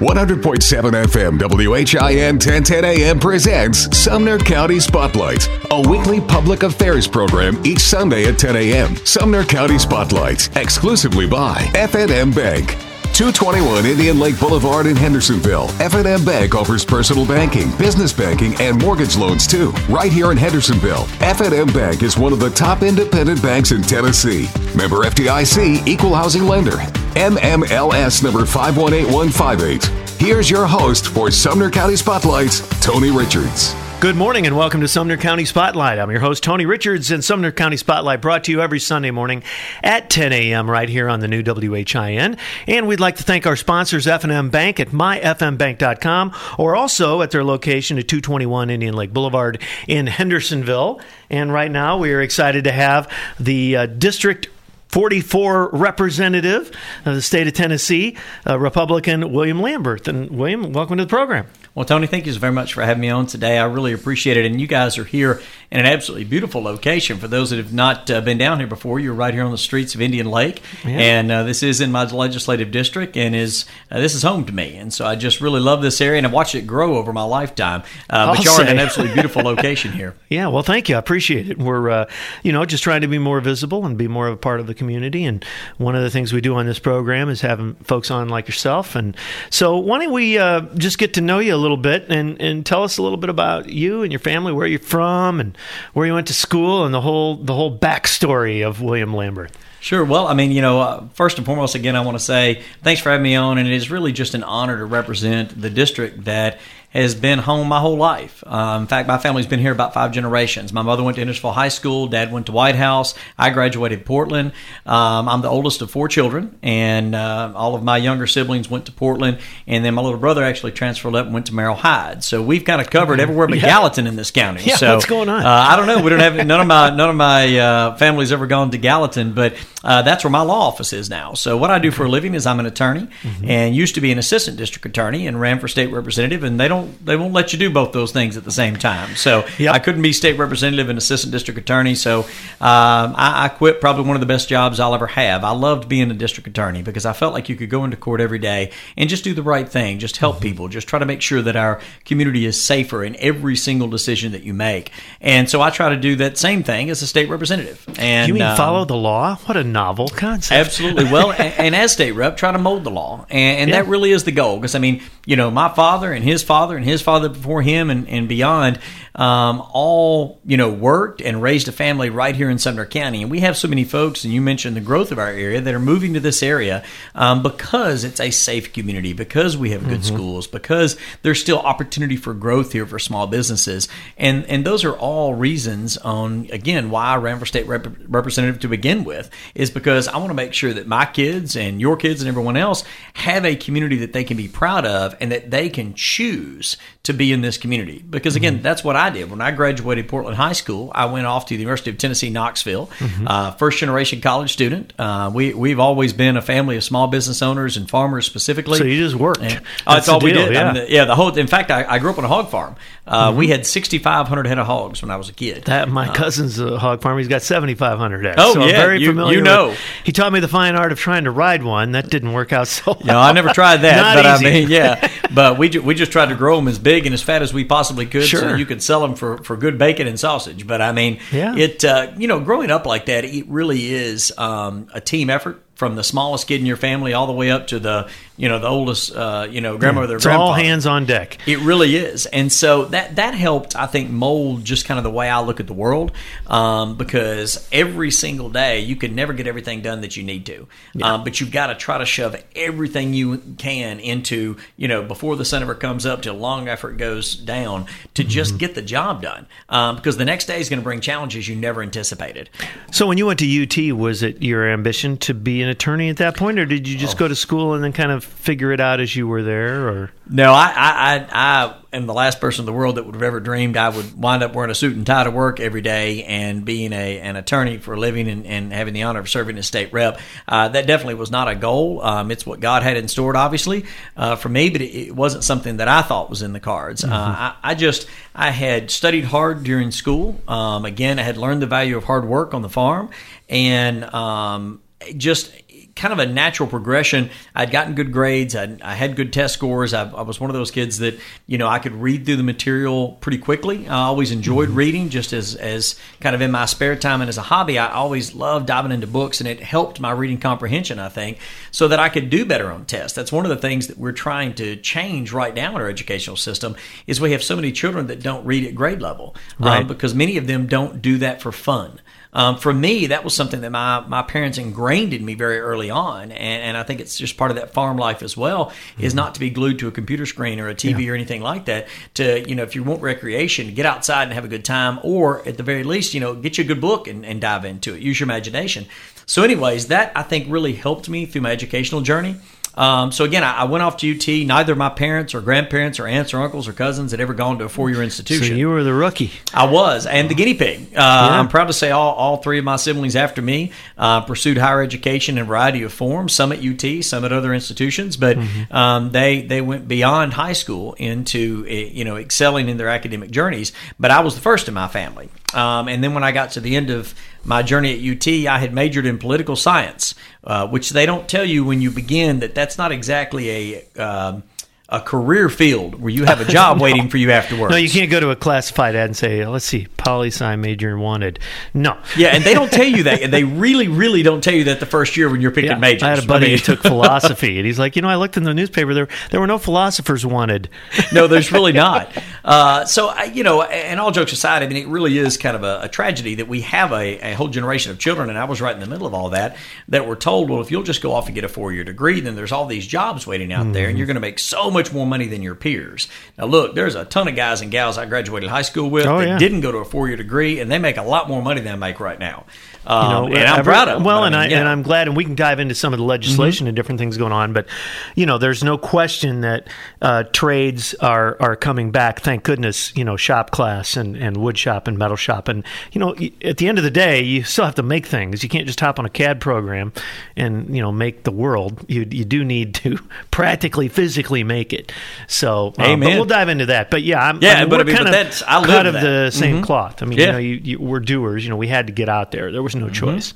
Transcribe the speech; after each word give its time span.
100.7 0.00 0.92
FM 1.06 1.38
WHIN 1.40 2.34
1010 2.34 2.84
AM 2.84 3.18
presents 3.18 3.96
Sumner 3.96 4.38
County 4.38 4.78
Spotlight, 4.78 5.48
a 5.70 5.88
weekly 5.88 6.20
public 6.20 6.62
affairs 6.64 7.08
program 7.08 7.58
each 7.64 7.80
Sunday 7.80 8.26
at 8.26 8.38
10 8.38 8.56
a.m. 8.56 8.94
Sumner 8.96 9.44
County 9.44 9.78
Spotlight, 9.78 10.54
exclusively 10.56 11.26
by 11.26 11.54
FNM 11.72 12.34
Bank. 12.34 12.85
221 13.16 13.86
Indian 13.86 14.18
Lake 14.18 14.38
Boulevard 14.38 14.84
in 14.84 14.94
Hendersonville. 14.94 15.68
FNM 15.78 16.26
Bank 16.26 16.54
offers 16.54 16.84
personal 16.84 17.24
banking, 17.24 17.74
business 17.78 18.12
banking, 18.12 18.54
and 18.60 18.78
mortgage 18.82 19.16
loans 19.16 19.46
too. 19.46 19.70
Right 19.88 20.12
here 20.12 20.32
in 20.32 20.36
Hendersonville. 20.36 21.04
FNM 21.20 21.72
Bank 21.72 22.02
is 22.02 22.18
one 22.18 22.34
of 22.34 22.40
the 22.40 22.50
top 22.50 22.82
independent 22.82 23.40
banks 23.40 23.72
in 23.72 23.80
Tennessee. 23.80 24.50
Member 24.76 24.96
FDIC, 24.96 25.86
equal 25.86 26.14
housing 26.14 26.42
lender. 26.42 26.76
NMLS 27.16 28.22
number 28.22 28.44
518158. 28.44 29.86
Here's 30.20 30.50
your 30.50 30.66
host 30.66 31.06
for 31.06 31.30
Sumner 31.30 31.70
County 31.70 31.96
Spotlights, 31.96 32.68
Tony 32.82 33.10
Richards. 33.10 33.74
Good 33.98 34.14
morning 34.14 34.46
and 34.46 34.54
welcome 34.54 34.82
to 34.82 34.88
Sumner 34.88 35.16
County 35.16 35.46
Spotlight. 35.46 35.98
I'm 35.98 36.10
your 36.10 36.20
host, 36.20 36.42
Tony 36.44 36.66
Richards, 36.66 37.10
and 37.10 37.24
Sumner 37.24 37.50
County 37.50 37.78
Spotlight 37.78 38.20
brought 38.20 38.44
to 38.44 38.52
you 38.52 38.60
every 38.60 38.78
Sunday 38.78 39.10
morning 39.10 39.42
at 39.82 40.10
10 40.10 40.34
a.m. 40.34 40.70
right 40.70 40.88
here 40.88 41.08
on 41.08 41.20
the 41.20 41.28
new 41.28 41.42
WHIN. 41.42 42.36
And 42.66 42.86
we'd 42.86 43.00
like 43.00 43.16
to 43.16 43.22
thank 43.22 43.46
our 43.46 43.56
sponsors, 43.56 44.06
F&M 44.06 44.50
Bank 44.50 44.78
at 44.80 44.88
myfmbank.com 44.88 46.34
or 46.58 46.76
also 46.76 47.22
at 47.22 47.30
their 47.30 47.42
location 47.42 47.98
at 47.98 48.06
221 48.06 48.68
Indian 48.68 48.94
Lake 48.94 49.14
Boulevard 49.14 49.62
in 49.88 50.06
Hendersonville. 50.06 51.00
And 51.30 51.50
right 51.50 51.70
now 51.70 51.96
we 51.96 52.12
are 52.12 52.20
excited 52.20 52.64
to 52.64 52.72
have 52.72 53.10
the 53.40 53.76
uh, 53.76 53.86
district 53.86 54.48
44 54.88 55.70
representative 55.70 56.70
of 57.06 57.14
the 57.14 57.22
state 57.22 57.46
of 57.46 57.54
Tennessee, 57.54 58.16
uh, 58.46 58.58
Republican 58.58 59.32
William 59.32 59.58
Lamberth. 59.58 60.06
And 60.06 60.30
William, 60.30 60.74
welcome 60.74 60.98
to 60.98 61.04
the 61.04 61.08
program. 61.08 61.46
Well, 61.76 61.84
Tony, 61.84 62.06
thank 62.06 62.24
you 62.24 62.32
very 62.32 62.54
much 62.54 62.72
for 62.72 62.82
having 62.82 63.02
me 63.02 63.10
on 63.10 63.26
today. 63.26 63.58
I 63.58 63.66
really 63.66 63.92
appreciate 63.92 64.38
it. 64.38 64.46
And 64.46 64.58
you 64.58 64.66
guys 64.66 64.96
are 64.96 65.04
here 65.04 65.42
in 65.70 65.78
an 65.78 65.86
absolutely 65.86 66.24
beautiful 66.24 66.62
location. 66.62 67.18
For 67.18 67.28
those 67.28 67.50
that 67.50 67.56
have 67.56 67.72
not 67.72 68.10
uh, 68.10 68.20
been 68.20 68.38
down 68.38 68.58
here 68.58 68.66
before, 68.66 68.98
you're 69.00 69.12
right 69.12 69.34
here 69.34 69.44
on 69.44 69.50
the 69.50 69.58
streets 69.58 69.94
of 69.94 70.00
Indian 70.00 70.30
Lake, 70.30 70.62
yeah. 70.84 70.98
and 70.98 71.30
uh, 71.30 71.42
this 71.42 71.62
is 71.62 71.80
in 71.80 71.90
my 71.90 72.04
legislative 72.04 72.70
district, 72.70 73.16
and 73.16 73.34
is 73.34 73.66
uh, 73.90 73.98
this 74.00 74.14
is 74.14 74.22
home 74.22 74.44
to 74.46 74.52
me. 74.52 74.76
And 74.76 74.92
so 74.92 75.04
I 75.04 75.16
just 75.16 75.40
really 75.40 75.60
love 75.60 75.82
this 75.82 76.00
area, 76.00 76.18
and 76.18 76.26
I've 76.26 76.32
watched 76.32 76.54
it 76.54 76.66
grow 76.66 76.96
over 76.96 77.12
my 77.12 77.24
lifetime. 77.24 77.82
Uh, 78.08 78.34
but 78.34 78.44
you're 78.44 78.62
in 78.62 78.68
an 78.68 78.78
absolutely 78.78 79.14
beautiful 79.14 79.42
location 79.44 79.92
here. 79.92 80.14
Yeah, 80.30 80.46
well, 80.46 80.62
thank 80.62 80.88
you. 80.88 80.96
I 80.96 80.98
appreciate 80.98 81.50
it. 81.50 81.58
We're 81.58 81.90
uh, 81.90 82.10
you 82.42 82.52
know 82.52 82.64
just 82.64 82.84
trying 82.84 83.00
to 83.00 83.08
be 83.08 83.18
more 83.18 83.40
visible 83.40 83.84
and 83.84 83.98
be 83.98 84.08
more 84.08 84.28
of 84.28 84.34
a 84.34 84.38
part 84.38 84.60
of 84.60 84.66
the 84.66 84.74
community. 84.74 85.24
And 85.24 85.44
one 85.78 85.96
of 85.96 86.02
the 86.02 86.10
things 86.10 86.32
we 86.32 86.40
do 86.40 86.54
on 86.54 86.66
this 86.66 86.78
program 86.78 87.28
is 87.28 87.40
having 87.40 87.74
folks 87.76 88.10
on 88.10 88.28
like 88.28 88.46
yourself. 88.46 88.94
And 88.94 89.16
so 89.50 89.76
why 89.78 89.98
don't 89.98 90.12
we 90.12 90.38
uh, 90.38 90.60
just 90.76 90.98
get 90.98 91.12
to 91.14 91.20
know 91.20 91.40
you 91.40 91.54
a 91.54 91.56
little 91.56 91.65
bit 91.76 92.06
and 92.08 92.40
and 92.40 92.64
tell 92.64 92.84
us 92.84 92.98
a 92.98 93.02
little 93.02 93.16
bit 93.16 93.30
about 93.30 93.68
you 93.68 94.02
and 94.02 94.12
your 94.12 94.20
family, 94.20 94.52
where 94.52 94.68
you're 94.68 94.78
from, 94.78 95.40
and 95.40 95.58
where 95.94 96.06
you 96.06 96.14
went 96.14 96.28
to 96.28 96.34
school 96.34 96.84
and 96.84 96.94
the 96.94 97.00
whole 97.00 97.34
the 97.34 97.54
whole 97.54 97.76
backstory 97.76 98.64
of 98.64 98.80
William 98.80 99.12
Lamberth. 99.12 99.50
Sure. 99.80 100.04
Well, 100.04 100.26
I 100.26 100.34
mean, 100.34 100.50
you 100.50 100.62
know, 100.62 100.80
uh, 100.80 101.08
first 101.14 101.38
and 101.38 101.46
foremost, 101.46 101.74
again, 101.74 101.94
I 101.94 102.00
want 102.00 102.18
to 102.18 102.24
say 102.24 102.62
thanks 102.82 103.00
for 103.00 103.10
having 103.10 103.22
me 103.22 103.36
on, 103.36 103.58
and 103.58 103.68
it 103.68 103.74
is 103.74 103.90
really 103.90 104.12
just 104.12 104.34
an 104.34 104.42
honor 104.42 104.78
to 104.78 104.84
represent 104.84 105.60
the 105.60 105.70
district 105.70 106.24
that 106.24 106.58
has 106.96 107.14
been 107.14 107.38
home 107.38 107.68
my 107.68 107.80
whole 107.80 107.96
life. 107.96 108.42
Uh, 108.46 108.78
in 108.80 108.86
fact, 108.86 109.06
my 109.06 109.18
family's 109.18 109.46
been 109.46 109.60
here 109.60 109.72
about 109.72 109.92
five 109.94 110.12
generations. 110.12 110.72
My 110.72 110.82
mother 110.82 111.02
went 111.02 111.16
to 111.16 111.20
Hendersonville 111.20 111.52
High 111.52 111.68
School. 111.68 112.06
Dad 112.08 112.32
went 112.32 112.46
to 112.46 112.52
White 112.52 112.74
House. 112.74 113.14
I 113.38 113.50
graduated 113.50 114.04
Portland. 114.06 114.52
Um, 114.86 115.28
I'm 115.28 115.42
the 115.42 115.48
oldest 115.48 115.82
of 115.82 115.90
four 115.90 116.08
children, 116.08 116.58
and 116.62 117.14
uh, 117.14 117.52
all 117.54 117.74
of 117.74 117.82
my 117.82 117.98
younger 117.98 118.26
siblings 118.26 118.70
went 118.70 118.86
to 118.86 118.92
Portland. 118.92 119.38
And 119.66 119.84
then 119.84 119.94
my 119.94 120.02
little 120.02 120.18
brother 120.18 120.42
actually 120.42 120.72
transferred 120.72 121.14
up 121.14 121.26
and 121.26 121.34
went 121.34 121.46
to 121.46 121.54
Merrol 121.54 121.76
Hyde. 121.76 122.24
So 122.24 122.42
we've 122.42 122.64
kind 122.64 122.80
of 122.80 122.90
covered 122.90 123.20
everywhere 123.20 123.46
but 123.46 123.58
yeah. 123.58 123.66
Gallatin 123.66 124.06
in 124.06 124.16
this 124.16 124.30
county. 124.30 124.62
Yeah, 124.64 124.76
so, 124.76 124.94
what's 124.94 125.06
going 125.06 125.28
on? 125.28 125.44
Uh, 125.44 125.48
I 125.48 125.76
don't 125.76 125.86
know. 125.86 126.02
We 126.02 126.10
don't 126.10 126.20
have 126.20 126.34
none 126.46 126.60
of 126.60 126.66
my 126.66 126.90
none 126.90 127.10
of 127.10 127.16
my 127.16 127.58
uh, 127.58 127.96
family's 127.96 128.32
ever 128.32 128.46
gone 128.46 128.70
to 128.70 128.78
Gallatin, 128.78 129.32
but 129.32 129.54
uh, 129.86 130.02
that's 130.02 130.24
where 130.24 130.30
my 130.30 130.42
law 130.42 130.66
office 130.66 130.92
is 130.92 131.08
now. 131.08 131.34
So 131.34 131.56
what 131.56 131.70
I 131.70 131.78
do 131.78 131.92
for 131.92 132.04
a 132.04 132.08
living 132.08 132.34
is 132.34 132.44
I'm 132.44 132.58
an 132.58 132.66
attorney, 132.66 133.08
mm-hmm. 133.22 133.48
and 133.48 133.74
used 133.74 133.94
to 133.94 134.00
be 134.00 134.10
an 134.10 134.18
assistant 134.18 134.56
district 134.56 134.84
attorney, 134.84 135.28
and 135.28 135.40
ran 135.40 135.60
for 135.60 135.68
state 135.68 135.92
representative. 135.92 136.42
And 136.42 136.58
they 136.58 136.66
don't 136.66 137.04
they 137.06 137.16
won't 137.16 137.32
let 137.32 137.52
you 137.52 137.58
do 137.58 137.70
both 137.70 137.92
those 137.92 138.10
things 138.10 138.36
at 138.36 138.44
the 138.44 138.50
same 138.50 138.76
time. 138.76 139.14
So 139.14 139.46
yep. 139.58 139.74
I 139.74 139.78
couldn't 139.78 140.02
be 140.02 140.12
state 140.12 140.38
representative 140.38 140.88
and 140.88 140.98
assistant 140.98 141.32
district 141.32 141.60
attorney. 141.60 141.94
So 141.94 142.20
um, 142.20 143.14
I, 143.16 143.44
I, 143.44 143.48
quit 143.48 143.80
probably 143.80 144.04
one 144.04 144.16
of 144.16 144.20
the 144.20 144.26
best 144.26 144.48
jobs 144.48 144.80
I'll 144.80 144.94
ever 144.94 145.06
have. 145.06 145.44
I 145.44 145.52
loved 145.52 145.88
being 145.88 146.10
a 146.10 146.14
district 146.14 146.48
attorney 146.48 146.82
because 146.82 147.06
I 147.06 147.12
felt 147.12 147.32
like 147.32 147.48
you 147.48 147.54
could 147.54 147.70
go 147.70 147.84
into 147.84 147.96
court 147.96 148.20
every 148.20 148.40
day 148.40 148.72
and 148.96 149.08
just 149.08 149.22
do 149.22 149.34
the 149.34 149.42
right 149.42 149.68
thing, 149.68 150.00
just 150.00 150.16
help 150.16 150.36
mm-hmm. 150.36 150.42
people, 150.42 150.68
just 150.68 150.88
try 150.88 150.98
to 150.98 151.06
make 151.06 151.22
sure 151.22 151.42
that 151.42 151.54
our 151.54 151.80
community 152.04 152.44
is 152.44 152.60
safer 152.60 153.04
in 153.04 153.14
every 153.16 153.54
single 153.54 153.88
decision 153.88 154.32
that 154.32 154.42
you 154.42 154.52
make. 154.52 154.90
And 155.20 155.48
so 155.48 155.62
I 155.62 155.70
try 155.70 155.90
to 155.90 155.96
do 155.96 156.16
that 156.16 156.38
same 156.38 156.62
thing 156.62 156.90
as 156.90 157.02
a 157.02 157.06
state 157.06 157.28
representative. 157.28 157.84
And 157.98 158.28
you 158.28 158.34
mean 158.34 158.42
um, 158.42 158.56
follow 158.56 158.84
the 158.84 158.96
law? 158.96 159.36
What 159.46 159.56
a 159.56 159.64
novel 159.76 160.08
concept! 160.08 160.66
Absolutely. 160.66 161.04
Well, 161.04 161.32
and, 161.32 161.54
and, 161.58 161.76
as 161.76 161.92
state 161.92 162.12
rep, 162.12 162.38
try 162.38 162.50
to 162.50 162.58
mold 162.58 162.84
the 162.84 162.90
law, 162.90 163.26
and, 163.28 163.60
and 163.60 163.70
yeah. 163.70 163.82
that 163.82 163.88
really 163.88 164.10
is 164.10 164.24
the 164.24 164.32
goal. 164.32 164.56
Because 164.56 164.74
I 164.74 164.78
mean, 164.78 165.02
you 165.26 165.36
know, 165.36 165.50
my 165.50 165.68
father 165.68 166.12
and 166.12 166.24
his 166.24 166.42
father 166.42 166.76
and 166.76 166.84
his 166.84 167.02
father 167.02 167.28
before 167.28 167.60
him 167.60 167.90
and, 167.90 168.08
and 168.08 168.26
beyond 168.26 168.80
um, 169.16 169.66
all 169.72 170.38
you 170.44 170.56
know 170.56 170.70
worked 170.70 171.22
and 171.22 171.42
raised 171.42 171.68
a 171.68 171.72
family 171.72 172.10
right 172.10 172.36
here 172.36 172.50
in 172.50 172.58
Sumner 172.58 172.84
County, 172.84 173.22
and 173.22 173.30
we 173.30 173.40
have 173.40 173.56
so 173.56 173.66
many 173.66 173.84
folks. 173.84 174.24
And 174.24 174.32
you 174.32 174.42
mentioned 174.42 174.76
the 174.76 174.82
growth 174.82 175.10
of 175.10 175.18
our 175.18 175.28
area 175.28 175.60
that 175.60 175.74
are 175.74 175.80
moving 175.80 176.14
to 176.14 176.20
this 176.20 176.42
area 176.42 176.84
um, 177.14 177.42
because 177.42 178.04
it's 178.04 178.20
a 178.20 178.30
safe 178.30 178.72
community, 178.74 179.14
because 179.14 179.56
we 179.56 179.70
have 179.70 179.88
good 179.88 180.00
mm-hmm. 180.00 180.14
schools, 180.14 180.46
because 180.46 180.98
there's 181.22 181.40
still 181.40 181.58
opportunity 181.58 182.16
for 182.16 182.34
growth 182.34 182.72
here 182.72 182.86
for 182.86 182.98
small 182.98 183.26
businesses, 183.26 183.88
and 184.18 184.44
and 184.46 184.66
those 184.66 184.84
are 184.84 184.94
all 184.94 185.34
reasons 185.34 185.96
on 185.96 186.48
again 186.52 186.90
why 186.90 187.06
I 187.06 187.16
ran 187.16 187.38
for 187.38 187.46
state 187.46 187.66
rep- 187.66 187.96
representative 188.06 188.60
to 188.60 188.68
begin 188.68 189.04
with 189.04 189.30
is 189.54 189.70
because 189.70 190.08
I 190.08 190.18
want 190.18 190.28
to 190.28 190.34
make 190.34 190.52
sure 190.52 190.74
that 190.74 190.86
my 190.86 191.06
kids 191.06 191.56
and 191.56 191.80
your 191.80 191.96
kids 191.96 192.20
and 192.20 192.28
everyone 192.28 192.58
else 192.58 192.84
have 193.14 193.46
a 193.46 193.56
community 193.56 193.96
that 193.98 194.12
they 194.12 194.24
can 194.24 194.36
be 194.36 194.48
proud 194.48 194.84
of 194.84 195.16
and 195.20 195.32
that 195.32 195.50
they 195.50 195.70
can 195.70 195.94
choose 195.94 196.76
to 197.04 197.14
be 197.14 197.32
in 197.32 197.40
this 197.40 197.56
community 197.56 198.04
because 198.10 198.36
again 198.36 198.54
mm-hmm. 198.54 198.62
that's 198.62 198.84
what 198.84 198.96
I 198.96 199.05
I 199.06 199.10
did. 199.10 199.30
When 199.30 199.40
I 199.40 199.52
graduated 199.52 200.08
Portland 200.08 200.36
High 200.36 200.52
School, 200.52 200.90
I 200.92 201.06
went 201.06 201.26
off 201.26 201.46
to 201.46 201.54
the 201.54 201.60
University 201.60 201.90
of 201.90 201.98
Tennessee, 201.98 202.28
Knoxville, 202.28 202.88
mm-hmm. 202.88 203.28
uh, 203.28 203.52
first 203.52 203.78
generation 203.78 204.20
college 204.20 204.52
student. 204.52 204.92
Uh, 204.98 205.30
we, 205.32 205.54
we've 205.54 205.78
always 205.78 206.12
been 206.12 206.36
a 206.36 206.42
family 206.42 206.76
of 206.76 206.82
small 206.82 207.06
business 207.06 207.40
owners 207.40 207.76
and 207.76 207.88
farmers 207.88 208.26
specifically. 208.26 208.78
So 208.78 208.84
you 208.84 208.98
just 208.98 209.14
worked. 209.14 209.42
And, 209.42 209.62
uh, 209.86 209.94
that's 209.94 210.08
all 210.08 210.18
we 210.18 210.32
did. 210.32 210.52
Yeah. 210.52 210.60
I 210.60 210.72
mean, 210.72 210.84
the, 210.84 210.90
yeah, 210.90 211.04
the 211.04 211.14
whole, 211.14 211.36
in 211.36 211.46
fact, 211.46 211.70
I, 211.70 211.84
I, 211.84 211.98
grew 212.00 212.10
up 212.10 212.18
on 212.18 212.24
a 212.24 212.28
hog 212.28 212.50
farm. 212.50 212.74
Uh, 213.06 213.28
mm-hmm. 213.28 213.38
We 213.38 213.48
had 213.48 213.64
6,500 213.64 214.46
head 214.46 214.58
of 214.58 214.66
hogs 214.66 215.00
when 215.00 215.12
I 215.12 215.16
was 215.16 215.28
a 215.28 215.32
kid. 215.32 215.64
That 215.64 215.88
My 215.88 216.08
uh, 216.08 216.14
cousin's 216.14 216.58
a 216.58 216.76
hog 216.78 217.02
farmer. 217.02 217.18
He's 217.18 217.28
got 217.28 217.42
7,500 217.42 218.24
heads. 218.24 218.36
Oh, 218.40 218.54
so 218.54 218.60
yeah. 218.60 218.66
I'm 218.66 218.72
very 218.72 219.00
you, 219.00 219.08
familiar 219.10 219.38
you 219.38 219.44
know. 219.44 219.68
With, 219.68 219.78
he 220.02 220.12
taught 220.12 220.32
me 220.32 220.40
the 220.40 220.48
fine 220.48 220.74
art 220.74 220.90
of 220.90 220.98
trying 220.98 221.24
to 221.24 221.30
ride 221.30 221.62
one. 221.62 221.92
That 221.92 222.10
didn't 222.10 222.32
work 222.32 222.52
out 222.52 222.66
so 222.66 222.92
well. 222.92 223.00
No, 223.04 223.18
I 223.18 223.32
never 223.32 223.50
tried 223.50 223.78
that. 223.78 224.14
but 224.22 224.26
easy. 224.26 224.46
I 224.46 224.50
mean, 224.50 224.70
yeah. 224.70 225.08
But 225.34 225.58
we, 225.58 225.68
ju- 225.68 225.82
we 225.82 225.94
just 225.96 226.12
tried 226.12 226.28
to 226.28 226.36
grow 226.36 226.56
them 226.56 226.68
as 226.68 226.78
big 226.78 227.04
and 227.04 227.12
as 227.12 227.20
fat 227.20 227.42
as 227.42 227.52
we 227.52 227.64
possibly 227.64 228.06
could 228.06 228.24
sure. 228.24 228.40
so 228.40 228.54
you 228.54 228.64
could 228.64 228.80
sell 228.80 229.00
them 229.00 229.16
for, 229.16 229.38
for 229.38 229.56
good 229.56 229.76
bacon 229.76 230.06
and 230.06 230.18
sausage. 230.18 230.66
But 230.66 230.80
I 230.80 230.92
mean, 230.92 231.18
yeah. 231.32 231.54
it 231.56 231.84
uh, 231.84 232.12
you 232.16 232.28
know, 232.28 232.40
growing 232.40 232.70
up 232.70 232.86
like 232.86 233.06
that, 233.06 233.24
it 233.24 233.46
really 233.48 233.92
is 233.92 234.32
um, 234.38 234.88
a 234.94 235.00
team 235.00 235.28
effort 235.28 235.62
from 235.74 235.94
the 235.94 236.02
smallest 236.02 236.46
kid 236.48 236.60
in 236.60 236.66
your 236.66 236.76
family 236.76 237.12
all 237.12 237.26
the 237.26 237.32
way 237.32 237.50
up 237.50 237.66
to 237.68 237.78
the 237.78 238.08
you 238.36 238.48
know 238.48 238.58
the 238.58 238.68
oldest 238.68 239.14
uh, 239.14 239.46
you 239.50 239.60
know 239.60 239.78
grandmother. 239.78 240.16
It's 240.16 240.26
all 240.26 240.52
hands 240.52 240.86
on 240.86 241.06
deck. 241.06 241.38
It 241.46 241.58
really 241.60 241.96
is, 241.96 242.26
and 242.26 242.52
so 242.52 242.86
that 242.86 243.16
that 243.16 243.34
helped 243.34 243.76
I 243.76 243.86
think 243.86 244.10
mold 244.10 244.64
just 244.64 244.84
kind 244.86 244.98
of 244.98 245.04
the 245.04 245.10
way 245.10 245.28
I 245.28 245.40
look 245.40 245.60
at 245.60 245.66
the 245.66 245.72
world 245.72 246.12
um, 246.46 246.96
because 246.96 247.66
every 247.72 248.10
single 248.10 248.50
day 248.50 248.80
you 248.80 248.96
can 248.96 249.14
never 249.14 249.32
get 249.32 249.46
everything 249.46 249.82
done 249.82 250.02
that 250.02 250.16
you 250.16 250.22
need 250.22 250.46
to, 250.46 250.68
yeah. 250.94 251.14
um, 251.14 251.24
but 251.24 251.40
you've 251.40 251.52
got 251.52 251.68
to 251.68 251.74
try 251.74 251.98
to 251.98 252.06
shove 252.06 252.36
everything 252.54 253.14
you 253.14 253.38
can 253.58 254.00
into 254.00 254.56
you 254.76 254.88
know 254.88 255.02
before 255.02 255.36
the 255.36 255.44
sun 255.44 255.62
ever 255.62 255.74
comes 255.74 256.04
up 256.04 256.22
till 256.22 256.34
long 256.34 256.68
after 256.68 256.90
it 256.90 256.96
goes 256.96 257.34
down 257.34 257.86
to 258.14 258.22
mm-hmm. 258.22 258.30
just 258.30 258.58
get 258.58 258.74
the 258.74 258.82
job 258.82 259.22
done 259.22 259.46
um, 259.68 259.96
because 259.96 260.16
the 260.16 260.24
next 260.24 260.46
day 260.46 260.60
is 260.60 260.68
going 260.68 260.80
to 260.80 260.84
bring 260.84 261.00
challenges 261.00 261.48
you 261.48 261.56
never 261.56 261.82
anticipated. 261.82 262.50
So 262.92 263.06
when 263.06 263.18
you 263.18 263.26
went 263.26 263.38
to 263.40 263.62
UT, 263.62 263.96
was 263.96 264.22
it 264.22 264.42
your 264.42 264.68
ambition 264.68 265.16
to 265.18 265.34
be 265.34 265.62
an 265.62 265.68
attorney 265.68 266.08
at 266.08 266.18
that 266.18 266.36
point, 266.36 266.58
or 266.58 266.66
did 266.66 266.86
you 266.86 266.98
just 266.98 267.16
oh. 267.16 267.20
go 267.20 267.28
to 267.28 267.34
school 267.34 267.74
and 267.74 267.82
then 267.82 267.92
kind 267.92 268.12
of 268.12 268.25
figure 268.26 268.72
it 268.72 268.80
out 268.80 269.00
as 269.00 269.14
you 269.14 269.26
were 269.26 269.42
there? 269.42 269.88
Or 269.88 270.10
no, 270.28 270.52
I, 270.52 270.72
I, 270.76 271.26
I, 271.30 271.96
am 271.96 272.06
the 272.06 272.14
last 272.14 272.40
person 272.40 272.62
in 272.62 272.66
the 272.66 272.72
world 272.72 272.96
that 272.96 273.04
would 273.04 273.14
have 273.14 273.22
ever 273.22 273.40
dreamed 273.40 273.76
I 273.76 273.88
would 273.88 274.20
wind 274.20 274.42
up 274.42 274.54
wearing 274.54 274.70
a 274.70 274.74
suit 274.74 274.96
and 274.96 275.06
tie 275.06 275.24
to 275.24 275.30
work 275.30 275.60
every 275.60 275.80
day 275.80 276.24
and 276.24 276.64
being 276.64 276.92
a 276.92 277.18
an 277.20 277.36
attorney 277.36 277.78
for 277.78 277.94
a 277.94 277.96
living 277.98 278.28
and, 278.28 278.46
and 278.46 278.72
having 278.72 278.94
the 278.94 279.04
honor 279.04 279.20
of 279.20 279.28
serving 279.28 279.58
as 279.58 279.66
state 279.66 279.92
rep. 279.92 280.20
Uh, 280.46 280.68
that 280.68 280.86
definitely 280.86 281.14
was 281.14 281.30
not 281.30 281.48
a 281.48 281.54
goal. 281.54 282.02
Um, 282.02 282.30
it's 282.30 282.46
what 282.46 282.60
God 282.60 282.82
had 282.82 282.96
in 282.96 283.08
store, 283.08 283.36
obviously, 283.36 283.84
uh, 284.16 284.36
for 284.36 284.48
me, 284.48 284.70
but 284.70 284.80
it, 284.80 284.94
it, 284.94 285.16
wasn't 285.16 285.44
something 285.44 285.78
that 285.78 285.88
I 285.88 286.02
thought 286.02 286.30
was 286.30 286.42
in 286.42 286.52
the 286.52 286.60
cards. 286.60 287.02
Uh, 287.02 287.08
mm-hmm. 287.08 287.14
Uh, 287.14 287.34
I, 287.38 287.56
I, 287.62 287.74
just 287.74 288.06
I 288.34 288.50
had 288.50 288.90
studied 288.90 289.24
hard 289.24 289.64
during 289.64 289.90
school. 289.90 290.40
Um, 290.46 290.84
again, 290.84 291.18
I 291.18 291.22
had 291.22 291.36
learned 291.36 291.62
the 291.62 291.66
value 291.66 291.96
of 291.96 292.04
hard 292.04 292.26
work 292.26 292.54
on 292.54 292.62
the 292.62 292.68
farm, 292.68 293.10
and 293.48 294.04
um, 294.04 294.82
just 295.16 295.52
kind 295.96 296.12
of 296.12 296.18
a 296.18 296.26
natural 296.26 296.68
progression. 296.68 297.30
I'd 297.54 297.70
gotten 297.70 297.94
good 297.94 298.12
grades. 298.12 298.54
I, 298.54 298.76
I 298.82 298.94
had 298.94 299.16
good 299.16 299.32
test 299.32 299.54
scores. 299.54 299.94
I, 299.94 300.08
I, 300.10 300.22
was 300.22 300.38
one 300.38 300.50
of 300.50 300.54
those 300.54 300.70
kids 300.70 300.98
that 300.98 301.18
you 301.46 301.56
know 301.58 301.66
I 301.66 301.78
could 301.78 301.94
read 301.94 302.26
through 302.26 302.36
the 302.36 302.42
material 302.42 303.12
pretty 303.20 303.38
quickly. 303.38 303.88
I 303.88 304.04
always 304.04 304.30
enjoyed 304.30 304.68
mm-hmm. 304.68 304.78
reading, 304.78 305.08
just 305.08 305.32
as 305.32 305.54
as 305.56 305.98
kind 306.20 306.34
of 306.34 306.42
in 306.42 306.50
my 306.50 306.66
spare 306.66 306.94
time 306.96 307.22
and 307.22 307.28
as 307.28 307.38
a 307.38 307.42
hobby. 307.42 307.78
I 307.78 307.90
always 307.90 308.34
loved 308.34 308.66
diving 308.66 308.92
into 308.92 309.06
books, 309.06 309.40
and 309.40 309.48
it 309.48 309.60
helped 309.60 309.98
my 309.98 310.12
reading 310.12 310.38
comprehension. 310.38 310.98
I 310.98 311.08
think 311.08 311.38
so 311.70 311.88
that 311.88 311.98
I 311.98 312.10
could 312.10 312.30
do 312.30 312.44
better 312.44 312.70
on 312.70 312.84
tests. 312.84 313.16
That's 313.16 313.32
one 313.32 313.46
of 313.46 313.48
the 313.48 313.56
things 313.56 313.86
that 313.86 313.98
we're 313.98 314.12
trying 314.12 314.54
to 314.54 314.76
change 314.76 315.32
right 315.32 315.54
now 315.54 315.74
in 315.74 315.80
our 315.80 315.88
educational 315.88 316.36
system. 316.36 316.76
Is 317.06 317.20
we 317.20 317.32
have 317.32 317.42
so 317.42 317.56
many 317.56 317.72
children 317.72 318.08
that 318.08 318.22
don't 318.22 318.44
read 318.44 318.64
at 318.64 318.74
grade 318.74 319.00
level, 319.00 319.34
um, 319.58 319.66
right? 319.66 319.80
Um, 319.80 319.88
because 319.88 320.14
many 320.14 320.36
of 320.36 320.46
them 320.46 320.66
don't 320.66 321.00
do 321.00 321.18
that 321.18 321.40
for 321.40 321.52
fun. 321.52 322.00
Um, 322.36 322.58
for 322.58 322.74
me, 322.74 323.06
that 323.06 323.24
was 323.24 323.34
something 323.34 323.62
that 323.62 323.72
my, 323.72 324.00
my 324.00 324.20
parents 324.20 324.58
ingrained 324.58 325.14
in 325.14 325.24
me 325.24 325.32
very 325.32 325.58
early 325.58 325.88
on, 325.88 326.30
and, 326.30 326.62
and 326.62 326.76
I 326.76 326.82
think 326.82 327.00
it's 327.00 327.16
just 327.16 327.38
part 327.38 327.50
of 327.50 327.56
that 327.56 327.72
farm 327.72 327.96
life 327.96 328.22
as 328.22 328.36
well. 328.36 328.66
Mm-hmm. 328.66 329.04
Is 329.04 329.14
not 329.14 329.32
to 329.34 329.40
be 329.40 329.48
glued 329.48 329.78
to 329.78 329.88
a 329.88 329.90
computer 329.90 330.26
screen 330.26 330.60
or 330.60 330.68
a 330.68 330.74
TV 330.74 331.06
yeah. 331.06 331.12
or 331.12 331.14
anything 331.14 331.40
like 331.40 331.64
that. 331.64 331.88
To 332.14 332.46
you 332.46 332.54
know, 332.54 332.62
if 332.62 332.74
you 332.74 332.84
want 332.84 333.00
recreation, 333.00 333.72
get 333.72 333.86
outside 333.86 334.24
and 334.24 334.34
have 334.34 334.44
a 334.44 334.48
good 334.48 334.66
time, 334.66 335.00
or 335.02 335.48
at 335.48 335.56
the 335.56 335.62
very 335.62 335.82
least, 335.82 336.12
you 336.12 336.20
know, 336.20 336.34
get 336.34 336.58
you 336.58 336.64
a 336.64 336.66
good 336.66 336.80
book 336.80 337.08
and, 337.08 337.24
and 337.24 337.40
dive 337.40 337.64
into 337.64 337.94
it. 337.94 338.02
Use 338.02 338.20
your 338.20 338.26
imagination. 338.26 338.84
So, 339.24 339.42
anyways, 339.42 339.88
that 339.88 340.12
I 340.14 340.22
think 340.22 340.46
really 340.50 340.74
helped 340.74 341.08
me 341.08 341.24
through 341.24 341.40
my 341.40 341.52
educational 341.52 342.02
journey. 342.02 342.36
Um, 342.76 343.10
so 343.10 343.24
again, 343.24 343.42
I, 343.42 343.60
I, 343.60 343.64
went 343.64 343.82
off 343.82 343.96
to 343.98 344.14
UT. 344.14 344.46
Neither 344.46 344.74
my 344.74 344.90
parents 344.90 345.34
or 345.34 345.40
grandparents 345.40 345.98
or 345.98 346.06
aunts 346.06 346.34
or 346.34 346.42
uncles 346.42 346.68
or 346.68 346.74
cousins 346.74 347.10
had 347.10 347.20
ever 347.20 347.32
gone 347.32 347.58
to 347.58 347.64
a 347.64 347.68
four 347.70 347.88
year 347.88 348.02
institution. 348.02 348.48
So 348.48 348.54
you 348.54 348.68
were 348.68 348.84
the 348.84 348.92
rookie. 348.92 349.32
I 349.54 349.66
was, 349.66 350.04
and 350.04 350.28
the 350.28 350.34
guinea 350.34 350.54
pig. 350.54 350.88
Uh, 350.88 350.96
yeah. 350.96 351.40
I'm 351.40 351.48
proud 351.48 351.68
to 351.68 351.72
say 351.72 351.90
all, 351.90 352.14
all 352.14 352.36
three 352.38 352.58
of 352.58 352.64
my 352.64 352.76
siblings 352.76 353.16
after 353.16 353.40
me 353.40 353.72
uh, 353.96 354.20
pursued 354.22 354.58
higher 354.58 354.82
education 354.82 355.38
in 355.38 355.42
a 355.42 355.46
variety 355.46 355.82
of 355.84 355.92
forms. 355.92 356.34
Some 356.34 356.52
at 356.52 356.62
UT, 356.62 357.02
some 357.02 357.24
at 357.24 357.32
other 357.32 357.54
institutions, 357.54 358.18
but 358.18 358.36
mm-hmm. 358.36 358.76
um, 358.76 359.10
they 359.10 359.42
they 359.42 359.62
went 359.62 359.88
beyond 359.88 360.34
high 360.34 360.52
school 360.52 360.92
into 360.94 361.64
eh, 361.68 361.88
you 361.92 362.04
know 362.04 362.16
excelling 362.16 362.68
in 362.68 362.76
their 362.76 362.88
academic 362.88 363.30
journeys. 363.30 363.72
But 363.98 364.10
I 364.10 364.20
was 364.20 364.34
the 364.34 364.42
first 364.42 364.68
in 364.68 364.74
my 364.74 364.88
family. 364.88 365.30
Um, 365.54 365.88
and 365.88 366.04
then 366.04 366.12
when 366.12 366.24
I 366.24 366.32
got 366.32 366.50
to 366.52 366.60
the 366.60 366.76
end 366.76 366.90
of 366.90 367.14
my 367.46 367.62
journey 367.62 367.94
at 367.94 368.16
UT, 368.16 368.26
I 368.46 368.58
had 368.58 368.74
majored 368.74 369.06
in 369.06 369.18
political 369.18 369.56
science, 369.56 370.14
uh, 370.44 370.66
which 370.66 370.90
they 370.90 371.06
don't 371.06 371.28
tell 371.28 371.44
you 371.44 371.64
when 371.64 371.80
you 371.80 371.90
begin 371.90 372.40
that 372.40 372.54
that's 372.54 372.76
not 372.76 372.92
exactly 372.92 373.50
a 373.50 374.02
um, 374.02 374.42
a 374.88 375.00
career 375.00 375.48
field 375.48 376.00
where 376.00 376.10
you 376.10 376.24
have 376.24 376.40
a 376.40 376.44
job 376.44 376.76
no. 376.78 376.84
waiting 376.84 377.08
for 377.08 377.16
you 377.16 377.32
afterwards. 377.32 377.72
No, 377.72 377.76
you 377.76 377.90
can't 377.90 378.10
go 378.10 378.20
to 378.20 378.30
a 378.30 378.36
classified 378.36 378.94
ad 378.94 379.06
and 379.06 379.16
say, 379.16 379.44
"Let's 379.44 379.64
see, 379.64 379.88
poli 379.96 380.28
sci 380.28 380.56
major 380.56 380.96
wanted." 380.96 381.40
No. 381.74 381.98
Yeah, 382.16 382.28
and 382.28 382.44
they 382.44 382.54
don't 382.54 382.70
tell 382.70 382.86
you 382.86 383.02
that, 383.04 383.20
and 383.20 383.32
they 383.32 383.42
really, 383.42 383.88
really 383.88 384.22
don't 384.22 384.44
tell 384.44 384.54
you 384.54 384.64
that 384.64 384.78
the 384.78 384.86
first 384.86 385.16
year 385.16 385.28
when 385.28 385.40
you're 385.40 385.50
picking 385.50 385.70
yeah, 385.70 385.78
majors. 385.78 386.04
I 386.04 386.10
had 386.10 386.22
a 386.22 386.26
buddy 386.26 386.46
I 386.46 386.48
mean, 386.50 386.58
who 386.58 386.64
took 386.64 386.80
philosophy, 386.82 387.58
and 387.58 387.66
he's 387.66 387.80
like, 387.80 387.96
"You 387.96 388.02
know, 388.02 388.08
I 388.08 388.14
looked 388.14 388.36
in 388.36 388.44
the 388.44 388.54
newspaper 388.54 388.94
there 388.94 389.08
there 389.30 389.40
were 389.40 389.48
no 389.48 389.58
philosophers 389.58 390.24
wanted." 390.24 390.68
no, 391.12 391.26
there's 391.26 391.50
really 391.50 391.72
not. 391.72 392.16
Uh, 392.44 392.84
so, 392.84 393.08
I, 393.08 393.24
you 393.24 393.42
know, 393.42 393.62
and 393.62 393.98
all 393.98 394.12
jokes 394.12 394.32
aside, 394.32 394.62
I 394.62 394.68
mean, 394.68 394.76
it 394.76 394.86
really 394.86 395.18
is 395.18 395.36
kind 395.36 395.56
of 395.56 395.64
a, 395.64 395.80
a 395.82 395.88
tragedy 395.88 396.36
that 396.36 396.46
we 396.46 396.60
have 396.60 396.92
a, 396.92 397.32
a, 397.32 397.34
whole 397.34 397.48
generation 397.48 397.90
of 397.90 397.98
children, 397.98 398.28
and 398.28 398.38
I 398.38 398.44
was 398.44 398.60
right 398.60 398.74
in 398.74 398.80
the 398.80 398.86
middle 398.86 399.06
of 399.06 399.14
all 399.14 399.30
that, 399.30 399.56
that 399.88 400.06
were 400.06 400.14
told, 400.14 400.48
"Well, 400.48 400.60
if 400.60 400.70
you'll 400.70 400.84
just 400.84 401.02
go 401.02 401.12
off 401.12 401.26
and 401.26 401.34
get 401.34 401.42
a 401.42 401.48
four 401.48 401.72
year 401.72 401.82
degree, 401.82 402.20
then 402.20 402.36
there's 402.36 402.52
all 402.52 402.66
these 402.66 402.86
jobs 402.86 403.26
waiting 403.26 403.52
out 403.52 403.64
mm-hmm. 403.64 403.72
there, 403.72 403.88
and 403.88 403.98
you're 403.98 404.06
going 404.06 404.14
to 404.14 404.20
make 404.20 404.38
so 404.38 404.70
much 404.76 404.92
more 404.92 405.06
money 405.06 405.26
than 405.26 405.42
your 405.42 405.54
peers. 405.54 406.06
Now, 406.36 406.44
look, 406.44 406.74
there's 406.74 406.94
a 406.94 407.06
ton 407.06 407.28
of 407.28 407.34
guys 407.34 407.62
and 407.62 407.70
gals 407.70 407.96
I 407.96 408.04
graduated 408.04 408.50
high 408.50 408.62
school 408.62 408.90
with 408.90 409.06
oh, 409.06 409.18
that 409.18 409.26
yeah. 409.26 409.38
didn't 409.38 409.62
go 409.62 409.72
to 409.72 409.78
a 409.78 409.84
four 409.86 410.06
year 410.06 410.18
degree, 410.18 410.60
and 410.60 410.70
they 410.70 410.78
make 410.78 410.98
a 410.98 411.02
lot 411.02 411.28
more 411.28 411.42
money 411.42 411.62
than 411.62 411.72
I 411.72 411.76
make 411.76 411.98
right 411.98 412.18
now. 412.18 412.44
Um, 412.86 413.28
you 413.28 413.34
know, 413.34 413.40
and 413.40 413.48
I'm 413.48 413.64
proud 413.64 413.88
of 413.88 413.94
them. 413.96 414.04
Well, 414.04 414.24
and 414.24 414.36
I, 414.36 414.48
yeah. 414.48 414.60
and 414.60 414.68
I'm 414.68 414.82
glad, 414.82 415.08
and 415.08 415.16
we 415.16 415.24
can 415.24 415.34
dive 415.34 415.58
into 415.58 415.74
some 415.74 415.92
of 415.92 415.98
the 415.98 416.04
legislation 416.04 416.64
mm-hmm. 416.64 416.68
and 416.68 416.76
different 416.76 416.98
things 416.98 417.16
going 417.16 417.32
on. 417.32 417.52
But 417.52 417.66
you 418.14 418.26
know, 418.26 418.38
there's 418.38 418.62
no 418.62 418.78
question 418.78 419.40
that 419.40 419.68
uh, 420.00 420.24
trades 420.24 420.94
are 420.94 421.36
are 421.40 421.56
coming 421.56 421.90
back. 421.90 422.20
Thank 422.20 422.44
goodness. 422.44 422.96
You 422.96 423.04
know, 423.04 423.16
shop 423.16 423.50
class 423.50 423.96
and 423.96 424.16
and 424.16 424.36
wood 424.36 424.56
shop 424.56 424.86
and 424.86 424.96
metal 424.96 425.16
shop, 425.16 425.48
and 425.48 425.64
you 425.92 425.98
know, 425.98 426.14
at 426.42 426.58
the 426.58 426.68
end 426.68 426.78
of 426.78 426.84
the 426.84 426.90
day, 426.90 427.22
you 427.22 427.42
still 427.42 427.64
have 427.64 427.74
to 427.76 427.82
make 427.82 428.06
things. 428.06 428.42
You 428.42 428.48
can't 428.48 428.66
just 428.66 428.80
hop 428.80 428.98
on 428.98 429.06
a 429.06 429.10
CAD 429.10 429.40
program 429.40 429.92
and 430.36 430.74
you 430.74 430.80
know 430.80 430.92
make 430.92 431.24
the 431.24 431.32
world. 431.32 431.84
You 431.88 432.06
you 432.10 432.24
do 432.24 432.44
need 432.44 432.74
to 432.76 432.98
practically, 433.30 433.88
physically 433.88 434.44
make 434.44 434.72
it. 434.72 434.92
So, 435.26 435.74
um, 435.78 436.00
but 436.00 436.08
we'll 436.08 436.24
dive 436.24 436.48
into 436.48 436.66
that. 436.66 436.90
But 436.90 437.02
yeah, 437.02 437.20
I'm, 437.20 437.42
yeah, 437.42 437.54
I 437.54 437.60
mean, 437.60 437.70
but 437.70 437.80
I 437.80 437.84
mean, 437.84 437.96
kind 437.96 438.08
of 438.08 438.42
cut 438.44 438.86
of 438.86 438.94
that. 438.94 439.02
the 439.02 439.30
same 439.30 439.56
mm-hmm. 439.56 439.64
cloth. 439.64 440.02
I 440.02 440.06
mean, 440.06 440.18
yeah. 440.18 440.26
you 440.26 440.32
know, 440.32 440.38
you, 440.38 440.54
you, 440.54 440.78
we're 440.78 441.00
doers. 441.00 441.44
You 441.44 441.50
know, 441.50 441.56
we 441.56 441.68
had 441.68 441.86
to 441.88 441.92
get 441.92 442.08
out 442.08 442.30
there. 442.30 442.52
There 442.52 442.62
was 442.62 442.75
no 442.80 442.86
mm-hmm. 442.86 442.94
choice. 442.94 443.34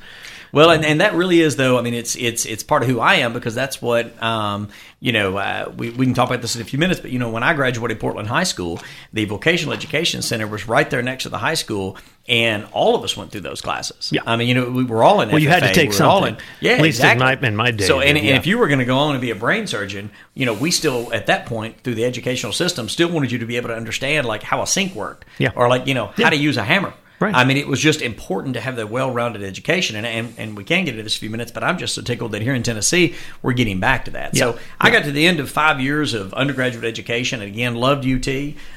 Well, 0.52 0.70
and, 0.70 0.84
and 0.84 1.00
that 1.00 1.14
really 1.14 1.40
is 1.40 1.56
though. 1.56 1.78
I 1.78 1.82
mean, 1.82 1.94
it's 1.94 2.16
it's 2.16 2.44
it's 2.44 2.62
part 2.62 2.82
of 2.82 2.88
who 2.88 3.00
I 3.00 3.16
am 3.16 3.32
because 3.32 3.54
that's 3.54 3.80
what 3.80 4.20
um, 4.22 4.68
you 4.98 5.12
know. 5.12 5.36
Uh, 5.36 5.72
we 5.76 5.90
we 5.90 6.06
can 6.06 6.14
talk 6.14 6.28
about 6.28 6.42
this 6.42 6.56
in 6.56 6.62
a 6.62 6.64
few 6.64 6.78
minutes, 6.78 7.00
but 7.00 7.10
you 7.10 7.18
know, 7.18 7.30
when 7.30 7.42
I 7.42 7.54
graduated 7.54 8.00
Portland 8.00 8.28
High 8.28 8.44
School, 8.44 8.80
the 9.12 9.24
vocational 9.26 9.74
education 9.74 10.22
center 10.22 10.46
was 10.46 10.66
right 10.66 10.88
there 10.90 11.02
next 11.02 11.24
to 11.24 11.28
the 11.28 11.38
high 11.38 11.54
school, 11.54 11.96
and 12.28 12.66
all 12.72 12.96
of 12.96 13.04
us 13.04 13.16
went 13.16 13.30
through 13.30 13.42
those 13.42 13.60
classes. 13.60 14.10
Yeah, 14.12 14.22
I 14.26 14.36
mean, 14.36 14.48
you 14.48 14.54
know, 14.54 14.70
we 14.70 14.84
were 14.84 15.04
all 15.04 15.20
in. 15.20 15.28
Well, 15.28 15.38
FFA. 15.38 15.42
you 15.42 15.48
had 15.48 15.62
to 15.62 15.72
take 15.72 15.90
we 15.90 15.94
something. 15.94 16.34
In, 16.34 16.40
yeah, 16.60 16.72
at 16.72 16.80
least 16.80 16.98
exactly. 16.98 17.32
in 17.32 17.40
my 17.40 17.48
in 17.48 17.56
my 17.56 17.70
day. 17.70 17.84
So, 17.84 18.00
and, 18.00 18.18
yeah. 18.18 18.30
and 18.30 18.38
if 18.38 18.46
you 18.46 18.58
were 18.58 18.66
going 18.66 18.80
to 18.80 18.84
go 18.84 18.98
on 18.98 19.14
and 19.14 19.20
be 19.20 19.30
a 19.30 19.36
brain 19.36 19.68
surgeon, 19.68 20.10
you 20.34 20.46
know, 20.46 20.54
we 20.54 20.72
still 20.72 21.12
at 21.12 21.26
that 21.26 21.46
point 21.46 21.80
through 21.82 21.94
the 21.94 22.04
educational 22.04 22.52
system 22.52 22.88
still 22.88 23.10
wanted 23.10 23.30
you 23.30 23.38
to 23.38 23.46
be 23.46 23.56
able 23.56 23.68
to 23.68 23.76
understand 23.76 24.26
like 24.26 24.42
how 24.42 24.62
a 24.62 24.66
sink 24.66 24.96
worked. 24.96 25.26
Yeah, 25.38 25.52
or 25.54 25.68
like 25.68 25.86
you 25.86 25.94
know 25.94 26.12
yeah. 26.16 26.24
how 26.24 26.30
to 26.30 26.36
use 26.36 26.56
a 26.56 26.64
hammer. 26.64 26.92
Right. 27.20 27.34
I 27.34 27.44
mean, 27.44 27.58
it 27.58 27.68
was 27.68 27.80
just 27.80 28.00
important 28.00 28.54
to 28.54 28.62
have 28.62 28.76
the 28.76 28.86
well-rounded 28.86 29.42
education, 29.42 29.94
and, 29.94 30.06
and 30.06 30.34
and 30.38 30.56
we 30.56 30.64
can 30.64 30.86
get 30.86 30.94
into 30.94 31.02
this 31.02 31.16
in 31.16 31.18
a 31.18 31.20
few 31.20 31.30
minutes. 31.30 31.52
But 31.52 31.62
I'm 31.62 31.76
just 31.76 31.94
so 31.94 32.00
tickled 32.00 32.32
that 32.32 32.40
here 32.40 32.54
in 32.54 32.62
Tennessee 32.62 33.14
we're 33.42 33.52
getting 33.52 33.78
back 33.78 34.06
to 34.06 34.12
that. 34.12 34.34
So 34.34 34.58
I 34.80 34.90
got 34.90 35.04
to 35.04 35.12
the 35.12 35.26
end 35.26 35.38
of 35.38 35.50
five 35.50 35.80
years 35.80 36.14
of 36.14 36.32
undergraduate 36.32 36.86
education, 36.86 37.42
and 37.42 37.52
again 37.52 37.74
loved 37.74 38.06
UT. 38.06 38.26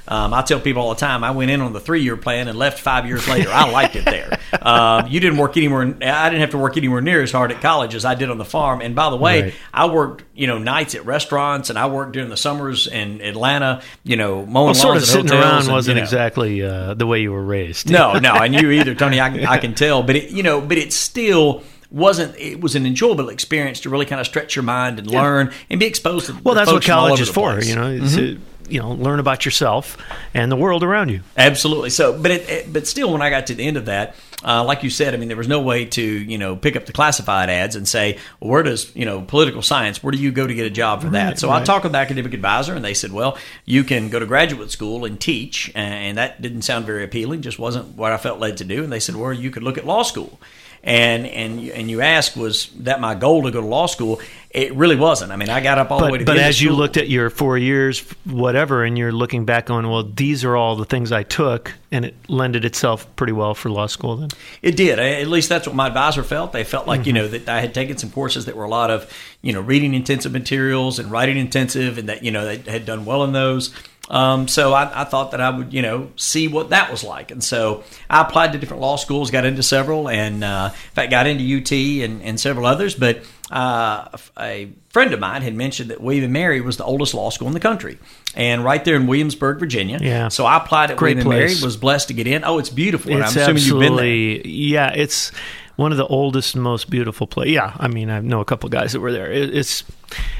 Um, 0.09 0.33
I 0.33 0.41
tell 0.41 0.59
people 0.59 0.81
all 0.81 0.89
the 0.89 0.99
time 0.99 1.23
I 1.23 1.31
went 1.31 1.51
in 1.51 1.61
on 1.61 1.71
the 1.71 1.79
three-year 1.79 2.17
plan 2.17 2.49
and 2.49 2.57
left 2.57 2.79
five 2.79 3.07
years 3.07 3.25
later. 3.29 3.49
I 3.49 3.69
liked 3.69 3.95
it 3.95 4.05
there. 4.05 4.39
Um, 4.61 5.07
you 5.07 5.19
didn't 5.19 5.39
work 5.39 5.57
anywhere. 5.57 5.81
I 5.81 6.29
didn't 6.29 6.41
have 6.41 6.51
to 6.51 6.59
work 6.59 6.77
anywhere 6.77 7.01
near 7.01 7.21
as 7.21 7.31
hard 7.31 7.51
at 7.51 7.59
college 7.59 7.95
as 7.95 8.05
I 8.05 8.13
did 8.15 8.29
on 8.29 8.37
the 8.37 8.45
farm. 8.45 8.81
And 8.81 8.95
by 8.95 9.09
the 9.09 9.17
way, 9.17 9.41
right. 9.41 9.53
I 9.73 9.87
worked 9.87 10.23
you 10.35 10.47
know 10.47 10.57
nights 10.57 10.95
at 10.95 11.05
restaurants, 11.05 11.69
and 11.69 11.77
I 11.77 11.87
worked 11.87 12.13
during 12.13 12.29
the 12.29 12.37
summers 12.37 12.87
in 12.87 13.19
Atlanta. 13.21 13.81
You 14.03 14.15
know, 14.15 14.45
mowing 14.45 14.67
well, 14.67 14.73
sort 14.75 14.97
of 14.97 15.05
sitting 15.05 15.31
around 15.31 15.67
wasn't 15.67 15.95
you 15.95 16.01
know, 16.01 16.03
exactly 16.03 16.61
uh, 16.61 16.93
the 16.93 17.07
way 17.07 17.21
you 17.21 17.31
were 17.31 17.43
raised. 17.43 17.89
No, 17.89 18.13
no, 18.19 18.32
and 18.41 18.53
you 18.53 18.71
either, 18.71 18.95
Tony. 18.95 19.19
I, 19.19 19.53
I 19.53 19.57
can 19.57 19.73
tell, 19.73 20.03
but 20.03 20.15
it, 20.15 20.31
you 20.31 20.43
know, 20.43 20.61
but 20.61 20.77
it 20.77 20.93
still 20.93 21.63
wasn't 21.93 22.35
it 22.37 22.59
was 22.59 22.75
an 22.75 22.85
enjoyable 22.87 23.29
experience 23.29 23.81
to 23.81 23.89
really 23.89 24.05
kind 24.05 24.19
of 24.19 24.25
stretch 24.25 24.55
your 24.55 24.63
mind 24.63 24.97
and 24.97 25.09
learn 25.09 25.53
and 25.69 25.79
be 25.79 25.85
exposed 25.85 26.25
to 26.25 26.35
well 26.43 26.55
that's 26.55 26.71
what 26.71 26.83
college 26.83 27.21
is 27.21 27.29
for 27.29 27.53
place. 27.53 27.69
you 27.69 27.75
know 27.75 27.83
mm-hmm. 27.83 28.15
to 28.15 28.39
you 28.67 28.81
know 28.81 28.93
learn 28.93 29.19
about 29.19 29.45
yourself 29.45 29.95
and 30.33 30.51
the 30.51 30.55
world 30.55 30.83
around 30.83 31.09
you 31.09 31.21
absolutely 31.37 31.91
so 31.91 32.19
but 32.19 32.31
it, 32.31 32.49
it, 32.49 32.73
but 32.73 32.87
still 32.87 33.11
when 33.11 33.21
i 33.21 33.29
got 33.29 33.45
to 33.45 33.53
the 33.53 33.63
end 33.63 33.77
of 33.77 33.85
that 33.85 34.15
uh, 34.43 34.63
like 34.63 34.83
you 34.83 34.89
said 34.89 35.13
i 35.13 35.17
mean 35.17 35.27
there 35.27 35.37
was 35.37 35.47
no 35.47 35.61
way 35.61 35.85
to 35.85 36.01
you 36.01 36.37
know 36.37 36.55
pick 36.55 36.75
up 36.75 36.85
the 36.85 36.93
classified 36.93 37.49
ads 37.49 37.75
and 37.75 37.87
say 37.87 38.17
well, 38.39 38.51
where 38.51 38.63
does 38.63 38.95
you 38.95 39.05
know 39.05 39.21
political 39.21 39.61
science 39.61 40.03
where 40.03 40.11
do 40.11 40.17
you 40.17 40.31
go 40.31 40.45
to 40.45 40.53
get 40.53 40.65
a 40.65 40.69
job 40.69 41.01
for 41.01 41.09
that 41.09 41.39
so 41.39 41.47
right. 41.47 41.61
i 41.61 41.65
talked 41.65 41.83
with 41.83 41.91
the 41.91 41.97
academic 41.97 42.33
advisor 42.33 42.73
and 42.73 42.83
they 42.83 42.93
said 42.93 43.11
well 43.11 43.37
you 43.65 43.83
can 43.83 44.09
go 44.09 44.19
to 44.19 44.25
graduate 44.25 44.71
school 44.71 45.05
and 45.05 45.19
teach 45.19 45.71
and 45.75 46.17
that 46.17 46.41
didn't 46.41 46.63
sound 46.63 46.85
very 46.85 47.03
appealing 47.03 47.41
just 47.41 47.59
wasn't 47.59 47.87
what 47.95 48.11
i 48.11 48.17
felt 48.17 48.39
led 48.39 48.57
to 48.57 48.63
do 48.63 48.83
and 48.83 48.91
they 48.91 48.99
said 48.99 49.15
well 49.15 49.33
you 49.33 49.51
could 49.51 49.63
look 49.63 49.77
at 49.77 49.85
law 49.85 50.03
school 50.03 50.39
and 50.83 51.25
and 51.25 51.69
and 51.69 51.89
you 51.89 52.01
asked 52.01 52.35
was 52.35 52.67
that 52.79 52.99
my 52.99 53.15
goal 53.15 53.43
to 53.43 53.51
go 53.51 53.61
to 53.61 53.67
law 53.67 53.85
school? 53.85 54.19
It 54.49 54.75
really 54.75 54.97
wasn't. 54.97 55.31
I 55.31 55.35
mean 55.37 55.49
i 55.49 55.61
got 55.61 55.77
up 55.77 55.91
all 55.91 55.99
but, 55.99 56.07
the 56.07 56.11
way 56.11 56.17
to 56.19 56.25
but 56.25 56.37
as 56.37 56.61
you 56.61 56.73
looked 56.73 56.97
at 56.97 57.09
your 57.09 57.29
four 57.29 57.57
years 57.57 58.01
whatever 58.25 58.83
and 58.83 58.97
you're 58.97 59.11
looking 59.11 59.45
back 59.45 59.69
on 59.69 59.89
well 59.89 60.03
these 60.03 60.43
are 60.43 60.55
all 60.55 60.75
the 60.75 60.85
things 60.85 61.11
i 61.11 61.23
took 61.23 61.73
and 61.91 62.05
it 62.05 62.15
lended 62.27 62.65
itself 62.65 63.07
pretty 63.15 63.33
well 63.33 63.55
for 63.55 63.69
law 63.69 63.87
school 63.87 64.17
then. 64.17 64.29
It 64.61 64.75
did. 64.75 64.99
At 64.99 65.27
least 65.27 65.49
that's 65.49 65.65
what 65.67 65.75
my 65.75 65.87
advisor 65.87 66.23
felt. 66.23 66.51
They 66.51 66.63
felt 66.63 66.85
like 66.85 67.01
mm-hmm. 67.01 67.07
you 67.07 67.13
know 67.13 67.27
that 67.29 67.47
i 67.47 67.61
had 67.61 67.73
taken 67.73 67.97
some 67.97 68.11
courses 68.11 68.45
that 68.45 68.55
were 68.57 68.65
a 68.65 68.69
lot 68.69 68.91
of 68.91 69.11
you 69.41 69.53
know 69.53 69.61
reading 69.61 69.93
intensive 69.93 70.33
materials 70.33 70.99
and 70.99 71.09
writing 71.09 71.37
intensive 71.37 71.97
and 71.97 72.09
that 72.09 72.23
you 72.23 72.31
know 72.31 72.45
they 72.45 72.69
had 72.69 72.85
done 72.85 73.05
well 73.05 73.23
in 73.23 73.31
those 73.31 73.73
um, 74.09 74.47
so 74.49 74.73
I, 74.73 75.01
I, 75.01 75.03
thought 75.05 75.31
that 75.31 75.39
I 75.39 75.49
would, 75.49 75.71
you 75.71 75.81
know, 75.81 76.11
see 76.17 76.49
what 76.49 76.71
that 76.71 76.91
was 76.91 77.05
like, 77.05 77.31
and 77.31 77.41
so 77.41 77.83
I 78.09 78.21
applied 78.21 78.51
to 78.51 78.59
different 78.59 78.81
law 78.81 78.97
schools, 78.97 79.31
got 79.31 79.45
into 79.45 79.63
several, 79.63 80.09
and 80.09 80.43
uh, 80.43 80.71
in 80.73 80.91
fact 80.91 81.09
got 81.09 81.25
into 81.25 81.43
UT 81.43 81.71
and, 82.03 82.21
and 82.21 82.37
several 82.37 82.65
others. 82.65 82.95
But 82.95 83.23
uh, 83.49 84.09
a 84.37 84.69
friend 84.89 85.13
of 85.13 85.21
mine 85.21 85.41
had 85.41 85.55
mentioned 85.55 85.89
that 85.89 86.01
William 86.01 86.25
and 86.25 86.33
Mary 86.33 86.59
was 86.59 86.75
the 86.75 86.83
oldest 86.83 87.13
law 87.13 87.29
school 87.29 87.47
in 87.47 87.53
the 87.53 87.61
country, 87.61 87.97
and 88.35 88.61
right 88.61 88.83
there 88.83 88.97
in 88.97 89.07
Williamsburg, 89.07 89.57
Virginia. 89.57 89.99
Yeah. 90.01 90.27
So 90.27 90.45
I 90.45 90.57
applied 90.57 90.91
at 90.91 90.97
Great 90.97 91.17
William 91.17 91.31
and. 91.31 91.39
Mary, 91.39 91.55
was 91.63 91.77
blessed 91.77 92.09
to 92.09 92.13
get 92.13 92.27
in. 92.27 92.43
Oh, 92.43 92.59
it's 92.59 92.69
beautiful. 92.69 93.09
it's 93.09 93.37
I'm 93.37 93.55
assuming 93.55 93.55
absolutely, 93.55 94.33
you've 94.33 94.43
been 94.43 94.51
there. 94.51 94.53
Yeah, 94.53 94.91
it's 94.93 95.31
one 95.75 95.91
of 95.91 95.97
the 95.97 96.05
oldest, 96.07 96.55
most 96.55 96.89
beautiful 96.89 97.25
place. 97.27 97.49
Yeah, 97.49 97.73
I 97.77 97.87
mean, 97.87 98.09
I 98.09 98.19
know 98.19 98.39
a 98.41 98.45
couple 98.45 98.69
guys 98.69 98.93
that 98.93 98.99
were 98.99 99.11
there. 99.11 99.31
It, 99.31 99.55
it's 99.55 99.83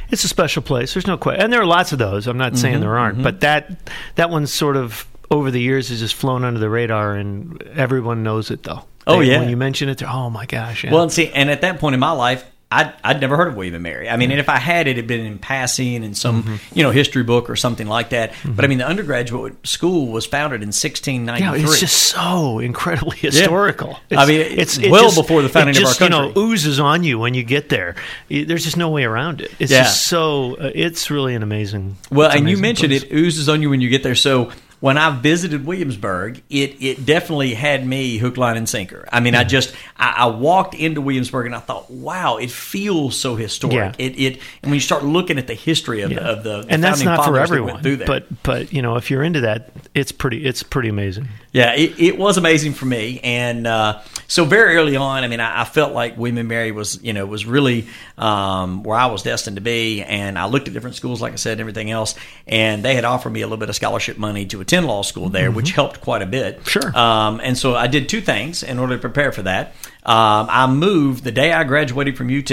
it's 0.09 0.23
a 0.23 0.27
special 0.27 0.61
place. 0.61 0.93
There's 0.93 1.07
no 1.07 1.17
question, 1.17 1.43
and 1.43 1.51
there 1.51 1.61
are 1.61 1.65
lots 1.65 1.91
of 1.91 1.99
those. 1.99 2.27
I'm 2.27 2.37
not 2.37 2.57
saying 2.57 2.77
Mhm, 2.77 2.81
there 2.81 2.97
aren't, 2.97 3.17
mhm. 3.19 3.23
but 3.23 3.39
that 3.41 3.91
that 4.15 4.29
one's 4.29 4.53
sort 4.53 4.75
of 4.77 5.07
over 5.31 5.49
the 5.49 5.61
years 5.61 5.89
has 5.89 5.99
just 5.99 6.13
flown 6.15 6.43
under 6.43 6.59
the 6.59 6.69
radar, 6.69 7.15
and 7.15 7.61
everyone 7.75 8.21
knows 8.23 8.51
it 8.51 8.63
though. 8.63 8.83
Oh, 9.07 9.19
They- 9.19 9.31
yeah. 9.31 9.39
when 9.39 9.49
you 9.49 9.57
mention 9.57 9.89
it, 9.89 10.01
oh 10.03 10.29
my 10.29 10.45
gosh. 10.45 10.83
Yeah. 10.83 10.91
Well, 10.91 11.03
and 11.03 11.11
see, 11.11 11.29
and 11.29 11.49
at 11.49 11.61
that 11.61 11.79
point 11.79 11.93
in 11.95 11.99
my 11.99 12.11
life, 12.11 12.45
I'd, 12.73 12.93
I'd 13.03 13.21
never 13.21 13.37
heard 13.37 13.47
of 13.49 13.55
William 13.55 13.75
and 13.75 13.83
Mary. 13.83 14.09
I 14.09 14.17
mean, 14.17 14.31
and 14.31 14.39
if 14.39 14.49
I 14.49 14.57
had, 14.57 14.87
it 14.87 14.97
had 14.97 15.07
been 15.07 15.25
in 15.25 15.39
passing 15.39 16.03
in 16.03 16.13
some 16.15 16.43
Mm-hmm. 16.43 16.55
you 16.77 16.83
know 16.83 16.91
history 16.91 17.23
book 17.23 17.49
or 17.49 17.55
something 17.55 17.87
like 17.87 18.09
that. 18.09 18.33
But 18.45 18.65
I 18.65 18.67
mean, 18.67 18.79
the 18.79 18.87
undergraduate 18.87 19.65
school 19.67 20.07
was 20.07 20.25
founded 20.25 20.61
in 20.61 20.67
1693. 20.69 21.59
Yeah, 21.59 21.63
it's 21.69 21.79
just 21.79 22.03
so 22.03 22.59
incredibly 22.59 23.17
historical. 23.17 23.99
I 24.11 24.25
mean, 24.25 24.41
it's 24.41 24.79
well 24.79 25.13
before 25.13 25.41
the 25.41 25.49
founding 25.49 25.75
it 25.75 25.79
of 25.79 25.83
our 25.85 25.89
just, 25.89 26.01
You 26.01 26.09
know, 26.09 26.25
country. 26.33 26.41
oozes 26.43 26.79
on 26.79 27.03
you 27.03 27.19
when 27.19 27.33
you 27.33 27.43
get 27.43 27.69
there. 27.69 27.95
There's 28.29 28.63
just 28.63 28.77
no 28.77 28.89
way 28.89 29.03
around 29.03 29.41
it. 29.41 29.51
It's 29.59 29.71
Yeah. 29.71 29.83
just 29.83 30.03
so. 30.07 30.55
Uh, 30.55 30.71
it's 30.73 31.11
really 31.11 31.35
an 31.35 31.43
amazing. 31.43 31.97
Well, 32.11 32.27
it's 32.29 32.37
and 32.37 32.49
you 32.49 32.57
mentioned 32.57 32.91
place. 32.91 33.03
it 33.03 33.11
oozes 33.13 33.47
on 33.49 33.61
you 33.61 33.69
when 33.69 33.81
you 33.81 33.89
get 33.89 34.03
there. 34.03 34.15
So 34.15 34.51
when 34.83 34.97
I 34.97 35.11
visited 35.11 35.65
Williamsburg, 35.65 36.43
it 36.49 36.75
it 36.83 37.05
definitely 37.05 37.53
had 37.53 37.87
me 37.87 38.17
hook, 38.17 38.35
line, 38.35 38.57
and 38.57 38.67
sinker. 38.67 39.07
I 39.13 39.21
mean, 39.21 39.33
I 39.33 39.43
mm-hmm. 39.43 39.47
just 39.47 39.73
I, 39.95 40.13
I 40.17 40.25
walked 40.25 40.75
into 40.75 40.99
Williamsburg 40.99 41.45
and 41.45 41.55
I 41.55 41.59
thought, 41.59 41.89
wow, 41.89 42.35
it 42.35 42.51
feels 42.51 43.17
so 43.17 43.37
historic. 43.37 43.97
Yeah. 43.97 44.05
It 44.05 44.19
it 44.19 44.41
and 44.61 44.71
when 44.71 44.73
you 44.73 44.81
start 44.81 45.05
looking 45.05 45.37
at 45.37 45.47
the 45.47 45.53
history 45.53 46.01
of, 46.01 46.09
the, 46.09 46.21
of 46.21 46.43
the, 46.43 46.63
the 46.63 46.67
and 46.67 46.83
that's 46.83 47.01
not 47.01 47.23
for 47.23 47.31
that 47.31 47.43
everyone. 47.43 47.81
there. 47.81 48.05
But 48.05 48.43
but 48.43 48.73
you 48.73 48.81
know, 48.81 48.97
if 48.97 49.09
you're 49.09 49.23
into 49.23 49.39
that, 49.39 49.71
it's 49.95 50.11
pretty. 50.11 50.45
It's 50.45 50.63
pretty 50.63 50.89
amazing. 50.89 51.29
Yeah, 51.53 51.75
it, 51.75 52.00
it 52.00 52.17
was 52.17 52.38
amazing 52.38 52.74
for 52.74 52.86
me, 52.86 53.19
and 53.24 53.67
uh, 53.67 54.01
so 54.27 54.43
very 54.43 54.75
early 54.75 54.95
on, 54.95 55.24
I 55.24 55.27
mean, 55.27 55.39
I, 55.39 55.62
I 55.62 55.65
felt 55.65 55.93
like 55.93 56.17
William 56.17 56.48
Mary 56.48 56.72
was, 56.72 57.00
you 57.03 57.13
know, 57.13 57.27
was 57.27 57.45
really 57.45 57.88
um, 58.17 58.81
where 58.81 58.98
I 58.98 59.05
was 59.05 59.22
destined 59.22 59.57
to 59.57 59.62
be, 59.62 60.01
and 60.01 60.39
I 60.39 60.45
looked 60.45 60.67
at 60.67 60.74
different 60.74 60.95
schools, 60.95 61.22
like 61.22 61.33
I 61.33 61.36
said, 61.36 61.51
and 61.51 61.62
everything 61.62 61.91
else, 61.91 62.15
and 62.48 62.83
they 62.83 62.95
had 62.95 63.05
offered 63.05 63.29
me 63.29 63.41
a 63.41 63.45
little 63.45 63.60
bit 63.60 63.69
of 63.69 63.75
scholarship 63.75 64.17
money 64.17 64.48
to 64.48 64.62
attend 64.62 64.88
law 64.88 65.03
school 65.03 65.29
there, 65.29 65.51
which 65.51 65.72
helped 65.72 66.01
quite 66.01 66.24
a 66.24 66.25
bit. 66.25 66.55
Mm-hmm. 66.55 66.67
Sure. 66.67 66.98
Um, 66.98 67.39
and 67.43 67.55
so 67.55 67.75
I 67.75 67.86
did 67.86 68.10
two 68.10 68.22
things 68.22 68.63
in 68.63 68.79
order 68.79 68.95
to 68.95 69.01
prepare 69.01 69.31
for 69.31 69.43
that. 69.43 69.75
Um, 70.03 70.48
I 70.50 70.65
moved 70.65 71.24
the 71.24 71.31
day 71.31 71.53
I 71.53 71.63
graduated 71.65 72.17
from 72.17 72.36
UT 72.36 72.50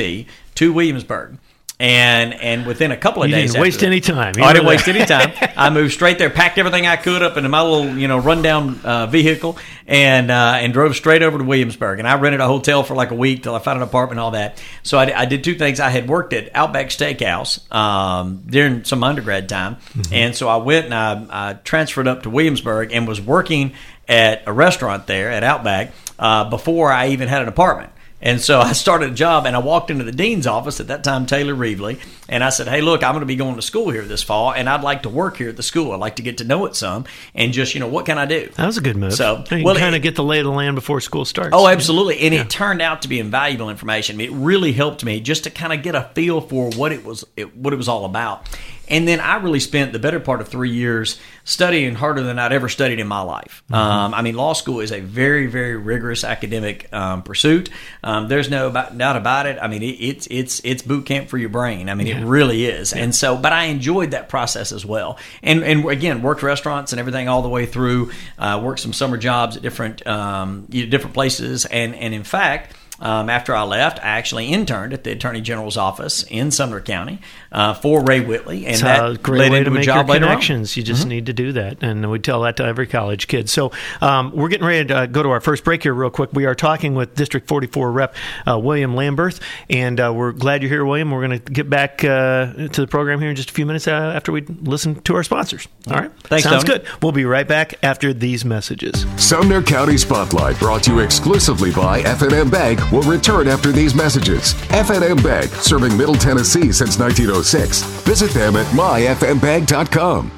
to 0.57 0.73
Williamsburg. 0.75 1.38
And 1.80 2.34
and 2.34 2.66
within 2.66 2.92
a 2.92 2.96
couple 2.99 3.22
of 3.22 3.30
You 3.30 3.37
days, 3.37 3.52
didn't 3.52 3.62
waste 3.62 3.80
that- 3.80 3.87
any 3.87 4.00
time. 4.00 4.34
You 4.37 4.44
Oh, 4.44 4.49
I 4.49 4.52
didn't 4.52 4.66
were 4.66 4.72
waste 4.72 4.87
any 4.87 5.06
time. 5.06 5.32
I 5.56 5.70
moved 5.70 5.94
straight 5.94 6.18
there, 6.18 6.28
packed 6.28 6.58
everything 6.58 6.87
I 6.87 6.96
could 6.96 7.22
up 7.22 7.38
into 7.38 7.49
my 7.49 7.62
little, 7.62 7.96
you 7.96 8.06
know, 8.06 8.18
rundown 8.18 8.78
uh, 8.84 9.06
vehicle, 9.06 9.56
and 9.87 10.30
uh, 10.30 10.58
and 10.60 10.75
drove 10.75 10.94
straight 10.94 11.22
over 11.22 11.38
to 11.38 11.44
Williamsburg. 11.44 11.99
And 11.99 12.06
I 12.06 12.16
rented 12.16 12.42
a 12.42 12.46
hotel 12.46 12.82
for 12.82 12.94
like 12.94 13.12
a 13.12 13.14
week 13.14 13.42
till 13.44 13.54
I 13.54 13.60
found 13.60 13.78
an 13.78 13.82
apartment 13.82 14.18
and 14.18 14.25
all 14.25 14.32
that. 14.32 14.62
So 14.82 14.99
I, 14.99 15.20
I 15.20 15.25
did 15.25 15.42
two 15.42 15.54
things. 15.54 15.80
I 15.80 15.88
had 15.88 16.06
worked 16.06 16.34
at 16.34 16.54
Outback 16.54 16.88
Steakhouse 16.88 17.72
um, 17.75 18.42
during 18.46 18.84
some 18.84 19.02
undergrad 19.02 19.49
time, 19.49 19.78
and 20.12 20.37
so 20.37 20.49
I 20.49 20.56
went 20.56 20.84
and 20.92 20.94
I, 20.94 21.50
I 21.50 21.52
transferred 21.54 22.08
up 22.08 22.25
to 22.25 22.30
Williamsburg 22.30 22.92
and 22.92 23.08
was 23.08 23.22
working 23.22 23.72
at 24.06 24.42
a 24.46 24.52
restaurant 24.52 25.06
there 25.06 25.30
at 25.30 25.44
Outback 25.44 25.92
uh, 26.18 26.50
before 26.50 26.92
I 26.92 27.08
even 27.08 27.28
had 27.28 27.40
an 27.40 27.49
apartment. 27.49 27.90
And 28.22 28.40
so 28.40 28.60
I 28.60 28.72
started 28.72 29.12
a 29.12 29.14
job 29.14 29.46
and 29.46 29.56
I 29.56 29.60
walked 29.60 29.90
into 29.90 30.04
the 30.04 30.12
dean's 30.12 30.46
office 30.46 30.80
at 30.80 30.88
that 30.88 31.02
time, 31.02 31.26
Taylor 31.26 31.54
Reveley, 31.54 31.98
and 32.28 32.44
I 32.44 32.50
said, 32.50 32.68
Hey, 32.68 32.80
look, 32.80 33.02
I'm 33.02 33.12
going 33.12 33.20
to 33.20 33.26
be 33.26 33.36
going 33.36 33.56
to 33.56 33.62
school 33.62 33.90
here 33.90 34.02
this 34.02 34.22
fall 34.22 34.52
and 34.52 34.68
I'd 34.68 34.82
like 34.82 35.02
to 35.04 35.08
work 35.08 35.36
here 35.38 35.48
at 35.48 35.56
the 35.56 35.62
school. 35.62 35.92
I'd 35.92 36.00
like 36.00 36.16
to 36.16 36.22
get 36.22 36.38
to 36.38 36.44
know 36.44 36.66
it 36.66 36.76
some 36.76 37.06
and 37.34 37.52
just, 37.52 37.74
you 37.74 37.80
know, 37.80 37.88
what 37.88 38.06
can 38.06 38.18
I 38.18 38.26
do? 38.26 38.50
That 38.56 38.66
was 38.66 38.76
a 38.76 38.82
good 38.82 38.96
move. 38.96 39.14
So, 39.14 39.44
you 39.50 39.64
well, 39.64 39.76
kind 39.76 39.96
of 39.96 40.02
get 40.02 40.16
the 40.16 40.24
lay 40.24 40.38
of 40.38 40.44
the 40.44 40.50
land 40.50 40.74
before 40.74 41.00
school 41.00 41.24
starts. 41.24 41.50
Oh, 41.52 41.66
absolutely. 41.66 42.20
And 42.20 42.34
it 42.34 42.50
turned 42.50 42.82
out 42.82 43.02
to 43.02 43.08
be 43.08 43.18
invaluable 43.18 43.70
information. 43.70 44.20
It 44.20 44.32
really 44.32 44.72
helped 44.72 45.04
me 45.04 45.20
just 45.20 45.44
to 45.44 45.50
kind 45.50 45.72
of 45.72 45.82
get 45.82 45.94
a 45.94 46.10
feel 46.14 46.40
for 46.40 46.70
what 46.70 46.92
it 46.92 47.04
was 47.04 47.24
it, 47.36 47.56
what 47.56 47.72
it 47.72 47.76
was 47.76 47.88
all 47.88 48.04
about. 48.04 48.46
And 48.90 49.06
then 49.06 49.20
I 49.20 49.37
really 49.37 49.61
spent 49.61 49.92
the 49.92 49.99
better 49.99 50.20
part 50.20 50.40
of 50.40 50.49
three 50.49 50.70
years 50.70 51.18
studying 51.44 51.94
harder 51.94 52.23
than 52.23 52.38
I'd 52.38 52.52
ever 52.52 52.68
studied 52.68 52.99
in 52.99 53.06
my 53.06 53.23
life. 53.23 53.62
Um, 53.70 54.12
I 54.14 54.23
mean, 54.23 54.35
law 54.35 54.52
school 54.52 54.80
is 54.80 54.92
a 54.92 55.00
very, 55.00 55.47
very 55.47 55.76
rigorous 55.76 56.25
academic 56.25 56.92
um, 56.92 57.23
pursuit. 57.23 57.70
Um, 58.02 58.28
there's 58.28 58.50
no 58.50 58.70
doubt 58.70 59.16
about 59.16 59.47
it. 59.47 59.59
I 59.61 59.68
mean, 59.68 59.82
it, 59.82 59.97
it's 60.00 60.26
it's 60.26 60.61
it's 60.64 60.82
boot 60.82 61.06
camp 61.06 61.28
for 61.28 61.38
your 61.38 61.49
brain. 61.49 61.88
I 61.88 61.94
mean, 61.94 62.09
it 62.09 62.25
really 62.25 62.66
is. 62.66 62.92
And 62.92 63.14
so, 63.14 63.37
but 63.37 63.52
I 63.52 63.64
enjoyed 63.64 64.11
that 64.11 64.28
process 64.28 64.73
as 64.73 64.85
well. 64.85 65.18
And 65.42 65.62
and 65.62 65.88
again, 65.88 66.23
worked 66.23 66.42
restaurants 66.42 66.92
and 66.92 66.99
everything 67.00 67.28
all 67.28 67.42
the 67.42 67.49
way 67.49 67.66
through. 67.66 68.11
Uh, 68.38 68.61
worked 68.62 68.80
some 68.80 68.92
summer 68.92 69.16
jobs 69.16 69.56
at 69.56 69.62
different 69.62 70.06
um, 70.06 70.66
you 70.68 70.85
know, 70.85 70.90
different 70.90 71.14
places. 71.14 71.64
And 71.64 71.94
and 71.94 72.12
in 72.12 72.25
fact. 72.25 72.76
Um, 73.00 73.30
after 73.30 73.54
I 73.54 73.62
left, 73.62 73.99
I 73.99 74.09
actually 74.19 74.49
interned 74.49 74.92
at 74.92 75.04
the 75.04 75.12
Attorney 75.12 75.40
General's 75.40 75.76
office 75.76 76.23
in 76.25 76.50
Sumner 76.50 76.80
County 76.80 77.21
uh, 77.50 77.75
for 77.75 78.02
Ray 78.04 78.21
Whitley, 78.21 78.66
and 78.66 78.75
It's 78.75 78.83
that 78.83 79.04
a 79.11 79.16
great 79.16 79.40
led 79.40 79.52
way 79.52 79.59
into 79.59 79.71
to 79.71 79.76
a 79.76 79.78
make 79.78 79.87
your 79.87 79.95
job 79.97 80.09
later 80.09 80.25
on. 80.25 80.30
Mm-hmm. 80.30 80.33
connections. 80.33 80.76
You 80.76 80.83
just 80.83 81.07
need 81.07 81.26
to 81.26 81.33
do 81.33 81.52
that, 81.52 81.83
and 81.83 82.11
we 82.11 82.19
tell 82.19 82.42
that 82.42 82.57
to 82.59 82.64
every 82.64 82.87
college 82.87 83.26
kid. 83.26 83.49
So 83.49 83.73
um, 84.00 84.33
we're 84.35 84.49
getting 84.49 84.66
ready 84.66 84.87
to 84.88 84.97
uh, 84.97 85.07
go 85.07 85.23
to 85.23 85.30
our 85.30 85.40
first 85.40 85.64
break 85.64 85.83
here, 85.83 85.95
real 85.95 86.11
quick. 86.11 86.30
We 86.33 86.45
are 86.45 86.54
talking 86.54 86.95
with 86.95 87.14
District 87.14 87.49
44 87.49 87.90
Rep 87.90 88.14
uh, 88.47 88.59
William 88.59 88.95
Lamberth, 88.95 89.40
and 89.69 89.99
uh, 89.99 90.12
we're 90.14 90.33
glad 90.33 90.62
you're 90.62 90.71
here, 90.71 90.85
William. 90.85 91.11
We're 91.11 91.26
going 91.26 91.40
to 91.40 91.52
get 91.52 91.71
back 91.71 92.04
uh, 92.04 92.52
to 92.69 92.80
the 92.80 92.87
program 92.87 93.21
here 93.21 93.30
in 93.30 93.37
just 93.37 93.50
a 93.50 93.54
few 93.54 93.66
minutes 93.66 93.88
uh, 93.88 93.92
after 93.92 94.30
we 94.30 94.42
listen 94.42 95.00
to 95.02 95.14
our 95.16 95.23
sponsors. 95.23 95.66
All 95.88 95.97
right, 95.97 96.11
Thanks, 96.25 96.45
sounds 96.45 96.64
Tony. 96.64 96.80
good. 96.80 96.88
We'll 97.02 97.12
be 97.12 97.25
right 97.25 97.49
back 97.49 97.75
after 97.83 98.12
these 98.12 98.45
messages. 98.45 99.07
Sumner 99.16 99.62
County 99.62 99.97
Spotlight, 99.97 100.59
brought 100.59 100.83
to 100.85 100.92
you 100.92 100.99
exclusively 101.00 101.71
by 101.73 102.02
FNM 102.02 102.50
Bank, 102.50 102.89
will 102.90 103.02
return 103.02 103.49
after 103.49 103.73
these 103.73 103.94
messages. 103.94 104.54
FNM 104.70 105.23
Bank, 105.23 105.50
serving 105.52 105.97
Middle 105.97 106.14
Tennessee 106.14 106.73
since 106.73 106.99
1906. 106.99 107.82
Visit 108.02 108.30
them 108.32 108.56
at 108.56 108.66
myfnbank.com. 108.66 110.32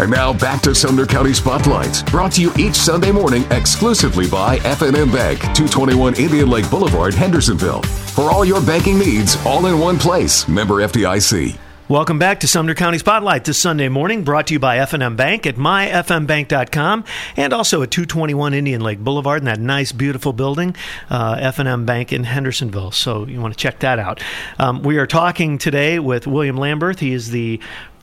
And 0.00 0.12
now 0.12 0.32
back 0.32 0.62
to 0.62 0.74
Sumner 0.76 1.06
County 1.06 1.34
Spotlights, 1.34 2.02
brought 2.04 2.32
to 2.32 2.42
you 2.42 2.52
each 2.56 2.76
Sunday 2.76 3.10
morning 3.10 3.44
exclusively 3.50 4.28
by 4.28 4.58
FNM 4.60 5.12
Bank, 5.12 5.40
221 5.40 6.14
Indian 6.14 6.48
Lake 6.48 6.70
Boulevard, 6.70 7.14
Hendersonville. 7.14 7.82
For 7.82 8.30
all 8.30 8.44
your 8.44 8.60
banking 8.60 8.96
needs, 8.96 9.36
all 9.44 9.66
in 9.66 9.78
one 9.78 9.98
place. 9.98 10.46
Member 10.46 10.76
FDIC. 10.86 11.58
Welcome 11.88 12.18
back 12.18 12.40
to 12.40 12.48
Sumner 12.48 12.74
County 12.74 12.98
Spotlight 12.98 13.44
this 13.44 13.56
Sunday 13.56 13.88
morning, 13.88 14.22
brought 14.22 14.48
to 14.48 14.52
you 14.52 14.58
by 14.58 14.76
FNM 14.76 15.16
Bank 15.16 15.46
at 15.46 15.54
myfmbank.com 15.56 17.04
and 17.34 17.52
also 17.54 17.80
at 17.82 17.90
221 17.90 18.52
Indian 18.52 18.82
Lake 18.82 18.98
Boulevard 18.98 19.40
in 19.40 19.46
that 19.46 19.58
nice, 19.58 19.90
beautiful 19.90 20.34
building, 20.34 20.76
uh, 21.08 21.36
FNM 21.36 21.86
Bank 21.86 22.12
in 22.12 22.24
Hendersonville. 22.24 22.90
So 22.90 23.26
you 23.26 23.40
want 23.40 23.54
to 23.54 23.58
check 23.58 23.78
that 23.78 23.98
out. 23.98 24.22
Um, 24.58 24.82
we 24.82 24.98
are 24.98 25.06
talking 25.06 25.56
today 25.56 25.98
with 25.98 26.26
William 26.26 26.56
Lamberth. 26.58 26.98
He 26.98 27.14
is 27.14 27.30
the 27.30 27.58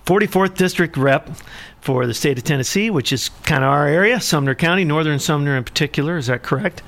44th 0.07 0.55
District 0.55 0.97
Rep 0.97 1.29
for 1.81 2.07
the 2.07 2.13
state 2.15 2.39
of 2.39 2.43
Tennessee, 2.43 2.89
which 2.89 3.13
is 3.13 3.29
kind 3.43 3.63
of 3.63 3.69
our 3.69 3.87
area, 3.87 4.19
Sumner 4.19 4.55
County, 4.55 4.83
Northern 4.83 5.19
Sumner 5.19 5.55
in 5.55 5.63
particular. 5.63 6.17
Is 6.17 6.25
that 6.27 6.41
correct? 6.41 6.81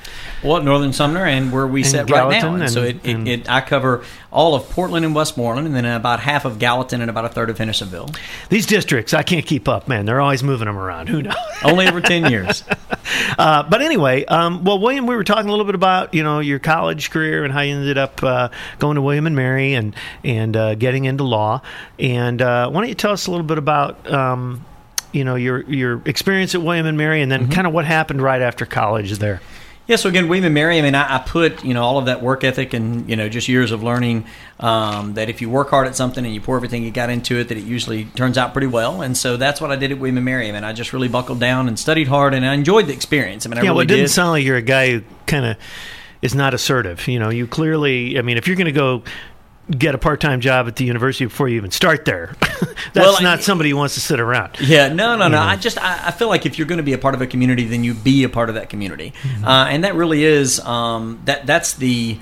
Well, 0.44 0.63
Northern 0.63 0.92
Sumner, 0.94 1.24
and 1.25 1.51
where 1.51 1.68
we 1.68 1.82
And 1.82 1.89
sit 1.92 1.98
right 2.10 2.10
now. 2.10 2.30
Gallatin 2.42 2.62
And 2.63 2.72
so 2.72 2.82
and- 2.82 2.89
it, 2.89 3.06
and- 3.08 3.27
it, 3.27 3.39
it, 3.42 3.50
I 3.50 3.62
cover 3.62 4.04
all 4.38 4.53
of 4.53 4.70
Portland 4.70 5.03
and 5.03 5.15
Westmoreland, 5.15 5.65
and 5.65 5.75
then 5.75 5.84
about 5.84 6.20
half 6.20 6.46
of 6.46 6.60
Gallatin 6.60 7.01
and 7.01 7.10
about 7.10 7.25
a 7.25 7.29
third 7.29 7.50
of 7.50 7.58
Hendersonville. 7.58 8.12
These 8.50 8.67
districts, 8.67 9.12
I 9.15 9.24
can't 9.24 9.44
keep 9.44 9.67
up, 9.67 9.88
man. 9.88 10.06
They're 10.06 10.22
always 10.22 10.44
moving 10.44 10.67
them 10.67 10.77
around. 10.77 11.10
Who 11.10 11.24
knows? 11.24 11.34
Only 11.63 11.88
every 11.88 12.03
10 12.03 12.29
years. 12.29 12.63
Uh, 13.39 13.63
but 13.63 13.82
anyway, 13.82 14.25
um, 14.25 14.63
well, 14.63 14.79
William, 14.79 15.08
we 15.08 15.15
were 15.15 15.24
talking 15.24 15.48
a 15.48 15.51
little 15.51 15.65
bit 15.65 15.75
about 15.75 16.13
you 16.13 16.24
know 16.24 16.39
your 16.39 16.60
college 16.60 17.10
career 17.10 17.46
and 17.46 17.53
how 17.53 17.62
you 17.62 17.75
ended 17.75 17.98
up 17.98 18.22
uh, 18.22 18.50
going 18.79 18.96
to 18.96 19.01
William 19.01 19.25
and 19.27 19.36
Mary 19.36 19.75
and 19.75 19.96
and 20.24 20.58
uh, 20.58 20.75
getting 20.75 21.06
into 21.06 21.24
law. 21.24 21.62
And 22.00 22.41
uh, 22.41 22.70
why 22.70 22.82
don't 22.82 22.89
you 22.89 22.96
tell 22.96 23.13
us 23.13 23.27
a 23.27 23.32
little 23.32 23.46
bit 23.46 23.58
about 23.58 24.12
um, 24.12 24.65
you 25.13 25.24
know 25.24 25.36
your 25.36 25.62
your 25.70 26.01
experience 26.06 26.53
at 26.53 26.62
William 26.62 26.86
and 26.86 26.98
Mary, 26.98 27.22
and 27.22 27.32
then 27.32 27.50
kind 27.50 27.65
of 27.65 27.74
what 27.74 27.86
happened 27.86 28.22
right 28.22 28.41
after 28.41 28.65
college 28.65 29.13
there. 29.20 29.41
Yeah, 29.88 29.96
so 29.96 30.10
again, 30.10 30.27
William 30.27 30.44
and 30.44 30.53
Mary. 30.53 30.77
I 30.77 30.82
mean, 30.82 30.96
I, 30.96 31.15
I 31.15 31.20
put 31.20 31.63
you 31.63 31.74
know 31.74 31.84
all 31.84 31.98
of 31.98 32.06
that 32.08 32.22
work 32.22 32.44
ethic 32.44 32.74
and 32.74 33.10
you 33.10 33.15
know 33.15 33.29
just 33.29 33.48
years 33.48 33.72
of 33.72 33.84
learning 33.84 34.25
um, 34.60 35.13
that 35.13 35.29
if 35.29 35.41
you 35.41 35.50
work 35.50 35.70
hard 35.70 35.88
at 35.88 35.96
something 35.96 36.25
and 36.25 36.34
you 36.34 36.41
pour 36.41 36.58
everything 36.58 36.84
you 36.84 36.91
got 36.91 37.10
into 37.10 37.39
it, 37.39 37.48
that 37.48 37.58
it 37.58 37.63
usually 37.63 38.06
turns 38.06 38.38
out 38.38 38.51
pretty 38.51 38.67
well. 38.67 39.01
And 39.01 39.15
so 39.15 39.38
that's 39.38 39.62
what 39.62 39.72
I 39.72 39.77
did 39.77 39.91
at 39.94 40.00
William 40.00 40.17
and 40.17 40.25
Mary. 40.25 40.50
I 40.50 40.51
mean, 40.51 40.65
I 40.65 40.74
just 40.74 40.91
really 40.91 41.08
buckled 41.08 41.39
down 41.39 41.70
and 41.70 41.79
studied 41.79 42.10
hard, 42.10 42.34
and 42.34 42.46
I 42.46 42.53
enjoyed 42.53 42.88
the 42.88 42.94
experience. 42.94 43.46
I 43.46 43.50
mean, 43.50 43.60
I 43.60 43.62
yeah, 43.62 43.70
really 43.70 43.75
well, 43.75 43.84
it 43.84 43.88
didn't 43.88 44.03
did. 44.06 44.12
sound 44.12 44.32
like 44.32 44.44
you're 44.44 44.58
a 44.58 44.62
guy 44.62 44.91
who 44.91 45.03
kind 45.25 45.46
of 45.46 45.58
is 46.22 46.36
not 46.36 46.53
assertive. 46.53 47.08
You 47.08 47.20
know, 47.20 47.29
you 47.29 47.48
clearly. 47.48 48.20
I 48.20 48.24
mean, 48.24 48.38
if 48.38 48.46
you're 48.46 48.58
going 48.58 48.65
to 48.65 48.72
go 48.74 49.03
get 49.70 49.96
a 49.96 49.98
part-time 49.98 50.40
job 50.40 50.68
at 50.68 50.76
the 50.76 50.86
university 50.86 51.26
before 51.26 51.50
you 51.50 51.58
even 51.58 51.72
start 51.72 52.06
there, 52.06 52.36
that's 52.40 52.96
Well, 52.96 53.22
not 53.22 53.44
somebody 53.44 53.70
who 53.72 53.78
wants 53.78 53.96
to 53.96 54.00
sit 54.02 54.20
around. 54.20 54.60
Yeah, 54.62 54.90
no, 54.94 55.16
no, 55.18 55.28
no. 55.28 55.40
I 55.40 55.56
just 55.56 55.78
I, 55.78 56.08
I 56.08 56.12
feel 56.12 56.30
like 56.30 56.46
if 56.46 56.58
you're 56.58 56.68
going 56.68 56.78
to 56.78 56.84
be 56.84 56.94
a 56.94 56.98
part 56.98 57.16
of 57.16 57.22
a 57.22 57.28
community, 57.28 57.66
then 57.66 57.84
you 57.84 57.94
be 57.94 58.24
a 58.24 58.30
part 58.30 58.50
of 58.50 58.56
that 58.56 58.70
community, 58.70 59.14
uh, 59.44 59.68
and 59.70 59.84
that 59.84 59.96
really 59.96 60.24
is 60.24 60.60
um, 60.62 61.22
that 61.26 61.46
that's 61.46 61.74
the 61.74 62.18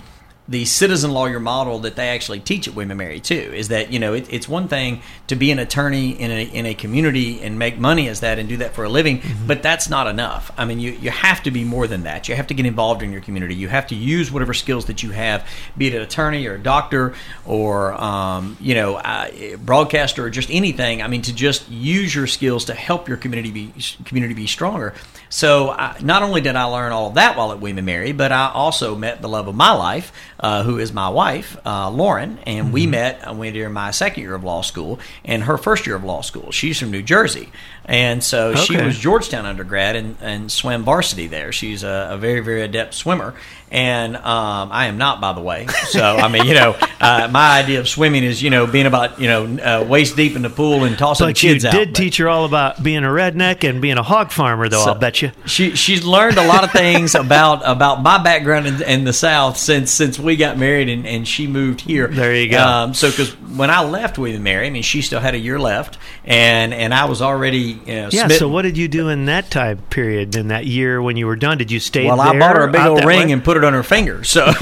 the 0.48 0.64
citizen 0.66 1.12
lawyer 1.12 1.40
model 1.40 1.80
that 1.80 1.96
they 1.96 2.10
actually 2.10 2.40
teach 2.40 2.68
at 2.68 2.76
William 2.76 2.92
and 2.92 2.98
Mary 3.00 3.20
too. 3.20 3.52
Is 3.54 3.70
that 3.70 3.92
you 3.92 4.00
know 4.00 4.14
it, 4.14 4.32
it's 4.32 4.48
one 4.48 4.68
thing 4.68 5.02
to 5.28 5.36
be 5.36 5.52
an 5.52 5.60
attorney 5.60 6.12
in 6.12 6.30
a 6.32 6.44
in 6.44 6.66
a 6.66 6.74
community 6.76 7.42
and 7.42 7.58
make 7.58 7.80
money 7.80 8.08
as 8.08 8.20
that 8.20 8.38
and 8.38 8.48
do 8.48 8.58
that 8.58 8.74
for 8.74 8.84
a 8.84 8.90
living, 8.90 9.22
but 9.48 9.64
that's 9.64 9.90
not 9.90 10.08
enough. 10.08 10.52
I 10.58 10.66
mean, 10.66 10.80
you 10.80 10.92
you 10.92 11.10
have 11.10 11.42
to 11.44 11.52
be 11.52 11.64
more 11.64 11.88
than 11.88 12.04
that. 12.04 12.30
You 12.30 12.36
have 12.36 12.48
to 12.48 12.54
get 12.54 12.66
involved 12.66 13.02
in 13.02 13.12
your 13.12 13.22
community. 13.22 13.56
You 13.56 13.70
have 13.70 13.88
to 13.88 13.96
use 13.96 14.32
whatever 14.32 14.54
skills 14.54 14.86
that 14.86 15.02
you 15.02 15.12
have, 15.12 15.48
be 15.78 15.88
it 15.88 15.96
an 15.96 16.02
attorney 16.02 16.46
or 16.46 16.56
a 16.56 16.62
doctor 16.62 17.16
or 17.46 17.94
um, 18.02 18.58
you 18.60 18.76
know 18.76 18.96
uh, 18.96 19.58
broadcaster 19.58 20.26
or 20.26 20.30
just 20.30 20.52
anything. 20.52 21.02
I 21.02 21.08
mean, 21.08 21.24
to 21.24 21.34
just 21.34 21.70
use 21.70 22.14
your 22.14 22.28
skills 22.28 22.66
to 22.66 22.74
help 22.76 23.08
your 23.08 23.18
community 23.18 23.52
be 23.52 23.74
community 24.06 24.36
be 24.36 24.48
stronger. 24.48 24.94
So 25.36 25.70
I, 25.70 25.98
not 26.02 26.24
only 26.24 26.40
did 26.40 26.56
I 26.56 26.64
learn 26.64 26.94
all 26.94 27.08
of 27.08 27.16
that 27.16 27.36
while 27.36 27.52
at 27.52 27.60
William 27.60 27.80
and 27.80 27.86
Mary, 27.86 28.14
but 28.14 28.32
I 28.32 28.50
also 28.54 28.96
met 28.96 29.22
the 29.22 29.28
love 29.28 29.50
of 29.50 29.56
my 29.56 29.74
life 29.74 30.14
uh, 30.40 30.64
who 30.64 30.80
is 30.80 30.94
my 30.94 31.10
wife, 31.10 31.58
uh, 31.66 31.90
Lauren, 31.90 32.40
and 32.48 32.72
we 32.72 32.88
met 32.88 33.36
when 33.36 33.52
during 33.52 33.74
my 33.74 33.92
second 33.92 34.24
year 34.24 34.34
of 34.34 34.46
law 34.46 34.62
school 34.62 34.98
and 35.26 35.44
her 35.44 35.58
first 35.58 35.86
year 35.86 35.98
of 35.98 36.06
law 36.06 36.22
school. 36.22 36.52
She's 36.52 36.80
from 36.80 36.90
New 36.90 37.02
Jersey, 37.02 37.50
and 37.84 38.24
so 38.24 38.56
she 38.56 38.78
was 38.78 38.98
Georgetown 38.98 39.46
undergrad 39.46 39.98
and, 39.98 40.16
and 40.22 40.50
swam 40.50 40.84
varsity 40.84 41.28
there. 41.28 41.52
She's 41.52 41.84
a, 41.84 42.12
a 42.12 42.18
very 42.18 42.40
very 42.40 42.62
adept 42.62 42.94
swimmer, 42.94 43.34
and 43.76 44.16
um, 44.16 44.72
I 44.72 44.88
am 44.88 44.98
not, 44.98 45.20
by 45.20 45.34
the 45.34 45.42
way. 45.42 45.68
So 45.90 46.02
I 46.02 46.30
mean, 46.30 46.46
you 46.46 46.54
know, 46.54 46.76
uh, 47.02 47.28
my 47.32 47.60
idea 47.60 47.80
of 47.80 47.88
swimming 47.90 48.24
is 48.24 48.42
you 48.42 48.50
know 48.50 48.66
being 48.66 48.86
about 48.86 49.20
you 49.20 49.28
know 49.28 49.46
uh, 49.46 49.86
waist 49.86 50.16
deep 50.16 50.36
in 50.36 50.42
the 50.42 50.50
pool 50.50 50.86
and 50.86 50.98
tossing 50.98 51.28
But 51.28 51.36
kids 51.36 51.66
out. 51.66 51.74
did 51.74 51.94
teach 51.94 52.18
her 52.18 52.30
all 52.30 52.46
about 52.46 52.82
being 52.82 53.04
a 53.04 53.08
redneck 53.10 53.68
and 53.70 53.82
being 53.82 53.98
a 53.98 54.04
hog 54.04 54.32
farmer, 54.32 54.70
though. 54.70 54.84
So- 54.84 54.92
I'll 54.94 55.00
bet 55.00 55.22
you. 55.22 55.32
She 55.46 55.76
she's 55.76 56.04
learned 56.06 56.38
a 56.38 56.48
lot 56.48 56.64
of 56.64 56.72
things 56.72 57.14
about 57.16 57.62
about 57.66 58.02
my 58.02 58.22
background 58.24 58.66
in, 58.68 58.82
in 58.84 59.04
the 59.04 59.14
South 59.14 59.58
since 59.58 59.92
since 59.92 60.18
we 60.18 60.36
got 60.38 60.58
married 60.58 60.88
and, 60.90 61.06
and 61.06 61.28
she 61.28 61.46
moved 61.48 61.82
here. 61.82 62.08
There 62.08 62.34
you 62.34 62.50
go. 62.50 62.60
Um, 62.66 62.94
so 62.94 63.10
because 63.10 63.32
when 63.58 63.70
I 63.70 63.84
left 63.84 64.18
with 64.18 64.40
Mary, 64.40 64.68
I 64.68 64.70
mean 64.70 64.84
she 64.84 65.02
still 65.02 65.20
had 65.20 65.36
a 65.36 65.40
year 65.40 65.60
left, 65.60 65.98
and 66.24 66.74
and 66.74 66.94
I 66.94 67.06
was 67.06 67.22
already 67.22 67.58
you 67.86 67.86
know, 67.86 68.10
Yeah. 68.12 68.26
smitten. 68.28 68.38
So 68.38 68.48
what 68.48 68.62
did 68.62 68.78
you 68.78 68.88
do 68.88 69.10
in 69.10 69.26
that 69.26 69.52
time 69.52 69.80
period? 69.90 70.36
In 70.36 70.48
that 70.48 70.66
year 70.66 71.02
when 71.02 71.18
you 71.18 71.28
were 71.28 71.36
done, 71.36 71.58
did 71.58 71.72
you 71.72 71.80
stay? 71.80 72.06
Well, 72.06 72.22
I 72.22 72.38
bought 72.40 72.56
her 72.56 72.64
a 72.68 72.72
big 72.72 72.82
old 72.82 73.04
ring 73.04 73.28
way? 73.28 73.32
and 73.34 73.44
put 73.44 73.58
it 73.58 73.65
on 73.66 73.74
her 73.74 73.84
finger. 73.84 74.24
So 74.24 74.46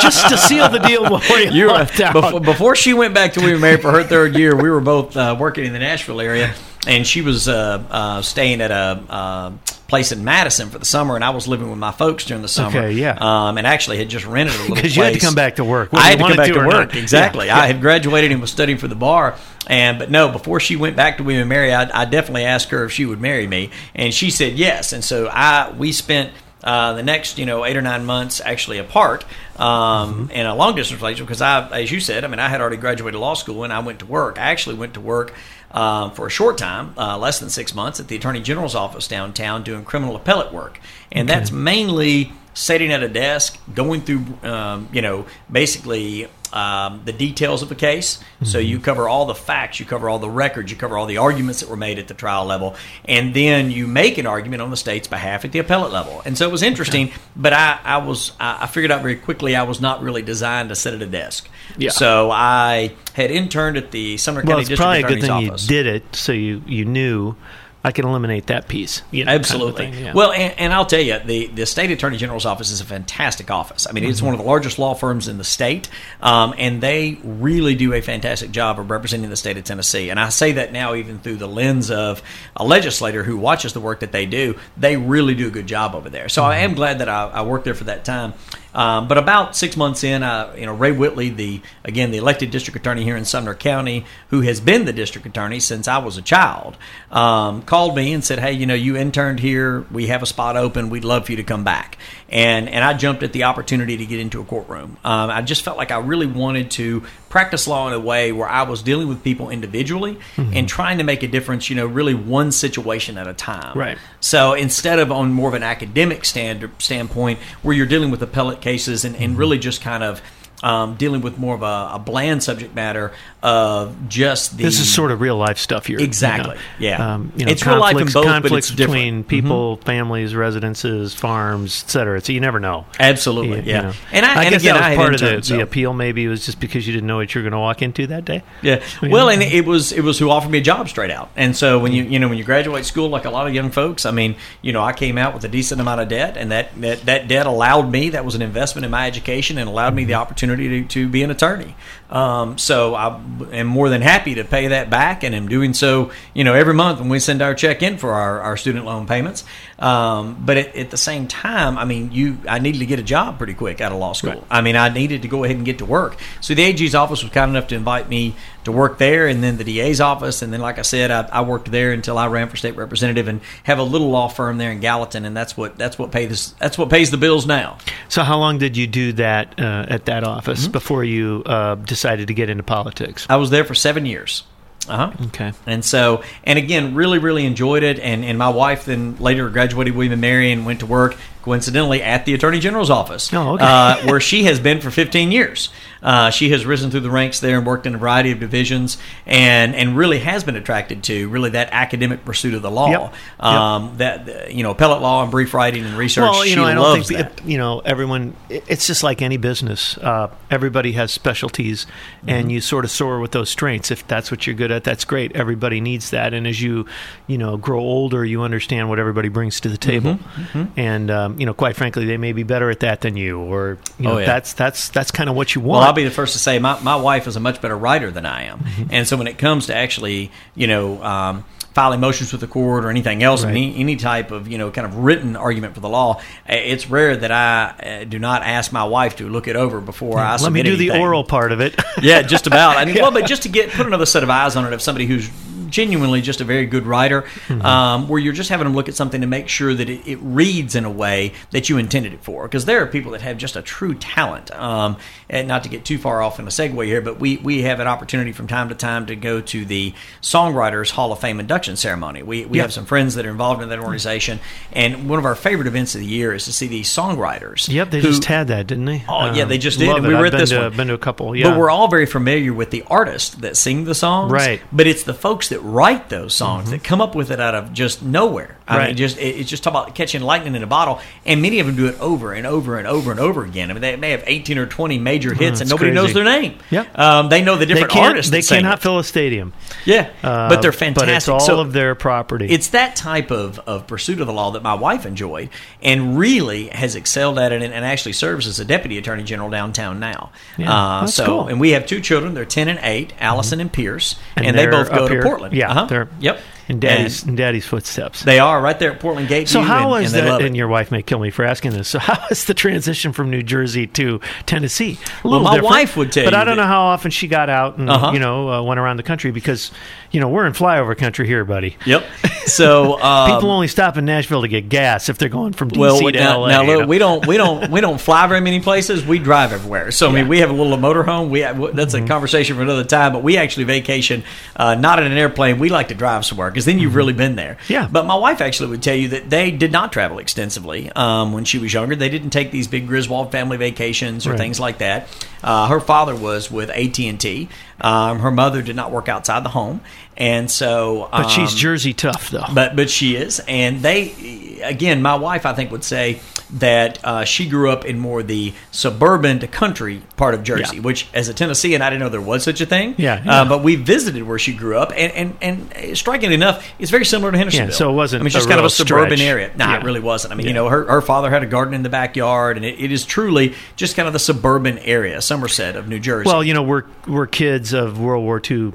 just 0.00 0.28
to 0.28 0.36
seal 0.36 0.68
the 0.68 0.78
deal 0.78 1.08
before 1.08 1.38
you, 1.38 1.50
you 1.50 1.66
left 1.68 2.00
out. 2.00 2.14
before, 2.14 2.40
before 2.40 2.76
she 2.76 2.94
went 2.94 3.14
back 3.14 3.34
to 3.34 3.40
William 3.40 3.56
and 3.56 3.62
Mary 3.62 3.76
for 3.80 3.90
her 3.92 4.02
third 4.02 4.36
year, 4.36 4.56
we 4.56 4.68
were 4.68 4.80
both 4.80 5.16
uh, 5.16 5.36
working 5.38 5.64
in 5.64 5.72
the 5.72 5.78
Nashville 5.78 6.20
area, 6.20 6.54
and 6.86 7.06
she 7.06 7.22
was 7.22 7.48
uh, 7.48 7.82
uh, 7.90 8.22
staying 8.22 8.60
at 8.60 8.70
a. 8.70 9.04
Uh, 9.08 9.52
place 9.90 10.12
in 10.12 10.24
Madison 10.24 10.70
for 10.70 10.78
the 10.78 10.84
summer, 10.84 11.16
and 11.16 11.24
I 11.24 11.30
was 11.30 11.48
living 11.48 11.68
with 11.68 11.78
my 11.78 11.90
folks 11.90 12.24
during 12.24 12.42
the 12.42 12.48
summer. 12.48 12.78
Okay, 12.78 12.92
yeah. 12.92 13.18
Um, 13.20 13.58
and 13.58 13.66
actually 13.66 13.98
had 13.98 14.08
just 14.08 14.24
rented 14.24 14.54
a 14.54 14.58
little 14.58 14.66
place. 14.76 14.82
because 14.82 14.96
you 14.96 15.02
had 15.02 15.14
to 15.14 15.20
come 15.20 15.34
back 15.34 15.56
to 15.56 15.64
work. 15.64 15.90
I 15.92 16.10
had 16.10 16.18
to 16.18 16.28
come 16.28 16.36
back 16.36 16.52
to 16.52 16.60
or 16.60 16.66
work. 16.66 16.94
not. 16.94 16.96
Exactly. 16.96 17.46
Yeah, 17.46 17.58
I 17.58 17.66
had 17.66 17.80
graduated 17.82 18.30
and 18.32 18.40
was 18.40 18.52
studying 18.52 18.78
for 18.78 18.88
the 18.88 18.94
bar. 18.94 19.36
And 19.66 19.98
but 19.98 20.10
no, 20.10 20.30
before 20.30 20.60
she 20.60 20.76
went 20.76 20.96
back 20.96 21.18
to 21.18 21.24
William 21.24 21.42
and 21.42 21.48
Mary, 21.48 21.74
I, 21.74 22.02
I 22.02 22.04
definitely 22.04 22.44
asked 22.44 22.70
her 22.70 22.84
if 22.84 22.92
she 22.92 23.04
would 23.04 23.20
marry 23.20 23.46
me, 23.46 23.70
and 23.94 24.14
she 24.14 24.30
said 24.30 24.54
yes. 24.54 24.92
And 24.94 25.04
so 25.04 25.28
I 25.28 25.74
we 25.76 25.92
spent. 25.92 26.32
Uh, 26.62 26.92
the 26.92 27.02
next, 27.02 27.38
you 27.38 27.46
know, 27.46 27.64
eight 27.64 27.76
or 27.76 27.82
nine 27.82 28.04
months 28.04 28.40
actually 28.44 28.78
apart 28.78 29.24
um, 29.58 30.26
Mm-hmm. 30.28 30.30
in 30.32 30.46
a 30.46 30.54
long 30.54 30.74
distance 30.74 31.00
relationship 31.00 31.26
because 31.26 31.40
I, 31.40 31.68
as 31.80 31.90
you 31.90 32.00
said, 32.00 32.24
I 32.24 32.28
mean, 32.28 32.38
I 32.38 32.48
had 32.48 32.60
already 32.60 32.76
graduated 32.76 33.18
law 33.18 33.34
school 33.34 33.64
and 33.64 33.72
I 33.72 33.78
went 33.80 34.00
to 34.00 34.06
work. 34.06 34.38
I 34.38 34.50
actually 34.50 34.76
went 34.76 34.94
to 34.94 35.00
work 35.00 35.32
um, 35.72 36.10
for 36.12 36.26
a 36.26 36.30
short 36.30 36.58
time, 36.58 36.94
uh, 36.98 37.16
less 37.16 37.38
than 37.38 37.48
six 37.48 37.74
months, 37.74 38.00
at 38.00 38.08
the 38.08 38.16
Attorney 38.16 38.40
General's 38.40 38.74
office 38.74 39.06
downtown 39.08 39.62
doing 39.62 39.84
criminal 39.84 40.16
appellate 40.16 40.52
work, 40.52 40.80
and 41.12 41.28
that's 41.28 41.52
mainly 41.52 42.32
sitting 42.60 42.92
at 42.92 43.02
a 43.02 43.08
desk, 43.08 43.58
going 43.74 44.02
through, 44.02 44.24
um, 44.42 44.88
you 44.92 45.00
know, 45.00 45.24
basically 45.50 46.28
um, 46.52 47.02
the 47.04 47.12
details 47.12 47.62
of 47.62 47.70
a 47.70 47.74
case. 47.74 48.18
So 48.42 48.58
you 48.58 48.80
cover 48.80 49.08
all 49.08 49.24
the 49.26 49.34
facts, 49.34 49.80
you 49.80 49.86
cover 49.86 50.08
all 50.08 50.18
the 50.18 50.28
records, 50.28 50.70
you 50.70 50.76
cover 50.76 50.98
all 50.98 51.06
the 51.06 51.18
arguments 51.18 51.60
that 51.60 51.68
were 51.70 51.76
made 51.76 51.98
at 51.98 52.08
the 52.08 52.14
trial 52.14 52.44
level, 52.44 52.74
and 53.04 53.32
then 53.34 53.70
you 53.70 53.86
make 53.86 54.18
an 54.18 54.26
argument 54.26 54.60
on 54.60 54.70
the 54.70 54.76
state's 54.76 55.08
behalf 55.08 55.44
at 55.44 55.52
the 55.52 55.58
appellate 55.58 55.92
level. 55.92 56.22
And 56.24 56.36
so 56.36 56.46
it 56.48 56.50
was 56.52 56.62
interesting, 56.62 57.12
but 57.36 57.52
I, 57.52 57.78
I 57.84 57.98
was 57.98 58.32
I 58.40 58.66
figured 58.66 58.90
out 58.90 59.02
very 59.02 59.16
quickly 59.16 59.56
I 59.56 59.62
was 59.62 59.80
not 59.80 60.02
really 60.02 60.22
designed 60.22 60.70
to 60.70 60.74
sit 60.74 60.92
at 60.92 61.02
a 61.02 61.06
desk. 61.06 61.48
Yeah. 61.78 61.90
So 61.90 62.30
I 62.30 62.94
had 63.14 63.30
interned 63.30 63.76
at 63.76 63.90
the 63.90 64.16
Sumner 64.16 64.40
Well, 64.40 64.56
County 64.56 64.60
it's 64.62 64.68
District 64.70 64.80
probably 64.80 65.00
a 65.00 65.02
good 65.02 65.24
Attorney's 65.24 65.44
thing 65.44 65.50
office. 65.50 65.62
you 65.62 65.68
did 65.68 65.86
it, 65.86 66.16
so 66.16 66.32
you 66.32 66.62
you 66.66 66.84
knew 66.84 67.36
I 67.82 67.92
can 67.92 68.04
eliminate 68.06 68.48
that 68.48 68.68
piece. 68.68 69.00
You 69.10 69.24
know, 69.24 69.30
kind 69.30 69.36
of 69.36 69.40
Absolutely. 69.40 69.90
thing, 69.90 70.04
yeah. 70.04 70.12
Well, 70.12 70.32
and, 70.32 70.52
and 70.58 70.72
I'll 70.74 70.84
tell 70.84 71.00
you, 71.00 71.18
the, 71.18 71.46
the 71.46 71.64
state 71.64 71.90
attorney 71.90 72.18
general's 72.18 72.44
office 72.44 72.70
is 72.70 72.82
a 72.82 72.84
fantastic 72.84 73.50
office. 73.50 73.86
I 73.88 73.92
mean, 73.92 74.04
Mm-hmm. 74.04 74.10
it's 74.10 74.20
one 74.20 74.34
of 74.34 74.38
the 74.40 74.46
largest 74.46 74.78
law 74.78 74.92
firms 74.94 75.28
in 75.28 75.38
the 75.38 75.44
state, 75.44 75.88
um, 76.20 76.54
and 76.58 76.82
they 76.82 77.18
really 77.24 77.74
do 77.74 77.94
a 77.94 78.02
fantastic 78.02 78.50
job 78.50 78.78
of 78.78 78.90
representing 78.90 79.30
the 79.30 79.36
state 79.36 79.56
of 79.56 79.64
Tennessee. 79.64 80.10
And 80.10 80.20
I 80.20 80.28
say 80.28 80.52
that 80.52 80.72
now, 80.72 80.94
even 80.94 81.20
through 81.20 81.36
the 81.36 81.48
lens 81.48 81.90
of 81.90 82.22
a 82.54 82.64
legislator 82.64 83.24
who 83.24 83.38
watches 83.38 83.72
the 83.72 83.80
work 83.80 84.00
that 84.00 84.12
they 84.12 84.26
do. 84.26 84.58
They 84.76 84.96
really 84.98 85.34
do 85.34 85.46
a 85.48 85.50
good 85.50 85.66
job 85.66 85.94
over 85.94 86.10
there. 86.10 86.28
So 86.28 86.44
I 86.44 86.56
Mm-hmm. 86.56 86.64
am 86.64 86.74
glad 86.74 86.98
that 86.98 87.08
I, 87.08 87.28
I 87.28 87.42
worked 87.42 87.64
there 87.64 87.74
for 87.74 87.84
that 87.84 88.04
time. 88.04 88.34
Um, 88.74 89.08
but 89.08 89.18
about 89.18 89.56
six 89.56 89.76
months 89.76 90.04
in, 90.04 90.22
I, 90.22 90.56
you 90.56 90.66
know, 90.66 90.74
Ray 90.74 90.92
Whitley, 90.92 91.30
the 91.30 91.60
again 91.84 92.10
the 92.10 92.18
elected 92.18 92.50
district 92.50 92.76
attorney 92.76 93.04
here 93.04 93.16
in 93.16 93.24
Sumner 93.24 93.54
County, 93.54 94.04
who 94.28 94.42
has 94.42 94.60
been 94.60 94.84
the 94.84 94.92
district 94.92 95.26
attorney 95.26 95.60
since 95.60 95.88
I 95.88 95.98
was 95.98 96.16
a 96.16 96.22
child, 96.22 96.76
um, 97.10 97.62
called 97.62 97.96
me 97.96 98.12
and 98.12 98.24
said, 98.24 98.38
"Hey, 98.38 98.52
you 98.52 98.66
know, 98.66 98.74
you 98.74 98.96
interned 98.96 99.40
here. 99.40 99.84
We 99.90 100.06
have 100.06 100.22
a 100.22 100.26
spot 100.26 100.56
open. 100.56 100.90
We'd 100.90 101.04
love 101.04 101.26
for 101.26 101.32
you 101.32 101.36
to 101.36 101.44
come 101.44 101.64
back." 101.64 101.98
And 102.30 102.68
and 102.68 102.84
I 102.84 102.94
jumped 102.94 103.22
at 103.22 103.32
the 103.32 103.44
opportunity 103.44 103.96
to 103.96 104.06
get 104.06 104.20
into 104.20 104.40
a 104.40 104.44
courtroom. 104.44 104.98
Um, 105.04 105.30
I 105.30 105.42
just 105.42 105.62
felt 105.62 105.76
like 105.76 105.90
I 105.90 105.98
really 105.98 106.26
wanted 106.26 106.70
to 106.72 107.02
practice 107.28 107.66
law 107.66 107.88
in 107.88 107.92
a 107.94 108.00
way 108.00 108.30
where 108.30 108.48
I 108.48 108.62
was 108.62 108.82
dealing 108.82 109.08
with 109.08 109.24
people 109.24 109.50
individually 109.50 110.18
and 110.36 110.68
trying 110.68 110.98
to 110.98 111.04
make 111.04 111.22
a 111.22 111.28
difference. 111.28 111.68
You 111.68 111.76
know, 111.76 111.86
really 111.86 112.14
one 112.14 112.52
situation 112.52 113.18
at 113.18 113.26
a 113.26 113.34
time. 113.34 113.76
Right. 113.76 113.98
So 114.20 114.54
instead 114.54 114.98
of 115.00 115.10
on 115.10 115.32
more 115.32 115.48
of 115.48 115.54
an 115.54 115.64
academic 115.64 116.24
stand, 116.24 116.70
standpoint, 116.78 117.40
where 117.62 117.74
you're 117.74 117.86
dealing 117.86 118.10
with 118.10 118.22
appellate 118.22 118.60
cases 118.60 119.04
and, 119.04 119.16
and 119.16 119.36
really 119.36 119.58
just 119.58 119.80
kind 119.80 120.04
of 120.04 120.22
um, 120.62 120.96
dealing 120.96 121.20
with 121.20 121.38
more 121.38 121.54
of 121.54 121.62
a, 121.62 121.90
a 121.94 121.98
bland 121.98 122.42
subject 122.42 122.74
matter 122.74 123.12
of 123.42 124.08
just 124.08 124.56
the 124.56 124.64
This 124.64 124.80
is 124.80 124.92
sort 124.92 125.10
of 125.10 125.20
real 125.20 125.36
life 125.36 125.58
stuff 125.58 125.86
here. 125.86 125.98
Exactly. 125.98 126.56
Yeah. 126.78 127.14
Um, 127.14 127.32
you 127.36 127.46
know, 127.46 127.52
It's 127.52 127.64
real 127.66 127.78
life 127.78 127.92
in 127.92 128.06
conflicts- 128.06 128.14
both, 128.14 128.24
but 128.24 128.28
it's 128.28 128.40
conflicts 128.42 128.68
different. 128.70 128.92
between 128.92 129.24
people, 129.24 129.76
families, 129.78 130.34
residences, 130.34 131.14
farms, 131.14 131.82
etc. 131.84 132.20
So 132.20 132.32
you 132.32 132.40
never 132.40 132.60
know. 132.60 132.86
absolutely 132.98 133.58
You- 133.58 133.64
yeah. 133.64 133.76
you 133.76 133.82
know. 133.84 133.92
And 134.12 134.26
I, 134.26 134.42
and 134.44 134.50
guess 134.50 134.62
again, 134.62 134.74
that 134.74 134.80
was 134.90 134.92
I 134.92 134.96
part 134.96 135.14
of 135.14 135.20
the, 135.20 135.42
so- 135.42 135.56
the 135.56 135.62
appeal. 135.62 135.92
Maybe 135.94 136.24
it 136.24 136.28
was 136.28 136.44
just 136.44 136.60
because 136.60 136.86
you 136.86 136.92
didn't 136.92 137.06
know 137.06 137.16
what 137.16 137.34
you 137.34 137.40
were 137.40 137.42
going 137.44 137.52
to 137.52 137.58
walk 137.58 137.82
into 137.82 138.06
that 138.08 138.24
day. 138.24 138.42
Yeah. 138.62 138.82
Well, 139.02 139.28
and 139.30 139.42
it 139.42 139.64
was 139.64 139.92
it 139.92 140.02
was 140.02 140.18
who 140.18 140.28
offered 140.30 140.50
me 140.50 140.58
a 140.58 140.62
job 140.62 140.88
straight 140.88 141.10
out. 141.10 141.30
And 141.36 141.56
so 141.56 141.78
when 141.78 141.92
you 141.92 142.04
you 142.04 142.18
know 142.18 142.28
when 142.28 142.36
you 142.38 142.44
graduate 142.44 142.84
school, 142.84 143.08
like 143.08 143.24
a 143.24 143.30
lot 143.30 143.46
of 143.46 143.54
young 143.54 143.70
folks, 143.70 144.04
I 144.04 144.10
mean, 144.10 144.36
you 144.62 144.72
know, 144.72 144.82
I 144.82 144.92
came 144.92 145.16
out 145.18 145.32
with 145.34 145.44
a 145.44 145.48
decent 145.48 145.80
amount 145.80 146.00
of 146.02 146.08
debt, 146.08 146.36
and 146.36 146.50
that 146.52 146.78
that, 146.80 147.06
that 147.06 147.28
debt 147.28 147.46
allowed 147.46 147.90
me 147.90 148.10
that 148.10 148.24
was 148.24 148.34
an 148.34 148.42
investment 148.42 148.84
in 148.84 148.90
my 148.90 149.06
education 149.06 149.56
and 149.58 149.68
allowed 149.68 149.94
me 149.94 150.04
the 150.04 150.14
opportunity 150.14 150.82
to, 150.82 150.88
to 150.88 151.08
be 151.08 151.22
an 151.22 151.30
attorney. 151.30 151.74
Um, 152.10 152.58
so 152.58 152.94
I 152.94 153.20
am 153.52 153.66
more 153.66 153.88
than 153.88 154.02
happy 154.02 154.34
to 154.34 154.44
pay 154.44 154.68
that 154.68 154.90
back, 154.90 155.22
and 155.22 155.34
am 155.34 155.48
doing 155.48 155.72
so. 155.74 156.10
You 156.34 156.44
know, 156.44 156.54
every 156.54 156.74
month 156.74 157.00
when 157.00 157.08
we 157.08 157.20
send 157.20 157.40
our 157.40 157.54
check 157.54 157.82
in 157.82 157.96
for 157.96 158.12
our, 158.12 158.40
our 158.40 158.56
student 158.56 158.84
loan 158.84 159.06
payments. 159.06 159.44
Um, 159.78 160.42
but 160.44 160.56
at, 160.56 160.76
at 160.76 160.90
the 160.90 160.96
same 160.96 161.28
time, 161.28 161.78
I 161.78 161.84
mean, 161.84 162.12
you 162.12 162.38
I 162.48 162.58
needed 162.58 162.80
to 162.80 162.86
get 162.86 162.98
a 162.98 163.04
job 163.04 163.38
pretty 163.38 163.54
quick 163.54 163.80
out 163.80 163.92
of 163.92 163.98
law 163.98 164.12
school. 164.12 164.32
Right. 164.32 164.44
I 164.50 164.60
mean, 164.60 164.76
I 164.76 164.88
needed 164.88 165.22
to 165.22 165.28
go 165.28 165.44
ahead 165.44 165.56
and 165.56 165.64
get 165.64 165.78
to 165.78 165.86
work. 165.86 166.18
So 166.40 166.54
the 166.54 166.62
AG's 166.62 166.94
office 166.94 167.22
was 167.22 167.32
kind 167.32 167.50
enough 167.50 167.68
to 167.68 167.76
invite 167.76 168.08
me 168.08 168.34
to 168.64 168.72
work 168.72 168.98
there, 168.98 169.26
and 169.26 169.42
then 169.42 169.56
the 169.56 169.64
DA's 169.64 170.00
office, 170.00 170.42
and 170.42 170.52
then, 170.52 170.60
like 170.60 170.78
I 170.78 170.82
said, 170.82 171.10
I, 171.10 171.22
I 171.32 171.40
worked 171.42 171.70
there 171.70 171.92
until 171.92 172.18
I 172.18 172.26
ran 172.28 172.48
for 172.48 172.56
state 172.56 172.76
representative, 172.76 173.26
and 173.28 173.40
have 173.64 173.78
a 173.78 173.82
little 173.82 174.10
law 174.10 174.28
firm 174.28 174.58
there 174.58 174.70
in 174.70 174.80
Gallatin, 174.80 175.24
and 175.24 175.36
that's 175.36 175.56
what 175.56 175.76
that's 175.78 175.98
what 175.98 176.10
pays 176.12 176.52
that's 176.58 176.76
what 176.76 176.90
pays 176.90 177.10
the 177.10 177.16
bills 177.16 177.46
now. 177.46 177.78
So 178.08 178.22
how 178.22 178.38
long 178.38 178.58
did 178.58 178.76
you 178.76 178.86
do 178.86 179.12
that 179.14 179.58
uh, 179.58 179.86
at 179.88 180.04
that 180.06 180.24
office 180.24 180.62
Mm-hmm. 180.64 180.72
before 180.72 181.04
you 181.04 181.42
uh, 181.46 181.74
decided 181.76 182.28
to 182.28 182.34
get 182.34 182.50
into 182.50 182.62
politics? 182.62 183.26
I 183.30 183.36
was 183.36 183.50
there 183.50 183.64
for 183.64 183.74
seven 183.74 184.04
years. 184.06 184.44
Uh 184.88 184.96
huh. 185.10 185.24
Okay. 185.26 185.52
And 185.66 185.84
so, 185.84 186.22
and 186.42 186.58
again, 186.58 186.94
really, 186.94 187.18
really 187.18 187.44
enjoyed 187.44 187.82
it. 187.82 187.98
And, 188.00 188.24
and 188.24 188.38
my 188.38 188.48
wife 188.48 188.86
then 188.86 189.16
later 189.18 189.48
graduated 189.50 189.94
William 189.94 190.12
and 190.14 190.20
Mary 190.22 190.50
and 190.50 190.64
went 190.66 190.80
to 190.80 190.86
work, 190.86 191.16
coincidentally, 191.42 192.02
at 192.02 192.24
the 192.24 192.32
Attorney 192.34 192.58
General's 192.60 192.88
office, 192.90 193.32
Oh, 193.32 193.54
okay. 193.54 193.64
uh, 193.64 194.06
where 194.06 194.20
she 194.20 194.44
has 194.44 194.58
been 194.58 194.80
for 194.80 194.90
15 194.90 195.30
years. 195.32 195.68
Uh, 196.02 196.30
she 196.30 196.50
has 196.50 196.64
risen 196.64 196.90
through 196.90 197.00
the 197.00 197.10
ranks 197.10 197.40
there 197.40 197.58
and 197.58 197.66
worked 197.66 197.86
in 197.86 197.94
a 197.94 197.98
variety 197.98 198.30
of 198.32 198.40
divisions, 198.40 198.96
and 199.26 199.74
and 199.74 199.96
really 199.96 200.18
has 200.20 200.44
been 200.44 200.56
attracted 200.56 201.02
to 201.04 201.28
really 201.28 201.50
that 201.50 201.68
academic 201.72 202.24
pursuit 202.24 202.54
of 202.54 202.62
the 202.62 202.70
law, 202.70 202.90
Yep. 202.90 203.00
Yep. 203.38 203.44
um, 203.44 203.94
that 203.98 204.52
you 204.54 204.62
know, 204.62 204.70
appellate 204.70 205.02
law 205.02 205.22
and 205.22 205.30
brief 205.30 205.52
writing 205.54 205.84
and 205.84 205.96
research. 205.96 206.22
Well, 206.22 206.44
you 206.44 206.50
she 206.50 206.56
know, 206.56 206.64
I 206.64 206.74
don't 206.74 206.82
loves 206.82 207.08
think 207.08 207.20
that. 207.20 207.44
you 207.46 207.58
know 207.58 207.80
everyone. 207.80 208.34
It's 208.48 208.86
just 208.86 209.02
like 209.02 209.20
any 209.22 209.36
business. 209.36 209.98
Uh, 209.98 210.28
everybody 210.50 210.92
has 210.92 211.12
specialties, 211.12 211.86
Mm-hmm. 212.20 212.28
and 212.28 212.52
you 212.52 212.60
sort 212.60 212.84
of 212.84 212.90
soar 212.90 213.20
with 213.20 213.32
those 213.32 213.48
strengths. 213.50 213.90
If 213.90 214.06
that's 214.06 214.30
what 214.30 214.46
you're 214.46 214.56
good 214.56 214.70
at, 214.70 214.84
that's 214.84 215.04
great. 215.04 215.34
Everybody 215.36 215.80
needs 215.80 216.10
that, 216.10 216.34
and 216.34 216.46
as 216.46 216.60
you, 216.60 216.86
you 217.26 217.38
know, 217.38 217.56
grow 217.56 217.80
older, 217.80 218.24
you 218.24 218.42
understand 218.42 218.88
what 218.88 218.98
everybody 218.98 219.28
brings 219.28 219.60
to 219.60 219.68
the 219.68 219.76
table, 219.78 220.14
Mm-hmm. 220.14 220.64
and 220.76 221.10
um, 221.10 221.38
you 221.38 221.46
know, 221.46 221.54
quite 221.54 221.76
frankly, 221.76 222.04
they 222.06 222.16
may 222.16 222.32
be 222.32 222.42
better 222.42 222.70
at 222.70 222.80
that 222.80 223.00
than 223.02 223.16
you, 223.16 223.38
or 223.38 223.78
you 223.98 224.04
know, 224.04 224.10
Oh, 224.14 224.18
yeah. 224.18 224.26
that's 224.26 224.52
that's 224.54 224.88
that's 224.88 225.10
kind 225.10 225.28
of 225.30 225.36
what 225.36 225.54
you 225.54 225.60
want. 225.60 225.82
Well, 225.82 225.89
I'll 225.90 225.96
be 225.96 226.04
the 226.04 226.10
first 226.12 226.34
to 226.34 226.38
say 226.38 226.58
my, 226.60 226.78
my 226.80 226.94
wife 226.96 227.26
is 227.26 227.34
a 227.34 227.40
much 227.40 227.60
better 227.60 227.76
writer 227.76 228.10
than 228.12 228.24
I 228.24 228.44
am, 228.44 228.60
Mm-hmm. 228.60 228.84
and 228.94 229.08
so 229.08 229.16
when 229.16 229.26
it 229.26 229.38
comes 229.38 229.66
to 229.66 229.74
actually, 229.74 230.30
you 230.54 230.68
know, 230.68 231.02
um, 231.02 231.44
filing 231.74 232.00
motions 232.00 232.30
with 232.32 232.40
the 232.40 232.46
court 232.46 232.84
or 232.84 232.90
anything 232.90 233.22
else, 233.22 233.42
Right. 233.44 233.50
any, 233.50 233.76
any 233.76 233.96
type 233.96 234.30
of 234.30 234.46
you 234.48 234.58
know 234.58 234.70
kind 234.70 234.86
of 234.86 234.96
written 234.98 235.34
argument 235.36 235.74
for 235.74 235.80
the 235.80 235.88
law, 235.88 236.20
it's 236.48 236.88
rare 236.88 237.16
that 237.16 237.30
I 237.32 238.00
uh, 238.02 238.04
do 238.04 238.18
not 238.20 238.42
ask 238.42 238.72
my 238.72 238.84
wife 238.84 239.16
to 239.16 239.28
look 239.28 239.48
it 239.48 239.56
over 239.56 239.80
before 239.80 240.18
I 240.20 240.36
say 240.36 240.46
anything. 240.46 240.52
Let 240.52 240.52
me 240.52 240.62
do 240.62 240.76
the 240.76 240.98
oral 241.00 241.24
part 241.24 241.50
of 241.52 241.60
it. 241.60 241.74
Yeah, 242.02 242.22
just 242.22 242.46
about. 242.46 242.76
I 242.80 242.84
mean, 242.84 242.94
well, 242.96 243.10
but 243.12 243.26
just 243.26 243.42
to 243.42 243.48
get 243.48 243.70
put 243.70 243.86
another 243.86 244.06
set 244.06 244.22
of 244.22 244.30
eyes 244.30 244.54
on 244.56 244.64
it 244.64 244.72
of 244.72 244.80
somebody 244.82 245.06
who's 245.06 245.28
genuinely 245.70 246.20
just 246.20 246.40
a 246.40 246.44
very 246.44 246.66
good 246.66 246.86
writer, 246.86 247.22
Mm-hmm. 247.22 247.62
um, 247.64 248.08
where 248.08 248.18
you're 248.20 248.32
just 248.32 248.50
having 248.50 248.64
them 248.64 248.74
look 248.74 248.88
at 248.88 248.94
something 248.94 249.20
to 249.20 249.26
make 249.26 249.48
sure 249.48 249.72
that 249.74 249.88
it, 249.88 250.06
it 250.06 250.18
reads 250.22 250.74
in 250.74 250.84
a 250.84 250.90
way 250.90 251.32
that 251.52 251.68
you 251.68 251.78
intended 251.78 252.12
it 252.12 252.22
for. 252.22 252.44
Because 252.44 252.64
there 252.64 252.82
are 252.82 252.86
people 252.86 253.12
that 253.12 253.22
have 253.22 253.38
just 253.38 253.56
a 253.56 253.62
true 253.62 253.94
talent. 253.94 254.50
Um, 254.54 254.96
and 255.28 255.46
not 255.48 255.62
to 255.62 255.68
get 255.68 255.84
too 255.84 255.96
far 255.98 256.20
off 256.22 256.38
in 256.40 256.46
a 256.46 256.50
segue 256.50 256.84
here, 256.86 257.00
but 257.00 257.20
we 257.20 257.36
we 257.38 257.62
have 257.62 257.78
an 257.80 257.86
opportunity 257.86 258.32
from 258.32 258.46
time 258.48 258.68
to 258.68 258.74
time 258.74 259.06
to 259.06 259.14
go 259.16 259.40
to 259.40 259.64
the 259.64 259.94
Songwriters 260.22 260.90
Hall 260.90 261.12
of 261.12 261.18
Fame 261.20 261.40
induction 261.40 261.76
ceremony. 261.76 262.22
We 262.22 262.44
we 262.46 262.58
Yep. 262.58 262.64
have 262.64 262.72
some 262.72 262.84
friends 262.86 263.14
that 263.14 263.24
are 263.26 263.30
involved 263.30 263.62
in 263.62 263.68
that 263.70 263.78
organization, 263.78 264.40
and 264.72 265.08
one 265.08 265.18
of 265.18 265.24
our 265.24 265.34
favorite 265.34 265.66
events 265.66 265.94
of 265.94 266.00
the 266.00 266.06
year 266.06 266.34
is 266.34 266.44
to 266.46 266.52
see 266.52 266.66
these 266.66 266.88
songwriters. 266.88 267.68
Yep, 267.68 267.90
they 267.90 268.00
who- 268.00 268.08
just 268.08 268.24
had 268.26 268.48
that, 268.48 268.66
didn't 268.66 268.84
they? 268.84 269.04
Oh, 269.08 269.32
yeah, 269.32 269.42
Um, 269.44 269.48
they 269.48 269.58
just 269.58 269.78
did, 269.78 269.88
and 269.88 270.04
it. 270.04 270.08
we 270.08 270.14
were 270.14 270.20
I've 270.20 270.26
at 270.26 270.30
been 270.32 270.40
this 270.40 270.50
to, 270.50 270.58
one. 270.60 270.76
Been 270.76 270.88
to 270.88 270.94
a 270.94 270.98
couple. 270.98 271.34
Yeah, 271.36 271.50
But 271.50 271.58
we're 271.58 271.70
all 271.70 271.88
very 271.88 272.06
familiar 272.06 272.52
with 272.52 272.70
the 272.70 272.84
artists 272.88 273.34
that 273.36 273.56
sing 273.56 273.84
the 273.84 273.94
songs, 273.94 274.32
Right. 274.32 274.60
But 274.72 274.86
it's 274.86 275.04
the 275.04 275.14
folks 275.14 275.48
that 275.50 275.59
write 275.60 276.08
those 276.08 276.34
songs 276.34 276.70
that 276.70 276.82
come 276.84 277.00
up 277.00 277.14
with 277.14 277.30
it 277.30 277.40
out 277.40 277.54
of 277.54 277.72
just 277.72 278.02
nowhere. 278.02 278.56
I 278.68 278.76
Right. 278.76 278.86
mean, 278.88 278.96
just 278.96 279.18
it- 279.18 279.36
it's 279.40 279.50
just 279.50 279.62
talk 279.64 279.72
about 279.72 279.94
catching 279.94 280.20
lightning 280.22 280.54
in 280.54 280.62
a 280.62 280.66
bottle, 280.66 281.00
and 281.26 281.42
many 281.42 281.58
of 281.60 281.66
them 281.66 281.74
do 281.76 281.86
it 281.86 281.96
over 282.00 282.32
and 282.32 282.46
over 282.46 282.78
and 282.78 282.86
over 282.86 283.10
and 283.10 283.18
over 283.18 283.44
again. 283.44 283.70
I 283.70 283.74
mean, 283.74 283.80
they 283.82 283.96
may 283.96 284.10
have 284.12 284.22
eighteen 284.26 284.58
or 284.58 284.66
twenty 284.66 284.98
major 284.98 285.30
hits, 285.34 285.60
and 285.60 285.62
it's 285.62 285.70
nobody 285.70 285.90
knows 285.90 286.12
their 286.14 286.24
name. 286.24 286.54
Yep. 286.70 286.98
um, 286.98 287.28
they 287.28 287.42
know 287.42 287.54
the 287.56 287.66
they 287.66 287.74
different 287.74 287.92
can't. 287.92 288.06
artists. 288.06 288.30
They 288.30 288.42
cannot 288.42 288.78
it. 288.78 288.82
fill 288.82 288.98
a 288.98 289.04
stadium. 289.04 289.52
Yeah, 289.84 290.06
Uh, 290.22 290.48
but 290.48 290.62
they're 290.62 290.72
fantastic. 290.72 291.08
But 291.08 291.16
it's 291.16 291.28
all 291.28 291.40
So- 291.40 291.60
of 291.60 291.72
their 291.72 291.94
property. 291.94 292.46
it's 292.48 292.68
that 292.68 292.94
type 292.96 293.30
of, 293.30 293.58
of 293.66 293.86
pursuit 293.86 294.20
of 294.20 294.26
the 294.26 294.32
law 294.32 294.52
that 294.52 294.62
my 294.62 294.74
wife 294.74 295.04
enjoyed 295.06 295.48
and 295.82 296.16
really 296.18 296.68
has 296.68 296.94
excelled 296.94 297.38
at 297.38 297.52
it 297.52 297.62
and, 297.62 297.72
and 297.74 297.84
actually 297.84 298.12
serves 298.12 298.46
as 298.46 298.60
a 298.60 298.64
deputy 298.64 298.98
attorney 298.98 299.22
general 299.24 299.50
downtown 299.50 299.98
now. 299.98 300.30
Yeah, 300.56 300.72
uh, 300.72 301.06
so, 301.06 301.24
cool. 301.26 301.48
and 301.48 301.58
we 301.60 301.70
have 301.70 301.86
two 301.86 302.00
children. 302.00 302.34
They're 302.34 302.44
10 302.44 302.68
and 302.68 302.78
8, 302.82 303.12
Allison 303.20 303.60
and 303.60 303.72
Pierce, 303.72 304.14
and, 304.36 304.46
they 304.46 304.52
they're 304.52 304.70
both 304.70 304.90
go 304.92 305.08
to. 305.08 305.20
Portland. 305.22 305.49
Yeah, 305.52 305.70
Uh-huh. 305.70 305.86
they're 305.86 306.08
Yep. 306.20 306.40
In 306.70 306.80
daddy's 306.80 307.24
in 307.26 307.34
daddy's 307.36 307.66
footsteps. 307.66 308.22
They 308.22 308.38
are 308.38 308.60
right 308.60 308.78
there 308.78 308.92
at 308.92 309.00
Portland 309.00 309.28
Gate. 309.28 309.48
so 309.48 309.60
how 309.60 309.94
and, 309.94 310.04
is 310.06 310.14
and 310.14 310.26
that? 310.26 310.40
And 310.42 310.56
your 310.56 310.68
wife 310.68 310.90
may 310.90 311.02
kill 311.02 311.18
me 311.18 311.30
for 311.30 311.44
asking 311.44 311.72
this. 311.72 311.88
So 311.88 311.98
how 312.08 312.18
was 312.28 312.44
the 312.46 312.54
transition 312.54 313.12
from 313.12 313.30
New 313.30 313.42
Jersey 313.42 313.86
to 313.88 314.20
Tennessee? 314.46 314.98
A 315.24 315.28
Well, 315.28 315.40
my 315.40 315.54
different, 315.56 315.64
wife 315.64 315.96
would 315.96 316.12
tell 316.12 316.24
but 316.24 316.32
you 316.32 316.38
I 316.38 316.44
don't 316.44 316.56
that- 316.56 316.62
know 316.62 316.68
how 316.68 316.82
often 316.82 317.10
she 317.10 317.26
got 317.28 317.50
out 317.50 317.76
and 317.78 317.90
Uh-huh. 317.90 318.12
you 318.12 318.18
know 318.20 318.48
uh, 318.50 318.62
went 318.62 318.78
around 318.80 318.96
the 318.98 319.02
country 319.02 319.30
because 319.32 319.70
you 320.10 320.20
know 320.20 320.28
we're 320.28 320.46
in 320.46 320.52
flyover 320.52 320.96
country 320.96 321.26
here, 321.26 321.44
buddy. 321.44 321.76
Yep. 321.86 322.04
So 322.46 323.00
um, 323.00 323.30
People 323.30 323.50
only 323.50 323.68
stop 323.68 323.96
in 323.96 324.06
Nashville 324.06 324.40
to 324.42 324.48
get 324.48 324.68
gas 324.68 325.08
if 325.08 325.18
they're 325.18 325.28
going 325.28 325.52
from 325.52 325.70
DC 325.70 325.78
Well, 325.78 325.98
to 326.00 326.10
now, 326.10 326.40
LA. 326.40 326.48
now 326.48 326.62
you 326.62 326.78
know? 326.80 326.86
we 326.86 326.98
don't 326.98 327.24
we 327.26 327.36
don't 327.36 327.70
we 327.70 327.80
don't 327.80 328.00
fly 328.00 328.26
very 328.26 328.40
many 328.40 328.60
places. 328.60 329.04
We 329.06 329.18
drive 329.20 329.52
everywhere. 329.52 329.90
So 329.92 330.08
I 330.08 330.12
mean, 330.12 330.26
we 330.26 330.40
have 330.40 330.50
a 330.50 330.52
little 330.52 330.76
motorhome. 330.78 331.28
We 331.28 331.40
have, 331.40 331.58
that's 331.76 331.94
Mm-hmm. 331.94 332.06
a 332.06 332.08
conversation 332.08 332.56
for 332.56 332.62
another 332.62 332.82
time. 332.82 333.12
But 333.12 333.22
we 333.22 333.36
actually 333.36 333.64
vacation 333.64 334.24
uh, 334.56 334.74
not 334.74 334.98
in 334.98 335.12
an 335.12 335.18
airplane. 335.18 335.58
We 335.60 335.68
like 335.68 335.88
to 335.88 335.94
drive 335.94 336.24
somewhere 336.24 336.50
because 336.60 336.66
then 336.66 336.78
you've 336.78 336.94
really 336.94 337.12
been 337.14 337.36
there. 337.36 337.54
Mm-hmm. 337.54 337.72
Yeah. 337.72 337.88
But 337.90 338.04
my 338.04 338.16
wife 338.16 338.40
actually 338.42 338.68
would 338.70 338.82
tell 338.82 338.94
you 338.94 339.08
that 339.08 339.30
they 339.30 339.50
did 339.50 339.72
not 339.72 339.92
travel 339.92 340.18
extensively 340.18 340.90
um, 340.92 341.32
when 341.32 341.44
she 341.44 341.58
was 341.58 341.72
younger. 341.72 341.96
They 341.96 342.10
didn't 342.10 342.30
take 342.30 342.50
these 342.50 342.68
big 342.68 342.86
Griswold 342.86 343.32
family 343.32 343.56
vacations 343.56 344.26
or 344.26 344.30
Right. 344.30 344.38
things 344.38 344.60
like 344.60 344.78
that. 344.78 345.08
Uh, 345.42 345.68
her 345.68 345.80
father 345.80 346.14
was 346.14 346.50
with 346.50 346.68
AT 346.70 346.98
and 346.98 347.18
T. 347.18 347.48
Um, 347.80 348.18
her 348.18 348.30
mother 348.30 348.60
did 348.60 348.76
not 348.76 348.90
work 348.90 349.08
outside 349.08 349.42
the 349.42 349.48
home, 349.48 349.80
and 350.20 350.48
so. 350.48 351.08
but 351.10 351.28
she's 351.28 351.52
um, 351.52 351.58
Jersey 351.58 351.92
tough 351.94 352.30
though. 352.30 352.44
but 352.54 352.76
but 352.76 352.88
she 352.90 353.16
is, 353.16 353.40
and 353.48 353.80
they 353.80 354.60
again, 354.62 355.02
my 355.02 355.16
wife 355.16 355.46
I 355.46 355.54
think 355.54 355.72
would 355.72 355.82
say 355.84 356.20
that 356.54 356.98
uh, 357.04 357.24
she 357.24 357.48
grew 357.48 357.70
up 357.70 357.84
in 357.84 357.96
more 358.00 358.24
the 358.24 358.52
suburban 358.72 359.38
to 359.38 359.46
country 359.46 360.02
part 360.16 360.34
of 360.34 360.42
Jersey, 360.42 360.76
Yeah. 360.76 360.82
which 360.82 361.06
as 361.14 361.28
a 361.28 361.34
Tennessean 361.34 361.80
I 361.80 361.90
didn't 361.90 362.00
know 362.00 362.08
there 362.08 362.20
was 362.20 362.42
such 362.42 362.60
a 362.60 362.66
thing. 362.66 362.96
Yeah, 362.98 363.22
yeah. 363.24 363.42
Uh, 363.42 363.48
but 363.48 363.62
we 363.62 363.76
visited 363.76 364.24
where 364.24 364.38
she 364.38 364.52
grew 364.52 364.76
up, 364.76 364.92
and 364.96 365.36
and 365.42 365.70
and 365.72 365.96
strikingly 365.98 366.34
enough, 366.34 366.66
it's 366.78 366.90
very 366.90 367.04
similar 367.04 367.30
to 367.32 367.38
Hendersonville. 367.38 367.68
Yeah, 367.70 367.74
so 367.76 367.90
it 367.90 367.94
wasn't 367.94 368.22
I 368.22 368.24
mean, 368.24 368.30
just 368.32 368.48
kind 368.48 368.58
of 368.58 368.66
a 368.66 368.70
suburban 368.70 369.16
stretch. 369.18 369.28
area. 369.28 369.50
Nah, 369.56 369.70
Yeah. 369.72 369.78
it 369.78 369.84
really 369.84 370.00
wasn't. 370.00 370.32
I 370.32 370.36
mean, 370.36 370.48
you 370.48 370.52
know, 370.52 370.68
her 370.68 370.84
her 370.90 371.00
father 371.00 371.30
had 371.30 371.42
a 371.42 371.46
garden 371.46 371.72
in 371.72 371.82
the 371.84 371.88
backyard, 371.88 372.56
and 372.56 372.66
it, 372.66 372.78
it 372.80 372.90
is 372.92 373.04
truly 373.06 373.54
just 373.76 373.94
kind 373.96 374.06
of 374.08 374.12
the 374.12 374.18
suburban 374.18 374.78
area, 374.80 375.22
Somerset 375.22 375.76
of 375.76 375.88
New 375.88 376.00
Jersey. 376.00 376.26
Well, 376.28 376.42
you 376.44 376.52
know, 376.52 376.62
we're 376.64 376.84
we're 377.06 377.26
kids 377.28 377.72
of 377.72 378.00
World 378.00 378.24
War 378.24 378.42
II, 378.50 378.72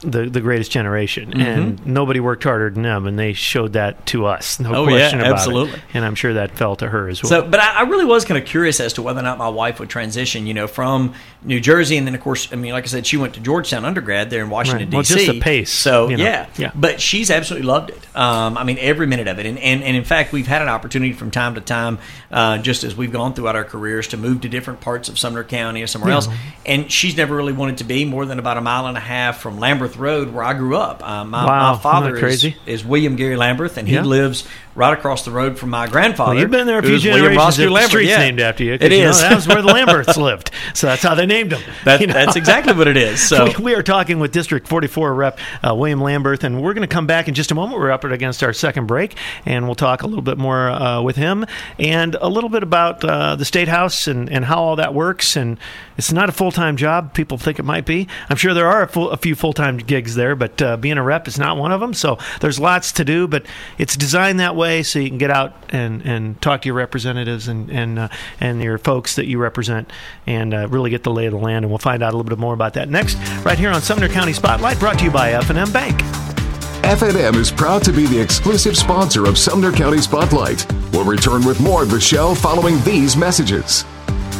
the 0.00 0.26
the 0.30 0.40
greatest 0.40 0.70
generation, 0.70 1.30
Mm-hmm. 1.30 1.40
and 1.40 1.86
nobody 1.86 2.20
worked 2.20 2.44
harder 2.44 2.70
than 2.70 2.82
them, 2.82 3.06
and 3.06 3.18
they 3.18 3.32
showed 3.32 3.72
that 3.72 4.06
to 4.06 4.26
us. 4.26 4.60
No 4.60 4.74
Oh, 4.74 4.82
yeah, 4.88 4.90
question 4.98 5.20
about 5.20 5.32
absolutely. 5.32 5.74
it. 5.78 5.84
And 5.94 6.04
I'm 6.04 6.14
sure 6.14 6.34
that 6.34 6.52
fell 6.56 6.76
to 6.76 6.88
her 6.88 7.08
as 7.08 7.22
well. 7.22 7.30
So, 7.30 7.42
but 7.48 7.60
I, 7.60 7.80
I 7.80 7.82
really 7.82 8.04
was 8.04 8.24
kind 8.24 8.40
of 8.40 8.46
curious 8.48 8.80
as 8.80 8.92
to 8.94 9.02
whether 9.02 9.20
or 9.20 9.22
not 9.24 9.38
my 9.38 9.48
wife 9.48 9.80
would 9.80 9.88
transition, 9.90 10.46
you 10.46 10.54
know, 10.54 10.66
from 10.66 11.14
New 11.42 11.60
Jersey, 11.60 11.96
and 11.96 12.06
then 12.06 12.14
of 12.14 12.20
course, 12.20 12.52
I 12.52 12.56
mean, 12.56 12.72
like 12.72 12.84
I 12.84 12.86
said, 12.88 13.06
she 13.06 13.16
went 13.16 13.34
to 13.34 13.40
Georgetown 13.40 13.84
undergrad 13.84 14.30
there 14.30 14.42
in 14.42 14.50
Washington 14.50 14.88
Right. 14.88 14.92
Well, 14.94 15.02
D.C. 15.02 15.14
just 15.14 15.26
the 15.32 15.40
pace, 15.40 15.70
So 15.70 16.08
you 16.08 16.16
know. 16.16 16.24
yeah, 16.24 16.46
Yeah. 16.56 16.70
But 16.74 17.00
she's 17.00 17.30
absolutely 17.30 17.66
loved 17.66 17.90
it. 17.90 18.16
Um, 18.16 18.56
I 18.58 18.64
mean, 18.64 18.78
every 18.80 19.06
minute 19.06 19.28
of 19.28 19.38
it, 19.38 19.46
and, 19.46 19.58
and 19.58 19.82
and 19.82 19.96
in 19.96 20.04
fact, 20.04 20.32
we've 20.32 20.46
had 20.46 20.62
an 20.62 20.68
opportunity 20.68 21.12
from 21.12 21.30
time 21.30 21.54
to 21.56 21.60
time, 21.60 21.98
uh, 22.30 22.58
just 22.58 22.84
as 22.84 22.96
we've 22.96 23.12
gone 23.12 23.34
throughout 23.34 23.56
our 23.56 23.64
careers, 23.64 24.08
to 24.08 24.16
move 24.16 24.40
to 24.42 24.48
different 24.48 24.80
parts 24.80 25.08
of 25.08 25.18
Sumner 25.18 25.44
County 25.44 25.82
or 25.82 25.86
somewhere 25.86 26.10
Yeah. 26.10 26.14
else, 26.16 26.28
and 26.66 26.90
she's 26.90 27.16
never 27.16 27.34
really 27.36 27.52
wanted 27.52 27.78
to 27.78 27.84
be 27.84 28.04
more 28.04 28.26
than 28.26 28.38
about 28.38 28.56
a 28.56 28.60
mile 28.60 28.86
and 28.86 28.96
a 28.96 29.00
half 29.00 29.38
from 29.40 29.58
Lamberth 29.88 29.98
Road, 29.98 30.32
where 30.32 30.44
I 30.44 30.54
grew 30.54 30.76
up. 30.76 31.06
Uh, 31.06 31.24
my, 31.24 31.44
Wow, 31.44 31.72
my 31.74 31.78
father? 31.78 32.16
Is, 32.26 32.46
is 32.66 32.84
William 32.84 33.16
Gary 33.16 33.36
Lamberth, 33.36 33.76
and 33.76 33.88
he 33.88 33.94
Yeah. 33.94 34.02
lives 34.02 34.44
right 34.78 34.96
across 34.96 35.24
the 35.24 35.30
road 35.32 35.58
from 35.58 35.70
my 35.70 35.88
grandfather. 35.88 36.30
Well, 36.30 36.40
you've 36.40 36.52
been 36.52 36.68
there 36.68 36.78
a 36.78 36.82
few 36.82 36.92
William 36.92 37.16
generations. 37.16 37.36
Roscoe 37.36 37.88
street's 37.88 38.10
yeah. 38.10 38.18
named 38.18 38.40
after 38.40 38.62
you. 38.62 38.74
It 38.74 38.82
you 38.82 39.02
know, 39.02 39.10
is. 39.10 39.20
that 39.20 39.34
was 39.34 39.48
where 39.48 39.60
the 39.60 39.66
Lamberths 39.74 40.16
lived, 40.16 40.52
so 40.72 40.86
that's 40.86 41.02
how 41.02 41.16
they 41.16 41.26
named 41.26 41.50
them. 41.50 41.62
That, 41.84 42.00
you 42.00 42.06
know? 42.06 42.12
That's 42.12 42.36
exactly 42.36 42.74
what 42.74 42.86
it 42.86 42.96
is. 42.96 43.20
So 43.20 43.44
we, 43.58 43.64
we 43.64 43.74
are 43.74 43.82
talking 43.82 44.20
with 44.20 44.30
District 44.30 44.68
44 44.68 45.14
Rep 45.14 45.38
uh, 45.66 45.74
William 45.74 45.98
Lamberth, 45.98 46.44
and 46.44 46.62
we're 46.62 46.74
going 46.74 46.88
to 46.88 46.94
come 46.94 47.08
back 47.08 47.26
in 47.26 47.34
just 47.34 47.50
a 47.50 47.56
moment. 47.56 47.80
We're 47.80 47.90
up 47.90 48.04
against 48.04 48.44
our 48.44 48.52
second 48.52 48.86
break, 48.86 49.16
and 49.44 49.66
we'll 49.66 49.74
talk 49.74 50.02
a 50.04 50.06
little 50.06 50.22
bit 50.22 50.38
more 50.38 50.70
uh, 50.70 51.02
with 51.02 51.16
him 51.16 51.44
and 51.80 52.14
a 52.14 52.28
little 52.28 52.48
bit 52.48 52.62
about 52.62 53.04
uh, 53.04 53.34
the 53.34 53.44
State 53.44 53.68
House 53.68 54.06
and, 54.06 54.30
and 54.30 54.44
how 54.44 54.62
all 54.62 54.76
that 54.76 54.94
works. 54.94 55.34
And 55.34 55.58
it's 55.96 56.12
not 56.12 56.28
a 56.28 56.32
full 56.32 56.52
time 56.52 56.76
job. 56.76 57.14
People 57.14 57.36
think 57.36 57.58
it 57.58 57.64
might 57.64 57.84
be. 57.84 58.06
I'm 58.30 58.36
sure 58.36 58.54
there 58.54 58.68
are 58.68 58.82
a, 58.82 58.88
full, 58.88 59.10
a 59.10 59.16
few 59.16 59.34
full 59.34 59.52
time 59.52 59.78
gigs 59.78 60.14
there, 60.14 60.36
but 60.36 60.62
uh, 60.62 60.76
being 60.76 60.98
a 60.98 61.02
rep 61.02 61.26
is 61.26 61.36
not 61.36 61.56
one 61.56 61.72
of 61.72 61.80
them. 61.80 61.94
So 61.94 62.18
there's 62.40 62.60
lots 62.60 62.92
to 62.92 63.04
do, 63.04 63.26
but 63.26 63.44
it's 63.76 63.96
designed 63.96 64.38
that 64.38 64.54
way 64.54 64.67
so 64.82 64.98
you 64.98 65.08
can 65.08 65.18
get 65.18 65.30
out 65.30 65.54
and, 65.70 66.02
and 66.02 66.40
talk 66.40 66.62
to 66.62 66.66
your 66.66 66.74
representatives 66.74 67.48
and 67.48 67.70
and 67.70 67.98
uh, 67.98 68.08
and 68.40 68.62
your 68.62 68.78
folks 68.78 69.16
that 69.16 69.26
you 69.26 69.38
represent 69.38 69.90
and 70.26 70.54
uh, 70.54 70.68
really 70.68 70.90
get 70.90 71.02
the 71.02 71.10
lay 71.10 71.26
of 71.26 71.32
the 71.32 71.38
land. 71.38 71.64
And 71.64 71.70
we'll 71.70 71.78
find 71.78 72.02
out 72.02 72.12
a 72.12 72.16
little 72.16 72.28
bit 72.28 72.38
more 72.38 72.54
about 72.54 72.74
that 72.74 72.88
next, 72.88 73.16
right 73.44 73.58
here 73.58 73.70
on 73.70 73.80
Sumner 73.82 74.08
County 74.08 74.32
Spotlight, 74.32 74.78
brought 74.78 74.98
to 74.98 75.04
you 75.04 75.10
by 75.10 75.32
F&M 75.32 75.72
Bank. 75.72 76.00
FNM 76.82 77.34
is 77.36 77.50
proud 77.50 77.82
to 77.84 77.92
be 77.92 78.06
the 78.06 78.18
exclusive 78.18 78.76
sponsor 78.76 79.26
of 79.26 79.36
Sumner 79.36 79.72
County 79.72 79.98
Spotlight. 79.98 80.64
We'll 80.92 81.04
return 81.04 81.44
with 81.44 81.60
more 81.60 81.82
of 81.82 81.90
the 81.90 82.00
show 82.00 82.34
following 82.34 82.82
these 82.84 83.16
messages. 83.16 83.84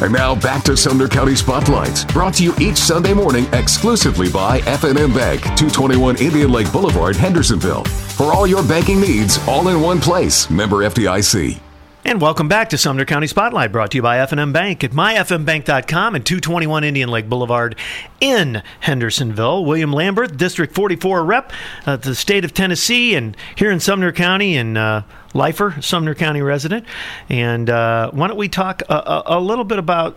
And 0.01 0.13
now 0.13 0.33
back 0.33 0.63
to 0.63 0.77
Sumner 0.77 1.07
County 1.07 1.35
Spotlights, 1.35 2.05
brought 2.05 2.33
to 2.35 2.43
you 2.43 2.53
each 2.59 2.77
Sunday 2.77 3.13
morning 3.13 3.45
exclusively 3.53 4.29
by 4.29 4.61
FNM 4.61 5.13
Bank, 5.13 5.41
221 5.41 6.17
Indian 6.17 6.51
Lake 6.51 6.71
Boulevard, 6.71 7.15
Hendersonville. 7.15 7.83
For 7.83 8.33
all 8.33 8.47
your 8.47 8.63
banking 8.63 9.01
needs, 9.01 9.39
all 9.47 9.67
in 9.67 9.81
one 9.81 9.99
place. 9.99 10.49
Member 10.49 10.77
FDIC. 10.77 11.68
And 12.05 12.21
welcome 12.21 12.47
back 12.47 12.69
to 12.69 12.77
Sumner 12.77 13.03
County 13.03 13.27
Spotlight, 13.27 13.73
brought 13.73 13.91
to 13.91 13.97
you 13.97 14.01
by 14.01 14.19
F&M 14.19 14.53
Bank 14.53 14.85
at 14.85 14.91
myfmbank.com 14.91 16.15
and 16.15 16.25
221 16.25 16.85
Indian 16.85 17.09
Lake 17.09 17.27
Boulevard 17.27 17.75
in 18.21 18.63
Hendersonville. 18.79 19.65
William 19.65 19.91
Lamberth, 19.91 20.37
District 20.37 20.73
44 20.73 21.25
rep, 21.25 21.51
uh, 21.85 21.97
the 21.97 22.15
state 22.15 22.45
of 22.45 22.53
Tennessee, 22.53 23.15
and 23.15 23.35
here 23.55 23.69
in 23.69 23.81
Sumner 23.81 24.13
County, 24.13 24.55
and 24.55 24.77
uh, 24.77 25.01
lifer, 25.33 25.75
Sumner 25.81 26.15
County 26.15 26.41
resident. 26.41 26.85
And 27.27 27.69
uh, 27.69 28.11
why 28.11 28.27
don't 28.27 28.37
we 28.37 28.47
talk 28.47 28.81
a, 28.87 28.93
a, 28.93 29.23
a 29.25 29.39
little 29.41 29.65
bit 29.65 29.77
about 29.77 30.15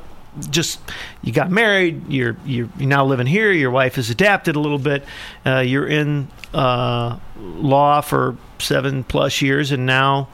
just 0.51 0.81
you 1.23 1.33
got 1.33 1.51
married, 1.51 2.09
you're 2.09 2.37
you're, 2.47 2.69
you're 2.79 2.89
now 2.89 3.05
living 3.05 3.27
here. 3.27 3.51
Your 3.51 3.73
wife 3.73 3.97
has 3.97 4.09
adapted 4.09 4.55
a 4.55 4.61
little 4.61 4.79
bit. 4.79 5.05
Uh, 5.45 5.59
you're 5.59 5.89
in 5.89 6.29
uh, 6.55 7.19
law 7.37 8.01
for 8.01 8.37
seven 8.61 9.03
plus 9.03 9.43
years, 9.43 9.73
and 9.73 9.85
now 9.85 10.29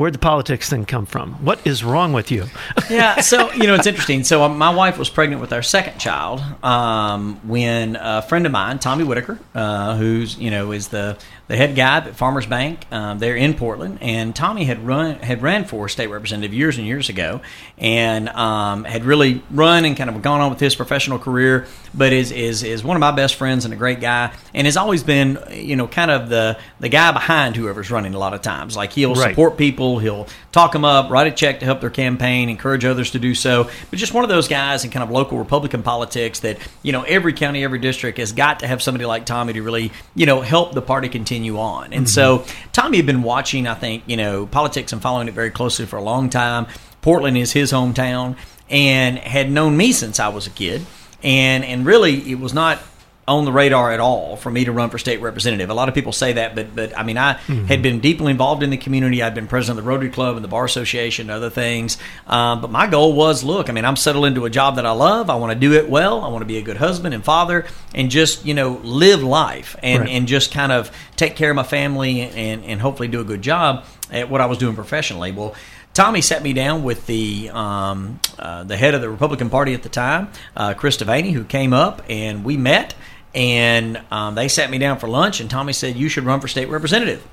where'd 0.00 0.14
the 0.14 0.18
politics 0.18 0.70
thing 0.70 0.86
come 0.86 1.04
from? 1.04 1.34
What 1.44 1.64
is 1.66 1.84
wrong 1.84 2.14
with 2.14 2.30
you? 2.30 2.46
yeah, 2.90 3.20
so 3.20 3.52
you 3.52 3.66
know 3.66 3.74
it's 3.74 3.86
interesting. 3.86 4.24
So 4.24 4.42
um, 4.42 4.56
my 4.56 4.74
wife 4.74 4.96
was 4.96 5.10
pregnant 5.10 5.42
with 5.42 5.52
our 5.52 5.62
second 5.62 5.98
child 5.98 6.40
um, 6.64 7.38
when 7.46 7.96
a 7.96 8.22
friend 8.22 8.46
of 8.46 8.52
mine, 8.52 8.78
Tommy 8.78 9.04
Whitaker, 9.04 9.38
uh, 9.54 9.96
who's 9.96 10.38
you 10.38 10.50
know 10.50 10.72
is 10.72 10.88
the 10.88 11.18
the 11.50 11.56
head 11.56 11.74
guy 11.74 11.96
at 11.96 12.14
Farmers 12.14 12.46
Bank 12.46 12.86
um, 12.92 13.18
there 13.18 13.34
in 13.34 13.54
Portland, 13.54 13.98
and 14.00 14.34
Tommy 14.36 14.64
had 14.64 14.86
run 14.86 15.16
had 15.16 15.42
ran 15.42 15.64
for 15.64 15.88
state 15.88 16.06
representative 16.06 16.54
years 16.54 16.78
and 16.78 16.86
years 16.86 17.08
ago, 17.08 17.40
and 17.76 18.28
um, 18.28 18.84
had 18.84 19.04
really 19.04 19.42
run 19.50 19.84
and 19.84 19.96
kind 19.96 20.08
of 20.08 20.22
gone 20.22 20.40
on 20.40 20.50
with 20.50 20.60
his 20.60 20.76
professional 20.76 21.18
career, 21.18 21.66
but 21.92 22.12
is 22.12 22.30
is 22.30 22.62
is 22.62 22.84
one 22.84 22.96
of 22.96 23.00
my 23.00 23.10
best 23.10 23.34
friends 23.34 23.64
and 23.64 23.74
a 23.74 23.76
great 23.76 24.00
guy, 24.00 24.32
and 24.54 24.66
has 24.66 24.76
always 24.76 25.02
been 25.02 25.38
you 25.50 25.74
know 25.74 25.88
kind 25.88 26.10
of 26.10 26.28
the 26.28 26.58
the 26.78 26.88
guy 26.88 27.10
behind 27.10 27.56
whoever's 27.56 27.90
running 27.90 28.14
a 28.14 28.18
lot 28.18 28.34
of 28.34 28.42
times. 28.42 28.76
Like 28.76 28.92
he'll 28.92 29.14
Right. 29.14 29.30
support 29.30 29.56
people 29.56 29.70
people. 29.70 29.98
He'll 29.98 30.26
talk 30.52 30.72
them 30.72 30.84
up, 30.84 31.10
write 31.10 31.26
a 31.26 31.30
check 31.30 31.60
to 31.60 31.64
help 31.64 31.80
their 31.80 31.90
campaign, 31.90 32.48
encourage 32.48 32.84
others 32.84 33.12
to 33.12 33.18
do 33.18 33.34
so. 33.34 33.70
But 33.90 33.98
just 33.98 34.12
one 34.12 34.24
of 34.24 34.30
those 34.30 34.48
guys 34.48 34.84
in 34.84 34.90
kind 34.90 35.02
of 35.02 35.10
local 35.10 35.38
Republican 35.38 35.82
politics 35.82 36.40
that 36.40 36.58
you 36.82 36.92
know 36.92 37.02
every 37.02 37.32
county, 37.32 37.64
every 37.64 37.78
district 37.78 38.18
has 38.18 38.32
got 38.32 38.60
to 38.60 38.66
have 38.66 38.82
somebody 38.82 39.04
like 39.04 39.26
Tommy 39.26 39.52
to 39.52 39.62
really 39.62 39.90
you 40.14 40.26
know 40.26 40.40
help 40.40 40.72
the 40.74 40.82
party 40.82 41.08
continue 41.08 41.39
on. 41.58 41.92
And 41.92 42.06
mm-hmm. 42.06 42.44
so 42.44 42.44
Tommy 42.72 42.98
had 42.98 43.06
been 43.06 43.22
watching, 43.22 43.66
I 43.66 43.74
think, 43.74 44.04
you 44.06 44.16
know, 44.16 44.46
politics 44.46 44.92
and 44.92 45.00
following 45.00 45.28
it 45.28 45.34
very 45.34 45.50
closely 45.50 45.86
for 45.86 45.96
a 45.96 46.02
long 46.02 46.30
time. 46.30 46.66
Portland 47.02 47.36
is 47.36 47.52
his 47.52 47.72
hometown, 47.72 48.36
and 48.68 49.18
had 49.18 49.50
known 49.50 49.76
me 49.76 49.92
since 49.92 50.20
I 50.20 50.28
was 50.28 50.46
a 50.46 50.50
kid. 50.50 50.84
And 51.22 51.64
and 51.64 51.84
really, 51.84 52.30
it 52.30 52.38
was 52.38 52.54
not 52.54 52.78
on 53.28 53.44
the 53.44 53.52
radar 53.52 53.92
at 53.92 54.00
all 54.00 54.34
for 54.36 54.50
me 54.50 54.64
to 54.64 54.72
run 54.72 54.90
for 54.90 54.98
state 54.98 55.20
representative. 55.20 55.70
A 55.70 55.74
lot 55.74 55.88
of 55.88 55.94
people 55.94 56.10
say 56.12 56.32
that, 56.32 56.54
but 56.56 56.74
but 56.74 56.96
I 56.98 57.02
mean, 57.04 57.16
I 57.18 57.34
Mm-hmm. 57.34 57.66
had 57.66 57.80
been 57.82 58.00
deeply 58.00 58.32
involved 58.32 58.62
in 58.62 58.70
the 58.70 58.76
community. 58.76 59.22
I'd 59.22 59.34
been 59.34 59.46
president 59.46 59.78
of 59.78 59.84
the 59.84 59.88
Rotary 59.88 60.10
Club 60.10 60.34
and 60.36 60.44
the 60.44 60.48
Bar 60.48 60.64
Association, 60.64 61.30
and 61.30 61.36
other 61.36 61.50
things. 61.50 61.96
Um, 62.26 62.60
but 62.60 62.70
my 62.70 62.86
goal 62.88 63.12
was, 63.14 63.44
look, 63.44 63.68
I 63.68 63.72
mean, 63.72 63.84
I'm 63.84 63.96
settled 63.96 64.26
into 64.26 64.44
a 64.46 64.50
job 64.50 64.76
that 64.76 64.86
I 64.86 64.90
love. 64.90 65.30
I 65.30 65.36
want 65.36 65.52
to 65.52 65.58
do 65.58 65.74
it 65.74 65.88
well. 65.88 66.22
I 66.22 66.28
want 66.28 66.42
to 66.42 66.46
be 66.46 66.58
a 66.58 66.62
good 66.62 66.76
husband 66.78 67.14
and 67.14 67.24
father, 67.24 67.66
and 67.94 68.10
just 68.10 68.44
you 68.44 68.54
know 68.54 68.80
live 68.82 69.22
life 69.22 69.76
and 69.82 70.00
Right. 70.02 70.10
and 70.10 70.26
just 70.26 70.52
kind 70.52 70.72
of 70.72 70.90
take 71.16 71.36
care 71.36 71.50
of 71.50 71.56
my 71.56 71.62
family 71.62 72.22
and 72.22 72.64
and 72.64 72.80
hopefully 72.80 73.08
do 73.08 73.20
a 73.20 73.24
good 73.24 73.42
job 73.42 73.84
at 74.10 74.28
what 74.28 74.40
I 74.40 74.46
was 74.46 74.58
doing 74.58 74.74
professionally. 74.74 75.30
Well. 75.30 75.54
Tommy 75.92 76.20
sat 76.20 76.44
me 76.44 76.52
down 76.52 76.84
with 76.84 77.06
the 77.08 77.50
um, 77.52 78.20
uh, 78.38 78.62
the 78.62 78.76
head 78.76 78.94
of 78.94 79.00
the 79.00 79.10
Republican 79.10 79.50
Party 79.50 79.74
at 79.74 79.82
the 79.82 79.88
time, 79.88 80.28
uh, 80.56 80.72
Chris 80.72 80.96
Devaney, 80.96 81.32
who 81.32 81.42
came 81.42 81.72
up 81.72 82.02
and 82.08 82.44
we 82.44 82.56
met, 82.56 82.94
and 83.34 84.02
um, 84.10 84.34
they 84.34 84.48
sat 84.48 84.70
me 84.70 84.78
down 84.78 84.98
for 84.98 85.08
lunch. 85.08 85.40
And 85.40 85.50
Tommy 85.50 85.72
said, 85.72 85.96
"You 85.96 86.08
should 86.08 86.24
run 86.24 86.40
for 86.40 86.48
state 86.48 86.68
representative." 86.68 87.26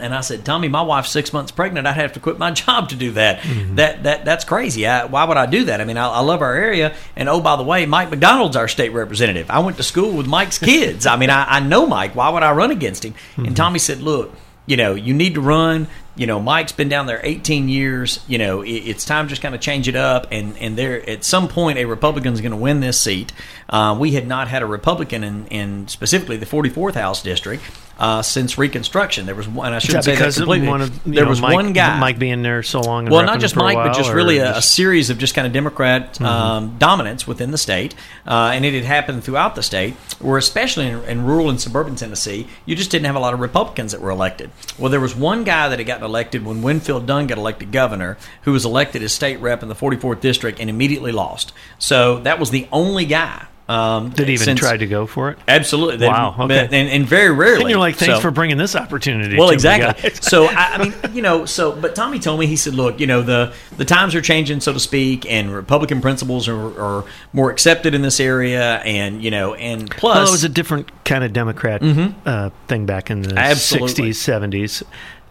And 0.00 0.14
I 0.14 0.20
said, 0.20 0.44
Tommy, 0.44 0.68
my 0.68 0.82
wife's 0.82 1.10
six 1.10 1.32
months 1.32 1.50
pregnant. 1.50 1.86
I'd 1.86 1.96
have 1.96 2.12
to 2.12 2.20
quit 2.20 2.38
my 2.38 2.50
job 2.52 2.90
to 2.90 2.96
do 2.96 3.12
that. 3.12 3.42
That 3.74 4.04
that 4.04 4.24
that's 4.24 4.44
crazy. 4.44 4.86
I, 4.86 5.06
why 5.06 5.24
would 5.24 5.36
I 5.36 5.46
do 5.46 5.64
that? 5.64 5.80
I 5.80 5.84
mean, 5.84 5.96
I, 5.96 6.08
I 6.08 6.20
love 6.20 6.40
our 6.42 6.54
area. 6.54 6.94
And 7.16 7.28
oh, 7.28 7.40
by 7.40 7.56
the 7.56 7.62
way, 7.62 7.84
Mike 7.86 8.10
McDonald's 8.10 8.56
our 8.56 8.68
state 8.68 8.90
representative. 8.90 9.50
I 9.50 9.58
went 9.60 9.76
to 9.78 9.82
school 9.82 10.16
with 10.16 10.26
Mike's 10.26 10.58
kids. 10.58 11.06
I 11.06 11.16
mean, 11.16 11.30
I, 11.30 11.56
I 11.56 11.60
know 11.60 11.86
Mike. 11.86 12.14
Why 12.14 12.28
would 12.28 12.42
I 12.42 12.52
run 12.52 12.70
against 12.70 13.04
him? 13.04 13.14
And 13.36 13.56
Tommy 13.56 13.78
said, 13.78 14.00
Look, 14.00 14.32
you 14.68 14.76
know, 14.76 14.94
you 14.94 15.14
need 15.14 15.34
to 15.34 15.40
run. 15.40 15.88
You 16.14 16.26
know, 16.26 16.40
Mike's 16.40 16.72
been 16.72 16.90
down 16.90 17.06
there 17.06 17.20
18 17.22 17.68
years. 17.68 18.20
You 18.28 18.36
know, 18.36 18.60
it, 18.60 18.70
it's 18.70 19.04
time 19.04 19.26
to 19.26 19.30
just 19.30 19.40
kind 19.40 19.54
of 19.54 19.60
change 19.62 19.88
it 19.88 19.96
up. 19.96 20.28
And 20.30 20.56
and 20.58 20.76
there, 20.76 21.08
at 21.08 21.24
some 21.24 21.48
point, 21.48 21.78
a 21.78 21.86
Republican's 21.86 22.40
going 22.42 22.52
to 22.52 22.58
win 22.58 22.80
this 22.80 23.00
seat. 23.00 23.32
Uh, 23.68 23.96
we 23.98 24.12
had 24.12 24.26
not 24.26 24.46
had 24.48 24.62
a 24.62 24.66
Republican 24.66 25.24
in, 25.24 25.46
in 25.46 25.88
specifically 25.88 26.36
the 26.36 26.46
44th 26.46 26.94
House 26.94 27.22
district 27.22 27.64
uh, 27.98 28.22
since 28.22 28.56
Reconstruction. 28.56 29.26
There 29.26 29.34
was 29.34 29.48
one. 29.48 29.72
I 29.72 29.80
shouldn't 29.80 30.04
say 30.04 30.14
that 30.14 30.34
completely. 30.34 30.68
one 30.68 30.80
of 30.80 31.04
there 31.04 31.24
know, 31.24 31.30
was 31.30 31.40
Mike, 31.40 31.54
one 31.54 31.72
guy. 31.72 31.98
Mike 31.98 32.18
being 32.18 32.42
there 32.42 32.62
so 32.62 32.80
long. 32.80 33.06
and 33.06 33.12
Well, 33.12 33.24
not 33.24 33.40
just 33.40 33.56
Mike, 33.56 33.76
but 33.76 33.94
just 33.94 34.12
really 34.12 34.38
a, 34.38 34.58
a 34.58 34.62
series 34.62 35.10
of 35.10 35.18
just 35.18 35.34
kind 35.34 35.46
of 35.46 35.52
Democrat 35.52 36.20
um, 36.20 36.76
dominance 36.78 37.26
within 37.26 37.50
the 37.50 37.58
state, 37.58 37.94
uh, 38.26 38.52
and 38.54 38.64
it 38.64 38.74
had 38.74 38.84
happened 38.84 39.24
throughout 39.24 39.54
the 39.54 39.62
state. 39.62 39.94
Where 40.20 40.38
especially 40.38 40.86
in, 40.86 41.02
in 41.04 41.24
rural 41.24 41.50
and 41.50 41.60
suburban 41.60 41.96
Tennessee, 41.96 42.46
you 42.64 42.76
just 42.76 42.90
didn't 42.90 43.06
have 43.06 43.16
a 43.16 43.20
lot 43.20 43.34
of 43.34 43.40
Republicans 43.40 43.92
that 43.92 44.00
were 44.00 44.10
elected. 44.10 44.50
Well, 44.78 44.90
there 44.90 45.00
was 45.00 45.16
one 45.16 45.44
guy 45.44 45.68
that 45.68 45.78
had 45.78 45.86
gotten 45.86 46.04
elected 46.04 46.44
when 46.44 46.62
Winfield 46.62 47.06
Dunn 47.06 47.26
got 47.26 47.38
elected 47.38 47.72
governor, 47.72 48.16
who 48.42 48.52
was 48.52 48.64
elected 48.64 49.02
as 49.02 49.12
state 49.12 49.40
rep 49.40 49.62
in 49.62 49.68
the 49.68 49.74
44th 49.74 50.20
district 50.20 50.60
and 50.60 50.70
immediately 50.70 51.12
lost. 51.12 51.52
So 51.78 52.20
that 52.20 52.38
was 52.38 52.50
the 52.50 52.68
only 52.70 53.04
guy. 53.04 53.46
Um, 53.68 54.08
Did 54.10 54.28
he 54.28 54.34
even 54.34 54.44
since- 54.44 54.60
try 54.60 54.76
to 54.78 54.86
go 54.86 55.06
for 55.06 55.30
it? 55.30 55.38
Absolutely. 55.46 55.98
They- 55.98 56.08
Wow, 56.08 56.34
okay. 56.40 56.64
And, 56.72 56.88
and 56.88 57.06
very 57.06 57.30
rarely. 57.30 57.60
And 57.62 57.70
you're 57.70 57.78
like, 57.78 57.96
thanks 57.96 58.14
So- 58.14 58.20
for 58.20 58.30
bringing 58.30 58.56
this 58.56 58.74
opportunity. 58.74 59.36
well, 59.36 59.50
exactly. 59.50 60.10
so 60.22 60.46
I, 60.46 60.72
I 60.74 60.78
mean, 60.78 60.94
you 61.14 61.20
know, 61.20 61.44
so 61.44 61.72
but 61.72 61.94
Tommy 61.94 62.18
told 62.18 62.40
me 62.40 62.46
he 62.46 62.56
said, 62.56 62.72
look, 62.74 62.98
you 62.98 63.06
know, 63.06 63.20
the 63.20 63.52
the 63.76 63.84
times 63.84 64.14
are 64.14 64.22
changing, 64.22 64.60
so 64.60 64.72
to 64.72 64.80
speak, 64.80 65.30
and 65.30 65.52
Republican 65.52 66.00
principles 66.00 66.48
are, 66.48 66.80
are 66.80 67.04
more 67.34 67.50
accepted 67.50 67.94
in 67.94 68.00
this 68.02 68.20
area, 68.20 68.76
and 68.78 69.22
you 69.22 69.30
know, 69.30 69.52
and 69.54 69.90
plus, 69.90 70.16
Well, 70.16 70.26
it 70.28 70.30
was 70.30 70.44
a 70.44 70.48
different 70.48 71.04
kind 71.04 71.22
of 71.22 71.32
Democrat 71.34 71.82
uh, 72.24 72.50
thing 72.68 72.86
back 72.86 73.10
in 73.10 73.20
the 73.22 73.28
Mm-hmm. 73.28 73.38
Absolutely. 73.38 74.10
'60s, 74.10 74.48
'70s, 74.50 74.82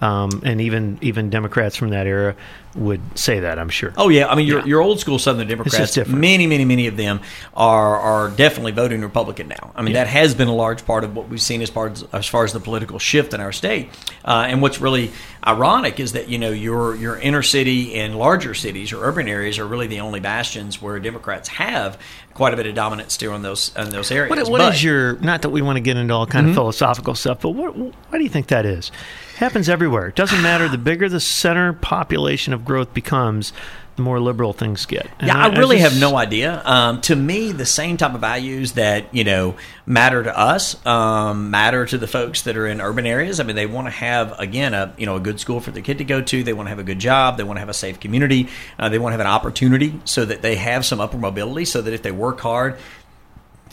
um, 0.01 0.41
and 0.45 0.61
even 0.61 0.97
even 1.01 1.29
Democrats 1.29 1.75
from 1.75 1.89
that 1.89 2.05
era 2.07 2.35
would 2.75 3.01
say 3.17 3.39
that. 3.39 3.57
I'm 3.57 3.69
sure. 3.69 3.91
Oh 3.97 4.09
yeah, 4.09 4.27
I 4.27 4.35
mean 4.35 4.45
your 4.45 4.59
Yeah. 4.59 4.65
your 4.65 4.81
old 4.81 4.99
school 4.99 5.17
Southern 5.17 5.47
Democrats. 5.47 5.97
Many, 6.07 6.45
many, 6.45 6.63
many 6.65 6.85
of 6.87 6.95
them 6.97 7.19
are 7.55 7.97
are 7.97 8.29
definitely 8.29 8.73
voting 8.73 9.01
Republican 9.01 9.47
now. 9.47 9.71
I 9.75 9.81
mean 9.81 9.95
Yeah. 9.95 10.03
that 10.03 10.09
has 10.09 10.35
been 10.35 10.47
a 10.47 10.53
large 10.55 10.85
part 10.85 11.03
of 11.03 11.15
what 11.15 11.27
we've 11.29 11.41
seen 11.41 11.61
as 11.63 11.69
far 11.71 11.87
as, 11.89 12.03
as 12.13 12.27
far 12.27 12.43
as 12.43 12.53
the 12.53 12.59
political 12.59 12.99
shift 12.99 13.33
in 13.33 13.41
our 13.41 13.51
state. 13.51 13.89
Uh, 14.23 14.45
and 14.47 14.61
what's 14.61 14.79
really 14.79 15.11
ironic 15.45 15.99
is 15.99 16.11
that 16.11 16.29
you 16.29 16.37
know 16.37 16.51
your 16.51 16.95
your 16.95 17.17
inner 17.17 17.41
city 17.41 17.95
and 17.95 18.15
larger 18.17 18.53
cities 18.53 18.93
or 18.93 19.03
urban 19.03 19.27
areas 19.27 19.57
are 19.57 19.65
really 19.65 19.87
the 19.87 19.99
only 20.01 20.19
bastions 20.19 20.79
where 20.81 20.99
Democrats 20.99 21.49
have 21.49 21.97
quite 22.35 22.53
a 22.53 22.57
bit 22.57 22.67
of 22.67 22.75
dominance 22.75 23.13
still 23.13 23.33
in 23.33 23.41
those 23.41 23.71
in 23.75 23.89
those 23.89 24.11
areas. 24.11 24.29
What, 24.29 24.47
what 24.49 24.59
But- 24.59 24.75
is 24.75 24.83
your? 24.83 25.15
Not 25.15 25.41
that 25.41 25.49
we 25.49 25.63
want 25.63 25.77
to 25.77 25.81
get 25.81 25.97
into 25.97 26.13
all 26.13 26.27
kind 26.27 26.43
Mm-hmm. 26.45 26.51
of 26.51 26.55
philosophical 26.55 27.15
stuff, 27.15 27.41
but 27.41 27.49
what, 27.49 27.75
why 27.75 28.17
do 28.19 28.21
you 28.23 28.29
think 28.29 28.47
that 28.47 28.65
is? 28.67 28.91
Happens 29.37 29.69
everywhere. 29.69 30.07
It 30.07 30.15
doesn't 30.15 30.41
matter. 30.41 30.67
The 30.67 30.79
bigger 30.79 31.07
the 31.09 31.19
center 31.19 31.71
population 31.71 32.53
of 32.53 32.65
growth 32.65 32.91
becomes, 32.95 33.53
the 33.95 34.01
more 34.01 34.19
liberal 34.19 34.51
things 34.51 34.87
get. 34.87 35.07
And 35.19 35.27
Yeah, 35.27 35.37
I 35.37 35.47
really 35.49 35.77
just- 35.77 35.91
have 35.93 36.01
no 36.01 36.17
idea. 36.17 36.59
Um, 36.65 37.01
to 37.01 37.15
me, 37.15 37.51
the 37.51 37.65
same 37.65 37.97
type 37.97 38.15
of 38.15 38.21
values 38.21 38.71
that 38.71 39.13
you 39.13 39.23
know 39.23 39.53
matter 39.85 40.23
to 40.23 40.35
us 40.35 40.83
um, 40.87 41.51
matter 41.51 41.85
to 41.85 41.99
the 41.99 42.07
folks 42.07 42.41
that 42.43 42.57
are 42.57 42.65
in 42.65 42.81
urban 42.81 43.05
areas. 43.05 43.39
I 43.39 43.43
mean, 43.43 43.55
they 43.55 43.67
want 43.67 43.85
to 43.85 43.91
have 43.91 44.33
again 44.39 44.73
a 44.73 44.93
you 44.97 45.05
know 45.05 45.17
a 45.17 45.19
good 45.19 45.39
school 45.39 45.59
for 45.59 45.69
their 45.69 45.83
kid 45.83 45.99
to 45.99 46.03
go 46.03 46.19
to. 46.19 46.43
They 46.43 46.53
want 46.53 46.65
to 46.65 46.71
have 46.71 46.79
a 46.79 46.83
good 46.83 46.99
job. 46.99 47.37
They 47.37 47.43
want 47.43 47.57
to 47.57 47.61
have 47.61 47.69
a 47.69 47.75
safe 47.75 47.99
community. 47.99 48.47
Uh, 48.79 48.89
they 48.89 48.97
want 48.97 49.13
to 49.13 49.17
have 49.17 49.25
an 49.25 49.31
opportunity 49.31 49.99
so 50.03 50.25
that 50.25 50.41
they 50.41 50.55
have 50.55 50.83
some 50.83 50.99
upward 50.99 51.21
mobility. 51.21 51.65
So 51.65 51.81
that 51.83 51.93
if 51.93 52.01
they 52.01 52.11
work 52.11 52.39
hard. 52.39 52.77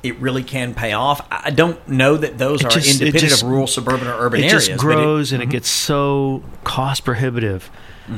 It 0.05 0.19
really 0.21 0.43
can 0.45 0.75
pay 0.75 0.93
off. 0.93 1.27
I 1.31 1.51
don't 1.51 1.87
know 1.88 2.17
that 2.17 2.38
those 2.38 2.61
It 2.61 2.67
are 2.67 2.71
just- 2.71 3.01
independent 3.01 3.31
just- 3.31 3.43
of 3.43 3.49
rural, 3.49 3.67
suburban, 3.67 4.07
or 4.07 4.14
urban 4.19 4.40
it 4.40 4.47
areas. 4.47 4.67
just 4.69 4.69
but 4.69 4.75
it- 4.75 4.79
Mm-hmm. 4.95 5.03
grows 5.03 5.33
and 5.33 5.43
it 5.43 5.49
gets 5.49 5.69
so 5.71 6.43
cost 6.62 7.05
prohibitive 7.05 7.71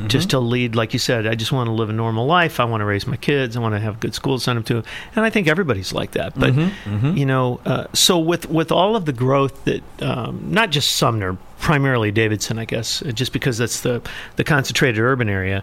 just 0.08 0.30
to 0.30 0.40
lead 0.40 0.74
like 0.74 0.92
you 0.92 0.98
said 0.98 1.28
i 1.28 1.36
just 1.36 1.52
want 1.52 1.68
to 1.68 1.70
live 1.70 1.88
a 1.88 1.92
normal 1.92 2.26
life 2.26 2.58
i 2.58 2.64
want 2.64 2.80
to 2.80 2.84
raise 2.84 3.06
my 3.06 3.14
kids 3.16 3.56
i 3.56 3.60
want 3.60 3.72
to 3.72 3.78
have 3.78 4.00
good 4.00 4.12
schools 4.16 4.42
send 4.42 4.56
them 4.56 4.64
to 4.64 4.78
and 5.14 5.24
i 5.24 5.30
think 5.30 5.46
everybody's 5.46 5.92
like 5.92 6.10
that 6.10 6.36
but 6.36 6.52
Mm-hmm, 6.52 7.16
you 7.16 7.24
know 7.24 7.60
uh, 7.64 7.84
so 7.92 8.18
with 8.18 8.50
with 8.50 8.72
all 8.72 8.96
of 8.96 9.04
the 9.04 9.12
growth 9.12 9.62
that 9.64 9.82
um, 10.02 10.40
not 10.50 10.70
just 10.70 10.96
sumner 10.96 11.36
primarily 11.60 12.10
davidson 12.10 12.58
i 12.58 12.64
guess 12.64 13.00
just 13.14 13.32
because 13.32 13.58
that's 13.58 13.82
the 13.82 14.02
the 14.34 14.42
concentrated 14.42 14.98
urban 15.00 15.28
area 15.28 15.62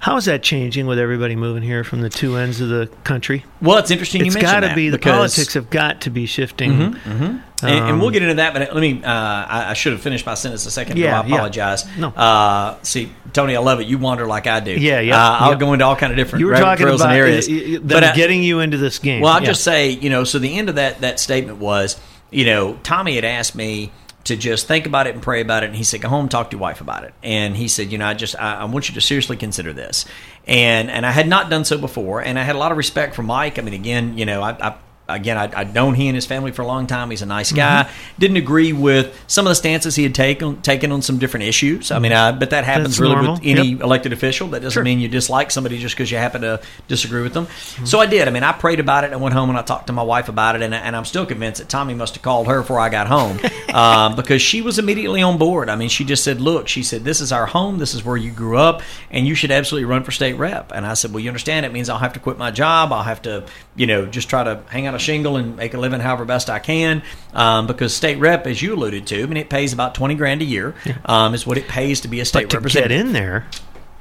how 0.00 0.16
is 0.16 0.26
that 0.26 0.42
changing 0.42 0.86
with 0.86 0.98
everybody 0.98 1.34
moving 1.36 1.62
here 1.62 1.82
from 1.84 2.02
the 2.02 2.10
two 2.10 2.36
ends 2.36 2.60
of 2.60 2.68
the 2.68 2.86
country 3.04 3.44
well, 3.62 3.78
it's 3.78 3.90
interesting 3.90 4.20
it's 4.26 4.34
you 4.34 4.40
mentioned 4.42 4.62
got 4.62 4.68
to 4.68 4.74
be 4.74 4.90
the 4.90 4.98
Mm-hmm, 4.98 5.10
politics 5.10 5.54
have 5.54 5.70
got 5.70 6.02
to 6.02 6.10
be 6.10 6.26
shifting 6.26 6.72
and, 6.72 7.40
and 7.62 7.98
we'll 7.98 8.08
Um, 8.08 8.12
get 8.12 8.22
into 8.22 8.34
that. 8.34 8.52
But 8.52 8.74
let 8.74 8.80
me. 8.80 9.02
Uh, 9.02 9.08
I, 9.10 9.70
I 9.70 9.72
should 9.72 9.92
have 9.92 10.02
finished 10.02 10.26
my 10.26 10.34
sentence 10.34 10.66
a 10.66 10.70
second 10.70 10.98
ago. 10.98 11.06
Yeah, 11.06 11.20
I 11.20 11.26
yeah. 11.26 11.34
apologize. 11.34 11.86
No. 11.96 12.08
Uh, 12.08 12.76
see, 12.82 13.10
Tony, 13.32 13.56
I 13.56 13.60
love 13.60 13.80
it. 13.80 13.86
You 13.86 13.96
wander 13.96 14.26
like 14.26 14.46
I 14.46 14.60
do. 14.60 14.72
Yeah, 14.72 15.00
yeah, 15.00 15.16
Uh, 15.16 15.36
I'll 15.40 15.52
yeah. 15.52 15.58
go 15.58 15.72
into 15.72 15.86
all 15.86 15.96
kind 15.96 16.12
of 16.12 16.18
different 16.18 16.40
you 16.40 16.46
were 16.48 16.56
talking 16.56 16.86
about 16.86 17.00
and 17.00 17.12
areas. 17.12 17.46
them 17.46 17.86
but 17.86 18.04
I- 18.04 18.14
getting 18.14 18.42
you 18.42 18.60
into 18.60 18.76
this 18.76 18.98
game 18.98 19.22
well, 19.22 19.32
I'll 19.32 19.40
Yeah. 19.40 19.46
just 19.46 19.64
say, 19.64 19.88
you 19.90 20.10
know, 20.10 20.24
so 20.24 20.38
the 20.38 20.58
end 20.58 20.68
of 20.68 20.74
that 20.74 21.00
that 21.00 21.18
statement 21.18 21.56
was, 21.58 21.98
you 22.30 22.44
know, 22.44 22.78
Tommy 22.82 23.14
had 23.14 23.24
asked 23.24 23.54
me 23.54 23.92
to 24.24 24.36
just 24.36 24.66
think 24.66 24.86
about 24.86 25.06
it 25.06 25.14
and 25.14 25.22
pray 25.22 25.40
about 25.40 25.62
it, 25.62 25.66
and 25.66 25.76
he 25.76 25.84
said, 25.84 26.00
"Go 26.00 26.08
home, 26.08 26.28
talk 26.28 26.50
to 26.50 26.56
your 26.56 26.62
wife 26.62 26.80
about 26.80 27.04
it." 27.04 27.14
And 27.22 27.56
he 27.56 27.68
said, 27.68 27.92
"You 27.92 27.98
know, 27.98 28.06
I 28.06 28.14
just 28.14 28.34
I, 28.38 28.56
I 28.56 28.64
want 28.64 28.88
you 28.88 28.94
to 28.94 29.00
seriously 29.00 29.36
consider 29.36 29.72
this." 29.72 30.04
And 30.46 30.90
and 30.90 31.06
I 31.06 31.10
had 31.10 31.28
not 31.28 31.50
done 31.50 31.64
so 31.64 31.78
before, 31.78 32.20
and 32.20 32.38
I 32.38 32.42
had 32.42 32.56
a 32.56 32.58
lot 32.58 32.72
of 32.72 32.78
respect 32.78 33.14
for 33.14 33.22
Mike. 33.22 33.58
I 33.58 33.62
mean, 33.62 33.74
again, 33.74 34.18
you 34.18 34.26
know, 34.26 34.42
I. 34.42 34.50
I 34.68 34.76
Again, 35.06 35.36
I, 35.36 35.50
I'd 35.54 35.74
known 35.74 35.94
he 35.94 36.08
and 36.08 36.14
his 36.14 36.24
family 36.24 36.50
for 36.50 36.62
a 36.62 36.66
long 36.66 36.86
time. 36.86 37.10
He's 37.10 37.20
a 37.20 37.26
nice 37.26 37.52
guy. 37.52 37.82
Mm-hmm. 37.84 38.20
Didn't 38.20 38.36
agree 38.38 38.72
with 38.72 39.22
some 39.26 39.46
of 39.46 39.50
the 39.50 39.54
stances 39.54 39.94
he 39.96 40.02
had 40.02 40.14
taken 40.14 40.62
taken 40.62 40.92
on 40.92 41.02
some 41.02 41.18
different 41.18 41.44
issues. 41.44 41.90
I 41.90 41.98
mean, 41.98 42.12
I, 42.12 42.32
but 42.32 42.50
that 42.50 42.64
happens 42.64 42.88
That's 42.88 43.00
really 43.00 43.14
normal. 43.16 43.34
with 43.34 43.42
any 43.44 43.68
Yep. 43.72 43.82
elected 43.82 44.12
official. 44.14 44.48
That 44.48 44.60
doesn't 44.62 44.72
Sure. 44.72 44.82
mean 44.82 45.00
you 45.00 45.08
dislike 45.08 45.50
somebody 45.50 45.78
just 45.78 45.94
because 45.94 46.10
you 46.10 46.16
happen 46.16 46.40
to 46.40 46.58
disagree 46.88 47.20
with 47.22 47.34
them. 47.34 47.48
So 47.84 48.00
I 48.00 48.06
did. 48.06 48.28
I 48.28 48.30
mean, 48.30 48.44
I 48.44 48.52
prayed 48.52 48.80
about 48.80 49.04
it. 49.04 49.12
I 49.12 49.16
went 49.16 49.34
home 49.34 49.50
and 49.50 49.58
I 49.58 49.62
talked 49.62 49.88
to 49.88 49.92
my 49.92 50.02
wife 50.02 50.30
about 50.30 50.56
it, 50.56 50.62
and, 50.62 50.74
and 50.74 50.96
I'm 50.96 51.04
still 51.04 51.26
convinced 51.26 51.60
that 51.60 51.68
Tommy 51.68 51.92
must 51.92 52.14
have 52.14 52.22
called 52.22 52.46
her 52.46 52.60
before 52.62 52.80
I 52.80 52.88
got 52.88 53.06
home 53.06 53.38
um, 53.74 54.16
because 54.16 54.40
she 54.40 54.62
was 54.62 54.78
immediately 54.78 55.20
on 55.20 55.36
board. 55.36 55.68
I 55.68 55.76
mean, 55.76 55.90
she 55.90 56.04
just 56.04 56.24
said, 56.24 56.40
"Look," 56.40 56.66
she 56.66 56.82
said, 56.82 57.04
"this 57.04 57.20
is 57.20 57.30
our 57.30 57.44
home. 57.44 57.76
This 57.78 57.92
is 57.92 58.04
where 58.04 58.16
you 58.16 58.30
grew 58.30 58.56
up, 58.56 58.80
and 59.10 59.26
you 59.26 59.34
should 59.34 59.50
absolutely 59.50 59.84
run 59.84 60.02
for 60.02 60.12
state 60.12 60.34
rep." 60.38 60.72
And 60.72 60.86
I 60.86 60.94
said, 60.94 61.12
"Well, 61.12 61.20
you 61.20 61.28
understand? 61.28 61.66
It 61.66 61.72
means 61.72 61.90
I'll 61.90 61.98
have 61.98 62.14
to 62.14 62.20
quit 62.20 62.38
my 62.38 62.50
job. 62.50 62.90
I'll 62.90 63.02
have 63.02 63.20
to, 63.22 63.44
you 63.76 63.86
know, 63.86 64.06
just 64.06 64.30
try 64.30 64.42
to 64.44 64.60
hang 64.70 64.86
out 64.86 64.93
a 64.94 64.98
shingle 64.98 65.36
and 65.36 65.56
make 65.56 65.74
a 65.74 65.78
living 65.78 66.00
however 66.00 66.24
best 66.24 66.48
I 66.50 66.58
can 66.58 67.02
um, 67.32 67.66
because 67.66 67.94
state 67.94 68.18
rep, 68.18 68.46
as 68.46 68.62
you 68.62 68.74
alluded 68.74 69.06
to, 69.08 69.22
I 69.22 69.26
mean, 69.26 69.36
it 69.36 69.50
pays 69.50 69.72
about 69.72 69.94
twenty 69.94 70.14
grand 70.14 70.42
a 70.42 70.44
year. 70.44 70.74
Um, 71.04 71.34
is 71.34 71.46
what 71.46 71.58
it 71.58 71.68
pays 71.68 72.00
to 72.02 72.08
be 72.08 72.20
a 72.20 72.24
state 72.24 72.44
but 72.44 72.50
to 72.50 72.56
get 72.56 72.58
representative. 72.58 73.06
in 73.06 73.12
there 73.12 73.46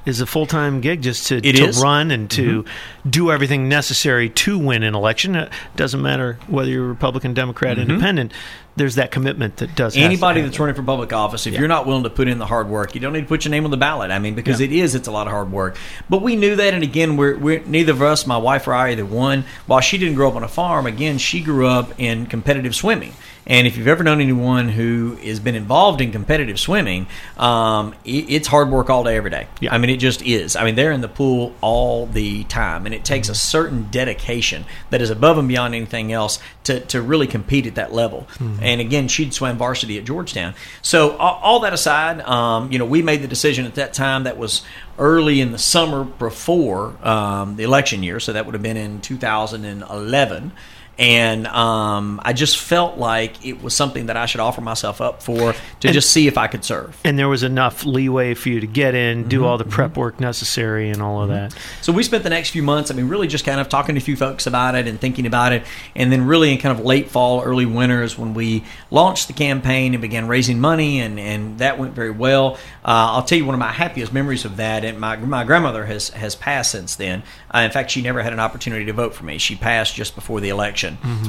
is 0.06 0.20
a 0.20 0.26
full 0.26 0.46
time 0.46 0.82
gig 0.82 1.02
just 1.02 1.28
to, 1.28 1.40
to. 1.40 1.52
Mm-hmm. 1.54 1.82
run 1.82 2.12
and 2.12 2.30
to 2.32 2.66
do 3.10 3.32
everything 3.32 3.70
necessary 3.70 4.30
to 4.30 4.58
win 4.58 4.84
an 4.84 4.96
election. 4.96 5.36
It 5.36 5.50
doesn't 5.76 6.02
matter 6.02 6.38
whether 6.48 6.70
you're 6.70 6.86
Republican, 6.86 7.34
Democrat, 7.34 7.78
Mm-hmm. 7.78 7.90
Independent. 7.92 8.34
There's 8.76 8.96
that 8.96 9.12
commitment 9.12 9.58
that 9.58 9.76
does. 9.76 9.96
Anybody 9.96 10.42
that's 10.42 10.60
running 10.60 10.76
for 10.76 10.84
public 10.84 11.14
office, 11.14 11.46
if 11.46 11.54
you're 11.54 11.68
not 11.68 11.86
willing 11.86 12.04
to 12.04 12.10
put 12.10 12.28
in 12.28 12.40
the 12.40 12.46
hard 12.46 12.68
work, 12.68 12.96
you 12.96 13.02
don't 13.02 13.14
need 13.14 13.22
to 13.22 13.28
put 13.28 13.46
your 13.46 13.52
name 13.52 13.66
on 13.66 13.72
the 13.72 13.78
ballot. 13.78 14.10
I 14.12 14.20
mean, 14.20 14.34
because 14.36 14.60
Yeah. 14.60 14.66
it 14.66 14.72
is, 14.72 14.96
it's 14.96 15.08
a 15.08 15.12
lot 15.12 15.28
of 15.28 15.34
hard 15.34 15.52
work. 15.52 15.78
But 16.10 16.22
we 16.22 16.36
knew 16.36 16.56
that, 16.56 16.74
and 16.74 16.84
again, 16.84 17.16
we're, 17.16 17.38
we're 17.38 17.64
neither 17.66 17.92
of 17.92 18.02
us, 18.02 18.26
my 18.26 18.38
wife 18.38 18.68
or 18.68 18.74
I, 18.74 18.92
either 18.92 19.06
one. 19.06 19.46
While 19.68 19.82
she 19.82 19.98
didn't 19.98 20.16
grow 20.16 20.30
up 20.30 20.36
on 20.36 20.44
a 20.44 20.48
farm, 20.48 20.88
again, 20.88 21.18
she 21.18 21.42
grew 21.42 21.68
up 21.68 21.94
in 22.00 22.26
competitive 22.26 22.76
swimming. 22.76 23.14
And 23.46 23.68
if 23.68 23.78
you've 23.78 23.88
ever 23.88 24.04
known 24.04 24.22
anyone 24.22 24.70
who 24.70 25.16
has 25.16 25.40
been 25.40 25.56
involved 25.56 26.02
in 26.02 26.12
competitive 26.12 26.60
swimming, 26.60 27.08
um, 27.38 27.94
it, 28.06 28.30
it's 28.30 28.48
hard 28.48 28.70
work 28.70 28.90
all 28.90 29.04
day, 29.04 29.18
every 29.18 29.30
day. 29.30 29.48
Yeah. 29.60 29.74
I 29.74 29.78
mean, 29.78 29.90
it 29.90 29.98
just 29.98 30.22
is. 30.22 30.56
I 30.56 30.64
mean, 30.64 30.76
they're 30.76 30.92
in 30.92 31.02
the 31.02 31.08
pool 31.08 31.54
all 31.62 32.06
the 32.06 32.44
time, 32.46 32.86
and 32.86 32.96
it 32.96 33.04
takes 33.04 33.30
a 33.30 33.36
certain 33.36 33.88
dedication 33.92 34.66
that 34.90 35.02
is 35.02 35.10
above 35.10 35.38
and 35.38 35.48
beyond 35.48 35.76
anything 35.76 36.12
else 36.12 36.40
to, 36.66 36.80
to 36.82 37.02
really 37.02 37.28
compete 37.28 37.68
at 37.68 37.76
that 37.76 37.94
level. 37.94 38.28
And 38.62 38.80
again, 38.80 39.08
she'd 39.08 39.34
swam 39.34 39.58
varsity 39.58 39.98
at 39.98 40.06
Georgetown. 40.06 40.54
So 40.82 41.18
all, 41.18 41.40
all 41.44 41.60
that 41.62 41.74
aside, 41.74 42.22
um, 42.22 42.72
you 42.72 42.80
know, 42.80 42.86
we 42.86 43.02
made 43.02 43.22
the 43.22 43.28
decision 43.28 43.66
at 43.66 43.76
that 43.76 43.94
time 43.94 44.24
that 44.24 44.38
was 44.38 44.64
early 44.98 45.42
in 45.42 45.52
the 45.52 45.58
summer 45.58 46.04
before 46.04 46.96
um, 47.06 47.56
the 47.56 47.64
election 47.64 48.04
year, 48.04 48.20
so 48.20 48.34
that 48.34 48.46
would 48.46 48.54
have 48.54 48.62
been 48.64 48.78
in 48.78 49.02
2011 49.02 50.52
and 51.00 51.48
um, 51.48 52.22
I 52.24 52.34
just 52.34 52.58
felt 52.58 52.98
like 52.98 53.46
it 53.46 53.64
was 53.64 53.74
something 53.76 54.06
that 54.08 54.18
I 54.18 54.26
should 54.28 54.42
offer 54.42 54.62
myself 54.62 55.02
up 55.02 55.24
for 55.24 55.54
to 55.54 55.88
And- 55.88 55.94
just 55.94 56.12
see 56.12 56.28
if 56.28 56.38
I 56.38 56.48
could 56.48 56.64
serve. 56.64 56.96
and 57.04 57.18
there 57.18 57.28
was 57.30 57.42
enough 57.44 57.86
leeway 57.86 58.34
for 58.36 58.50
you 58.50 58.60
to 58.60 58.68
get 58.68 58.94
in, 58.96 59.20
Mm-hmm. 59.22 59.30
do 59.30 59.46
all 59.46 59.58
the 59.58 59.64
prep 59.66 59.98
work 59.98 60.20
necessary, 60.20 60.90
and 60.90 61.02
all 61.02 61.22
of 61.24 61.30
that. 61.30 61.56
So 61.82 61.92
we 61.94 62.04
spent 62.04 62.24
the 62.24 62.30
next 62.30 62.50
few 62.52 62.64
months, 62.64 62.92
I 62.92 62.94
mean, 62.94 63.08
really 63.08 63.28
just 63.28 63.46
kind 63.46 63.60
of 63.60 63.70
talking 63.70 63.96
to 63.96 64.00
a 64.00 64.04
few 64.04 64.16
folks 64.16 64.46
about 64.48 64.76
it 64.76 64.88
and 64.88 65.00
thinking 65.00 65.26
about 65.26 65.52
it. 65.54 65.64
And 65.96 66.12
then, 66.12 66.26
really, 66.26 66.52
in 66.52 66.58
kind 66.60 66.78
of 66.78 66.86
late 66.86 67.10
fall, 67.10 67.42
early 67.44 67.66
winter 67.66 68.04
is 68.04 68.18
when 68.18 68.34
we 68.34 68.64
launched 68.92 69.28
the 69.28 69.34
campaign 69.34 69.94
and 69.94 70.02
began 70.02 70.28
raising 70.28 70.60
money, 70.60 71.00
and, 71.00 71.20
and 71.20 71.58
that 71.60 71.80
went 71.80 71.94
very 71.94 72.12
well. 72.12 72.56
Uh, 72.86 73.14
I'll 73.16 73.24
tell 73.24 73.38
you 73.38 73.46
one 73.46 73.56
of 73.56 73.60
my 73.60 73.72
happiest 73.72 74.12
memories 74.14 74.46
of 74.46 74.58
that. 74.58 74.84
And 74.86 75.00
my, 75.00 75.16
my 75.16 75.44
grandmother 75.44 75.86
has, 75.86 76.10
has 76.10 76.36
passed 76.36 76.72
since 76.72 76.96
then. 76.96 77.24
Uh, 77.54 77.60
in 77.60 77.72
fact, 77.72 77.92
she 77.92 78.02
never 78.02 78.22
had 78.22 78.34
an 78.34 78.40
opportunity 78.40 78.86
to 78.86 78.94
vote 78.94 79.14
for 79.16 79.24
me. 79.26 79.38
She 79.38 79.56
passed 79.56 79.96
just 79.96 80.16
before 80.16 80.40
the 80.42 80.50
election. 80.50 80.83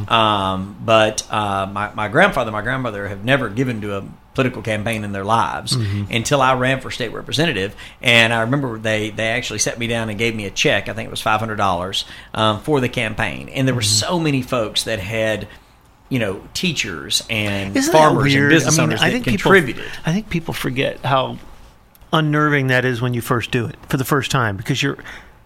Um, 0.08 0.76
but 0.84 1.30
uh, 1.32 1.66
my, 1.66 1.92
my 1.94 2.08
grandfather, 2.08 2.50
my 2.50 2.62
grandmother 2.62 3.08
have 3.08 3.24
never 3.24 3.48
given 3.48 3.80
to 3.82 3.96
a 3.98 4.04
political 4.34 4.62
campaign 4.62 5.04
in 5.04 5.12
their 5.12 5.24
lives 5.24 5.76
until 6.10 6.42
I 6.42 6.54
ran 6.54 6.80
for 6.80 6.90
state 6.90 7.12
representative. 7.12 7.76
And 8.02 8.32
I 8.32 8.40
remember 8.40 8.78
they, 8.78 9.10
they 9.10 9.28
actually 9.28 9.60
set 9.60 9.78
me 9.78 9.86
down 9.86 10.08
and 10.10 10.18
gave 10.18 10.34
me 10.34 10.46
a 10.46 10.50
check. 10.50 10.88
I 10.88 10.92
think 10.92 11.06
it 11.06 11.10
was 11.10 11.20
five 11.20 11.38
hundred 11.40 11.56
dollars 11.56 12.04
um, 12.34 12.60
for 12.60 12.80
the 12.80 12.88
campaign. 12.88 13.48
And 13.48 13.68
there 13.68 13.74
were 13.76 13.82
so 13.82 14.18
many 14.18 14.42
folks 14.42 14.84
that 14.84 14.98
had, 14.98 15.46
you 16.08 16.18
know, 16.18 16.42
teachers 16.52 17.22
and 17.30 17.76
Isn't 17.76 17.92
farmers 17.92 18.34
and 18.34 18.48
business 18.48 18.76
I 18.76 18.82
mean, 18.82 18.90
owners 18.90 19.02
I 19.02 19.10
that 19.10 19.12
think 19.12 19.40
contributed. 19.40 19.84
People, 19.84 20.02
I 20.04 20.12
think 20.12 20.30
people 20.30 20.52
forget 20.54 20.98
how 21.04 21.38
unnerving 22.12 22.68
that 22.68 22.84
is 22.84 23.00
when 23.00 23.14
you 23.14 23.20
first 23.20 23.50
do 23.50 23.66
it 23.66 23.76
for 23.88 23.96
the 23.96 24.04
first 24.04 24.30
time 24.30 24.56
because 24.56 24.82
you're 24.82 24.98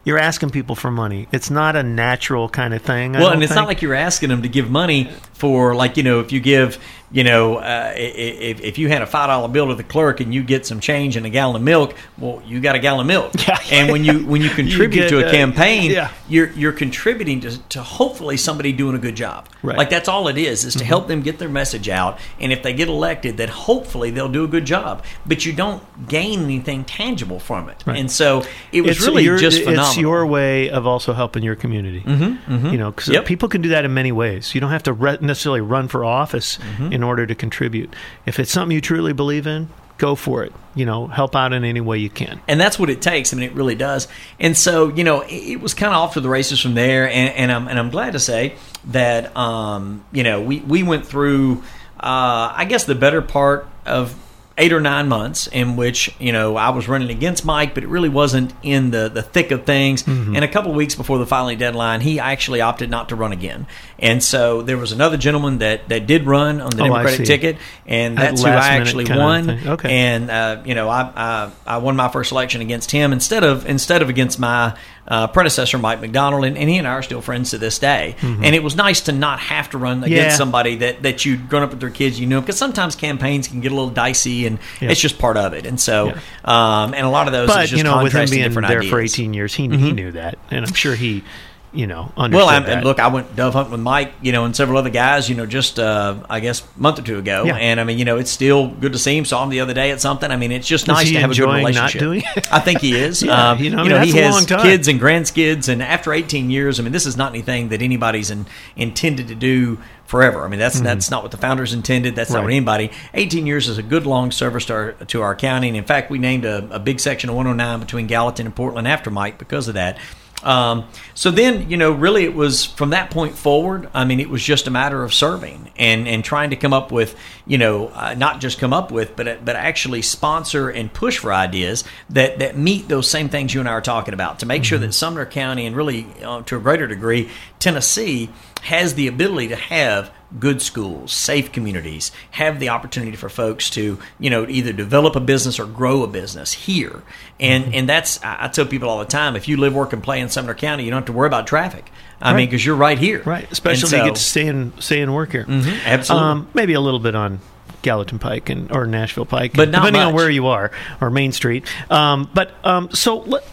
you're 0.05 0.19
asking 0.19 0.51
people 0.51 0.75
for 0.75 0.91
money. 0.91 1.29
It's 1.33 1.51
not 1.51 1.77
a 1.77 1.83
natural 1.83 2.49
kind 2.49 2.73
of 2.73 2.83
thing. 2.83 3.13
Well, 3.13 3.31
and 3.31 3.43
it's 3.43 3.53
think. 3.53 3.61
not 3.61 3.69
like 3.69 3.83
you're 3.83 3.95
asking 3.95 4.31
them 4.31 4.43
to 4.43 4.49
give 4.49 4.71
money 4.71 5.11
for 5.35 5.75
like 5.75 5.97
you 5.97 6.03
know 6.03 6.21
if 6.21 6.33
you 6.33 6.41
give 6.41 6.79
you 7.11 7.25
know 7.25 7.57
uh, 7.57 7.93
if, 7.97 8.61
if 8.61 8.79
you 8.79 8.89
had 8.89 9.03
a 9.03 9.07
five 9.07 9.29
dollar 9.29 9.49
bill 9.49 9.69
to 9.69 9.75
the 9.75 9.83
clerk 9.85 10.21
and 10.21 10.35
you 10.35 10.43
get 10.43 10.67
some 10.67 10.81
change 10.81 11.17
and 11.17 11.25
a 11.25 11.31
gallon 11.31 11.57
of 11.57 11.63
milk, 11.63 11.95
well, 12.19 12.43
you 12.47 12.61
got 12.61 12.77
a 12.77 12.79
gallon 12.79 13.01
of 13.01 13.07
milk. 13.07 13.33
Yeah. 13.49 13.59
And 13.71 13.93
when 13.93 14.05
you 14.05 14.27
when 14.27 14.43
you 14.43 14.51
contribute 14.63 15.03
get, 15.03 15.09
to 15.11 15.25
a 15.25 15.29
uh, 15.29 15.31
campaign, 15.31 15.91
yeah. 15.91 16.11
you're 16.29 16.51
you're 16.51 16.73
contributing 16.73 17.41
to, 17.41 17.59
to 17.71 17.83
hopefully 17.83 18.37
somebody 18.37 18.73
doing 18.73 18.95
a 18.95 18.99
good 18.99 19.15
job. 19.15 19.49
Right. 19.63 19.73
Mm-hmm. 19.73 19.79
Like 19.79 19.91
that's 19.91 20.09
all 20.09 20.29
it 20.29 20.37
is 20.39 20.65
is 20.65 20.75
to 20.77 20.85
help 20.85 21.09
them 21.09 21.23
get 21.23 21.39
their 21.39 21.49
message 21.49 21.89
out. 21.89 22.19
And 22.41 22.53
if 22.53 22.63
they 22.63 22.73
get 22.73 22.89
elected, 22.89 23.39
that 23.39 23.49
hopefully 23.49 24.11
they'll 24.11 24.29
do 24.29 24.45
a 24.45 24.49
good 24.49 24.65
job. 24.65 25.05
But 25.27 25.45
you 25.47 25.53
don't 25.53 25.83
gain 26.09 26.41
anything 26.45 26.85
tangible 26.85 27.39
from 27.41 27.69
it. 27.69 27.83
Right. 27.87 27.99
And 27.99 28.11
so 28.11 28.43
it 28.73 28.83
was 28.83 28.99
it's 28.99 29.07
really 29.07 29.25
your, 29.25 29.39
just 29.39 29.59
phenomenal. 29.61 29.87
It's 29.87 29.97
your 29.99 30.27
way 30.27 30.71
of 30.71 30.87
also 30.87 31.13
helping 31.13 31.43
your 31.43 31.57
community. 31.57 32.01
Mm-hmm, 32.03 32.67
You 32.69 32.79
know, 32.79 32.91
because 32.91 33.09
Yep. 33.09 33.25
people 33.27 33.49
can 33.49 33.61
do 33.63 33.71
that 33.71 33.85
in 33.85 33.93
many 33.95 34.13
ways. 34.13 34.55
You 34.55 34.61
don't 34.61 34.71
have 34.71 34.83
to 34.85 34.93
re- 34.93 35.19
necessarily 35.21 35.61
run 35.61 35.89
for 35.89 36.05
office 36.05 36.59
Mm-hmm. 36.59 36.93
In 36.99 37.05
order 37.05 37.25
to 37.25 37.35
contribute. 37.35 37.95
If 38.27 38.41
it's 38.41 38.51
something 38.51 38.75
you 38.75 38.81
truly 38.81 39.13
believe 39.13 39.47
in, 39.47 39.69
go 39.99 40.17
for 40.17 40.43
it. 40.43 40.53
You 40.75 40.85
know, 40.85 41.07
help 41.07 41.37
out 41.37 41.53
in 41.53 41.65
any 41.65 41.81
way 41.81 41.99
you 41.99 42.11
can. 42.11 42.41
and 42.49 42.61
that's 42.61 42.77
what 42.77 42.91
it 42.91 43.01
takes. 43.01 43.33
I 43.33 43.37
mean, 43.37 43.49
it 43.49 43.55
really 43.55 43.77
does. 43.77 44.09
And 44.41 44.57
so, 44.57 44.89
you 44.89 45.05
know, 45.05 45.21
it, 45.23 45.53
it 45.53 45.61
was 45.61 45.75
kind 45.75 45.93
of 45.93 45.99
off 45.99 46.15
to 46.15 46.21
the 46.21 46.29
races 46.29 46.61
from 46.61 46.75
there. 46.75 47.09
And, 47.09 47.35
and 47.35 47.53
I'm 47.53 47.69
and 47.69 47.79
I'm 47.79 47.91
glad 47.91 48.15
to 48.15 48.19
say 48.19 48.57
that, 48.87 49.37
um, 49.37 50.05
you 50.13 50.25
know, 50.25 50.43
we 50.43 50.59
we 50.59 50.83
went 50.83 51.07
through, 51.07 51.63
uh, 52.01 52.53
I 52.57 52.67
guess, 52.69 52.85
the 52.85 52.97
better 52.97 53.23
part 53.23 53.69
of 53.87 54.15
eight 54.59 54.73
or 54.73 54.81
nine 54.81 55.09
months 55.09 55.47
in 55.47 55.77
which 55.77 56.15
you 56.19 56.33
know 56.33 56.57
I 56.57 56.71
was 56.71 56.89
running 56.89 57.11
against 57.11 57.45
Mike, 57.45 57.75
but 57.75 57.85
it 57.85 57.89
really 57.89 58.09
wasn't 58.09 58.53
in 58.63 58.91
the 58.91 59.09
the 59.09 59.23
thick 59.23 59.51
of 59.51 59.65
things. 59.65 60.03
Mm-hmm. 60.03 60.35
And 60.37 60.45
a 60.45 60.49
couple 60.49 60.71
of 60.71 60.77
weeks 60.77 60.95
before 60.95 61.19
the 61.19 61.27
filing 61.27 61.59
deadline, 61.59 62.01
he 62.01 62.19
actually 62.21 62.61
opted 62.61 62.91
not 62.91 63.09
to 63.11 63.17
run 63.17 63.33
again. 63.33 63.67
And 63.99 64.23
so 64.23 64.63
there 64.63 64.77
was 64.77 64.93
another 64.93 65.17
gentleman 65.17 65.59
that 65.59 65.89
that 65.89 66.07
did 66.07 66.27
run 66.27 66.61
on 66.61 66.71
the 66.71 66.83
Oh, 66.83 66.87
Democratic 66.87 67.27
ticket, 67.27 67.57
and 67.87 68.19
that's 68.19 68.43
who 68.43 68.49
I 68.49 68.77
actually 68.77 69.05
won. 69.05 69.51
Okay. 69.51 69.91
And 69.91 70.31
uh, 70.31 70.63
you 70.65 70.75
know, 70.75 70.89
I, 70.89 71.13
I 71.15 71.51
I 71.67 71.79
won 71.79 71.97
my 71.97 72.09
first 72.09 72.33
election 72.33 72.61
against 72.61 72.91
him 72.91 73.13
instead 73.13 73.45
of 73.45 73.67
instead 73.67 74.03
of 74.03 74.09
against 74.09 74.39
my 74.39 74.77
uh, 75.09 75.27
predecessor 75.27 75.79
Mike 75.79 76.01
McDonald, 76.01 76.45
and, 76.45 76.57
and 76.59 76.69
he 76.69 76.77
and 76.77 76.87
I 76.87 76.91
are 76.93 77.03
still 77.03 77.21
friends 77.23 77.51
to 77.51 77.59
this 77.59 77.79
day. 77.79 78.15
And 78.23 78.55
it 78.55 78.63
was 78.63 78.77
nice 78.77 79.01
to 79.03 79.13
not 79.13 79.41
have 79.41 79.71
to 79.71 79.79
run 79.79 80.05
against 80.05 80.11
Mm-hmm. 80.13 80.15
Yeah. 80.31 80.37
somebody 80.37 80.77
that 80.77 81.03
that 81.03 81.25
you'd 81.25 81.49
grown 81.49 81.63
up 81.63 81.71
with 81.71 81.81
their 81.81 81.91
kids, 81.91 82.21
you 82.21 82.27
know, 82.27 82.41
because 82.41 82.59
sometimes 82.59 82.95
campaigns 82.95 83.49
can 83.49 83.61
get 83.61 83.73
a 83.73 83.75
little 83.75 83.91
dicey, 83.91 84.47
and 84.47 84.59
Yeah. 84.81 84.91
it's 84.91 85.01
just 85.01 85.19
part 85.19 85.37
of 85.37 85.55
it. 85.55 85.65
And 85.67 85.81
so, 85.81 86.13
um, 86.45 86.93
and 86.95 87.07
a 87.07 87.09
lot 87.11 87.27
of 87.27 87.33
those, 87.33 87.49
is 87.49 87.55
But 87.57 87.61
just 87.69 87.77
you 87.79 87.83
know, 87.85 88.03
with 88.03 88.13
him 88.13 88.29
being 88.31 88.53
there 88.53 88.65
ideas. 88.65 88.85
Mm-hmm. 88.85 88.91
for 88.91 89.01
18 89.01 89.35
years, 89.35 89.55
he 89.55 89.63
he 89.69 89.93
knew 89.93 90.13
that, 90.13 90.39
and 90.51 90.65
I'm 90.67 90.75
sure 90.75 90.95
he, 90.95 91.25
you 91.73 91.87
know, 91.87 92.11
Well, 92.17 92.49
and 92.51 92.85
look, 92.85 92.99
I 92.99 93.09
went 93.09 93.37
dove 93.37 93.53
hunting 93.53 93.73
with 93.73 93.81
Mike, 93.81 94.13
you 94.23 94.33
know, 94.33 94.45
and 94.45 94.57
several 94.57 94.79
other 94.79 94.91
guys, 94.91 95.29
you 95.29 95.35
know, 95.37 95.45
just 95.47 95.79
uh, 95.79 96.17
I 96.31 96.41
guess 96.41 96.63
a 96.63 96.81
month 96.81 96.99
or 96.99 97.03
two 97.03 97.19
ago, 97.19 97.45
Yeah. 97.45 97.57
and 97.57 97.79
I 97.79 97.85
mean, 97.85 97.99
you 97.99 98.05
know, 98.05 98.17
it's 98.17 98.31
still 98.31 98.69
good 98.69 98.93
to 98.95 98.99
see 98.99 99.17
him. 99.17 99.25
Saw 99.25 99.45
him 99.45 99.51
the 99.51 99.61
other 99.61 99.75
day 99.75 99.91
at 99.91 100.01
something. 100.01 100.31
I 100.31 100.37
mean, 100.37 100.51
it's 100.53 100.67
just 100.67 100.85
Is 100.85 100.89
nice 100.89 101.09
to 101.11 101.21
have 101.21 101.31
a 101.31 101.35
good 101.35 101.47
not 101.47 101.55
relationship. 101.57 102.01
doing 102.01 102.23
it? 102.37 102.53
I 102.53 102.61
think 102.61 102.81
he 102.81 102.95
is. 102.97 103.23
Yeah, 103.29 103.51
um, 103.51 103.59
you 103.59 103.65
you 103.65 103.71
know, 103.71 103.77
know, 103.85 103.97
I 103.97 104.05
mean, 104.05 104.07
he 104.07 104.13
that's 104.21 104.51
a 104.51 104.55
has 104.57 104.63
kids 104.63 104.89
and 104.89 104.99
grandkids, 105.01 105.69
and 105.69 105.83
after 105.83 106.13
18 106.13 106.51
years, 106.51 106.81
I 106.81 106.83
mean, 106.83 106.93
this 106.93 107.05
is 107.07 107.17
not 107.17 107.33
anything 107.33 107.69
that 107.69 107.83
anybody's 107.83 108.31
in, 108.31 108.47
intended 108.77 109.29
to 109.29 109.35
do 109.35 109.79
forever. 110.07 110.45
I 110.45 110.49
mean, 110.49 110.59
that's 110.59 110.81
that's 110.81 111.11
not 111.11 111.23
what 111.23 111.33
the 111.33 111.37
founders 111.37 111.75
intended. 111.75 112.17
That's 112.17 112.31
not 112.31 112.39
Mm-hmm. 112.39 112.45
What 112.45 112.53
anybody. 112.53 112.91
18 113.15 113.47
years 113.47 113.69
is 113.69 113.77
a 113.77 113.83
good 113.83 114.07
long 114.07 114.31
service 114.31 114.65
to 114.67 114.73
our, 114.73 114.93
to 114.93 115.21
our 115.23 115.35
county, 115.37 115.69
and 115.69 115.77
in 115.77 115.85
fact, 115.85 116.11
we 116.11 116.19
named 116.19 116.45
a, 116.47 116.67
a 116.71 116.79
big 116.79 117.01
section 117.01 117.29
of 117.29 117.37
109 117.37 117.81
between 117.81 118.07
Gallatin 118.07 118.47
and 118.47 118.55
Portland 118.57 118.89
after 118.89 119.11
Mike 119.11 119.39
because 119.39 119.69
of 119.69 119.75
that. 119.75 119.99
Um, 120.43 120.87
so 121.15 121.31
then, 121.31 121.69
you 121.69 121.77
know, 121.77 121.91
really 121.91 122.25
it 122.25 122.35
was 122.35 122.65
from 122.65 122.91
that 122.91 123.11
point 123.11 123.37
forward. 123.37 123.89
I 123.93 124.05
mean, 124.05 124.21
it 124.21 124.31
was 124.31 124.43
just 124.43 124.69
a 124.69 124.71
matter 124.71 125.03
of 125.03 125.13
serving 125.13 125.73
and, 125.77 126.07
and 126.07 126.25
trying 126.25 126.51
to 126.51 126.57
come 126.57 126.73
up 126.73 126.93
with, 126.93 127.19
you 127.47 127.59
know, 127.59 127.89
uh, 127.89 128.15
not 128.15 128.41
just 128.41 128.59
come 128.59 128.73
up 128.73 128.93
with, 128.93 129.17
but 129.17 129.45
but 129.45 129.57
actually 129.57 130.03
sponsor 130.03 130.69
and 130.69 130.93
push 130.93 131.19
for 131.19 131.33
ideas 131.33 131.83
that 132.11 132.39
that 132.39 132.57
meet 132.57 132.89
those 132.89 133.11
same 133.11 133.29
things 133.29 133.53
you 133.53 133.61
and 133.61 133.69
I 133.69 133.73
are 133.73 133.81
talking 133.81 134.15
about 134.15 134.39
to 134.41 134.47
make 134.47 134.65
sure 134.65 134.79
that 134.79 134.95
Sumner 134.95 135.27
County 135.27 135.67
and 135.67 135.75
really 135.75 136.07
uh, 136.23 136.43
to 136.43 136.57
a 136.57 136.61
greater 136.61 136.87
degree 136.87 137.31
Tennessee 137.59 138.31
has 138.59 138.95
the 138.95 139.07
ability 139.07 139.49
to 139.49 139.57
have 139.57 140.11
good 140.39 140.61
schools, 140.61 141.11
safe 141.13 141.51
communities, 141.53 142.13
have 142.33 142.61
the 142.61 142.69
opportunity 142.69 143.17
for 143.17 143.31
folks 143.31 143.71
to, 143.71 143.99
you 144.19 144.29
know, 144.29 144.47
either 144.47 144.73
develop 144.75 145.17
a 145.17 145.21
business 145.21 145.59
or 145.59 145.65
grow 145.65 146.03
a 146.03 146.07
business 146.07 146.53
here. 146.53 147.03
And 147.41 147.65
Mm-hmm. 147.65 147.75
and 147.75 147.89
that's 147.89 148.21
I 148.23 148.49
tell 148.49 148.67
people 148.67 148.89
all 148.91 148.99
the 148.99 149.05
time, 149.07 149.37
if 149.37 149.49
you 149.49 149.57
live, 149.57 149.75
work, 149.75 149.93
and 149.93 150.03
play 150.03 150.21
in 150.21 150.29
Sumner 150.29 150.55
County, 150.55 150.85
you 150.85 150.91
don't 150.91 150.99
have 150.99 151.07
to 151.07 151.13
worry 151.13 151.29
about 151.29 151.47
traffic. 151.47 151.91
I 152.21 152.35
mean, 152.35 152.47
because 152.47 152.67
you're 152.67 152.77
right 152.77 152.99
here, 152.99 153.23
right, 153.23 153.51
especially 153.51 153.97
if 153.97 154.05
you 154.05 154.11
get 154.11 154.17
to 154.17 154.23
stay 154.23 154.49
and 154.49 154.73
stay 154.83 155.01
and 155.01 155.15
work 155.15 155.31
here. 155.33 155.47
absolutely. 155.49 156.29
Um, 156.29 156.49
maybe 156.53 156.75
a 156.75 156.81
little 156.81 156.99
bit 156.99 157.15
on 157.15 157.39
Gallatin 157.83 158.19
Pike 158.19 158.51
and 158.51 158.73
or 158.73 158.87
Nashville 158.87 159.25
Pike, 159.25 159.53
But 159.55 159.71
depending 159.71 160.03
on 160.03 160.15
where 160.15 160.29
you 160.29 160.49
are 160.49 160.73
or 161.01 161.11
Main 161.11 161.31
Street. 161.31 161.65
Um, 161.91 162.29
but 162.35 162.53
um, 162.65 162.91
so 162.91 163.21
let, 163.21 163.45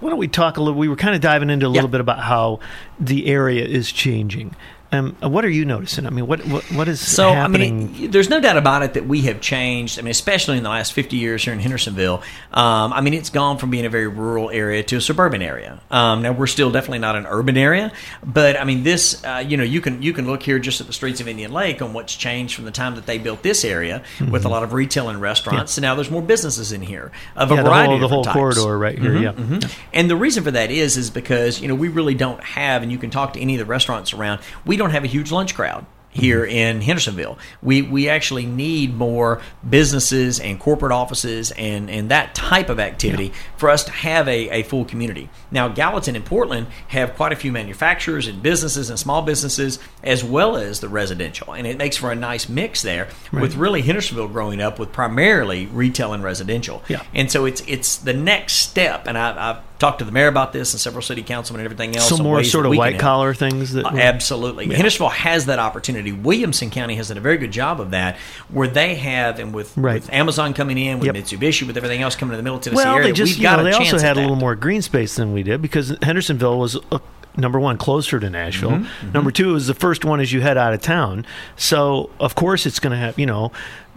why 0.00 0.10
don't 0.10 0.18
we 0.18 0.28
talk 0.28 0.56
a 0.56 0.62
little? 0.62 0.78
We 0.78 0.88
were 0.88 0.96
kind 0.96 1.14
of 1.14 1.20
diving 1.20 1.50
into 1.50 1.66
a 1.66 1.68
little 1.68 1.88
Yeah. 1.88 1.92
bit 1.92 2.00
about 2.00 2.20
how 2.20 2.60
the 3.00 3.26
area 3.26 3.64
is 3.64 3.90
changing. 3.92 4.54
Um, 4.92 5.16
what 5.20 5.44
are 5.44 5.50
you 5.50 5.64
noticing? 5.64 6.06
I 6.06 6.10
mean, 6.10 6.26
what 6.26 6.44
what, 6.46 6.64
what 6.72 6.86
is 6.86 7.00
So 7.00 7.30
I 7.30 7.48
mean, 7.48 7.94
it- 7.98 8.12
there's 8.12 8.28
no 8.28 8.40
doubt 8.40 8.58
about 8.58 8.82
it 8.82 8.92
that 8.94 9.06
we 9.06 9.22
have 9.22 9.40
changed. 9.40 9.98
I 9.98 10.02
mean, 10.02 10.10
especially 10.10 10.58
in 10.58 10.62
the 10.62 10.68
last 10.68 10.92
50 10.92 11.16
years 11.16 11.42
here 11.42 11.52
in 11.54 11.60
Hendersonville. 11.60 12.22
Um, 12.52 12.92
I 12.92 13.00
mean, 13.00 13.14
it's 13.14 13.30
gone 13.30 13.56
from 13.56 13.70
being 13.70 13.86
a 13.86 13.88
very 13.88 14.06
rural 14.06 14.50
area 14.50 14.82
to 14.82 14.96
a 14.96 15.00
suburban 15.00 15.40
area. 15.40 15.80
Um, 15.90 16.20
now 16.22 16.32
we're 16.32 16.46
still 16.46 16.70
definitely 16.70 16.98
not 16.98 17.16
an 17.16 17.26
urban 17.26 17.56
area, 17.56 17.90
but 18.22 18.60
I 18.60 18.64
mean, 18.64 18.82
this 18.82 19.24
uh, 19.24 19.42
you 19.46 19.56
know 19.56 19.64
you 19.64 19.80
can 19.80 20.02
you 20.02 20.12
can 20.12 20.26
look 20.26 20.42
here 20.42 20.58
just 20.58 20.80
at 20.82 20.86
the 20.86 20.92
streets 20.92 21.20
of 21.22 21.28
Indian 21.28 21.52
Lake 21.52 21.80
on 21.80 21.94
what's 21.94 22.14
changed 22.14 22.54
from 22.54 22.66
the 22.66 22.70
time 22.70 22.94
that 22.96 23.06
they 23.06 23.16
built 23.16 23.42
this 23.42 23.64
area 23.64 24.02
with 24.30 24.44
a 24.44 24.48
lot 24.50 24.62
of 24.62 24.72
retail 24.74 25.08
and 25.08 25.20
restaurants. 25.22 25.78
And 25.78 25.82
now 25.82 25.94
there's 25.94 26.10
more 26.10 26.20
businesses 26.22 26.70
in 26.72 26.82
here 26.82 27.12
of 27.34 27.50
a 27.50 27.54
Mm-hmm. 27.54 27.56
yeah, 27.56 27.62
the 27.62 27.68
variety 27.68 27.86
whole 27.88 27.94
of 27.96 28.00
the 28.02 28.08
whole 28.08 28.22
different 28.24 28.54
types. 28.54 28.58
Mm-hmm. 28.58 28.64
corridor 28.64 28.78
right 28.78 28.98
here. 28.98 29.16
Yeah. 29.16 29.68
And 29.94 30.10
the 30.10 30.16
reason 30.16 30.42
for 30.44 30.50
that 30.50 30.70
is 30.70 30.96
is 30.96 31.08
because 31.10 31.60
you 31.60 31.68
know 31.68 31.74
we 31.74 31.88
really 31.88 32.14
don't 32.14 32.42
have, 32.44 32.82
and 32.82 32.92
you 32.92 32.98
can 32.98 33.10
talk 33.10 33.32
to 33.34 33.40
any 33.40 33.54
of 33.54 33.58
the 33.58 33.64
restaurants 33.64 34.12
around. 34.12 34.40
We 34.66 34.76
don't 34.82 34.90
have 34.90 35.04
a 35.04 35.08
huge 35.08 35.30
lunch 35.32 35.54
crowd 35.54 35.86
here 36.12 36.42
mm-hmm. 36.42 36.50
in 36.50 36.80
Hendersonville. 36.82 37.38
We 37.62 37.82
we 37.82 38.08
actually 38.08 38.44
need 38.44 38.94
more 38.94 39.40
businesses 39.68 40.38
and 40.40 40.60
corporate 40.60 40.92
offices 40.92 41.50
and, 41.52 41.88
and 41.88 42.10
that 42.10 42.34
type 42.34 42.68
of 42.68 42.78
activity 42.78 43.26
Yeah. 43.26 43.32
for 43.56 43.70
us 43.70 43.84
to 43.84 43.90
have 43.90 44.28
a, 44.28 44.50
a 44.50 44.62
full 44.62 44.84
community. 44.84 45.30
Now 45.50 45.68
Gallatin 45.68 46.14
and 46.14 46.24
Portland 46.24 46.66
have 46.88 47.14
quite 47.14 47.32
a 47.32 47.36
few 47.36 47.50
manufacturers 47.50 48.26
and 48.26 48.42
businesses 48.42 48.90
and 48.90 48.98
small 48.98 49.22
businesses 49.22 49.78
as 50.02 50.22
well 50.22 50.56
as 50.56 50.80
the 50.80 50.88
residential. 50.88 51.54
And 51.54 51.66
it 51.66 51.78
makes 51.78 51.96
for 51.96 52.12
a 52.12 52.14
nice 52.14 52.48
mix 52.48 52.82
there 52.82 53.08
with 53.32 53.56
really 53.56 53.80
Hendersonville 53.80 54.28
growing 54.28 54.60
up 54.60 54.78
with 54.78 54.92
primarily 54.92 55.66
retail 55.66 56.12
and 56.12 56.22
residential. 56.22 56.82
Yeah. 56.88 57.02
And 57.14 57.32
so 57.32 57.46
it's 57.46 57.62
it's 57.66 57.96
the 57.96 58.12
next 58.12 58.54
step 58.56 59.06
and 59.06 59.16
I 59.16 59.50
I've 59.50 59.71
talked 59.82 59.98
to 59.98 60.04
the 60.04 60.12
mayor 60.12 60.28
about 60.28 60.52
this 60.52 60.72
and 60.72 60.80
several 60.80 61.02
city 61.02 61.22
councilmen 61.22 61.60
and 61.60 61.64
everything 61.72 61.96
else. 61.96 62.08
Some 62.08 62.22
more 62.22 62.42
sort 62.44 62.64
of 62.66 62.74
white 62.76 62.98
collar 62.98 63.34
things 63.34 63.72
that 63.72 63.84
Uh, 63.84 63.90
Absolutely. 63.96 64.72
Hendersonville 64.72 65.08
has 65.10 65.46
that 65.46 65.58
opportunity. 65.58 66.12
Williamson 66.12 66.70
County 66.70 66.94
has 66.94 67.08
done 67.08 67.18
a 67.18 67.20
very 67.20 67.36
good 67.36 67.50
job 67.52 67.80
of 67.80 67.90
that, 67.90 68.16
where 68.48 68.68
they 68.68 68.94
have, 68.94 69.38
and 69.38 69.52
with, 69.52 69.76
Right. 69.76 69.94
with 70.00 70.12
Amazon 70.12 70.54
coming 70.54 70.78
in, 70.78 71.00
with 71.00 71.06
Yep. 71.06 71.16
Mitsubishi, 71.16 71.66
with 71.66 71.76
everything 71.76 72.00
else 72.00 72.14
coming 72.16 72.30
to 72.32 72.36
the 72.36 72.42
Middle 72.42 72.56
of 72.58 72.62
Tennessee 72.62 72.84
Well, 72.84 72.94
area, 72.94 73.08
they 73.08 73.12
just 73.12 73.34
we've 73.34 73.42
got 73.42 73.56
know, 73.56 73.62
a 73.62 73.64
they 73.64 73.72
chance 73.72 73.92
also 73.92 74.06
had 74.06 74.16
a 74.16 74.20
little 74.20 74.36
more 74.36 74.54
green 74.54 74.80
space 74.82 75.16
than 75.16 75.32
we 75.32 75.42
did 75.42 75.60
because 75.60 75.94
Hendersonville 76.00 76.58
was 76.58 76.76
uh, 76.92 76.98
number 77.36 77.58
one 77.58 77.76
closer 77.76 78.20
to 78.20 78.30
Nashville. 78.30 78.70
Mm-hmm, 78.70 79.12
Number 79.12 79.30
two 79.30 79.50
it 79.50 79.52
was 79.54 79.66
the 79.66 79.74
first 79.74 80.04
one 80.04 80.20
as 80.20 80.32
you 80.32 80.40
head 80.42 80.56
out 80.56 80.72
of 80.74 80.80
town. 80.80 81.26
So 81.56 82.10
of 82.20 82.34
course 82.34 82.66
it's 82.66 82.78
going 82.78 82.92
to 82.92 82.96
have 82.98 83.18
you 83.18 83.26
know 83.26 83.50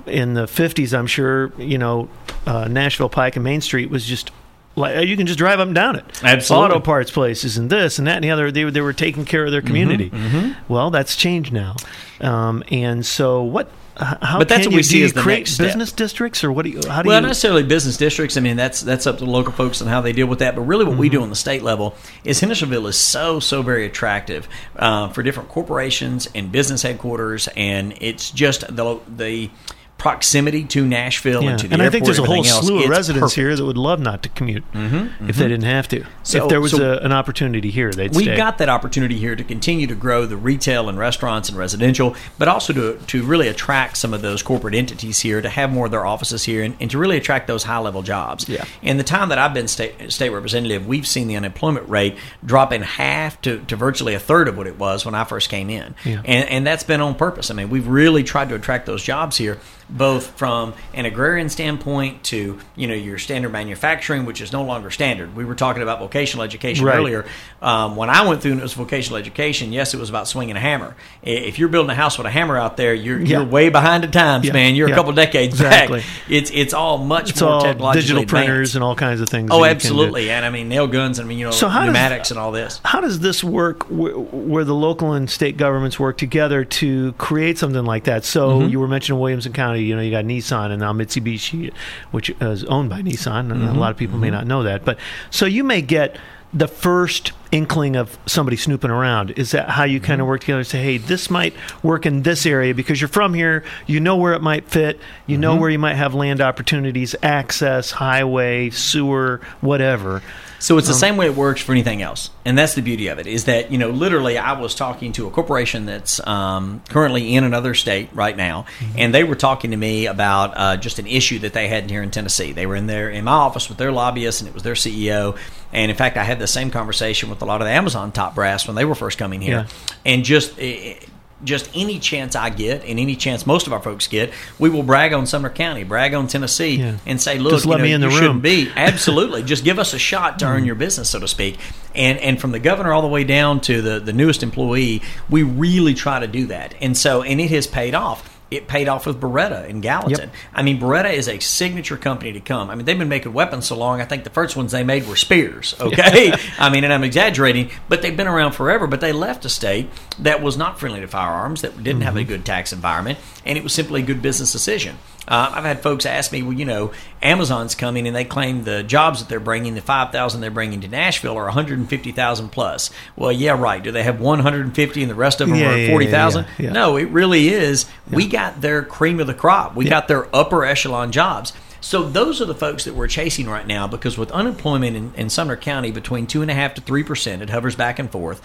in 0.08 0.34
the 0.34 0.48
fifties 0.48 0.94
I'm 0.94 1.06
sure 1.08 1.52
you 1.58 1.78
know 1.78 2.10
uh, 2.48 2.68
Nashville 2.70 3.10
Pike 3.10 3.36
and 3.36 3.44
Main 3.44 3.62
Street 3.62 3.90
was 3.92 4.04
just. 4.06 4.32
Like, 4.76 5.08
you 5.08 5.16
can 5.16 5.26
just 5.26 5.40
drive 5.40 5.60
up 5.60 5.68
and 5.68 5.76
down 5.76 5.96
it. 5.96 6.04
Absolutely. 6.24 6.66
Auto 6.76 6.80
parts 6.82 7.10
places 7.12 7.58
and 7.58 7.70
this 7.70 7.98
and 7.98 8.08
that 8.08 8.16
and 8.16 8.24
the 8.24 8.32
other. 8.32 8.52
They, 8.52 8.66
were- 8.66 8.72
they 8.72 8.82
were 8.82 8.94
taking 8.94 9.24
care 9.26 9.46
of 9.46 9.52
their 9.52 9.62
community. 9.62 10.10
Mm-hmm, 10.10 10.72
Well, 10.72 10.92
that's 10.92 11.16
changed 11.16 11.54
now. 11.54 11.76
Um, 12.22 12.64
and 12.70 13.06
so 13.06 13.44
what? 13.44 13.70
How 13.98 14.40
But 14.40 14.50
that's 14.50 14.66
what 14.68 14.72
you, 14.74 14.76
we 14.76 14.82
do 14.82 14.88
see 14.90 15.00
you 15.00 15.06
as 15.06 15.14
the 15.14 15.24
next 15.24 15.52
step. 15.54 15.68
business 15.68 15.94
districts 15.94 16.44
or 16.44 16.52
what 16.52 16.64
do 16.66 16.70
you? 16.70 16.82
How 16.86 17.02
do 17.02 17.08
Well, 17.08 17.16
you? 17.18 17.22
not 17.22 17.28
necessarily 17.30 17.64
business 17.64 17.96
districts. 17.96 18.36
I 18.36 18.42
mean, 18.42 18.58
that's 18.58 18.82
that's 18.82 19.08
up 19.08 19.20
to 19.20 19.24
the 19.24 19.32
local 19.32 19.54
folks 19.54 19.80
and 19.80 19.90
how 19.90 20.02
they 20.02 20.12
deal 20.12 20.28
with 20.28 20.40
that. 20.40 20.54
But 20.54 20.64
really, 20.64 20.84
what 20.84 20.98
we 20.98 21.08
Mm-hmm. 21.08 21.16
do 21.16 21.24
on 21.24 21.30
the 21.30 21.36
state 21.38 21.64
level 21.64 21.96
is 22.26 22.42
Hendersonville 22.42 22.88
is 22.88 22.98
so 22.98 23.40
so 23.40 23.62
very 23.62 23.86
attractive 23.86 24.50
uh, 24.76 25.08
for 25.14 25.24
different 25.24 25.48
corporations 25.48 26.28
and 26.36 26.52
business 26.52 26.82
headquarters, 26.82 27.48
and 27.56 27.94
it's 28.02 28.32
just 28.32 28.68
the 28.76 29.00
the 29.08 29.50
proximity 29.98 30.66
to 30.66 30.86
Nashville 30.86 31.44
Yeah. 31.44 31.52
and 31.52 31.60
to 31.60 31.68
the 31.68 31.74
and 31.74 31.82
I 31.82 31.90
think 31.90 32.06
there's 32.06 32.20
a 32.20 32.24
whole 32.24 32.46
else. 32.46 32.60
slew 32.60 32.84
of 32.84 32.90
residents 32.90 33.22
perfect. 33.22 33.36
here 33.36 33.56
that 33.56 33.66
would 33.66 33.78
love 33.78 34.00
not 34.00 34.24
to 34.24 34.30
commute 34.30 34.64
mm-hmm, 34.74 34.96
if 34.96 35.38
they 35.38 35.44
mm-hmm. 35.44 35.50
didn't 35.50 35.64
have 35.64 35.88
to. 35.90 36.06
So- 36.24 36.44
if 36.44 36.50
there 36.50 36.62
was 36.62 36.72
so- 36.72 36.94
a, 36.94 36.98
an 36.98 37.12
opportunity 37.12 37.72
here, 37.72 37.92
they'd 37.92 38.14
We've 38.14 38.26
stay. 38.26 38.36
got 38.36 38.58
that 38.58 38.70
opportunity 38.70 39.18
here 39.18 39.36
to 39.36 39.44
continue 39.44 39.88
to 39.88 39.96
grow 39.96 40.26
the 40.26 40.38
retail 40.38 40.90
and 40.90 40.98
restaurants 40.98 41.50
and 41.50 41.58
residential, 41.58 42.16
but 42.38 42.48
also 42.48 42.74
to, 42.74 42.98
to 43.08 43.24
really 43.24 43.48
attract 43.48 43.98
some 43.98 44.14
of 44.14 44.22
those 44.22 44.44
corporate 44.44 44.76
entities 44.76 45.20
here 45.20 45.42
to 45.42 45.50
have 45.50 45.72
more 45.72 45.86
of 45.86 45.92
their 45.92 46.06
offices 46.06 46.44
here 46.44 46.62
and, 46.64 46.76
and 46.80 46.92
to 46.92 46.98
really 46.98 47.18
attract 47.18 47.48
those 47.48 47.64
high 47.64 47.80
level 47.80 48.02
jobs. 48.04 48.50
Yeah. 48.50 48.66
In 48.82 48.98
the 48.98 49.04
time 49.04 49.30
that 49.30 49.38
I've 49.38 49.54
been 49.54 49.68
state, 49.68 50.12
state 50.12 50.30
representative, 50.30 50.86
we've 50.86 51.08
seen 51.08 51.28
the 51.28 51.36
unemployment 51.36 51.88
rate 51.88 52.18
drop 52.46 52.74
in 52.74 52.82
half 52.82 53.42
to, 53.42 53.60
to 53.66 53.76
virtually 53.76 54.14
a 54.14 54.20
third 54.20 54.48
of 54.48 54.58
what 54.58 54.68
it 54.68 54.78
was 54.78 55.06
when 55.06 55.16
I 55.16 55.24
first 55.24 55.50
came 55.50 55.70
in. 55.70 55.96
Yeah. 56.04 56.22
And, 56.26 56.50
and 56.50 56.68
that's 56.68 56.84
been 56.84 57.02
on 57.02 57.16
purpose. 57.16 57.50
I 57.50 57.54
mean, 57.54 57.70
we've 57.70 57.88
really 57.88 58.24
tried 58.24 58.50
to 58.50 58.56
attract 58.56 58.86
those 58.86 59.04
jobs 59.04 59.38
here, 59.38 59.60
both 59.90 60.28
from 60.38 60.74
an 60.94 61.06
agrarian 61.06 61.48
standpoint 61.50 62.24
to, 62.24 62.58
you 62.76 62.88
know, 62.88 62.94
your 62.96 63.18
standard 63.18 63.52
manufacturing, 63.52 64.26
which 64.26 64.42
is 64.42 64.52
no 64.52 64.64
longer 64.64 64.90
standard. 64.90 65.36
We 65.36 65.46
were 65.46 65.56
talking 65.56 65.84
about 65.84 66.00
vocational 66.00 66.44
education 66.44 66.86
Right. 66.86 66.96
earlier. 66.98 67.26
Um, 67.62 67.96
when 67.96 68.10
I 68.10 68.28
went 68.28 68.42
through 68.42 68.52
and 68.54 68.60
it 68.62 68.64
was 68.64 68.74
vocational 68.74 69.18
education, 69.18 69.72
yes, 69.72 69.94
it 69.94 70.00
was 70.00 70.10
about 70.10 70.28
swinging 70.28 70.56
a 70.56 70.60
hammer. 70.60 70.96
If 71.24 71.60
you're 71.60 71.70
building 71.70 71.92
a 71.92 71.96
house 71.96 72.18
with 72.18 72.26
a 72.28 72.32
hammer 72.32 72.58
out 72.58 72.78
there, 72.78 72.94
you're, 72.94 73.20
Yeah. 73.20 73.38
you're 73.40 73.44
way 73.46 73.70
behind 73.70 74.04
the 74.04 74.08
times, 74.08 74.46
Yeah. 74.48 74.54
man. 74.54 74.76
You're 74.76 74.88
Yeah. 74.90 74.94
a 74.96 74.98
couple 74.98 75.12
decades 75.14 75.54
Exactly. 75.56 76.00
back. 76.00 76.08
It's 76.30 76.52
it's 76.54 76.74
all 76.74 76.98
much 76.98 77.30
it's 77.32 77.42
more 77.42 77.52
all 77.52 77.62
technologically 77.62 78.02
digital 78.02 78.26
printers 78.26 78.76
and 78.76 78.84
all 78.84 78.96
kinds 78.96 79.22
of 79.22 79.30
things. 79.30 79.50
Oh, 79.52 79.62
that 79.64 79.70
you 79.70 79.70
can 79.70 79.78
do. 79.80 79.86
absolutely. 79.88 80.30
And 80.32 80.46
I 80.46 80.50
mean, 80.50 80.68
nail 80.70 80.88
guns 80.88 81.20
and, 81.20 81.32
you 81.32 81.46
know, 81.46 81.52
So 81.52 81.68
how 81.68 81.80
does- 81.82 81.88
pneumatics 81.88 82.32
and 82.32 82.40
all 82.40 82.52
this. 82.52 82.80
How 82.84 83.02
does 83.02 83.20
this 83.20 83.44
work 83.44 83.84
wh- 83.88 84.34
where 84.34 84.64
the 84.64 84.74
local 84.76 85.14
and 85.14 85.30
state 85.30 85.58
governments 85.58 86.00
work 86.00 86.18
together 86.18 86.64
to 86.66 87.14
create 87.18 87.58
something 87.58 87.86
like 87.86 88.06
that? 88.06 88.26
So 88.26 88.46
Mm-hmm. 88.60 88.70
you 88.70 88.80
were 88.80 88.88
mentioning 88.88 89.20
Williamson 89.20 89.54
County, 89.54 89.75
you 89.82 89.96
know, 89.96 90.02
you 90.02 90.12
got 90.12 90.26
Nissan 90.26 90.72
and 90.72 90.80
now 90.80 90.94
Mitsubishi, 90.94 91.74
which 92.12 92.30
is 92.42 92.64
owned 92.66 92.90
by 92.90 93.02
Nissan, 93.02 93.52
and 93.52 93.62
Mm-hmm. 93.62 93.76
a 93.76 93.80
lot 93.80 93.92
of 93.92 93.98
people 93.98 94.18
may 94.18 94.30
not 94.30 94.46
know 94.48 94.64
that. 94.64 94.86
But 94.86 94.98
so 95.30 95.46
you 95.46 95.64
may 95.64 95.82
get 95.82 96.18
the 96.54 96.68
first 96.70 97.34
inkling 97.52 97.98
of 97.98 98.18
somebody 98.26 98.56
snooping 98.56 98.90
around. 98.90 99.32
Is 99.32 99.52
that 99.52 99.70
how 99.72 99.84
you 99.84 100.00
Mm-hmm. 100.00 100.06
kind 100.06 100.22
of 100.22 100.28
work 100.28 100.42
together? 100.42 100.60
and 100.60 100.68
Say, 100.68 100.82
hey, 100.82 100.98
this 100.98 101.30
might 101.30 101.54
work 101.84 102.06
in 102.06 102.22
this 102.24 102.46
area 102.46 102.74
because 102.74 103.02
you're 103.02 103.08
from 103.10 103.34
here. 103.34 103.64
You 103.88 104.00
know 104.00 104.16
where 104.16 104.34
it 104.34 104.42
might 104.42 104.70
fit. 104.70 105.00
You 105.28 105.34
Mm-hmm. 105.36 105.42
know 105.42 105.56
where 105.58 105.70
you 105.70 105.80
might 105.80 105.96
have 105.96 106.14
land 106.14 106.40
opportunities, 106.42 107.14
access, 107.22 107.92
highway, 107.92 108.70
sewer, 108.70 109.42
whatever. 109.62 110.22
So 110.60 110.76
Um, 110.76 110.80
it's 110.80 110.88
the 110.88 110.94
same 110.94 111.18
way 111.18 111.26
it 111.28 111.36
works 111.36 111.62
for 111.62 111.72
anything 111.74 112.02
else, 112.02 112.30
and 112.46 112.58
that's 112.58 112.74
the 112.76 112.82
beauty 112.82 113.08
of 113.10 113.20
it. 113.20 113.28
Is 113.28 113.46
that 113.46 113.72
you 113.72 113.78
know 113.78 113.90
literally 113.90 114.38
I 114.38 114.60
was 114.60 114.74
talking 114.76 115.12
to 115.14 115.28
a 115.28 115.30
corporation 115.32 115.86
that's 115.86 116.26
um, 116.26 116.82
currently 116.90 117.36
in 117.36 117.44
another 117.44 117.74
state 117.74 118.10
right 118.14 118.36
now, 118.36 118.66
Mm-hmm. 118.80 119.00
and 119.00 119.14
they 119.14 119.24
were 119.24 119.36
talking 119.36 119.72
to 119.72 119.78
me 119.78 120.06
about 120.08 120.54
uh, 120.58 120.78
just 120.78 120.98
an 121.00 121.08
issue 121.08 121.40
that 121.40 121.54
they 121.54 121.68
had 121.68 121.90
here 121.90 122.02
in 122.02 122.12
Tennessee. 122.12 122.52
They 122.54 122.66
were 122.66 122.76
in 122.76 122.88
there 122.88 123.10
in 123.10 123.26
my 123.26 123.32
office 123.34 123.70
with 123.70 123.78
their 123.78 123.92
lobbyists, 123.92 124.42
and 124.42 124.48
it 124.48 124.54
was 124.54 124.64
their 124.64 124.74
CEO. 124.76 125.38
And 125.74 125.92
in 125.92 125.98
fact, 125.98 126.16
I 126.18 126.24
had 126.24 126.40
the 126.40 126.48
same 126.48 126.72
conversation 126.72 127.30
with 127.30 127.42
a 127.42 127.46
lot 127.46 127.62
of 127.62 127.66
the 127.68 127.74
Amazon 127.74 128.12
top 128.12 128.36
brass 128.36 128.66
when 128.68 128.76
they 128.76 128.86
were 128.86 128.96
first 128.96 129.18
coming 129.18 129.42
here, 129.42 129.66
Yeah. 129.68 130.12
and 130.12 130.24
just. 130.24 130.54
eh, 130.60 130.96
just 131.44 131.70
any 131.76 132.00
chance 132.00 132.36
I 132.36 132.50
get, 132.50 132.84
and 132.86 133.00
any 133.00 133.16
chance 133.16 133.46
most 133.46 133.68
of 133.68 133.74
our 133.74 133.82
folks 133.82 134.08
get, 134.08 134.32
we 134.58 134.70
will 134.70 134.84
brag 134.84 135.14
on 135.14 135.26
Sumner 135.26 135.50
County, 135.50 135.84
brag 135.84 136.14
on 136.14 136.28
Tennessee, 136.28 136.78
Yeah. 136.78 136.98
and 137.06 137.22
say, 137.22 137.38
"Look, 137.38 137.52
Just 137.54 137.66
let 137.66 137.76
you 137.76 137.78
know, 137.80 137.84
me 137.84 137.94
in 137.94 138.02
the 138.02 138.08
room." 138.08 138.18
shouldn't 138.18 138.42
be. 138.42 138.72
Absolutely. 138.76 139.44
Just 139.44 139.64
give 139.64 139.78
us 139.78 139.94
a 139.94 140.00
shot 140.00 140.40
to 140.40 140.46
earn 140.46 140.58
mm-hmm. 140.58 140.66
your 140.66 140.76
business 140.76 141.10
so 141.10 141.20
to 141.20 141.28
speak. 141.28 141.58
And 141.94 142.18
and 142.20 142.40
from 142.40 142.52
the 142.52 142.60
governor 142.60 142.94
all 142.94 143.02
the 143.02 143.08
way 143.08 143.24
down 143.24 143.62
to 143.62 143.82
the 143.82 144.00
the 144.00 144.14
newest 144.14 144.44
employee 144.44 145.02
we 145.30 145.44
really 145.44 145.94
try 145.94 146.20
to 146.20 146.28
do 146.28 146.48
that. 146.48 146.76
And 146.82 146.98
so 146.98 147.22
and 147.22 147.40
it 147.40 147.50
has 147.52 147.68
paid 147.68 147.96
off 147.96 148.35
it 148.56 148.68
paid 148.68 148.88
off 148.88 149.06
with 149.06 149.20
Beretta 149.20 149.68
in 149.68 149.82
Gallatin. 149.82 150.30
Yep. 150.30 150.36
I 150.54 150.64
mean, 150.64 150.80
Beretta 150.80 151.12
is 151.14 151.28
a 151.28 151.40
signature 151.40 151.98
company 151.98 152.34
to 152.34 152.40
come. 152.40 152.70
I 152.70 152.76
mean, 152.76 152.86
they've 152.86 152.98
been 152.98 153.10
making 153.10 153.34
weapons 153.34 153.68
so 153.68 153.78
long. 153.78 154.02
I 154.02 154.06
think 154.06 154.24
the 154.24 154.30
first 154.30 154.56
ones 154.56 154.72
they 154.72 154.84
made 154.84 155.08
were 155.08 155.16
spears. 155.16 155.76
Okay, 155.80 156.34
I 156.60 156.70
mean, 156.70 156.84
and 156.84 156.92
I'm 156.94 157.04
exaggerating, 157.04 157.72
but 157.90 158.02
they've 158.02 158.16
been 158.18 158.28
around 158.28 158.54
forever. 158.54 158.88
But 158.88 159.02
they 159.02 159.12
left 159.12 159.46
a 159.46 159.50
state 159.50 159.90
that 160.20 160.42
was 160.42 160.58
not 160.58 160.80
friendly 160.80 161.02
to 161.02 161.08
firearms, 161.08 161.62
that 161.62 161.82
didn't 161.84 162.02
have 162.02 162.16
a 162.16 162.20
Mm-hmm. 162.20 162.30
good 162.30 162.46
tax 162.46 162.72
environment, 162.74 163.20
and 163.46 163.58
it 163.58 163.64
was 163.64 163.74
simply 163.74 164.02
a 164.02 164.06
good 164.06 164.22
business 164.22 164.52
decision. 164.52 164.98
Uh, 165.28 165.52
I've 165.56 165.64
had 165.64 165.82
folks 165.82 166.06
ask 166.06 166.32
me, 166.32 166.44
well, 166.44 166.54
you 166.54 166.66
know, 166.66 166.92
Amazon's 167.22 167.74
coming 167.76 168.06
and 168.08 168.16
they 168.16 168.26
claim 168.26 168.64
the 168.64 168.84
jobs 168.84 169.20
that 169.20 169.30
they're 169.30 169.40
bringing, 169.40 169.74
the 169.76 169.82
5,000 169.82 170.42
they're 170.42 170.52
bringing 170.52 170.82
to 170.82 170.88
Nashville 170.88 171.36
are 171.38 171.46
150,000 171.46 172.50
plus. 172.50 172.92
Well, 173.16 173.32
yeah, 173.32 173.60
right. 173.60 173.82
Do 173.82 173.92
they 173.92 174.04
have 174.04 174.20
150 174.20 175.02
and 175.02 175.10
the 175.10 175.16
rest 175.16 175.42
of 175.42 175.50
them 175.50 175.58
Yeah, 175.58 175.72
are 175.72 175.78
yeah, 175.78 175.86
yeah, 175.86 175.92
40,000? 175.92 176.44
yeah, 176.46 176.50
yeah. 176.66 176.72
No, 176.72 176.98
it 176.98 177.10
really 177.10 177.50
is. 177.50 177.86
We 178.12 178.28
got 178.28 178.62
their 178.62 178.84
cream 178.84 179.20
of 179.20 179.28
the 179.28 179.34
crop. 179.34 179.76
We 179.76 179.86
got 179.86 180.08
their 180.08 180.28
upper 180.36 180.64
echelon 180.64 181.12
jobs. 181.12 181.54
So 181.82 182.02
those 182.10 182.42
are 182.42 182.46
the 182.46 182.56
folks 182.56 182.86
that 182.86 182.96
we're 182.96 183.08
chasing 183.08 183.48
right 183.48 183.66
now 183.68 183.88
because 183.88 184.18
with 184.18 184.32
unemployment 184.32 184.96
in, 184.98 185.14
in 185.16 185.30
Sumner 185.30 185.56
County 185.56 185.92
between 185.92 186.26
two 186.26 186.42
and 186.42 186.50
a 186.50 186.54
half 186.56 186.74
to 186.76 186.82
three 186.82 187.04
percent, 187.04 187.44
it 187.44 187.50
hovers 187.52 187.76
back 187.76 188.00
and 188.00 188.12
forth. 188.12 188.42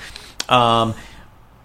Um, 0.51 0.95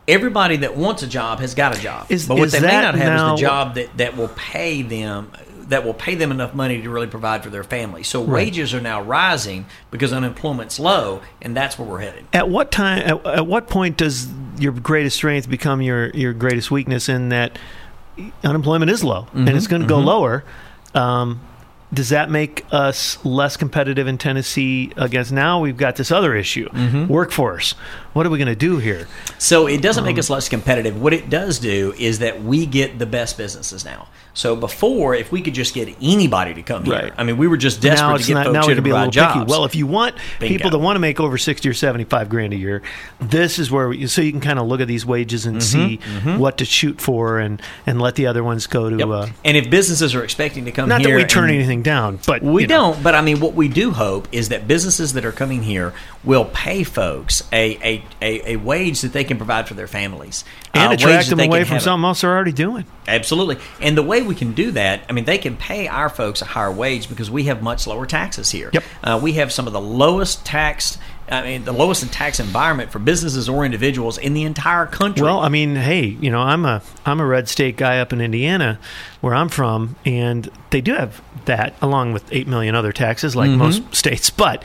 everybody 0.07 0.57
that 0.57 0.75
wants 0.77 1.03
a 1.03 1.07
job 1.07 1.39
has 1.39 1.55
got 1.55 1.75
a 1.77 1.79
job, 1.79 2.07
Is- 2.09 2.27
but 2.27 2.37
what 2.37 2.51
they 2.51 2.59
may 2.59 2.67
not 2.81 2.95
have 2.95 3.13
now- 3.13 3.33
is 3.33 3.39
the 3.41 3.45
job 3.47 3.75
that, 3.75 3.97
that 3.97 4.17
will 4.17 4.29
pay 4.29 4.81
them 4.81 5.31
that 5.67 5.83
will 5.83 5.95
pay 5.95 6.13
them 6.13 6.29
enough 6.29 6.53
money 6.53 6.79
to 6.79 6.89
really 6.91 7.07
provide 7.07 7.43
for 7.43 7.49
their 7.49 7.63
family. 7.63 8.03
So 8.03 8.21
wages 8.21 8.71
are 8.75 8.81
now 8.81 9.01
rising 9.01 9.65
because 9.89 10.13
unemployment's 10.13 10.79
low, 10.79 11.21
and 11.41 11.57
that's 11.57 11.79
where 11.79 11.87
we're 11.87 12.01
headed. 12.01 12.23
At 12.33 12.49
what 12.49 12.71
time? 12.71 12.99
At, 12.99 13.25
at 13.25 13.47
what 13.47 13.67
point 13.67 13.97
does 13.97 14.27
your 14.59 14.73
greatest 14.73 15.15
strength 15.15 15.49
become 15.49 15.81
your 15.81 16.09
your 16.11 16.33
greatest 16.33 16.69
weakness? 16.69 17.09
In 17.09 17.29
that 17.29 17.57
unemployment 18.43 18.91
is 18.91 19.03
low 19.03 19.27
and 19.33 19.47
Mm-hmm, 19.47 19.57
it's 19.57 19.65
going 19.67 19.81
to 19.81 19.87
go 19.87 19.99
lower. 19.99 20.43
Um, 20.93 21.41
does 21.93 22.09
that 22.09 22.29
make 22.29 22.63
us 22.71 23.23
less 23.25 23.57
competitive 23.57 24.05
in 24.07 24.17
Tennessee 24.17 24.91
against 24.97 25.31
now? 25.31 25.59
We've 25.61 25.77
got 25.77 25.95
this 25.95 26.11
other 26.11 26.35
issue, 26.35 26.69
Mm-hmm. 26.69 27.07
workforce. 27.07 27.73
What 28.15 28.25
are 28.25 28.29
we 28.29 28.37
going 28.37 28.47
to 28.47 28.55
do 28.55 28.77
here? 28.77 29.09
So 29.39 29.67
it 29.67 29.81
doesn't 29.81 30.03
Um, 30.03 30.05
make 30.07 30.17
us 30.17 30.29
less 30.29 30.47
competitive. 30.47 31.01
What 31.01 31.11
it 31.11 31.29
does 31.29 31.59
do 31.59 31.93
is 31.99 32.19
that 32.19 32.41
we 32.41 32.65
get 32.65 32.97
the 32.97 33.05
best 33.05 33.37
businesses 33.37 33.83
now. 33.83 34.07
So 34.33 34.55
before, 34.55 35.15
if 35.15 35.33
we 35.33 35.41
could 35.41 35.53
just 35.53 35.73
get 35.73 35.89
anybody 36.01 36.53
to 36.53 36.61
come 36.61 36.85
here, 36.85 36.93
Right. 36.93 37.13
I 37.17 37.23
mean, 37.23 37.35
we 37.37 37.47
were 37.47 37.57
just 37.57 37.81
desperate 37.81 38.07
now 38.07 38.17
to 38.17 38.23
get 38.23 38.33
not. 38.35 38.45
folks 38.45 38.65
here 38.67 38.75
to 38.75 38.81
be 38.81 38.89
a 38.91 38.93
little 38.93 39.11
provide 39.11 39.27
picky. 39.33 39.39
jobs. 39.41 39.51
Well, 39.51 39.65
if 39.65 39.75
you 39.75 39.85
want 39.85 40.15
Bingo. 40.39 40.53
people 40.53 40.71
that 40.71 40.77
want 40.79 40.95
to 40.95 40.99
make 41.01 41.19
over 41.19 41.37
sixty 41.37 41.67
or 41.67 41.73
seventy-five 41.73 42.29
grand 42.29 42.53
a 42.53 42.55
year, 42.55 42.81
this 43.19 43.59
is 43.59 43.69
where 43.69 43.89
we, 43.89 44.07
so 44.07 44.21
you 44.21 44.31
can 44.31 44.39
kind 44.41 44.59
of 44.59 44.67
look 44.67 44.79
at 44.79 44.87
these 44.87 45.05
wages 45.05 45.45
and 45.45 45.61
see 45.61 45.97
what 46.37 46.57
to 46.59 46.65
shoot 46.65 47.01
for, 47.01 47.39
and 47.39 47.61
and 47.85 48.01
let 48.01 48.15
the 48.15 48.27
other 48.27 48.43
ones 48.45 48.65
go 48.67 48.89
to. 48.89 48.95
Mm-hmm, 48.95 49.11
Yep. 49.11 49.29
Uh, 49.29 49.33
and 49.43 49.57
if 49.57 49.69
businesses 49.69 50.15
are 50.15 50.23
expecting 50.23 50.63
to 50.65 50.71
come 50.71 50.87
not 50.87 51.01
here, 51.01 51.11
that 51.17 51.23
we 51.23 51.25
turn 51.27 51.49
anything 51.49 51.81
down, 51.81 52.19
but 52.25 52.41
We 52.41 52.61
you 52.63 52.67
know. 52.67 52.93
don't, 52.93 53.03
but 53.03 53.13
I 53.15 53.21
mean, 53.21 53.39
what 53.41 53.55
we 53.55 53.67
do 53.67 53.91
hope 53.91 54.27
is 54.31 54.47
that 54.49 54.67
businesses 54.69 55.11
that 55.13 55.25
are 55.25 55.31
coming 55.33 55.63
here 55.63 55.93
will 56.23 56.45
pay 56.45 56.83
folks 56.83 57.43
a, 57.53 57.77
a 57.83 58.03
a, 58.21 58.53
a 58.53 58.55
wage 58.57 59.01
that 59.01 59.13
they 59.13 59.23
can 59.23 59.37
provide 59.37 59.67
for 59.67 59.73
their 59.73 59.87
families 59.87 60.43
and 60.73 60.93
attract 60.93 61.29
them 61.29 61.39
away 61.39 61.63
from 61.63 61.79
something 61.79 62.05
else 62.05 62.21
they're 62.21 62.33
already 62.33 62.51
doing. 62.51 62.85
Absolutely. 63.07 63.57
And 63.81 63.97
the 63.97 64.03
way 64.03 64.21
we 64.21 64.35
can 64.35 64.53
do 64.53 64.71
that, 64.71 65.03
I 65.09 65.13
mean, 65.13 65.25
they 65.25 65.37
can 65.37 65.57
pay 65.57 65.87
our 65.87 66.09
folks 66.09 66.41
a 66.41 66.45
higher 66.45 66.71
wage 66.71 67.09
because 67.09 67.29
we 67.29 67.43
have 67.43 67.61
much 67.61 67.87
lower 67.87 68.05
taxes 68.05 68.49
here. 68.51 68.69
Yep. 68.73 68.83
Uh, 69.03 69.19
we 69.21 69.33
have 69.33 69.51
some 69.51 69.67
of 69.67 69.73
the 69.73 69.81
lowest 69.81 70.45
tax, 70.45 70.97
I 71.29 71.43
mean, 71.43 71.65
the 71.65 71.71
lowest 71.71 72.03
in 72.03 72.09
tax 72.09 72.39
environment 72.39 72.91
for 72.91 72.99
businesses 72.99 73.49
or 73.49 73.65
individuals 73.65 74.17
in 74.17 74.33
the 74.33 74.43
entire 74.43 74.85
country. 74.85 75.23
Well, 75.23 75.39
I 75.39 75.49
mean, 75.49 75.75
hey, 75.75 76.05
you 76.05 76.29
know, 76.29 76.39
I'm 76.39 76.65
a 76.65 76.81
I'm 77.05 77.19
a 77.19 77.25
red 77.25 77.47
state 77.49 77.77
guy 77.77 77.99
up 77.99 78.13
in 78.13 78.21
Indiana, 78.21 78.79
where 79.21 79.33
I'm 79.33 79.49
from, 79.49 79.95
and 80.05 80.49
they 80.69 80.81
do 80.81 80.93
have 80.93 81.21
that 81.45 81.75
along 81.81 82.13
with 82.13 82.31
eight 82.31 82.47
million 82.47 82.75
other 82.75 82.91
taxes, 82.91 83.35
like 83.35 83.49
most 83.49 83.95
states. 83.95 84.29
But 84.29 84.63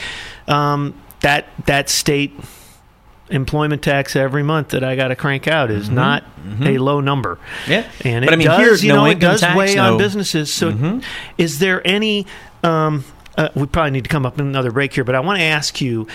um, 0.49 0.95
that 1.21 1.47
that 1.67 1.89
state 1.89 2.33
employment 3.31 3.83
tax 3.83 4.17
every 4.17 4.43
month 4.43 4.69
that 4.69 4.83
I 4.85 4.97
got 4.97 5.09
to 5.09 5.17
crank 5.17 5.47
out 5.49 5.71
is 5.71 5.89
not 5.89 6.25
a 6.63 6.79
low 6.79 7.01
number. 7.01 7.39
Yeah. 7.69 7.89
and 8.05 8.25
But 8.25 8.33
it 8.33 8.35
I 8.35 8.37
mean, 8.37 8.47
does, 8.49 8.59
here's 8.59 8.85
you 8.85 8.93
no 8.93 9.05
know, 9.05 9.11
it 9.11 9.19
does 9.19 9.41
tax, 9.41 9.57
weigh 9.57 9.75
no- 9.75 9.83
Mm-hmm. 9.83 9.93
on 9.93 9.99
businesses. 9.99 10.53
So, 10.53 11.01
is 11.39 11.59
there 11.59 11.87
any? 11.87 12.27
Um, 12.63 13.05
uh, 13.39 13.49
we 13.55 13.67
probably 13.67 13.93
need 13.93 14.05
to 14.05 14.11
come 14.11 14.27
up 14.27 14.39
in 14.39 14.47
another 14.47 14.71
break 14.73 14.93
here, 14.93 15.05
but 15.05 15.15
I 15.15 15.21
want 15.21 15.39
to 15.39 15.45
ask 15.45 15.81
you: 15.81 16.07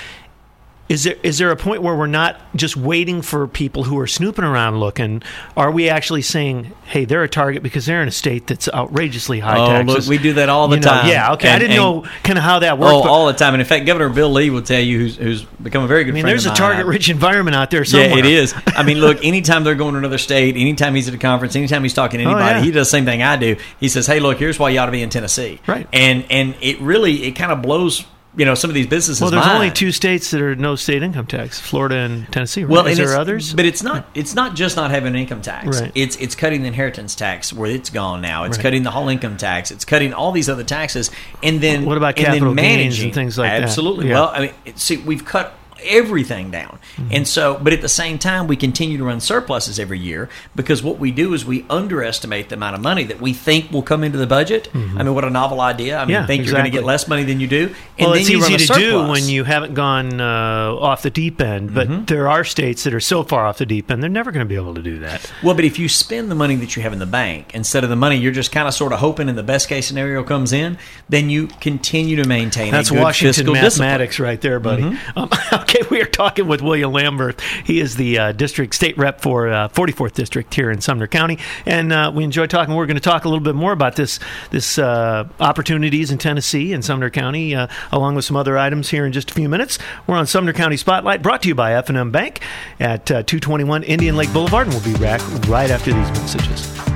is 0.88 1.04
there 1.04 1.16
is 1.24 1.40
there 1.40 1.50
a 1.50 1.56
point 1.56 1.82
where 1.82 1.96
we're 1.96 2.06
not 2.06 2.40
just 2.56 2.78
waiting 2.78 3.24
for 3.24 3.48
people 3.48 3.84
who 3.86 3.98
are 4.00 4.06
snooping 4.06 4.46
around 4.46 4.80
looking? 4.80 5.24
Are 5.58 5.72
we 5.72 5.90
actually 5.90 6.22
saying, 6.22 6.72
"Hey, 6.86 7.06
they're 7.06 7.24
a 7.24 7.28
target 7.30 7.64
because 7.64 7.88
they're 7.88 8.04
in 8.04 8.08
a 8.08 8.12
state 8.12 8.46
that's 8.46 8.70
outrageously 8.72 9.40
high 9.40 9.58
Oh, 9.58 9.66
taxes"? 9.68 10.08
look, 10.08 10.10
we 10.10 10.22
do 10.22 10.34
that 10.34 10.48
all 10.50 10.68
the 10.68 10.76
You 10.76 10.82
know, 10.82 10.88
time. 10.90 11.08
Yeah, 11.08 11.34
okay. 11.34 11.50
I 11.50 11.58
didn't 11.58 11.72
and- 11.72 11.80
know 11.80 12.06
kind 12.24 12.38
of 12.38 12.44
how 12.44 12.60
that 12.60 12.78
works. 12.78 12.94
Oh, 12.94 13.02
but, 13.02 13.10
all 13.10 13.26
the 13.26 13.34
time. 13.34 13.56
And 13.56 13.62
in 13.62 13.68
fact, 13.68 13.88
Governor 13.88 14.10
Bill 14.10 14.32
Lee 14.32 14.52
will 14.52 14.62
tell 14.62 14.80
you, 14.80 15.00
who's, 15.00 15.16
who's 15.16 15.42
become 15.44 15.84
a 15.84 15.88
very 15.88 16.04
good 16.04 16.12
I 16.12 16.14
mean, 16.14 16.24
friend 16.24 16.32
there's 16.34 16.46
a 16.46 16.54
target-rich 16.54 17.10
environment 17.10 17.56
out 17.56 17.72
there 17.72 17.84
somewhere. 17.84 18.10
Yeah, 18.10 18.18
it 18.20 18.26
is. 18.26 18.54
I 18.68 18.84
mean, 18.84 19.00
look, 19.00 19.18
anytime 19.26 19.64
they're 19.64 19.74
going 19.74 19.94
to 19.94 19.98
another 19.98 20.20
state, 20.20 20.56
anytime 20.56 20.94
he's 20.94 21.08
at 21.08 21.16
a 21.16 21.18
conference, 21.18 21.56
anytime 21.56 21.82
he's 21.82 21.94
talking 21.96 22.20
to 22.20 22.26
Oh, 22.26 22.30
anybody, 22.30 22.60
yeah. 22.60 22.66
he 22.66 22.70
does 22.72 22.88
the 22.88 22.92
same 22.92 23.06
thing 23.06 23.24
I 23.24 23.38
do. 23.38 23.56
He 23.80 23.90
says, 23.90 24.06
"Hey, 24.06 24.20
look, 24.20 24.38
here's 24.38 24.60
why 24.60 24.70
you 24.70 24.80
ought 24.80 24.86
to 24.86 24.92
be 24.92 25.02
in 25.02 25.10
Tennessee." 25.10 25.60
Right. 25.66 25.88
And 25.92 26.26
and 26.30 26.54
it 26.62 26.80
really 26.80 27.24
it 27.24 27.32
kind 27.32 27.52
of 27.52 27.64
blows 27.64 28.06
you 28.38 28.46
know 28.46 28.56
some 28.56 28.70
of 28.70 28.74
these 28.74 28.88
businesses. 28.88 29.22
Well, 29.22 29.32
there's 29.32 29.46
mind. 29.46 29.56
only 29.56 29.72
two 29.72 29.92
states 29.92 30.32
that 30.32 30.42
are 30.42 30.56
no 30.56 30.76
state 30.76 31.04
income 31.04 31.26
tax: 31.28 31.60
Florida 31.60 31.96
and 31.98 32.32
Tennessee. 32.32 32.64
Right? 32.64 32.72
Well, 32.72 32.88
is 32.88 33.00
and 33.00 33.08
there 33.08 33.18
others? 33.18 33.54
But 33.54 33.66
it's 33.66 33.84
not. 33.84 34.08
It's 34.14 34.36
not 34.36 34.56
just 34.56 34.76
not 34.76 34.92
having 34.92 35.10
an 35.10 35.16
income 35.16 35.42
tax. 35.42 35.82
Right. 35.82 35.92
It's 35.96 36.16
it's 36.18 36.36
cutting 36.36 36.62
the 36.62 36.68
inheritance 36.68 37.16
tax 37.16 37.54
where 37.54 37.70
it's 37.70 37.90
gone 37.90 38.22
now. 38.22 38.44
It's 38.44 38.58
Right. 38.58 38.64
cutting 38.64 38.84
the 38.84 38.92
whole 38.92 39.10
income 39.10 39.38
tax. 39.38 39.72
It's 39.72 39.86
cutting 39.86 40.14
all 40.14 40.32
these 40.32 40.50
other 40.50 40.64
taxes, 40.64 41.12
and 41.44 41.62
then 41.62 41.86
What 41.86 41.98
about 41.98 42.18
and 42.18 42.26
capital 42.28 42.54
then 42.54 42.64
gains 42.64 43.00
and 43.02 43.14
things 43.14 43.38
like 43.38 43.52
that? 43.52 43.64
Absolutely. 43.64 44.10
Yeah. 44.10 44.14
Well, 44.16 44.32
I 44.34 44.40
mean, 44.42 44.76
see, 44.76 44.98
we've 44.98 45.24
cut 45.26 45.54
everything 45.88 46.52
down, 46.52 46.80
Mm-hmm. 46.96 47.10
and 47.12 47.28
so, 47.28 47.60
but 47.62 47.74
at 47.74 47.82
the 47.82 47.90
same 47.90 48.18
time, 48.20 48.48
we 48.48 48.56
continue 48.56 48.98
to 48.98 49.04
run 49.04 49.20
surpluses 49.20 49.80
every 49.80 50.00
year 50.00 50.30
because 50.56 50.82
what 50.82 50.98
we 50.98 51.12
do 51.12 51.34
is 51.34 51.44
we 51.46 51.66
underestimate 51.70 52.50
the 52.50 52.56
amount 52.56 52.76
of 52.76 52.82
money 52.82 53.04
that 53.06 53.20
we 53.20 53.34
think 53.34 53.72
will 53.72 53.82
come 53.82 54.04
into 54.04 54.18
the 54.18 54.28
budget. 54.28 54.70
I 54.74 55.04
mean, 55.04 55.14
what 55.14 55.26
a 55.26 55.30
novel 55.30 55.60
idea! 55.62 55.98
I 55.98 56.06
mean, 56.06 56.16
Mm-hmm. 56.16 56.22
Yeah, 56.22 56.26
think 56.28 56.46
you're 56.46 56.54
going 56.54 56.66
to 56.66 56.70
get 56.72 56.84
less 56.86 57.08
money 57.08 57.24
than 57.24 57.40
you 57.40 57.48
do, 57.48 57.66
and 57.98 58.08
well, 58.08 58.12
then 58.12 58.22
it's 58.22 58.30
easy 58.30 58.58
to 58.58 58.74
do 58.74 59.08
when 59.08 59.28
you 59.28 59.44
haven't 59.44 59.74
gone 59.74 60.22
uh, 60.22 60.74
off 60.80 61.02
the 61.02 61.10
deep 61.10 61.42
end, 61.42 61.74
but 61.74 61.88
Mm-hmm. 61.90 62.06
there 62.06 62.28
are 62.30 62.44
states 62.44 62.84
that 62.86 62.94
are 62.94 63.00
so 63.02 63.24
far 63.24 63.46
off 63.46 63.58
the 63.58 63.66
deep 63.66 63.92
end, 63.92 64.02
they're 64.02 64.10
never 64.10 64.32
going 64.32 64.46
to 64.46 64.50
be 64.50 64.56
able 64.56 64.74
to 64.76 64.82
do 64.82 65.00
that. 65.00 65.32
Well, 65.44 65.56
but 65.56 65.66
if 65.66 65.78
you 65.80 65.90
spend 65.90 66.32
the 66.32 66.36
money 66.36 66.56
that 66.56 66.76
you 66.76 66.82
have 66.84 66.94
in 66.94 67.00
the 67.00 67.06
bank 67.06 67.54
instead 67.54 67.84
of 67.84 67.90
the 67.90 67.96
money 67.96 68.16
you're 68.18 68.32
just 68.32 68.52
kind 68.52 68.68
of 68.68 68.74
sort 68.74 68.94
of 68.94 69.00
hoping 69.00 69.28
in 69.30 69.36
the 69.36 69.44
best 69.44 69.68
case 69.70 69.88
scenario 69.88 70.24
comes 70.24 70.54
in, 70.54 70.78
then 71.10 71.30
you 71.30 71.48
continue 71.60 72.16
to 72.16 72.28
maintain 72.28 72.72
That's 72.72 72.92
Washington 72.92 73.52
mathematics 73.52 74.20
right 74.20 74.40
there, 74.42 74.60
buddy. 74.60 74.84
Mm-hmm. 74.84 75.20
Um, 75.20 75.30
okay, 75.62 75.75
we 75.90 76.02
are 76.02 76.06
talking 76.06 76.48
with 76.48 76.62
William 76.62 76.92
Lamberth. 76.92 77.40
He 77.66 77.80
is 77.80 77.96
the 77.96 78.18
uh, 78.18 78.32
district 78.32 78.76
state 78.76 78.98
rep 78.98 79.22
for 79.22 79.50
uh, 79.50 79.68
44th 79.70 80.14
district 80.14 80.54
here 80.54 80.72
in 80.72 80.82
Sumner 80.82 81.08
County, 81.08 81.38
and 81.66 81.92
uh, 81.92 82.12
we 82.14 82.24
enjoy 82.24 82.48
talking. 82.48 82.76
We're 82.76 82.86
going 82.86 82.96
to 82.96 83.02
talk 83.02 83.26
a 83.26 83.30
little 83.30 83.44
bit 83.44 83.56
more 83.56 83.72
about 83.72 83.96
this 83.96 84.20
this 84.52 84.78
uh, 84.78 85.28
opportunities 85.40 86.12
in 86.12 86.18
Tennessee 86.18 86.74
and 86.74 86.84
Sumner 86.84 87.10
County, 87.10 87.56
uh, 87.56 87.68
along 87.92 88.16
with 88.16 88.26
some 88.26 88.36
other 88.36 88.58
items 88.58 88.90
here 88.90 89.06
in 89.06 89.12
just 89.12 89.32
a 89.32 89.34
few 89.34 89.50
minutes. 89.50 89.78
We're 90.08 90.18
on 90.18 90.28
Sumner 90.28 90.54
County 90.54 90.78
Spotlight, 90.78 91.22
brought 91.22 91.42
to 91.44 91.48
you 91.48 91.56
by 91.56 91.74
F&M 91.74 92.12
Bank 92.12 92.42
at 92.80 93.12
uh, 93.12 93.24
221 93.24 93.84
Indian 93.84 94.16
Lake 94.16 94.32
Boulevard, 94.34 94.68
and 94.68 94.76
we'll 94.76 94.94
be 94.94 95.00
back 95.00 95.22
right 95.48 95.70
after 95.70 95.94
these 95.94 96.10
messages. 96.12 96.95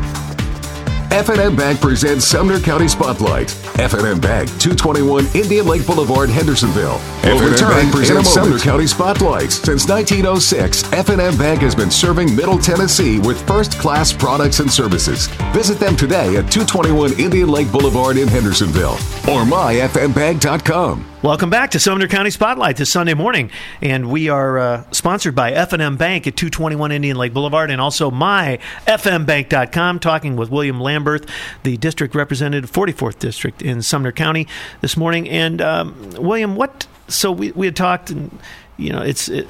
F&M 1.12 1.56
Bank 1.56 1.82
presents 1.82 2.26
Sumner 2.26 2.60
County 2.60 2.88
Spotlight. 2.88 3.50
F&M 3.80 4.20
Bank, 4.20 4.48
221 4.60 5.26
Indian 5.34 5.66
Lake 5.66 5.86
Boulevard, 5.88 6.30
Hendersonville. 6.30 7.00
Will 7.24 7.38
F&M 7.38 7.52
return 7.52 7.70
Bank 7.72 7.92
presents 7.92 8.32
Sumner 8.32 8.60
County 8.60 8.86
Spotlight. 8.86 9.52
Since 9.52 9.90
1906, 9.90 10.94
F&M 10.94 11.38
Bank 11.38 11.62
has 11.62 11.74
been 11.74 11.90
serving 11.90 12.36
Middle 12.36 12.60
Tennessee 12.60 13.18
with 13.20 13.42
first-class 13.48 14.14
products 14.14 14.60
and 14.60 14.72
services. 14.72 15.28
Visit 15.52 15.80
them 15.80 15.96
today 15.96 16.38
at 16.38 16.52
221 16.52 17.20
Indian 17.20 17.50
Lake 17.50 17.72
Boulevard 17.72 18.18
in 18.18 18.28
Hendersonville 18.28 18.94
or 19.28 19.44
myfmbank.com. 19.46 21.09
Welcome 21.22 21.50
back 21.50 21.72
to 21.72 21.80
Sumner 21.80 22.08
County 22.08 22.30
Spotlight 22.30 22.78
this 22.78 22.90
Sunday 22.90 23.14
morning, 23.14 23.52
and 23.82 24.10
we 24.10 24.30
are 24.30 24.58
uh, 24.58 24.92
sponsored 24.92 25.36
by 25.36 25.52
F&M 25.52 25.98
Bank 25.98 26.26
at 26.28 26.38
221 26.38 26.94
Indian 26.94 27.18
Lake 27.18 27.34
Boulevard, 27.34 27.72
and 27.72 27.82
also 27.82 28.10
myfmbank.com. 28.10 30.00
Talking 30.00 30.38
with 30.38 30.50
William 30.50 30.80
Lamberth, 30.80 31.30
the 31.64 31.76
district 31.76 32.16
representative, 32.16 32.72
44th 32.72 33.20
district 33.20 33.62
in 33.62 33.82
Sumner 33.82 34.14
County 34.14 34.48
this 34.80 34.96
morning. 34.96 35.28
And 35.28 35.62
um, 35.62 36.12
William, 36.12 36.56
what? 36.56 36.88
So 37.10 37.34
we 37.34 37.52
we 37.52 37.66
had 37.68 37.76
talked, 37.76 38.12
and 38.12 38.40
you 38.78 38.94
know, 38.94 39.02
it's 39.02 39.28
it, 39.28 39.46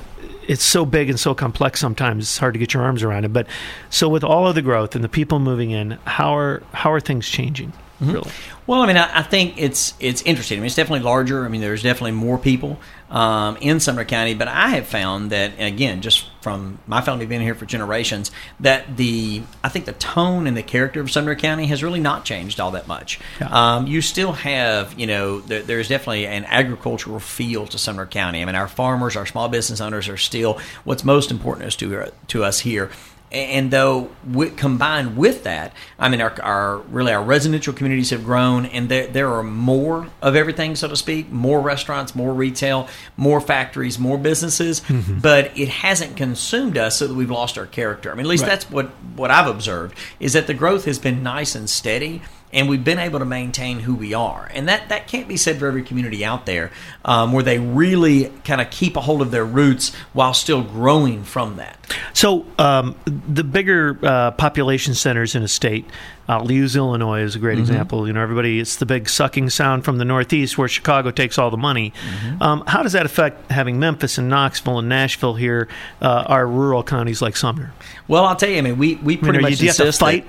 it's 0.47 0.63
so 0.63 0.88
big 0.88 1.07
and 1.07 1.20
so 1.20 1.36
complex. 1.36 1.80
Sometimes 1.80 2.24
it's 2.24 2.38
hard 2.39 2.55
to 2.55 2.59
get 2.59 2.74
your 2.74 2.82
arms 2.82 3.03
around 3.03 3.26
it. 3.26 3.32
But 3.32 3.45
so 3.91 4.09
with 4.09 4.24
all 4.24 4.47
of 4.47 4.55
the 4.55 4.63
growth 4.63 4.95
and 4.95 5.03
the 5.03 5.09
people 5.09 5.38
moving 5.38 5.70
in, 5.70 5.99
how 6.05 6.36
are 6.36 6.63
how 6.74 6.91
are 6.91 6.99
things 6.99 7.30
changing? 7.30 7.74
Really? 8.01 8.32
Well, 8.70 8.84
I 8.84 8.86
mean, 8.86 8.97
I, 8.97 9.22
I 9.22 9.24
think 9.24 9.55
it's 9.57 9.95
it's 9.99 10.22
interesting. 10.22 10.59
I 10.59 10.61
mean, 10.61 10.67
it's 10.67 10.76
definitely 10.76 11.03
larger. 11.03 11.43
I 11.43 11.47
mean, 11.47 11.59
there's 11.59 11.82
definitely 11.82 12.11
more 12.11 12.38
people 12.38 12.80
um, 13.09 13.57
in 13.61 13.80
Sumner 13.80 14.05
County, 14.05 14.36
but 14.36 14.47
I 14.47 14.70
have 14.70 14.86
found 14.86 15.32
that 15.32 15.53
again, 15.57 16.01
just 16.01 16.30
from 16.41 16.78
my 16.86 17.01
family 17.01 17.26
being 17.26 17.41
here 17.41 17.55
for 17.55 17.65
generations, 17.65 18.30
that 18.59 18.95
the 18.95 19.41
I 19.63 19.70
think 19.70 19.86
the 19.86 19.93
tone 19.93 20.45
and 20.45 20.55
the 20.55 20.61
character 20.61 21.01
of 21.01 21.09
Sumner 21.09 21.34
County 21.34 21.65
has 21.65 21.82
really 21.82 21.99
not 21.99 22.26
changed 22.26 22.59
all 22.59 22.70
that 22.70 22.88
much. 22.88 23.20
Yeah. 23.41 23.47
Um, 23.47 23.88
you 23.88 24.01
still 24.01 24.34
have, 24.34 24.99
you 24.99 25.07
know, 25.07 25.39
there, 25.39 25.63
there's 25.63 25.88
definitely 25.88 26.28
an 26.28 26.45
agricultural 26.45 27.20
feel 27.20 27.65
to 27.65 27.80
Sumner 27.80 28.05
County. 28.05 28.43
I 28.43 28.45
mean, 28.45 28.53
our 28.53 28.67
farmers, 28.67 29.15
our 29.15 29.26
small 29.26 29.49
business 29.49 29.82
owners 29.82 30.07
are 30.07 30.17
still 30.17 30.59
what's 30.84 31.03
most 31.03 31.32
important 31.32 31.65
is 31.65 31.76
to 31.78 32.11
to 32.28 32.43
us 32.43 32.59
here. 32.59 32.91
And 33.32 33.69
though 33.69 34.09
wi- 34.27 34.55
combined 34.55 35.15
with 35.15 35.43
that, 35.43 35.73
I 35.99 36.09
mean, 36.09 36.19
our, 36.19 36.34
our 36.41 36.77
really 36.80 37.11
our 37.13 37.21
residential 37.23 37.73
communities 37.73 38.09
have 38.09 38.23
grown, 38.25 38.65
and 38.65 38.89
there 38.89 39.05
there 39.05 39.32
are 39.32 39.43
more 39.43 40.07
of 40.21 40.36
everything, 40.36 40.75
so 40.75 40.88
to 40.88 40.95
speak, 40.95 41.32
more 41.32 41.61
restaurants, 41.61 42.15
more 42.15 42.34
retail, 42.34 42.88
more 43.17 43.39
factories, 43.39 43.99
more 43.99 44.17
businesses. 44.17 44.82
Mm-hmm. 44.82 45.19
But 45.19 45.55
it 45.55 45.69
hasn't 45.69 46.17
consumed 46.17 46.75
us, 46.77 46.97
so 46.97 47.05
that 47.07 47.13
we've 47.13 47.30
lost 47.30 47.57
our 47.59 47.67
character. 47.67 48.11
I 48.11 48.15
mean, 48.15 48.25
at 48.25 48.30
least 48.30 48.43
Right. 48.43 48.49
that's 48.49 48.69
what 48.71 48.88
what 49.15 49.30
I've 49.30 49.47
observed 49.47 49.95
is 50.19 50.34
that 50.34 50.47
the 50.47 50.55
growth 50.55 50.86
has 50.86 50.97
been 50.97 51.21
nice 51.21 51.53
and 51.53 51.69
steady. 51.69 52.23
And 52.52 52.68
we've 52.68 52.84
been 52.84 52.97
able 52.97 53.20
to 53.20 53.26
maintain 53.26 53.80
who 53.80 53.93
we 53.93 54.16
are, 54.16 54.50
and 54.52 54.68
that, 54.70 54.89
that 54.89 55.08
can't 55.08 55.28
be 55.28 55.38
said 55.38 55.60
for 55.60 55.68
every 55.68 55.84
community 55.84 56.26
out 56.26 56.47
there, 56.47 56.72
um, 57.06 57.32
where 57.32 57.43
they 57.43 57.60
really 57.60 58.32
kind 58.43 58.60
of 58.60 58.72
keep 58.72 58.95
a 58.95 59.02
hold 59.02 59.22
of 59.22 59.30
their 59.30 59.45
roots 59.45 59.93
while 60.14 60.34
still 60.34 60.64
growing 60.64 61.24
from 61.24 61.58
that. 61.58 61.78
So 62.14 62.47
um, 62.58 62.95
the 63.06 63.43
bigger 63.43 64.00
uh, 64.02 64.32
population 64.32 64.95
centers 64.95 65.36
in 65.36 65.43
a 65.43 65.47
state, 65.47 65.86
I'll 66.28 66.52
use 66.52 66.76
Illinois 66.76 67.22
as 67.22 67.36
a 67.36 67.39
great 67.39 67.60
example. 67.60 68.08
You 68.08 68.14
know, 68.14 68.22
everybody, 68.22 68.60
it's 68.60 68.78
the 68.78 68.86
big 68.88 69.10
sucking 69.10 69.52
sound 69.52 69.86
from 69.86 70.00
the 70.00 70.06
Northeast 70.06 70.58
where 70.58 70.68
Chicago 70.68 71.12
takes 71.12 71.38
all 71.38 71.52
the 71.52 71.58
money. 71.58 71.93
Um, 72.41 72.64
how 72.66 72.82
does 72.82 72.93
that 72.93 73.06
affect 73.06 73.52
having 73.52 73.80
Memphis 73.80 74.18
and 74.18 74.28
Knoxville 74.28 74.80
and 74.80 74.89
Nashville 74.89 75.36
here, 75.36 75.68
uh, 76.02 76.24
our 76.26 76.47
rural 76.47 76.84
counties 76.84 77.22
like 77.22 77.36
Sumner? 77.38 77.74
Well, 78.08 78.26
I'll 78.26 78.36
tell 78.36 78.50
you. 78.50 78.58
I 78.58 78.62
mean, 78.62 78.80
we 78.80 78.95
we 78.95 79.18
I 79.20 79.22
mean, 79.22 79.24
pretty 79.24 79.38
you, 79.38 79.41
much 79.43 79.62
you 79.62 79.68
have 79.68 79.76
to 79.78 79.86
insist 79.86 80.00
that- 80.00 80.06
fight 80.06 80.26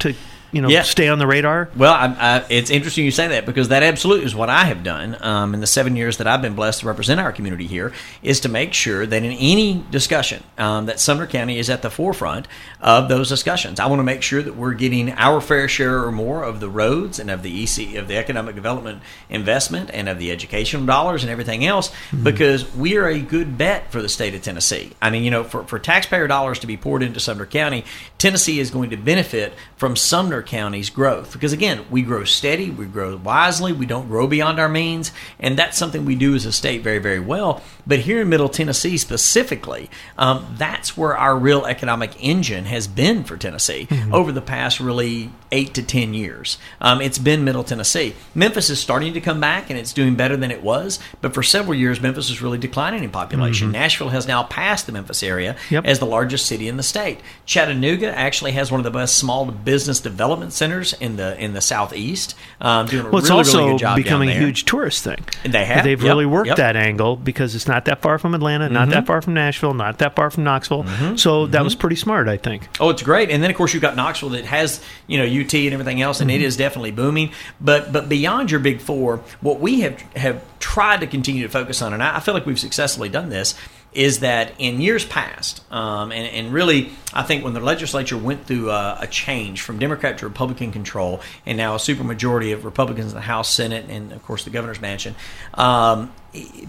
to, 0.00 0.14
you 0.52 0.60
know, 0.62 0.68
Yeah. 0.68 0.82
stay 0.82 1.08
on 1.08 1.18
the 1.18 1.26
radar? 1.26 1.68
Well, 1.76 1.92
I, 1.92 2.06
I, 2.18 2.44
it's 2.48 2.70
interesting 2.70 3.04
you 3.04 3.10
say 3.10 3.28
that 3.28 3.46
because 3.46 3.68
that 3.68 3.82
absolutely 3.82 4.24
is 4.26 4.34
what 4.34 4.48
I 4.50 4.64
have 4.64 4.82
done 4.82 5.16
um, 5.20 5.54
in 5.54 5.60
the 5.60 5.66
seven 5.66 5.96
years 5.96 6.16
that 6.18 6.26
I've 6.26 6.42
been 6.42 6.54
blessed 6.54 6.80
to 6.80 6.86
represent 6.86 7.20
our 7.20 7.32
community 7.32 7.66
here. 7.66 7.92
Is 8.22 8.40
to 8.40 8.48
make 8.48 8.74
sure 8.74 9.06
that 9.06 9.22
in 9.22 9.32
any 9.32 9.84
discussion 9.90 10.42
um, 10.58 10.86
that 10.86 11.00
Sumner 11.00 11.26
County 11.26 11.58
is 11.58 11.70
at 11.70 11.82
the 11.82 11.90
forefront 11.90 12.48
of 12.80 13.08
those 13.08 13.28
discussions. 13.28 13.78
I 13.80 13.86
want 13.86 14.00
to 14.00 14.04
make 14.04 14.22
sure 14.22 14.42
that 14.42 14.56
we're 14.56 14.74
getting 14.74 15.12
our 15.12 15.40
fair 15.40 15.68
share 15.68 16.04
or 16.04 16.12
more 16.12 16.42
of 16.42 16.60
the 16.60 16.68
roads 16.68 17.18
and 17.18 17.30
of 17.30 17.42
the 17.42 17.62
EC 17.62 17.94
of 17.96 18.08
the 18.08 18.16
economic 18.16 18.54
development 18.54 19.02
investment 19.28 19.90
and 19.92 20.08
of 20.08 20.18
the 20.18 20.30
educational 20.30 20.84
dollars 20.86 21.22
and 21.22 21.30
everything 21.30 21.64
else 21.64 21.92
because 22.22 22.74
we 22.74 22.96
are 22.96 23.06
a 23.06 23.20
good 23.20 23.56
bet 23.58 23.90
for 23.92 24.02
the 24.02 24.08
state 24.08 24.34
of 24.34 24.42
Tennessee. 24.42 24.92
I 25.00 25.10
mean, 25.10 25.22
you 25.24 25.30
know, 25.30 25.44
for, 25.44 25.64
for 25.64 25.78
taxpayer 25.78 26.26
dollars 26.26 26.58
to 26.60 26.66
be 26.66 26.76
poured 26.76 27.02
into 27.02 27.20
Sumner 27.20 27.46
County, 27.46 27.84
Tennessee 28.18 28.60
is 28.60 28.70
going 28.70 28.90
to 28.90 28.96
benefit 28.96 29.54
from 29.76 29.96
Sumner 29.96 30.39
Sumner 30.40 30.46
County's 30.46 30.90
growth. 30.90 31.32
Because 31.32 31.52
again, 31.52 31.84
we 31.90 32.02
grow 32.02 32.24
steady, 32.24 32.70
we 32.70 32.86
grow 32.86 33.16
wisely, 33.16 33.72
we 33.72 33.86
don't 33.86 34.08
grow 34.08 34.26
beyond 34.26 34.58
our 34.58 34.68
means, 34.68 35.12
and 35.38 35.58
that's 35.58 35.76
something 35.76 36.04
we 36.04 36.14
do 36.14 36.34
as 36.34 36.46
a 36.46 36.52
state 36.52 36.82
very, 36.82 36.98
very 36.98 37.20
well. 37.20 37.62
But 37.86 38.00
here 38.00 38.20
in 38.20 38.28
Middle 38.28 38.48
Tennessee 38.48 38.96
specifically, 38.96 39.90
um, 40.16 40.54
that's 40.58 40.96
where 40.96 41.16
our 41.16 41.36
real 41.36 41.66
economic 41.66 42.12
engine 42.22 42.64
has 42.66 42.88
been 42.88 43.24
for 43.24 43.36
Tennessee 43.36 43.86
mm-hmm. 43.90 44.14
over 44.14 44.32
the 44.32 44.42
past 44.42 44.80
really 44.80 45.30
eight 45.52 45.74
to 45.74 45.82
ten 45.82 46.14
years. 46.14 46.58
Um, 46.80 47.00
it's 47.00 47.18
been 47.18 47.44
Middle 47.44 47.64
Tennessee. 47.64 48.14
Memphis 48.34 48.70
is 48.70 48.80
starting 48.80 49.12
to 49.14 49.20
come 49.20 49.40
back 49.40 49.70
and 49.70 49.78
it's 49.78 49.92
doing 49.92 50.14
better 50.14 50.36
than 50.36 50.50
it 50.50 50.62
was, 50.62 50.98
but 51.20 51.34
for 51.34 51.42
several 51.42 51.74
years, 51.74 52.00
Memphis 52.00 52.28
was 52.28 52.42
really 52.42 52.58
declining 52.58 53.04
in 53.04 53.10
population. 53.10 53.68
Mm-hmm. 53.68 53.72
Nashville 53.72 54.08
has 54.10 54.26
now 54.26 54.42
passed 54.44 54.86
the 54.86 54.92
Memphis 54.92 55.22
area 55.22 55.56
yep. 55.70 55.84
as 55.84 55.98
the 55.98 56.06
largest 56.06 56.46
city 56.46 56.68
in 56.68 56.76
the 56.76 56.82
state. 56.82 57.20
Chattanooga 57.46 58.16
actually 58.16 58.52
has 58.52 58.70
one 58.70 58.80
of 58.80 58.84
the 58.84 58.90
best 58.90 59.16
small 59.16 59.46
business 59.46 60.00
development 60.00 60.52
centers 60.52 60.92
in 60.94 61.16
the 61.16 61.38
in 61.42 61.54
the 61.54 61.60
southeast. 61.60 62.34
Um, 62.60 62.86
doing 62.86 63.06
a 63.06 63.10
well, 63.10 63.22
really, 63.22 63.34
also 63.34 63.58
really 63.58 63.72
good 63.72 63.78
job 63.78 63.96
becoming 63.96 64.30
a 64.30 64.34
huge 64.34 64.64
tourist 64.64 65.04
thing. 65.04 65.24
And 65.44 65.52
they 65.52 65.64
have. 65.64 65.84
They've 65.84 66.00
yep. 66.00 66.08
really 66.08 66.26
worked 66.26 66.48
yep. 66.48 66.56
that 66.56 66.76
angle 66.76 67.16
because 67.16 67.54
it's 67.54 67.68
not 67.68 67.84
that 67.86 68.02
far 68.02 68.18
from 68.18 68.34
Atlanta, 68.34 68.68
not 68.68 68.82
mm-hmm. 68.82 68.90
that 68.92 69.06
far 69.06 69.22
from 69.22 69.34
Nashville, 69.34 69.74
not 69.74 69.98
that 69.98 70.14
far 70.16 70.30
from 70.30 70.44
Knoxville. 70.44 70.84
Mm-hmm. 70.84 71.16
So 71.16 71.46
that 71.48 71.62
was 71.62 71.74
mm-hmm. 71.74 71.80
pretty 71.80 71.96
smart, 71.96 72.28
I 72.28 72.36
think. 72.36 72.68
Oh, 72.80 72.90
it's 72.90 73.02
great. 73.02 73.30
And 73.30 73.42
then 73.42 73.50
of 73.50 73.56
course 73.56 73.74
you've 73.74 73.82
got 73.82 73.96
Knoxville 73.96 74.30
that 74.30 74.44
has 74.44 74.82
you 75.06 75.18
know 75.18 75.24
UT 75.40 75.54
and 75.54 75.72
everything 75.72 76.00
else, 76.02 76.20
and 76.20 76.30
it 76.30 76.34
mm-hmm. 76.34 76.44
is 76.44 76.56
definitely 76.56 76.90
booming. 76.90 77.32
But 77.60 77.92
but 77.92 78.08
beyond 78.08 78.50
your 78.50 78.60
big 78.60 78.80
four, 78.80 79.18
what 79.40 79.60
we 79.60 79.80
have 79.80 80.00
have 80.14 80.42
tried 80.58 81.00
to 81.00 81.06
continue 81.06 81.42
to 81.42 81.48
focus 81.48 81.82
on, 81.82 81.92
and 81.92 82.02
I 82.02 82.20
feel 82.20 82.34
like 82.34 82.46
we've 82.46 82.58
successfully 82.58 83.08
done 83.08 83.28
this 83.28 83.54
is 83.92 84.20
that 84.20 84.52
in 84.58 84.80
years 84.80 85.04
past, 85.04 85.64
um, 85.72 86.12
and, 86.12 86.26
and, 86.26 86.52
really, 86.52 86.92
I 87.12 87.24
think 87.24 87.42
when 87.42 87.54
the 87.54 87.60
legislature 87.60 88.16
went 88.16 88.46
through 88.46 88.70
a, 88.70 88.98
a, 89.00 89.06
change 89.08 89.62
from 89.62 89.80
Democrat 89.80 90.18
to 90.18 90.26
Republican 90.26 90.70
control, 90.70 91.20
and 91.44 91.58
now 91.58 91.74
a 91.74 91.78
supermajority 91.78 92.54
of 92.54 92.64
Republicans 92.64 93.10
in 93.10 93.16
the 93.16 93.22
House, 93.22 93.52
Senate, 93.52 93.86
and 93.88 94.12
of 94.12 94.22
course 94.22 94.44
the 94.44 94.50
governor's 94.50 94.80
mansion, 94.80 95.16
um, 95.54 96.12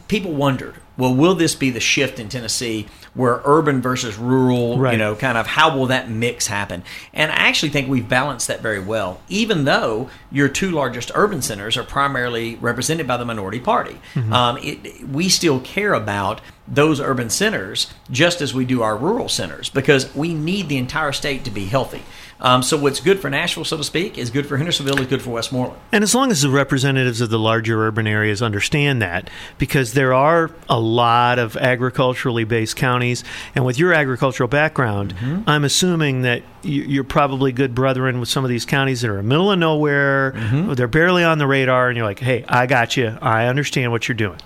people 0.07 0.33
wondered, 0.33 0.75
well, 0.97 1.15
will 1.15 1.35
this 1.35 1.55
be 1.55 1.69
the 1.69 1.79
shift 1.79 2.19
in 2.19 2.29
Tennessee 2.29 2.87
where 3.13 3.41
urban 3.43 3.81
versus 3.81 4.17
rural, 4.17 4.77
right. 4.77 4.93
you 4.93 4.97
know, 4.97 5.15
kind 5.15 5.37
of 5.37 5.47
how 5.47 5.75
will 5.75 5.87
that 5.87 6.09
mix 6.09 6.47
happen? 6.47 6.83
And 7.13 7.31
I 7.31 7.47
actually 7.47 7.69
think 7.69 7.89
we've 7.89 8.07
balanced 8.07 8.47
that 8.47 8.61
very 8.61 8.79
well, 8.79 9.19
even 9.27 9.65
though 9.65 10.09
your 10.31 10.47
two 10.47 10.71
largest 10.71 11.11
urban 11.15 11.41
centers 11.41 11.77
are 11.77 11.83
primarily 11.83 12.55
represented 12.55 13.07
by 13.07 13.17
the 13.17 13.25
minority 13.25 13.59
party. 13.59 13.97
Mm-hmm. 14.13 14.33
Um, 14.33 14.57
it, 14.61 15.07
we 15.07 15.29
still 15.29 15.59
care 15.59 15.93
about 15.93 16.41
those 16.67 17.01
urban 17.01 17.29
centers 17.29 17.93
just 18.09 18.41
as 18.41 18.53
we 18.53 18.65
do 18.65 18.81
our 18.81 18.95
rural 18.95 19.27
centers 19.27 19.69
because 19.69 20.13
we 20.15 20.33
need 20.33 20.69
the 20.69 20.77
entire 20.77 21.11
state 21.11 21.43
to 21.43 21.51
be 21.51 21.65
healthy. 21.65 22.01
Um, 22.41 22.63
so 22.63 22.77
what's 22.77 22.99
good 22.99 23.19
for 23.19 23.29
Nashville, 23.29 23.65
so 23.65 23.77
to 23.77 23.83
speak, 23.83 24.17
is 24.17 24.31
good 24.31 24.47
for 24.47 24.57
Hendersonville, 24.57 24.99
is 24.99 25.07
good 25.07 25.21
for 25.21 25.29
Westmoreland. 25.29 25.79
And 25.91 26.03
as 26.03 26.15
long 26.15 26.31
as 26.31 26.41
the 26.41 26.49
representatives 26.49 27.21
of 27.21 27.29
the 27.29 27.37
larger 27.37 27.85
urban 27.85 28.07
areas 28.07 28.41
understand 28.41 29.01
that, 29.01 29.29
because 29.57 29.93
there 29.93 30.13
are 30.13 30.49
a 30.67 30.79
lot 30.79 31.37
of 31.37 31.55
agriculturally 31.55 32.43
based 32.43 32.75
counties, 32.75 33.23
and 33.55 33.65
with 33.65 33.77
your 33.77 33.93
agricultural 33.93 34.47
background, 34.47 35.15
mm-hmm. 35.15 35.47
I'm 35.47 35.63
assuming 35.63 36.23
that 36.23 36.43
you're 36.63 37.03
probably 37.03 37.51
good 37.51 37.73
brethren 37.75 38.19
with 38.19 38.29
some 38.29 38.43
of 38.43 38.49
these 38.49 38.65
counties 38.65 39.01
that 39.01 39.09
are 39.09 39.19
in 39.19 39.25
the 39.25 39.29
middle 39.29 39.51
of 39.51 39.59
nowhere, 39.59 40.31
mm-hmm. 40.31 40.73
they're 40.73 40.87
barely 40.87 41.23
on 41.23 41.37
the 41.37 41.47
radar, 41.47 41.89
and 41.89 41.97
you're 41.97 42.05
like, 42.05 42.19
hey, 42.19 42.43
I 42.47 42.65
got 42.65 42.97
you. 42.97 43.17
I 43.21 43.45
understand 43.45 43.91
what 43.91 44.07
you're 44.07 44.15
doing. 44.15 44.39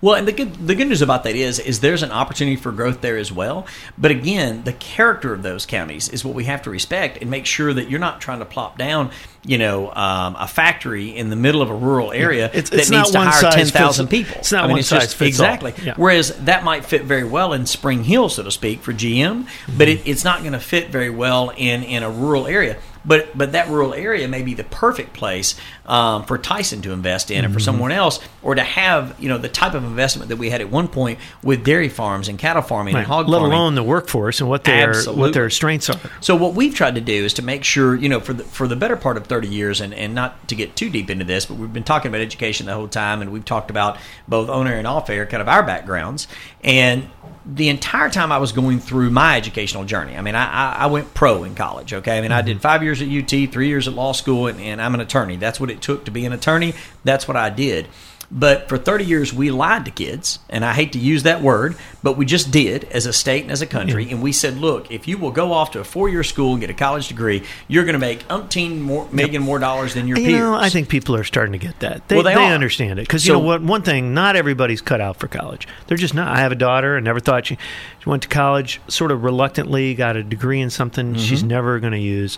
Well, 0.00 0.14
and 0.14 0.28
the 0.28 0.32
good 0.32 0.54
the 0.54 0.74
good 0.74 0.88
news 0.88 1.02
about 1.02 1.24
that 1.24 1.34
is 1.34 1.58
is 1.58 1.80
there's 1.80 2.02
an 2.02 2.12
opportunity 2.12 2.56
for 2.56 2.72
growth 2.72 3.00
there 3.00 3.16
as 3.16 3.32
well. 3.32 3.66
But 3.96 4.10
again, 4.10 4.64
the 4.64 4.72
character 4.72 5.32
of 5.32 5.42
those 5.42 5.66
counties 5.66 6.08
is 6.08 6.24
what 6.24 6.34
we 6.34 6.44
have 6.44 6.62
to 6.62 6.70
respect 6.70 7.18
and 7.20 7.30
make 7.30 7.46
sure 7.46 7.72
that 7.72 7.90
you're 7.90 7.98
not 7.98 8.20
trying 8.20 8.38
to 8.38 8.44
plop 8.44 8.78
down, 8.78 9.10
you 9.44 9.58
know, 9.58 9.92
um, 9.92 10.36
a 10.38 10.46
factory 10.46 11.16
in 11.16 11.30
the 11.30 11.36
middle 11.36 11.62
of 11.62 11.70
a 11.70 11.74
rural 11.74 12.12
area 12.12 12.50
it's, 12.52 12.70
that 12.70 12.80
it's 12.80 12.90
needs 12.90 13.10
to 13.10 13.20
hire 13.20 13.50
ten 13.50 13.66
thousand 13.66 14.08
people. 14.08 14.36
It's 14.38 14.52
not 14.52 14.64
I 14.64 14.66
mean, 14.66 14.72
one 14.72 14.78
it's 14.80 14.88
size 14.88 15.02
just, 15.02 15.16
fits 15.16 15.28
exactly. 15.28 15.74
Yeah. 15.82 15.94
Whereas 15.96 16.36
that 16.44 16.64
might 16.64 16.84
fit 16.84 17.02
very 17.02 17.24
well 17.24 17.52
in 17.52 17.66
Spring 17.66 18.04
Hill, 18.04 18.28
so 18.28 18.42
to 18.42 18.50
speak, 18.50 18.82
for 18.82 18.92
GM, 18.92 19.44
mm-hmm. 19.44 19.78
but 19.78 19.88
it, 19.88 20.06
it's 20.06 20.24
not 20.24 20.40
going 20.40 20.52
to 20.52 20.60
fit 20.60 20.90
very 20.90 21.10
well 21.10 21.50
in 21.50 21.82
in 21.82 22.02
a 22.02 22.10
rural 22.10 22.46
area. 22.46 22.78
But 23.04 23.36
but 23.36 23.52
that 23.52 23.68
rural 23.68 23.94
area 23.94 24.28
may 24.28 24.42
be 24.42 24.54
the 24.54 24.64
perfect 24.64 25.12
place 25.12 25.54
um, 25.86 26.24
for 26.24 26.38
Tyson 26.38 26.82
to 26.82 26.92
invest 26.92 27.30
in, 27.30 27.42
mm-hmm. 27.42 27.50
or 27.50 27.54
for 27.54 27.60
someone 27.60 27.92
else, 27.92 28.20
or 28.42 28.54
to 28.54 28.62
have 28.62 29.14
you 29.18 29.28
know 29.28 29.38
the 29.38 29.48
type 29.48 29.74
of 29.74 29.84
investment 29.84 30.28
that 30.28 30.36
we 30.36 30.50
had 30.50 30.60
at 30.60 30.70
one 30.70 30.88
point 30.88 31.18
with 31.42 31.64
dairy 31.64 31.88
farms 31.88 32.28
and 32.28 32.38
cattle 32.38 32.62
farming 32.62 32.94
right. 32.94 33.00
and 33.00 33.08
hog 33.08 33.28
Let 33.28 33.38
farming. 33.38 33.56
alone 33.56 33.74
the 33.74 33.82
workforce 33.82 34.40
and 34.40 34.48
what 34.48 34.64
their 34.64 34.90
Absolutely. 34.90 35.20
what 35.20 35.32
their 35.32 35.50
strengths 35.50 35.90
are. 35.90 36.00
So 36.20 36.36
what 36.36 36.54
we've 36.54 36.74
tried 36.74 36.96
to 36.96 37.00
do 37.00 37.24
is 37.24 37.34
to 37.34 37.42
make 37.42 37.64
sure 37.64 37.94
you 37.94 38.08
know 38.08 38.20
for 38.20 38.32
the 38.32 38.44
for 38.44 38.68
the 38.68 38.76
better 38.76 38.96
part 38.96 39.16
of 39.16 39.26
thirty 39.26 39.48
years, 39.48 39.80
and, 39.80 39.94
and 39.94 40.14
not 40.14 40.48
to 40.48 40.54
get 40.54 40.76
too 40.76 40.90
deep 40.90 41.10
into 41.10 41.24
this, 41.24 41.46
but 41.46 41.56
we've 41.56 41.72
been 41.72 41.84
talking 41.84 42.08
about 42.08 42.20
education 42.20 42.66
the 42.66 42.74
whole 42.74 42.88
time, 42.88 43.22
and 43.22 43.32
we've 43.32 43.44
talked 43.44 43.70
about 43.70 43.98
both 44.26 44.48
on 44.48 44.66
air 44.66 44.78
and 44.78 44.86
off 44.86 45.08
air, 45.10 45.26
kind 45.26 45.40
of 45.40 45.48
our 45.48 45.62
backgrounds, 45.62 46.28
and 46.62 47.08
the 47.46 47.70
entire 47.70 48.10
time 48.10 48.30
I 48.30 48.38
was 48.38 48.52
going 48.52 48.78
through 48.78 49.10
my 49.10 49.36
educational 49.36 49.84
journey. 49.84 50.16
I 50.16 50.20
mean, 50.20 50.34
I, 50.34 50.72
I 50.74 50.86
went 50.86 51.14
pro 51.14 51.44
in 51.44 51.54
college. 51.54 51.94
Okay, 51.94 52.18
I 52.18 52.20
mean, 52.20 52.30
mm-hmm. 52.30 52.38
I 52.38 52.42
did 52.42 52.60
five 52.60 52.82
years 52.82 52.97
at 53.02 53.08
UT, 53.08 53.50
three 53.50 53.68
years 53.68 53.88
at 53.88 53.94
law 53.94 54.12
school, 54.12 54.46
and, 54.46 54.60
and 54.60 54.80
I'm 54.80 54.94
an 54.94 55.00
attorney. 55.00 55.36
That's 55.36 55.60
what 55.60 55.70
it 55.70 55.80
took 55.80 56.04
to 56.04 56.10
be 56.10 56.24
an 56.24 56.32
attorney. 56.32 56.74
That's 57.04 57.26
what 57.26 57.36
I 57.36 57.50
did. 57.50 57.88
But 58.30 58.68
for 58.68 58.76
30 58.76 59.06
years, 59.06 59.32
we 59.32 59.50
lied 59.50 59.86
to 59.86 59.90
kids, 59.90 60.38
and 60.50 60.62
I 60.62 60.74
hate 60.74 60.92
to 60.92 60.98
use 60.98 61.22
that 61.22 61.40
word, 61.40 61.76
but 62.02 62.18
we 62.18 62.26
just 62.26 62.50
did 62.50 62.84
as 62.84 63.06
a 63.06 63.12
state 63.12 63.42
and 63.42 63.50
as 63.50 63.62
a 63.62 63.66
country. 63.66 64.04
Yeah. 64.04 64.14
And 64.14 64.22
we 64.22 64.32
said, 64.32 64.58
look, 64.58 64.90
if 64.90 65.08
you 65.08 65.16
will 65.16 65.30
go 65.30 65.52
off 65.52 65.70
to 65.70 65.80
a 65.80 65.84
four 65.84 66.10
year 66.10 66.22
school 66.22 66.52
and 66.52 66.60
get 66.60 66.68
a 66.68 66.74
college 66.74 67.08
degree, 67.08 67.42
you're 67.68 67.84
going 67.84 67.94
to 67.94 67.98
make 67.98 68.28
umpteen 68.28 68.80
more, 68.80 69.08
million 69.10 69.42
more 69.42 69.58
dollars 69.58 69.94
than 69.94 70.06
your 70.06 70.18
you 70.18 70.26
peers. 70.26 70.40
Know, 70.40 70.54
I 70.54 70.68
think 70.68 70.90
people 70.90 71.16
are 71.16 71.24
starting 71.24 71.52
to 71.52 71.58
get 71.58 71.80
that. 71.80 72.06
They, 72.08 72.16
well, 72.16 72.24
they, 72.24 72.34
they 72.34 72.52
understand 72.52 72.98
it. 72.98 73.08
Because, 73.08 73.26
you 73.26 73.32
know 73.32 73.38
what? 73.38 73.62
One 73.62 73.80
thing, 73.80 74.12
not 74.12 74.36
everybody's 74.36 74.82
cut 74.82 75.00
out 75.00 75.16
for 75.16 75.26
college. 75.26 75.66
They're 75.86 75.96
just 75.96 76.14
not. 76.14 76.28
I 76.28 76.40
have 76.40 76.52
a 76.52 76.56
daughter 76.56 76.96
and 76.96 77.06
never 77.06 77.20
thought 77.20 77.46
she, 77.46 77.56
she 78.00 78.10
went 78.10 78.24
to 78.24 78.28
college 78.28 78.78
sort 78.88 79.10
of 79.10 79.24
reluctantly, 79.24 79.94
got 79.94 80.16
a 80.16 80.22
degree 80.22 80.60
in 80.60 80.68
something 80.68 81.14
mm-hmm. 81.14 81.22
she's 81.22 81.42
never 81.42 81.80
going 81.80 81.94
to 81.94 81.98
use. 81.98 82.36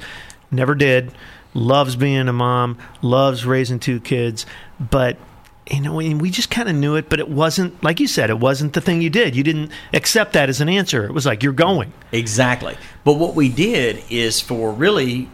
Never 0.50 0.74
did. 0.74 1.12
Loves 1.52 1.96
being 1.96 2.28
a 2.28 2.32
mom, 2.32 2.78
loves 3.02 3.44
raising 3.44 3.80
two 3.80 4.00
kids, 4.00 4.46
but 4.78 5.16
you 5.70 5.80
know, 5.80 5.94
we 5.94 6.30
just 6.30 6.50
kind 6.50 6.68
of 6.68 6.74
knew 6.74 6.96
it, 6.96 7.08
but 7.08 7.20
it 7.20 7.28
wasn't 7.28 7.82
like 7.82 8.00
you 8.00 8.08
said. 8.08 8.30
It 8.30 8.38
wasn't 8.38 8.72
the 8.72 8.80
thing 8.80 9.02
you 9.02 9.10
did. 9.10 9.36
You 9.36 9.44
didn't 9.44 9.70
accept 9.92 10.32
that 10.32 10.48
as 10.48 10.60
an 10.60 10.68
answer. 10.68 11.04
It 11.04 11.12
was 11.12 11.26
like 11.26 11.42
you're 11.42 11.52
going 11.52 11.92
exactly. 12.10 12.76
But 13.04 13.14
what 13.14 13.34
we 13.34 13.48
did 13.48 14.02
is 14.10 14.40
for 14.40 14.72
really 14.72 15.24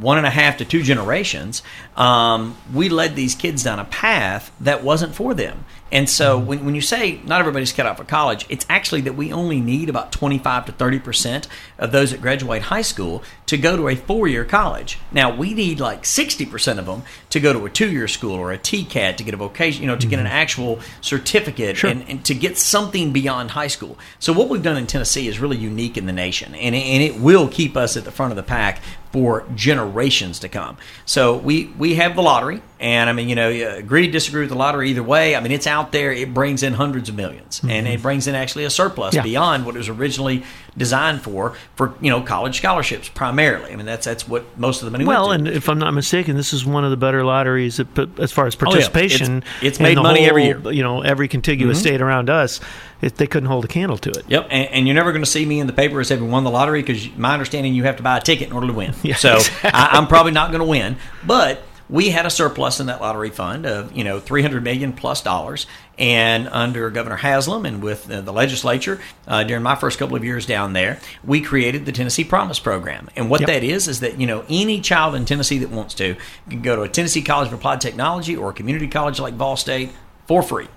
one 0.00 0.16
and 0.16 0.26
a 0.26 0.30
half 0.30 0.58
to 0.58 0.64
two 0.64 0.82
generations, 0.82 1.62
um, 1.96 2.56
we 2.72 2.88
led 2.88 3.14
these 3.14 3.34
kids 3.34 3.62
down 3.62 3.78
a 3.78 3.84
path 3.84 4.52
that 4.60 4.82
wasn't 4.82 5.14
for 5.14 5.34
them. 5.34 5.64
And 5.94 6.10
so 6.10 6.36
mm-hmm. 6.36 6.46
when, 6.46 6.64
when 6.66 6.74
you 6.74 6.80
say 6.80 7.20
not 7.24 7.40
everybody's 7.40 7.72
cut 7.72 7.86
out 7.86 7.96
for 7.96 8.04
college, 8.04 8.44
it's 8.48 8.66
actually 8.68 9.02
that 9.02 9.14
we 9.14 9.32
only 9.32 9.60
need 9.60 9.88
about 9.88 10.10
25 10.12 10.66
to 10.66 10.72
30 10.72 10.98
percent 10.98 11.48
of 11.78 11.92
those 11.92 12.10
that 12.10 12.20
graduate 12.20 12.62
high 12.62 12.82
school 12.82 13.22
to 13.46 13.56
go 13.56 13.76
to 13.76 13.88
a 13.88 13.94
four 13.94 14.26
year 14.26 14.44
college. 14.44 14.98
Now, 15.12 15.34
we 15.34 15.54
need 15.54 15.78
like 15.78 16.04
60 16.04 16.46
percent 16.46 16.80
of 16.80 16.86
them 16.86 17.04
to 17.30 17.38
go 17.38 17.52
to 17.52 17.64
a 17.64 17.70
two 17.70 17.90
year 17.90 18.08
school 18.08 18.34
or 18.34 18.52
a 18.52 18.58
TCAT 18.58 19.16
to 19.16 19.24
get 19.24 19.34
a 19.34 19.36
vocation, 19.36 19.82
you 19.82 19.86
know, 19.86 19.94
to 19.94 20.00
mm-hmm. 20.00 20.10
get 20.10 20.18
an 20.18 20.26
mm-hmm. 20.26 20.34
actual 20.34 20.80
certificate 21.00 21.76
sure. 21.76 21.90
and, 21.90 22.02
and, 22.08 22.24
to 22.24 22.34
get 22.34 22.58
something 22.58 23.12
beyond 23.12 23.52
high 23.52 23.68
school. 23.68 23.96
So, 24.18 24.32
what 24.32 24.48
we've 24.48 24.62
done 24.62 24.76
in 24.76 24.88
Tennessee 24.88 25.28
is 25.28 25.38
really 25.38 25.56
unique 25.56 25.96
in 25.96 26.06
the 26.06 26.12
nation, 26.12 26.56
and 26.56 26.74
and 26.74 27.02
it 27.02 27.20
will 27.20 27.46
keep 27.46 27.76
us 27.76 27.96
at 27.96 28.04
the 28.04 28.10
front 28.10 28.32
of 28.32 28.36
the 28.36 28.42
pack 28.42 28.82
for 29.14 29.46
generations 29.54 30.40
to 30.40 30.48
come. 30.48 30.76
So 31.06 31.36
we 31.36 31.66
we 31.78 31.94
have 31.94 32.16
the 32.16 32.20
lottery, 32.20 32.60
and 32.80 33.08
I 33.08 33.12
mean, 33.12 33.28
you 33.28 33.36
know, 33.36 33.48
you 33.48 33.68
agree 33.68 34.08
disagree 34.08 34.40
with 34.40 34.50
the 34.50 34.56
lottery 34.56 34.90
either 34.90 35.04
way. 35.04 35.36
I 35.36 35.40
mean, 35.40 35.52
it's 35.52 35.68
out 35.68 35.92
there. 35.92 36.10
It 36.10 36.34
brings 36.34 36.64
in 36.64 36.74
hundreds 36.74 37.08
of 37.08 37.14
1000000s 37.14 37.60
mm-hmm. 37.60 37.70
and 37.70 37.86
it 37.86 38.02
brings 38.02 38.26
in 38.26 38.34
actually 38.34 38.64
a 38.64 38.70
surplus 38.70 39.14
yeah. 39.14 39.22
beyond 39.22 39.66
what 39.66 39.76
it 39.76 39.78
was 39.78 39.88
originally 39.88 40.42
designed 40.76 41.22
for 41.22 41.54
for 41.76 41.94
you 42.00 42.10
know 42.10 42.22
college 42.22 42.56
scholarships 42.56 43.08
primarily. 43.08 43.72
I 43.72 43.76
mean, 43.76 43.86
that's 43.86 44.04
that's 44.04 44.26
what 44.26 44.58
most 44.58 44.82
of 44.82 44.86
the 44.86 44.90
money. 44.90 45.04
Well, 45.04 45.30
and 45.30 45.46
if 45.46 45.68
I'm 45.68 45.78
not 45.78 45.94
mistaken, 45.94 46.34
this 46.34 46.52
is 46.52 46.66
one 46.66 46.82
of 46.82 46.90
the 46.90 46.96
better 46.96 47.24
lotteries 47.24 47.76
that, 47.76 48.18
as 48.18 48.32
far 48.32 48.48
as 48.48 48.56
participation. 48.56 49.30
Oh, 49.30 49.34
yeah. 49.34 49.68
It's, 49.68 49.78
it's 49.78 49.80
made 49.80 49.96
money 49.96 50.22
whole, 50.22 50.30
every 50.30 50.44
year. 50.46 50.72
You 50.72 50.82
know, 50.82 51.02
every 51.02 51.28
contiguous 51.28 51.78
mm-hmm. 51.78 51.86
state 51.86 52.00
around 52.00 52.30
us 52.30 52.58
it, 53.00 53.16
they 53.16 53.26
couldn't 53.26 53.48
hold 53.48 53.64
a 53.64 53.68
candle 53.68 53.98
to 53.98 54.10
it. 54.10 54.24
Yep, 54.28 54.48
and, 54.50 54.68
and 54.70 54.86
you're 54.86 54.94
never 54.94 55.12
going 55.12 55.24
to 55.24 55.30
see 55.30 55.44
me 55.44 55.60
in 55.60 55.66
the 55.66 55.72
paper 55.72 56.00
as 56.00 56.08
having 56.08 56.30
won 56.30 56.44
the 56.44 56.50
lottery 56.50 56.82
because 56.82 57.08
my 57.16 57.32
understanding 57.32 57.74
you 57.74 57.84
have 57.84 57.96
to 57.96 58.02
buy 58.02 58.18
a 58.18 58.20
ticket 58.20 58.48
in 58.48 58.52
order 58.52 58.66
to 58.66 58.72
win. 58.72 58.94
Yeah, 59.04 59.16
so 59.16 59.36
exactly. 59.36 59.70
I, 59.70 59.88
I'm 59.92 60.06
probably 60.06 60.32
not 60.32 60.50
going 60.50 60.60
to 60.60 60.66
win, 60.66 60.96
but 61.26 61.62
we 61.88 62.08
had 62.08 62.24
a 62.24 62.30
surplus 62.30 62.80
in 62.80 62.86
that 62.86 63.00
lottery 63.00 63.30
fund 63.30 63.66
of 63.66 63.94
you 63.94 64.04
know 64.04 64.18
300 64.18 64.62
million 64.62 64.92
plus 64.92 65.22
dollars 65.22 65.66
and 65.98 66.48
under 66.48 66.88
governor 66.90 67.16
haslam 67.16 67.66
and 67.66 67.82
with 67.82 68.06
the 68.06 68.32
legislature 68.32 69.00
uh, 69.28 69.44
during 69.44 69.62
my 69.62 69.74
first 69.74 69.98
couple 69.98 70.16
of 70.16 70.24
years 70.24 70.46
down 70.46 70.72
there 70.72 70.98
we 71.22 71.40
created 71.40 71.84
the 71.84 71.92
tennessee 71.92 72.24
promise 72.24 72.58
program 72.58 73.08
and 73.16 73.28
what 73.28 73.40
yep. 73.40 73.48
that 73.48 73.64
is 73.64 73.86
is 73.86 74.00
that 74.00 74.18
you 74.18 74.26
know 74.26 74.44
any 74.48 74.80
child 74.80 75.14
in 75.14 75.24
tennessee 75.24 75.58
that 75.58 75.70
wants 75.70 75.94
to 75.94 76.16
can 76.48 76.62
go 76.62 76.74
to 76.74 76.82
a 76.82 76.88
tennessee 76.88 77.22
college 77.22 77.48
of 77.48 77.54
applied 77.54 77.80
technology 77.80 78.34
or 78.34 78.50
a 78.50 78.54
community 78.54 78.88
college 78.88 79.20
like 79.20 79.34
Vol 79.34 79.56
State 79.56 79.90
for 80.26 80.42
free 80.42 80.68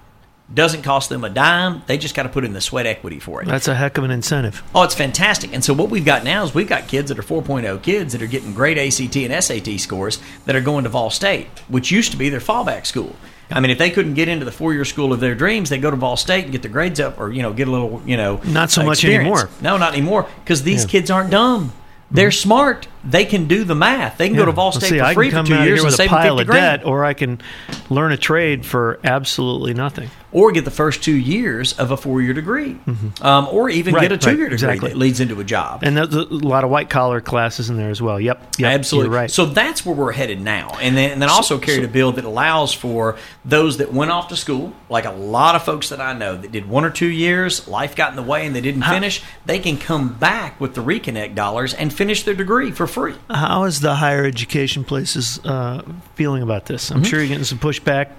doesn't 0.54 0.82
cost 0.84 1.10
them 1.10 1.24
a 1.24 1.30
dime. 1.30 1.84
They 1.88 1.98
just 1.98 2.16
got 2.16 2.24
to 2.24 2.30
put 2.30 2.46
in 2.46 2.54
the 2.54 2.62
sweat 2.62 2.86
equity 2.86 3.20
for 3.20 3.42
it. 3.42 3.48
That's 3.48 3.68
a 3.68 3.76
heck 3.76 3.98
of 3.98 4.04
an 4.04 4.12
incentive. 4.12 4.64
Oh, 4.74 4.84
it's 4.84 4.96
fantastic. 4.96 5.54
And 5.54 5.64
so 5.64 5.74
what 5.74 5.90
we've 5.90 6.06
got 6.06 6.24
now 6.24 6.44
is 6.44 6.54
we've 6.54 6.70
got 6.70 6.88
kids 6.88 7.10
that 7.10 7.20
are 7.20 7.24
4.0 7.24 7.82
kids 7.84 8.14
that 8.14 8.22
are 8.22 8.28
getting 8.28 8.54
great 8.54 8.78
ACT 8.78 9.16
and 9.18 9.44
SAT 9.44 9.80
scores 9.80 10.20
that 10.46 10.56
are 10.56 10.62
going 10.62 10.86
to 10.86 10.90
Vol 10.90 11.10
State, 11.10 11.48
which 11.68 11.92
used 11.92 12.12
to 12.12 12.18
be 12.18 12.30
their 12.30 12.40
fallback 12.40 12.86
school. 12.86 13.16
I 13.50 13.60
mean, 13.60 13.72
if 13.72 13.78
they 13.78 13.90
couldn't 13.90 14.16
get 14.16 14.28
into 14.28 14.46
the 14.46 14.52
four-year 14.52 14.86
school 14.86 15.14
of 15.14 15.20
their 15.20 15.36
dreams, 15.36 15.70
they 15.70 15.78
go 15.78 15.90
to 15.90 15.98
Vol 15.98 16.18
State 16.18 16.44
and 16.44 16.52
get 16.52 16.62
their 16.62 16.72
grades 16.72 17.00
up, 17.00 17.20
or 17.20 17.32
you 17.32 17.42
know, 17.42 17.54
get 17.54 17.68
a 17.68 17.72
little, 17.72 18.02
you 18.06 18.18
know, 18.18 18.42
Not 18.46 18.72
so 18.72 18.84
much 18.84 19.06
anymore. 19.06 19.50
No, 19.62 19.78
not 19.78 19.94
anymore, 19.94 20.28
because 20.44 20.64
these 20.64 20.84
Yeah. 20.84 20.90
kids 20.90 21.12
aren't 21.12 21.30
dumb. 21.30 21.72
They're 22.12 22.30
mm-hmm. 22.30 22.34
smart. 22.34 22.88
They 23.08 23.26
can 23.26 23.48
do 23.48 23.64
the 23.64 23.76
math. 23.76 24.18
They 24.18 24.28
can 24.28 24.36
go 24.38 24.46
to 24.46 24.52
Vol 24.52 24.66
Well, 24.66 24.72
State 24.74 24.90
see, 24.90 25.00
for 25.00 25.14
free 25.14 25.32
for 25.32 25.44
two 25.44 25.56
years 25.64 25.80
and 25.80 25.86
with 25.86 25.94
a 25.94 25.98
save 25.98 26.10
pile 26.10 26.40
of 26.40 26.48
grand. 26.48 26.82
debt, 26.82 26.88
or 26.88 27.06
I 27.06 27.14
can 27.14 27.42
learn 27.90 28.12
a 28.12 28.18
trade 28.18 28.66
for 28.66 29.00
absolutely 29.04 29.74
nothing. 29.74 30.10
or 30.34 30.52
get 30.52 30.66
the 30.66 30.72
first 30.72 31.02
two 31.02 31.16
years 31.16 31.72
of 31.80 31.90
a 31.92 31.98
four-year 31.98 32.34
degree, 32.34 32.78
um, 33.22 33.48
or 33.50 33.70
even 33.70 33.94
Right, 33.94 34.02
get 34.02 34.12
a 34.12 34.18
two-year 34.18 34.50
degree 34.50 34.54
exactly. 34.54 34.90
that 34.90 34.98
leads 34.98 35.20
into 35.22 35.40
a 35.40 35.44
job. 35.44 35.80
And 35.84 35.96
there's 35.96 36.14
a 36.14 36.24
lot 36.26 36.66
of 36.66 36.70
white 36.70 36.90
collar 36.90 37.22
classes 37.22 37.70
in 37.70 37.78
there 37.78 37.90
as 37.90 38.02
well. 38.02 38.20
Yep, 38.20 38.56
yep 38.58 38.74
Absolutely. 38.74 39.16
Right. 39.16 39.32
So 39.32 39.46
that's 39.46 39.86
where 39.86 39.96
we're 39.96 40.12
headed 40.12 40.42
now. 40.42 40.78
And 40.82 40.98
then, 40.98 41.12
and 41.12 41.22
then 41.22 41.30
also 41.30 41.58
carried 41.58 41.86
a 41.86 41.88
bill 41.88 42.12
that 42.12 42.26
allows 42.26 42.74
for 42.74 43.18
those 43.46 43.78
that 43.78 43.94
went 43.94 44.12
off 44.12 44.28
to 44.28 44.36
school, 44.36 44.74
like 44.90 45.06
a 45.06 45.12
lot 45.12 45.56
of 45.56 45.64
folks 45.64 45.90
that 45.90 46.02
I 46.02 46.12
know 46.14 46.36
that 46.36 46.52
did 46.52 46.68
one 46.68 46.84
or 46.84 46.90
two 46.90 47.08
years, 47.08 47.66
life 47.68 47.96
got 47.96 48.10
in 48.10 48.18
the 48.18 48.22
way 48.24 48.46
and 48.46 48.54
they 48.54 48.62
didn't 48.62 48.84
finish, 48.84 49.24
they 49.46 49.60
can 49.60 49.78
come 49.78 50.14
back 50.14 50.60
with 50.60 50.76
the 50.76 50.84
Reconnect 50.84 51.36
dollars 51.36 51.74
and 51.74 51.92
finish 51.92 52.24
their 52.24 52.36
degree 52.36 52.72
for 52.72 52.86
free. 52.86 52.97
How 53.30 53.64
is 53.66 53.80
the 53.80 53.96
higher 53.96 54.26
education 54.26 54.84
places 54.84 55.40
uh, 55.46 55.84
feeling 56.16 56.42
about 56.44 56.66
this? 56.66 56.92
I'm 56.92 57.04
sure 57.04 57.20
you're 57.20 57.28
getting 57.28 57.44
some 57.44 57.60
pushback. 57.60 58.08
Uh, 58.10 58.14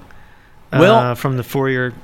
Mm-hmm. 0.71 0.81
Well- 0.81 1.15
from 1.15 1.37
the 1.39 1.43
four-year 1.43 1.95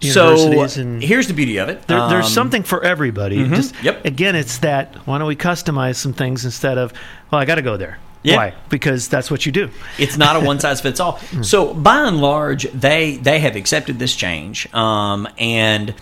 So 0.00 0.34
universities, 0.34 0.78
and 0.78 1.02
here's 1.02 1.26
the 1.28 1.34
beauty 1.34 1.58
of 1.58 1.68
it. 1.68 1.86
there, 1.88 2.08
there's 2.08 2.26
Um, 2.26 2.32
something 2.32 2.62
for 2.62 2.82
everybody. 2.82 3.36
mhm, 3.38 3.54
Just 3.54 3.74
yep. 3.82 4.02
again, 4.04 4.34
it's 4.34 4.58
that 4.58 4.94
why 5.06 5.18
don't 5.18 5.28
we 5.28 5.36
customize 5.36 5.96
some 5.96 6.12
things 6.14 6.44
instead 6.44 6.78
of 6.78 6.92
well, 7.30 7.40
I 7.40 7.44
got 7.44 7.56
to 7.56 7.62
go 7.62 7.76
there. 7.76 7.98
Yeah. 8.22 8.36
Why? 8.36 8.54
Because 8.70 9.08
that's 9.08 9.30
what 9.30 9.44
you 9.44 9.52
do. 9.52 9.68
It's 9.98 10.16
not 10.16 10.36
a 10.36 10.40
one 10.40 10.58
size 10.58 10.80
fits 10.80 11.00
all. 11.00 11.20
So 11.42 11.74
by 11.74 12.06
and 12.08 12.18
large, 12.20 12.62
they 12.72 13.16
they 13.16 13.40
have 13.40 13.56
accepted 13.56 13.98
this 13.98 14.14
change, 14.16 14.72
um, 14.74 15.28
and 15.38 15.92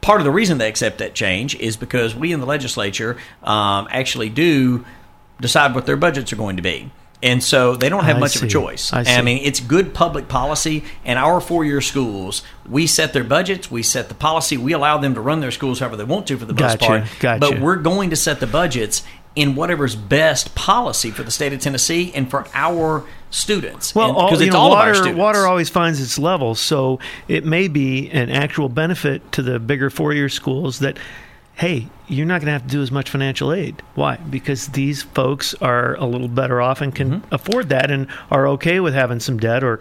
part 0.00 0.20
of 0.20 0.24
the 0.24 0.30
reason 0.30 0.58
they 0.58 0.68
accept 0.68 0.98
that 0.98 1.14
change 1.14 1.54
is 1.56 1.76
because 1.76 2.14
we 2.14 2.32
in 2.32 2.40
the 2.40 2.46
legislature 2.46 3.16
um, 3.42 3.88
actually 3.90 4.28
do 4.28 4.84
decide 5.40 5.74
what 5.74 5.86
their 5.86 5.96
budgets 5.96 6.32
are 6.32 6.36
going 6.36 6.56
to 6.56 6.62
be. 6.62 6.90
And 7.22 7.42
so 7.42 7.76
they 7.76 7.88
don't 7.88 8.04
have 8.04 8.16
I 8.16 8.20
much 8.20 8.34
of 8.34 8.42
a 8.42 8.48
choice. 8.48 8.92
I 8.92 9.04
see. 9.04 9.22
mean, 9.22 9.44
it's 9.44 9.60
good 9.60 9.94
public 9.94 10.26
policy. 10.26 10.82
And 11.04 11.20
our 11.20 11.40
four-year 11.40 11.80
schools, 11.80 12.42
we 12.68 12.88
set 12.88 13.12
their 13.12 13.22
budgets, 13.22 13.70
we 13.70 13.84
set 13.84 14.08
the 14.08 14.14
policy, 14.14 14.56
we 14.56 14.72
allow 14.72 14.98
them 14.98 15.14
to 15.14 15.20
run 15.20 15.38
their 15.38 15.52
schools 15.52 15.78
however 15.78 15.96
they 15.96 16.04
want 16.04 16.26
to 16.28 16.36
for 16.36 16.46
the 16.46 16.52
most 16.52 16.80
Gotcha, 16.80 16.86
part. 16.86 17.04
gotcha. 17.20 17.40
But 17.40 17.60
we're 17.60 17.76
going 17.76 18.10
to 18.10 18.16
set 18.16 18.40
the 18.40 18.48
budgets 18.48 19.04
in 19.36 19.54
whatever's 19.54 19.94
best 19.94 20.54
policy 20.56 21.12
for 21.12 21.22
the 21.22 21.30
state 21.30 21.52
of 21.52 21.60
Tennessee 21.60 22.12
and 22.12 22.28
for 22.28 22.46
our 22.54 23.04
students. 23.32 23.94
Well, 23.94 24.14
you 24.30 24.46
it's 24.46 24.52
know, 24.52 24.58
all 24.60 24.72
of 24.72 24.78
our 24.78 24.86
water 24.86 24.94
students. 24.94 25.18
water 25.18 25.46
always 25.46 25.68
finds 25.68 26.00
its 26.00 26.18
level, 26.18 26.54
so 26.54 27.00
it 27.26 27.44
may 27.44 27.66
be 27.66 28.08
an 28.10 28.30
actual 28.30 28.68
benefit 28.68 29.32
to 29.32 29.42
the 29.42 29.58
bigger 29.58 29.90
four-year 29.90 30.28
schools 30.28 30.78
that, 30.78 30.98
hey, 31.54 31.88
you're 32.12 32.26
not 32.26 32.40
going 32.40 32.46
to 32.46 32.52
have 32.52 32.62
to 32.62 32.68
do 32.68 32.82
as 32.82 32.90
much 32.92 33.10
financial 33.10 33.52
aid. 33.52 33.82
Why? 33.94 34.16
Because 34.16 34.68
these 34.68 35.02
folks 35.02 35.54
are 35.60 35.94
a 35.96 36.04
little 36.06 36.28
better 36.28 36.60
off 36.60 36.80
and 36.80 36.94
can 36.94 37.02
Mm-hmm. 37.12 37.34
afford 37.34 37.68
that 37.70 37.90
and 37.90 38.06
are 38.30 38.46
okay 38.48 38.78
with 38.80 38.94
having 38.94 39.18
some 39.20 39.38
debt, 39.38 39.64
or 39.64 39.80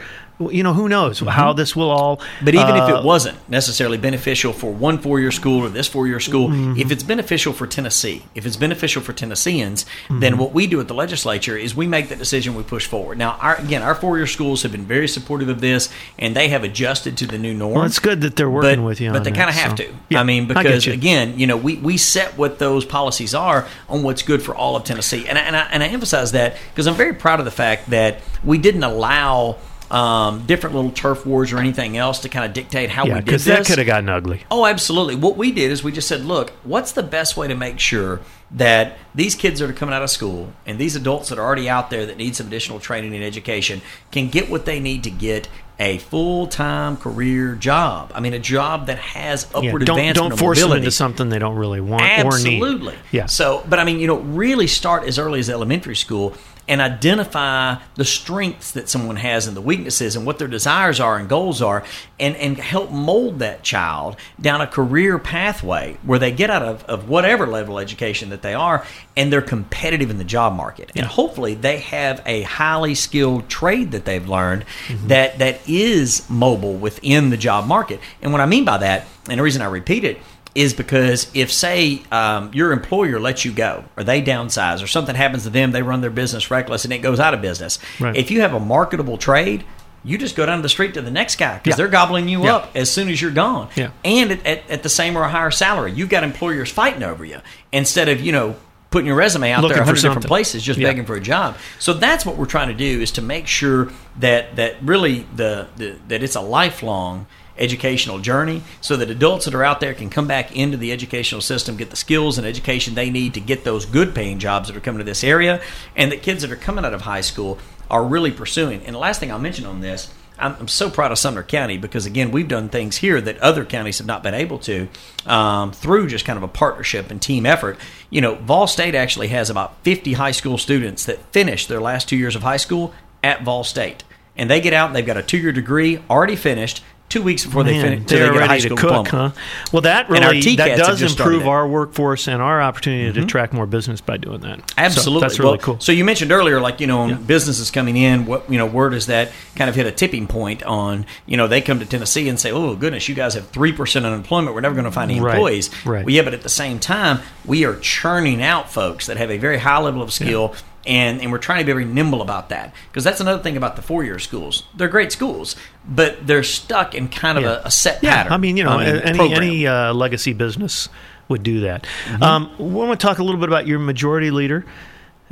you 0.50 0.64
know, 0.64 0.74
who 0.74 0.90
knows 0.90 1.20
how 1.20 1.54
this 1.54 1.76
will 1.76 1.92
all. 1.92 2.18
Mm-hmm. 2.18 2.46
But 2.46 2.56
even 2.56 2.76
if 2.76 2.82
uh, 2.90 2.96
it 2.98 3.06
wasn't 3.06 3.38
necessarily 3.48 4.00
beneficial 4.00 4.54
for 4.54 4.72
one 4.72 4.98
four 4.98 5.20
year 5.20 5.30
school 5.32 5.60
or 5.64 5.70
this 5.70 5.88
four 5.88 6.08
year 6.08 6.20
school, 6.20 6.50
Mm-hmm. 6.50 6.80
if 6.80 6.92
it's 6.92 7.04
beneficial 7.04 7.54
for 7.54 7.68
Tennessee, 7.68 8.24
if 8.34 8.46
it's 8.48 8.58
beneficial 8.58 9.02
for 9.04 9.14
Tennesseans, 9.14 9.84
Mm-hmm. 9.84 10.20
then 10.20 10.38
what 10.38 10.52
we 10.52 10.66
do 10.68 10.80
at 10.80 10.88
the 10.88 10.94
legislature 10.96 11.56
is 11.58 11.76
we 11.76 11.86
make 11.88 12.10
that 12.10 12.18
decision, 12.18 12.56
we 12.56 12.64
push 12.64 12.88
forward. 12.88 13.18
Now, 13.20 13.38
our, 13.40 13.56
again, 13.58 13.82
our 13.84 13.94
four 13.96 14.18
year 14.18 14.26
schools 14.28 14.64
have 14.64 14.72
been 14.72 14.86
very 14.86 15.08
supportive 15.08 15.48
of 15.50 15.62
this 15.62 15.90
and 16.18 16.36
they 16.36 16.48
have 16.50 16.64
adjusted 16.64 17.18
to 17.18 17.28
the 17.28 17.38
new 17.38 17.54
norm. 17.54 17.74
Well, 17.76 17.86
it's 17.86 18.00
good 18.00 18.22
that 18.22 18.36
they're 18.36 18.50
working 18.50 18.80
but, 18.80 18.86
with 18.86 19.00
you 19.02 19.12
But 19.12 19.24
they 19.24 19.32
kind 19.32 19.50
of 19.50 19.56
have 19.56 19.72
so- 19.78 19.84
to. 19.86 19.94
Yeah, 20.10 20.22
I 20.22 20.24
mean, 20.24 20.46
I 20.52 20.64
because 20.64 20.86
you. 20.88 20.94
again, 20.94 21.38
you 21.40 21.46
know, 21.48 21.58
we, 21.58 21.76
we 21.78 21.98
set 21.98 22.21
what 22.30 22.60
those 22.60 22.86
policies 22.86 23.34
are 23.34 23.68
on 23.90 24.04
what's 24.04 24.22
good 24.22 24.42
for 24.42 24.56
all 24.56 24.76
of 24.76 24.84
Tennessee. 24.84 25.28
And 25.28 25.38
I, 25.38 25.42
and 25.42 25.56
I, 25.56 25.62
and 25.72 25.84
I 25.84 25.88
emphasize 25.88 26.32
that 26.34 26.58
because 26.70 26.88
I'm 26.88 26.96
very 26.96 27.14
proud 27.14 27.40
of 27.40 27.46
the 27.46 27.52
fact 27.52 27.90
that 27.90 28.22
we 28.44 28.58
didn't 28.58 28.84
allow 28.84 29.58
um, 29.92 30.46
different 30.46 30.76
little 30.76 30.92
turf 30.92 31.26
wars 31.26 31.52
or 31.52 31.60
anything 31.60 31.98
else 31.98 32.20
to 32.20 32.30
kind 32.30 32.46
of 32.46 32.54
dictate 32.54 32.90
how 32.90 33.06
yeah, 33.06 33.16
we 33.16 33.20
did 33.20 33.26
because 33.26 33.46
this. 33.46 33.58
that 33.58 33.66
could 33.68 33.78
have 33.78 33.88
gotten 33.88 34.08
ugly. 34.08 34.42
Oh, 34.50 34.66
absolutely. 34.66 35.16
What 35.16 35.36
we 35.36 35.52
did 35.52 35.70
is 35.70 35.84
we 35.84 35.92
just 35.92 36.08
said, 36.08 36.22
look, 36.22 36.52
what's 36.64 36.94
the 36.94 37.04
best 37.04 37.36
way 37.36 37.48
to 37.50 37.56
make 37.56 37.80
sure 37.80 38.22
that 38.52 38.98
these 39.14 39.36
kids 39.36 39.60
that 39.60 39.70
are 39.70 39.74
coming 39.74 39.94
out 39.94 40.02
of 40.02 40.10
school 40.10 40.54
and 40.66 40.80
these 40.80 40.96
adults 40.96 41.30
that 41.30 41.38
are 41.38 41.46
already 41.46 41.70
out 41.70 41.90
there 41.90 42.06
that 42.06 42.18
need 42.18 42.36
some 42.36 42.48
additional 42.48 42.80
training 42.80 43.14
and 43.14 43.24
education 43.24 43.82
can 44.12 44.30
get 44.30 44.50
what 44.50 44.66
they 44.66 44.80
need 44.80 45.04
to 45.04 45.12
get 45.12 45.50
a 45.82 45.98
full 45.98 46.48
time 46.48 46.96
career 46.96 47.56
job? 47.56 48.12
I 48.14 48.20
mean, 48.20 48.34
a 48.34 48.40
job 48.40 48.86
that 48.88 49.00
has 49.00 49.48
Yeah, 49.52 49.58
upward 49.58 49.86
don't 49.86 49.98
advancement 49.98 50.30
don't 50.30 50.40
force 50.40 50.62
them 50.62 50.72
into 50.74 50.92
something 50.92 51.30
they 51.30 51.40
don't 51.40 51.56
really 51.56 51.82
want 51.82 52.04
or 52.04 52.38
need. 52.40 52.62
Absolutely. 52.62 52.96
Yeah. 53.12 53.26
So, 53.26 53.66
but 53.68 53.80
I 53.80 53.84
mean, 53.84 54.00
you 54.00 54.08
know, 54.08 54.20
really 54.20 54.68
start 54.68 55.04
as 55.06 55.18
early 55.18 55.40
as 55.40 55.50
elementary 55.50 55.96
school 55.96 56.36
and 56.72 56.80
identify 56.80 57.76
the 57.96 58.06
strengths 58.06 58.72
that 58.72 58.88
someone 58.88 59.18
has 59.18 59.46
and 59.46 59.58
the 59.58 59.62
weaknesses 59.62 60.16
and 60.16 60.26
what 60.26 60.40
their 60.40 60.48
desires 60.48 61.02
are 61.02 61.18
and 61.18 61.28
goals 61.28 61.62
are 61.62 61.84
and, 62.18 62.34
and 62.38 62.58
help 62.58 62.90
mold 62.90 63.40
that 63.40 63.62
child 63.62 64.16
down 64.40 64.62
a 64.62 64.68
career 64.68 65.20
pathway 65.20 65.98
where 66.04 66.18
they 66.18 66.32
get 66.32 66.50
out 66.50 66.62
of, 66.62 66.82
of 66.86 67.10
whatever 67.10 67.46
level 67.46 67.78
of 67.78 67.82
education 67.84 68.30
that 68.30 68.42
they 68.42 68.54
are 68.54 68.86
and 69.18 69.34
they're 69.34 69.42
competitive 69.42 70.10
in 70.10 70.18
the 70.18 70.24
job 70.24 70.54
market. 70.54 70.94
And 70.96 71.06
hopefully 71.06 71.56
they 71.56 71.80
have 71.80 72.24
a 72.26 72.44
highly 72.44 72.96
skilled 72.96 73.50
trade 73.50 73.92
that 73.92 74.06
they've 74.06 74.26
learned 74.26 74.64
mm-hmm. 74.88 75.10
that, 75.10 75.40
that 75.40 75.60
is 75.68 76.26
mobile 76.30 76.76
within 76.76 77.32
the 77.32 77.38
job 77.38 77.68
market. 77.68 78.00
And 78.22 78.32
what 78.32 78.40
I 78.40 78.46
mean 78.46 78.64
by 78.64 78.78
that, 78.78 79.08
and 79.28 79.38
the 79.38 79.44
reason 79.44 79.62
I 79.62 79.66
repeat 79.66 80.06
it, 80.06 80.20
is 80.54 80.74
because 80.74 81.30
if 81.34 81.52
say 81.52 82.02
um, 82.12 82.52
your 82.54 82.72
employer 82.74 83.20
lets 83.20 83.46
you 83.46 83.52
go 83.52 83.86
or 83.96 84.04
they 84.04 84.22
downsize 84.22 84.84
or 84.84 84.88
something 84.88 85.16
happens 85.16 85.44
to 85.44 85.50
them 85.50 85.72
they 85.72 85.82
run 85.82 86.02
their 86.02 86.10
business 86.10 86.52
reckless 86.52 86.84
and 86.84 86.94
it 86.94 87.00
goes 87.00 87.20
out 87.20 87.34
of 87.34 87.42
business 87.42 87.80
Right. 88.00 88.16
if 88.16 88.32
you 88.32 88.42
have 88.42 88.54
a 88.54 88.60
marketable 88.60 89.18
trade 89.18 89.64
you 90.04 90.18
just 90.18 90.36
go 90.36 90.46
down 90.46 90.62
the 90.64 90.68
street 90.70 90.96
to 90.96 91.02
the 91.02 91.12
next 91.12 91.38
guy 91.38 91.58
because 91.58 91.72
Yeah. 91.74 91.76
they're 91.78 91.88
gobbling 91.88 92.28
you 92.28 92.44
Yeah. 92.44 92.56
up 92.56 92.72
as 92.76 92.92
soon 92.92 93.08
as 93.08 93.22
you're 93.22 93.32
gone 93.32 93.70
Yeah. 93.76 93.92
and 94.04 94.32
at, 94.32 94.46
at, 94.46 94.70
at 94.70 94.84
the 94.84 94.90
same 94.90 95.18
or 95.18 95.24
a 95.24 95.30
higher 95.30 95.52
salary 95.52 95.94
you've 95.94 96.10
got 96.10 96.24
employers 96.24 96.70
fighting 96.70 97.04
over 97.04 97.24
you 97.24 97.40
instead 97.72 98.10
of 98.10 98.20
you 98.20 98.32
know 98.34 98.56
putting 98.90 99.08
your 99.08 99.16
resume 99.16 99.52
out 99.54 99.62
Looking 99.62 99.76
there 99.76 99.84
a 99.84 99.86
hundred 99.86 100.02
different 100.02 100.28
places 100.28 100.64
just 100.64 100.78
begging 100.78 101.06
for 101.06 101.16
a 101.16 101.22
job 101.22 101.56
so 101.80 101.94
that's 101.94 102.26
what 102.26 102.36
we're 102.36 102.46
trying 102.46 102.68
to 102.68 102.74
do 102.74 103.00
is 103.02 103.12
to 103.12 103.22
make 103.22 103.48
sure 103.48 103.90
that 104.20 104.58
that 104.58 104.76
really 104.82 105.26
the, 105.34 105.68
the 105.78 105.96
that 106.10 106.22
it's 106.24 106.36
a 106.36 106.42
lifelong 106.42 107.26
educational 107.62 108.20
journey 108.20 108.64
so 108.82 108.98
that 108.98 109.10
adults 109.10 109.46
that 109.46 109.54
are 109.54 109.64
out 109.64 109.80
there 109.80 109.94
can 109.94 110.10
come 110.10 110.28
back 110.28 110.56
into 110.56 110.78
the 110.78 110.92
educational 110.92 111.42
system, 111.42 111.78
get 111.78 111.90
the 111.90 111.96
skills 111.96 112.38
and 112.38 112.48
education 112.48 112.96
they 112.96 113.10
need 113.10 113.34
to 113.36 113.40
get 113.40 113.64
those 113.64 113.86
good 113.86 114.14
paying 114.16 114.40
jobs 114.40 114.68
that 114.68 114.76
are 114.76 114.82
coming 114.82 115.00
to 115.00 115.06
this 115.06 115.24
area, 115.24 115.62
and 115.96 116.12
that 116.12 116.22
kids 116.22 116.42
that 116.42 116.52
are 116.52 116.58
coming 116.58 116.84
out 116.84 116.94
of 116.94 117.02
high 117.02 117.22
school 117.22 117.58
are 117.90 118.04
really 118.04 118.32
pursuing. 118.32 118.84
And 118.86 118.96
the 118.96 119.00
last 119.00 119.20
thing 119.20 119.32
I'll 119.32 119.40
mention 119.40 119.66
on 119.66 119.82
this, 119.82 120.12
I'm, 120.42 120.68
so 120.68 120.90
proud 120.90 121.12
of 121.12 121.20
Sumner 121.20 121.44
County 121.44 121.78
because, 121.78 122.06
again, 122.06 122.32
we've 122.32 122.48
done 122.48 122.70
things 122.70 122.98
here 122.98 123.22
that 123.22 123.38
other 123.40 123.64
counties 123.64 124.00
have 124.00 124.08
not 124.08 124.24
been 124.24 124.34
able 124.34 124.58
to 124.60 124.88
um, 125.26 125.72
through 125.72 126.08
just 126.08 126.26
kind 126.26 126.38
of 126.38 126.44
a 126.44 126.48
partnership 126.48 127.12
and 127.12 127.22
team 127.22 127.46
effort. 127.46 127.78
You 128.10 128.22
know, 128.22 128.36
Vol 128.36 128.68
State 128.68 128.96
actually 128.96 129.28
has 129.28 129.50
about 129.50 129.76
50 129.84 130.14
high 130.14 130.32
school 130.32 130.58
students 130.58 131.06
that 131.06 131.20
finish 131.32 131.68
their 131.68 131.80
last 131.80 132.10
two 132.10 132.18
years 132.18 132.36
of 132.36 132.42
high 132.42 132.58
school 132.58 132.94
at 133.24 133.44
Vol 133.44 133.64
State. 133.64 134.04
And 134.36 134.50
they 134.50 134.62
get 134.62 134.74
out 134.74 134.88
and 134.88 134.96
they've 134.96 135.06
got 135.06 135.18
a 135.18 135.24
two 135.24 135.38
year 135.38 135.52
degree 135.52 136.02
already 136.10 136.36
finished. 136.36 136.84
Two 137.12 137.22
weeks 137.22 137.46
before 137.46 137.66
they 137.66 137.80
finish, 137.82 138.06
they 138.10 138.16
they're 138.20 138.32
high 138.34 138.48
ready 138.48 138.62
to 138.62 138.70
cook, 138.70 138.78
diploma. 139.06 139.10
huh? 139.10 139.32
Well, 139.74 139.82
that 139.82 140.10
really 140.10 140.40
that 140.56 140.78
does 140.78 141.02
improve. 141.02 141.42
Mm-hmm. 141.42 141.50
our 141.50 141.68
workforce 141.68 142.28
and 142.30 142.42
our 142.42 142.62
opportunity 142.62 143.12
to 143.12 143.26
attract 143.26 143.52
more 143.52 143.66
business 143.66 144.00
by 144.00 144.16
doing 144.16 144.40
that. 144.42 144.60
So 144.60 144.76
Absolutely, 144.78 145.22
that's 145.28 145.38
really 145.38 145.52
Well, 145.52 145.58
cool. 145.58 145.80
So 145.82 145.92
you 145.92 146.06
mentioned 146.06 146.32
earlier, 146.32 146.62
like 146.62 146.80
you 146.80 146.88
know, 146.88 147.08
Yeah. 147.08 147.16
businesses 147.16 147.70
coming 147.70 147.98
in. 147.98 148.26
What 148.26 148.50
you 148.50 148.58
know, 148.58 148.66
where 148.66 148.90
does 148.90 149.08
that 149.08 149.32
kind 149.58 149.70
of 149.70 149.76
hit 149.76 149.86
a 149.88 149.92
tipping 149.92 150.26
point 150.28 150.64
on? 150.64 151.06
You 151.26 151.36
know, 151.36 151.48
they 151.48 151.60
come 151.60 151.80
to 151.80 151.86
Tennessee 151.86 152.30
and 152.30 152.40
say, 152.40 152.50
"Oh 152.52 152.76
goodness, 152.76 153.10
you 153.10 153.16
guys 153.16 153.34
have 153.34 153.50
three 153.50 153.74
percent 153.74 154.06
unemployment. 154.06 154.56
We're 154.56 154.62
never 154.62 154.76
going 154.76 154.86
to 154.86 154.92
find 154.92 155.12
any 155.12 155.20
Right, 155.20 155.34
employees." 155.36 155.70
right. 155.86 156.06
Well, 156.06 156.16
yeah, 156.16 156.22
but 156.22 156.34
at 156.34 156.44
the 156.44 156.50
same 156.50 156.80
time, 156.80 157.20
we 157.46 157.66
are 157.66 157.76
churning 157.76 158.42
out 158.42 158.72
folks 158.72 159.08
that 159.08 159.18
have 159.18 159.30
a 159.30 159.38
very 159.38 159.58
high 159.58 159.80
level 159.80 160.02
of 160.02 160.14
skill. 160.14 160.56
And, 160.86 161.22
and 161.22 161.32
we're 161.32 161.38
trying 161.38 161.60
to 161.60 161.66
be 161.66 161.72
very 161.72 161.86
nimble 161.86 162.22
about 162.24 162.50
that 162.50 162.74
because 162.90 163.04
that's 163.04 163.20
another 163.22 163.42
thing 163.44 163.56
about 163.56 163.76
the 163.76 163.82
four 163.84 164.04
year 164.04 164.18
schools. 164.18 164.64
They're 164.76 164.88
great 164.88 165.12
schools, 165.12 165.56
but 165.88 166.26
they're 166.26 166.44
stuck 166.44 166.96
in 166.96 167.08
kind 167.08 167.38
of 167.38 167.44
Yeah. 167.44 167.62
a, 167.64 167.68
a 167.68 167.72
set 167.72 168.02
yeah, 168.02 168.16
pattern. 168.16 168.34
I 168.34 168.38
mean, 168.38 168.58
you 168.58 168.64
know, 168.64 168.80
any 168.80 169.00
program. 169.18 169.30
Mm-hmm. 169.30 169.44
any 169.44 169.68
uh, 169.68 169.94
legacy 169.94 170.34
business 170.34 170.90
would 171.28 171.44
do 171.44 171.62
that. 171.62 171.86
Um, 172.22 172.52
we 172.58 172.66
want 172.66 173.00
to 173.00 173.06
talk 173.08 173.20
a 173.20 173.24
little 173.24 173.40
bit 173.40 173.48
about 173.50 173.68
your 173.68 173.80
majority 173.80 174.32
leader. 174.32 174.66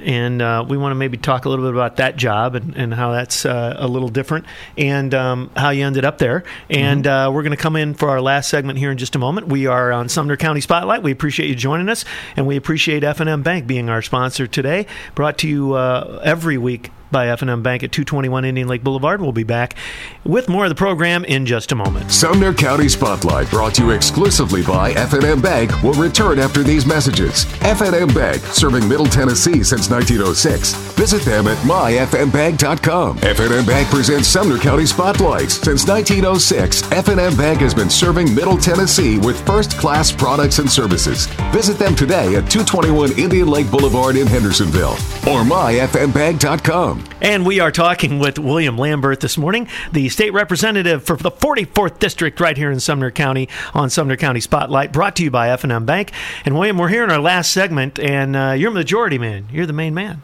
And 0.01 0.41
uh, 0.41 0.65
we 0.67 0.77
want 0.77 0.91
to 0.91 0.95
maybe 0.95 1.17
talk 1.17 1.45
a 1.45 1.49
little 1.49 1.65
bit 1.65 1.73
about 1.73 1.97
that 1.97 2.15
job 2.15 2.55
and, 2.55 2.75
and 2.75 2.93
how 2.93 3.11
that's 3.11 3.45
uh, 3.45 3.75
a 3.77 3.87
little 3.87 4.09
different, 4.09 4.45
and 4.77 5.13
um, 5.13 5.51
how 5.55 5.69
you 5.69 5.85
ended 5.85 6.05
up 6.05 6.17
there. 6.17 6.43
And 6.69 7.05
mm-hmm. 7.05 7.29
uh, 7.29 7.31
we're 7.31 7.43
going 7.43 7.55
to 7.55 7.61
come 7.61 7.75
in 7.75 7.93
for 7.93 8.09
our 8.09 8.21
last 8.21 8.49
segment 8.49 8.79
here 8.79 8.91
in 8.91 8.97
just 8.97 9.15
a 9.15 9.19
moment. 9.19 9.47
We 9.47 9.67
are 9.67 9.91
on 9.91 10.09
Sumner 10.09 10.37
County 10.37 10.61
Spotlight. 10.61 11.03
We 11.03 11.11
appreciate 11.11 11.47
you 11.49 11.55
joining 11.55 11.89
us, 11.89 12.05
and 12.35 12.47
we 12.47 12.55
appreciate 12.55 13.03
F&M 13.03 13.43
Bank 13.43 13.67
being 13.67 13.89
our 13.89 14.01
sponsor 14.01 14.47
today. 14.47 14.85
Brought 15.15 15.37
to 15.39 15.47
you 15.47 15.73
uh, 15.73 16.21
every 16.23 16.57
week 16.57 16.91
by 17.11 17.27
F&M 17.29 17.61
Bank 17.61 17.83
at 17.83 17.91
221 17.91 18.45
Indian 18.45 18.67
Lake 18.67 18.83
Boulevard. 18.83 19.21
We'll 19.21 19.31
be 19.31 19.43
back 19.43 19.75
with 20.23 20.49
more 20.49 20.65
of 20.65 20.69
the 20.69 20.75
program 20.75 21.25
in 21.25 21.45
just 21.45 21.71
a 21.71 21.75
moment. 21.75 22.11
Sumner 22.11 22.53
County 22.53 22.89
Spotlight, 22.89 23.49
brought 23.49 23.75
to 23.75 23.83
you 23.85 23.91
exclusively 23.91 24.63
by 24.63 24.91
F&M 24.91 25.41
Bank, 25.41 25.83
will 25.83 25.93
return 25.93 26.39
after 26.39 26.63
these 26.63 26.85
messages. 26.85 27.45
F&M 27.61 28.07
Bank, 28.13 28.41
serving 28.43 28.87
Middle 28.87 29.05
Tennessee 29.05 29.63
since 29.63 29.89
1906. 29.89 30.73
Visit 30.93 31.21
them 31.23 31.47
at 31.47 31.57
myfmbank.com. 31.59 33.19
F&M 33.23 33.65
Bank 33.65 33.87
presents 33.89 34.27
Sumner 34.27 34.57
County 34.57 34.85
Spotlights. 34.85 35.55
Since 35.55 35.87
1906, 35.87 36.91
F&M 36.91 37.35
Bank 37.37 37.59
has 37.61 37.73
been 37.73 37.89
serving 37.89 38.33
Middle 38.33 38.57
Tennessee 38.57 39.17
with 39.19 39.39
first-class 39.45 40.11
products 40.11 40.59
and 40.59 40.69
services. 40.69 41.27
Visit 41.51 41.77
them 41.77 41.95
today 41.95 42.35
at 42.35 42.49
221 42.49 43.17
Indian 43.17 43.47
Lake 43.47 43.69
Boulevard 43.71 44.15
in 44.15 44.27
Hendersonville 44.27 44.93
or 45.27 45.43
myfmbank.com. 45.43 46.98
And 47.21 47.45
we 47.45 47.59
are 47.59 47.71
talking 47.71 48.19
with 48.19 48.39
William 48.39 48.77
Lamberth 48.77 49.19
this 49.19 49.37
morning, 49.37 49.67
the 49.91 50.09
state 50.09 50.31
representative 50.31 51.03
for 51.03 51.17
the 51.17 51.31
44th 51.31 51.99
district 51.99 52.39
right 52.39 52.55
here 52.55 52.71
in 52.71 52.79
Sumner 52.79 53.11
County 53.11 53.49
on 53.73 53.89
Sumner 53.89 54.15
County 54.15 54.39
Spotlight, 54.39 54.93
brought 54.93 55.15
to 55.17 55.23
you 55.23 55.31
by 55.31 55.49
F&M 55.49 55.85
Bank. 55.85 56.11
And 56.45 56.55
William, 56.55 56.77
we're 56.77 56.87
here 56.87 57.03
in 57.03 57.11
our 57.11 57.19
last 57.19 57.51
segment, 57.51 57.99
and 57.99 58.35
uh, 58.35 58.51
you're 58.57 58.71
a 58.71 58.73
majority 58.73 59.17
man. 59.17 59.47
You're 59.51 59.65
the 59.65 59.73
main 59.73 59.93
man. 59.93 60.21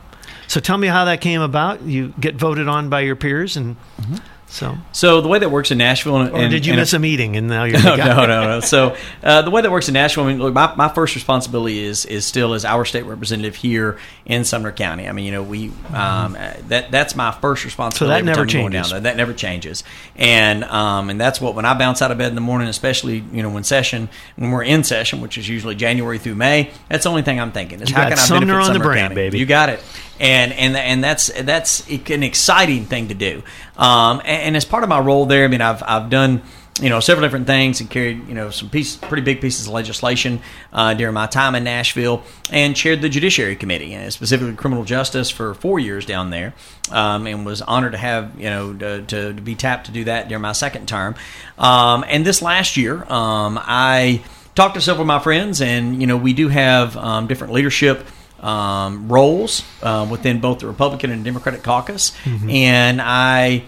So 0.47 0.59
tell 0.59 0.77
me 0.77 0.87
how 0.87 1.05
that 1.05 1.21
came 1.21 1.41
about. 1.41 1.81
You 1.81 2.13
get 2.19 2.35
voted 2.35 2.67
on 2.67 2.89
by 2.89 3.01
your 3.01 3.15
peers, 3.15 3.57
and. 3.57 3.75
Mm-hmm 3.99 4.15
so, 4.47 4.77
so 4.91 5.21
the 5.21 5.27
way 5.27 5.39
that 5.39 5.49
works 5.49 5.71
in 5.71 5.77
Nashville, 5.79 6.17
and, 6.17 6.31
or 6.31 6.47
did 6.47 6.65
you 6.65 6.73
and 6.73 6.79
miss 6.79 6.93
a 6.93 6.99
meeting 6.99 7.35
and 7.35 7.47
now 7.47 7.63
you're 7.63 7.81
no, 7.83 7.95
no, 7.95 8.25
no, 8.25 8.47
no. 8.47 8.59
So, 8.59 8.95
uh, 9.23 9.41
the 9.41 9.49
way 9.49 9.61
that 9.61 9.71
works 9.71 9.87
in 9.87 9.93
Nashville, 9.95 10.23
I 10.23 10.27
mean, 10.27 10.39
look, 10.39 10.53
my, 10.53 10.73
my 10.75 10.87
first 10.87 11.15
responsibility 11.15 11.83
is 11.83 12.05
is 12.05 12.25
still 12.25 12.53
as 12.53 12.63
our 12.63 12.85
state 12.85 13.03
representative 13.03 13.55
here 13.55 13.97
in 14.25 14.45
Sumner 14.45 14.71
County. 14.71 15.09
I 15.09 15.11
mean, 15.11 15.25
you 15.25 15.31
know, 15.31 15.43
we 15.43 15.69
um, 15.89 16.35
mm-hmm. 16.35 16.67
that 16.69 16.91
that's 16.91 17.15
my 17.15 17.31
first 17.31 17.65
responsibility. 17.65 18.13
So 18.13 18.17
that 18.17 18.23
never 18.23 18.45
changes. 18.45 18.91
Down 18.91 19.03
That 19.03 19.17
never 19.17 19.33
changes, 19.33 19.83
and 20.15 20.63
um, 20.65 21.09
and 21.09 21.19
that's 21.19 21.41
what 21.41 21.55
when 21.55 21.65
I 21.65 21.73
bounce 21.73 22.01
out 22.01 22.11
of 22.11 22.17
bed 22.17 22.29
in 22.29 22.35
the 22.35 22.41
morning, 22.41 22.67
especially 22.67 23.23
you 23.33 23.41
know 23.41 23.49
when 23.49 23.63
session 23.63 24.09
when 24.35 24.51
we're 24.51 24.63
in 24.63 24.83
session, 24.83 25.21
which 25.21 25.37
is 25.37 25.49
usually 25.49 25.75
January 25.75 26.19
through 26.19 26.35
May. 26.35 26.71
That's 26.87 27.03
the 27.03 27.09
only 27.09 27.23
thing 27.23 27.39
I'm 27.39 27.51
thinking 27.51 27.81
is 27.81 27.89
you 27.89 27.95
how 27.95 28.03
can 28.09 28.19
I 28.19 28.29
benefit 28.29 28.55
on 28.55 28.65
Sumner 28.65 28.79
the 28.79 28.85
brain, 28.85 29.01
County? 29.01 29.15
baby. 29.15 29.39
You 29.39 29.45
got 29.45 29.69
it 29.69 29.81
and 30.19 30.53
and 30.53 30.77
and 30.77 31.03
that's 31.03 31.27
that's 31.43 31.87
an 31.89 32.23
exciting 32.23 32.85
thing 32.85 33.09
to 33.09 33.13
do. 33.13 33.43
Um, 33.77 34.19
and, 34.19 34.41
and, 34.41 34.57
as 34.57 34.65
part 34.65 34.83
of 34.83 34.89
my 34.89 34.99
role 34.99 35.25
there, 35.25 35.45
I 35.45 35.47
mean, 35.47 35.61
I've 35.61 35.83
I've 35.83 36.09
done 36.09 36.41
you 36.81 36.89
know 36.89 36.99
several 36.99 37.25
different 37.25 37.47
things 37.47 37.79
and 37.79 37.89
carried 37.89 38.27
you 38.27 38.33
know 38.33 38.49
some 38.49 38.69
piece, 38.69 38.95
pretty 38.97 39.23
big 39.23 39.39
pieces 39.39 39.67
of 39.67 39.73
legislation 39.73 40.41
uh, 40.73 40.93
during 40.93 41.13
my 41.13 41.25
time 41.25 41.55
in 41.55 41.63
Nashville 41.63 42.23
and 42.51 42.75
chaired 42.75 43.01
the 43.01 43.09
Judiciary 43.09 43.55
Committee, 43.55 43.93
and 43.93 44.11
specifically 44.11 44.55
criminal 44.55 44.83
justice 44.83 45.29
for 45.29 45.53
four 45.53 45.79
years 45.79 46.05
down 46.05 46.31
there, 46.31 46.53
um, 46.91 47.27
and 47.27 47.45
was 47.45 47.61
honored 47.61 47.93
to 47.93 47.97
have 47.97 48.39
you 48.39 48.49
know 48.49 48.73
to, 48.73 49.01
to, 49.03 49.33
be 49.33 49.55
tapped 49.55 49.85
to 49.85 49.91
do 49.91 50.03
that 50.05 50.27
during 50.27 50.41
my 50.41 50.51
second 50.51 50.87
term. 50.87 51.15
Um, 51.57 52.03
and 52.07 52.25
this 52.25 52.41
last 52.41 52.75
year, 52.75 53.03
um, 53.11 53.59
I 53.61 54.23
talked 54.53 54.75
to 54.75 54.81
several 54.81 55.01
of 55.01 55.07
my 55.07 55.19
friends, 55.19 55.61
and 55.61 56.01
you 56.01 56.07
know 56.07 56.17
we 56.17 56.33
do 56.33 56.49
have 56.49 56.97
um, 56.97 57.27
different 57.27 57.53
leadership 57.53 58.05
um, 58.45 59.07
roles 59.07 59.63
uh, 59.81 60.07
within 60.09 60.39
both 60.39 60.59
the 60.59 60.67
Republican 60.67 61.09
and 61.09 61.25
Democratic 61.25 61.63
caucus. 61.63 62.11
Mm-hmm. 62.23 62.49
And 62.51 63.01
I, 63.01 63.63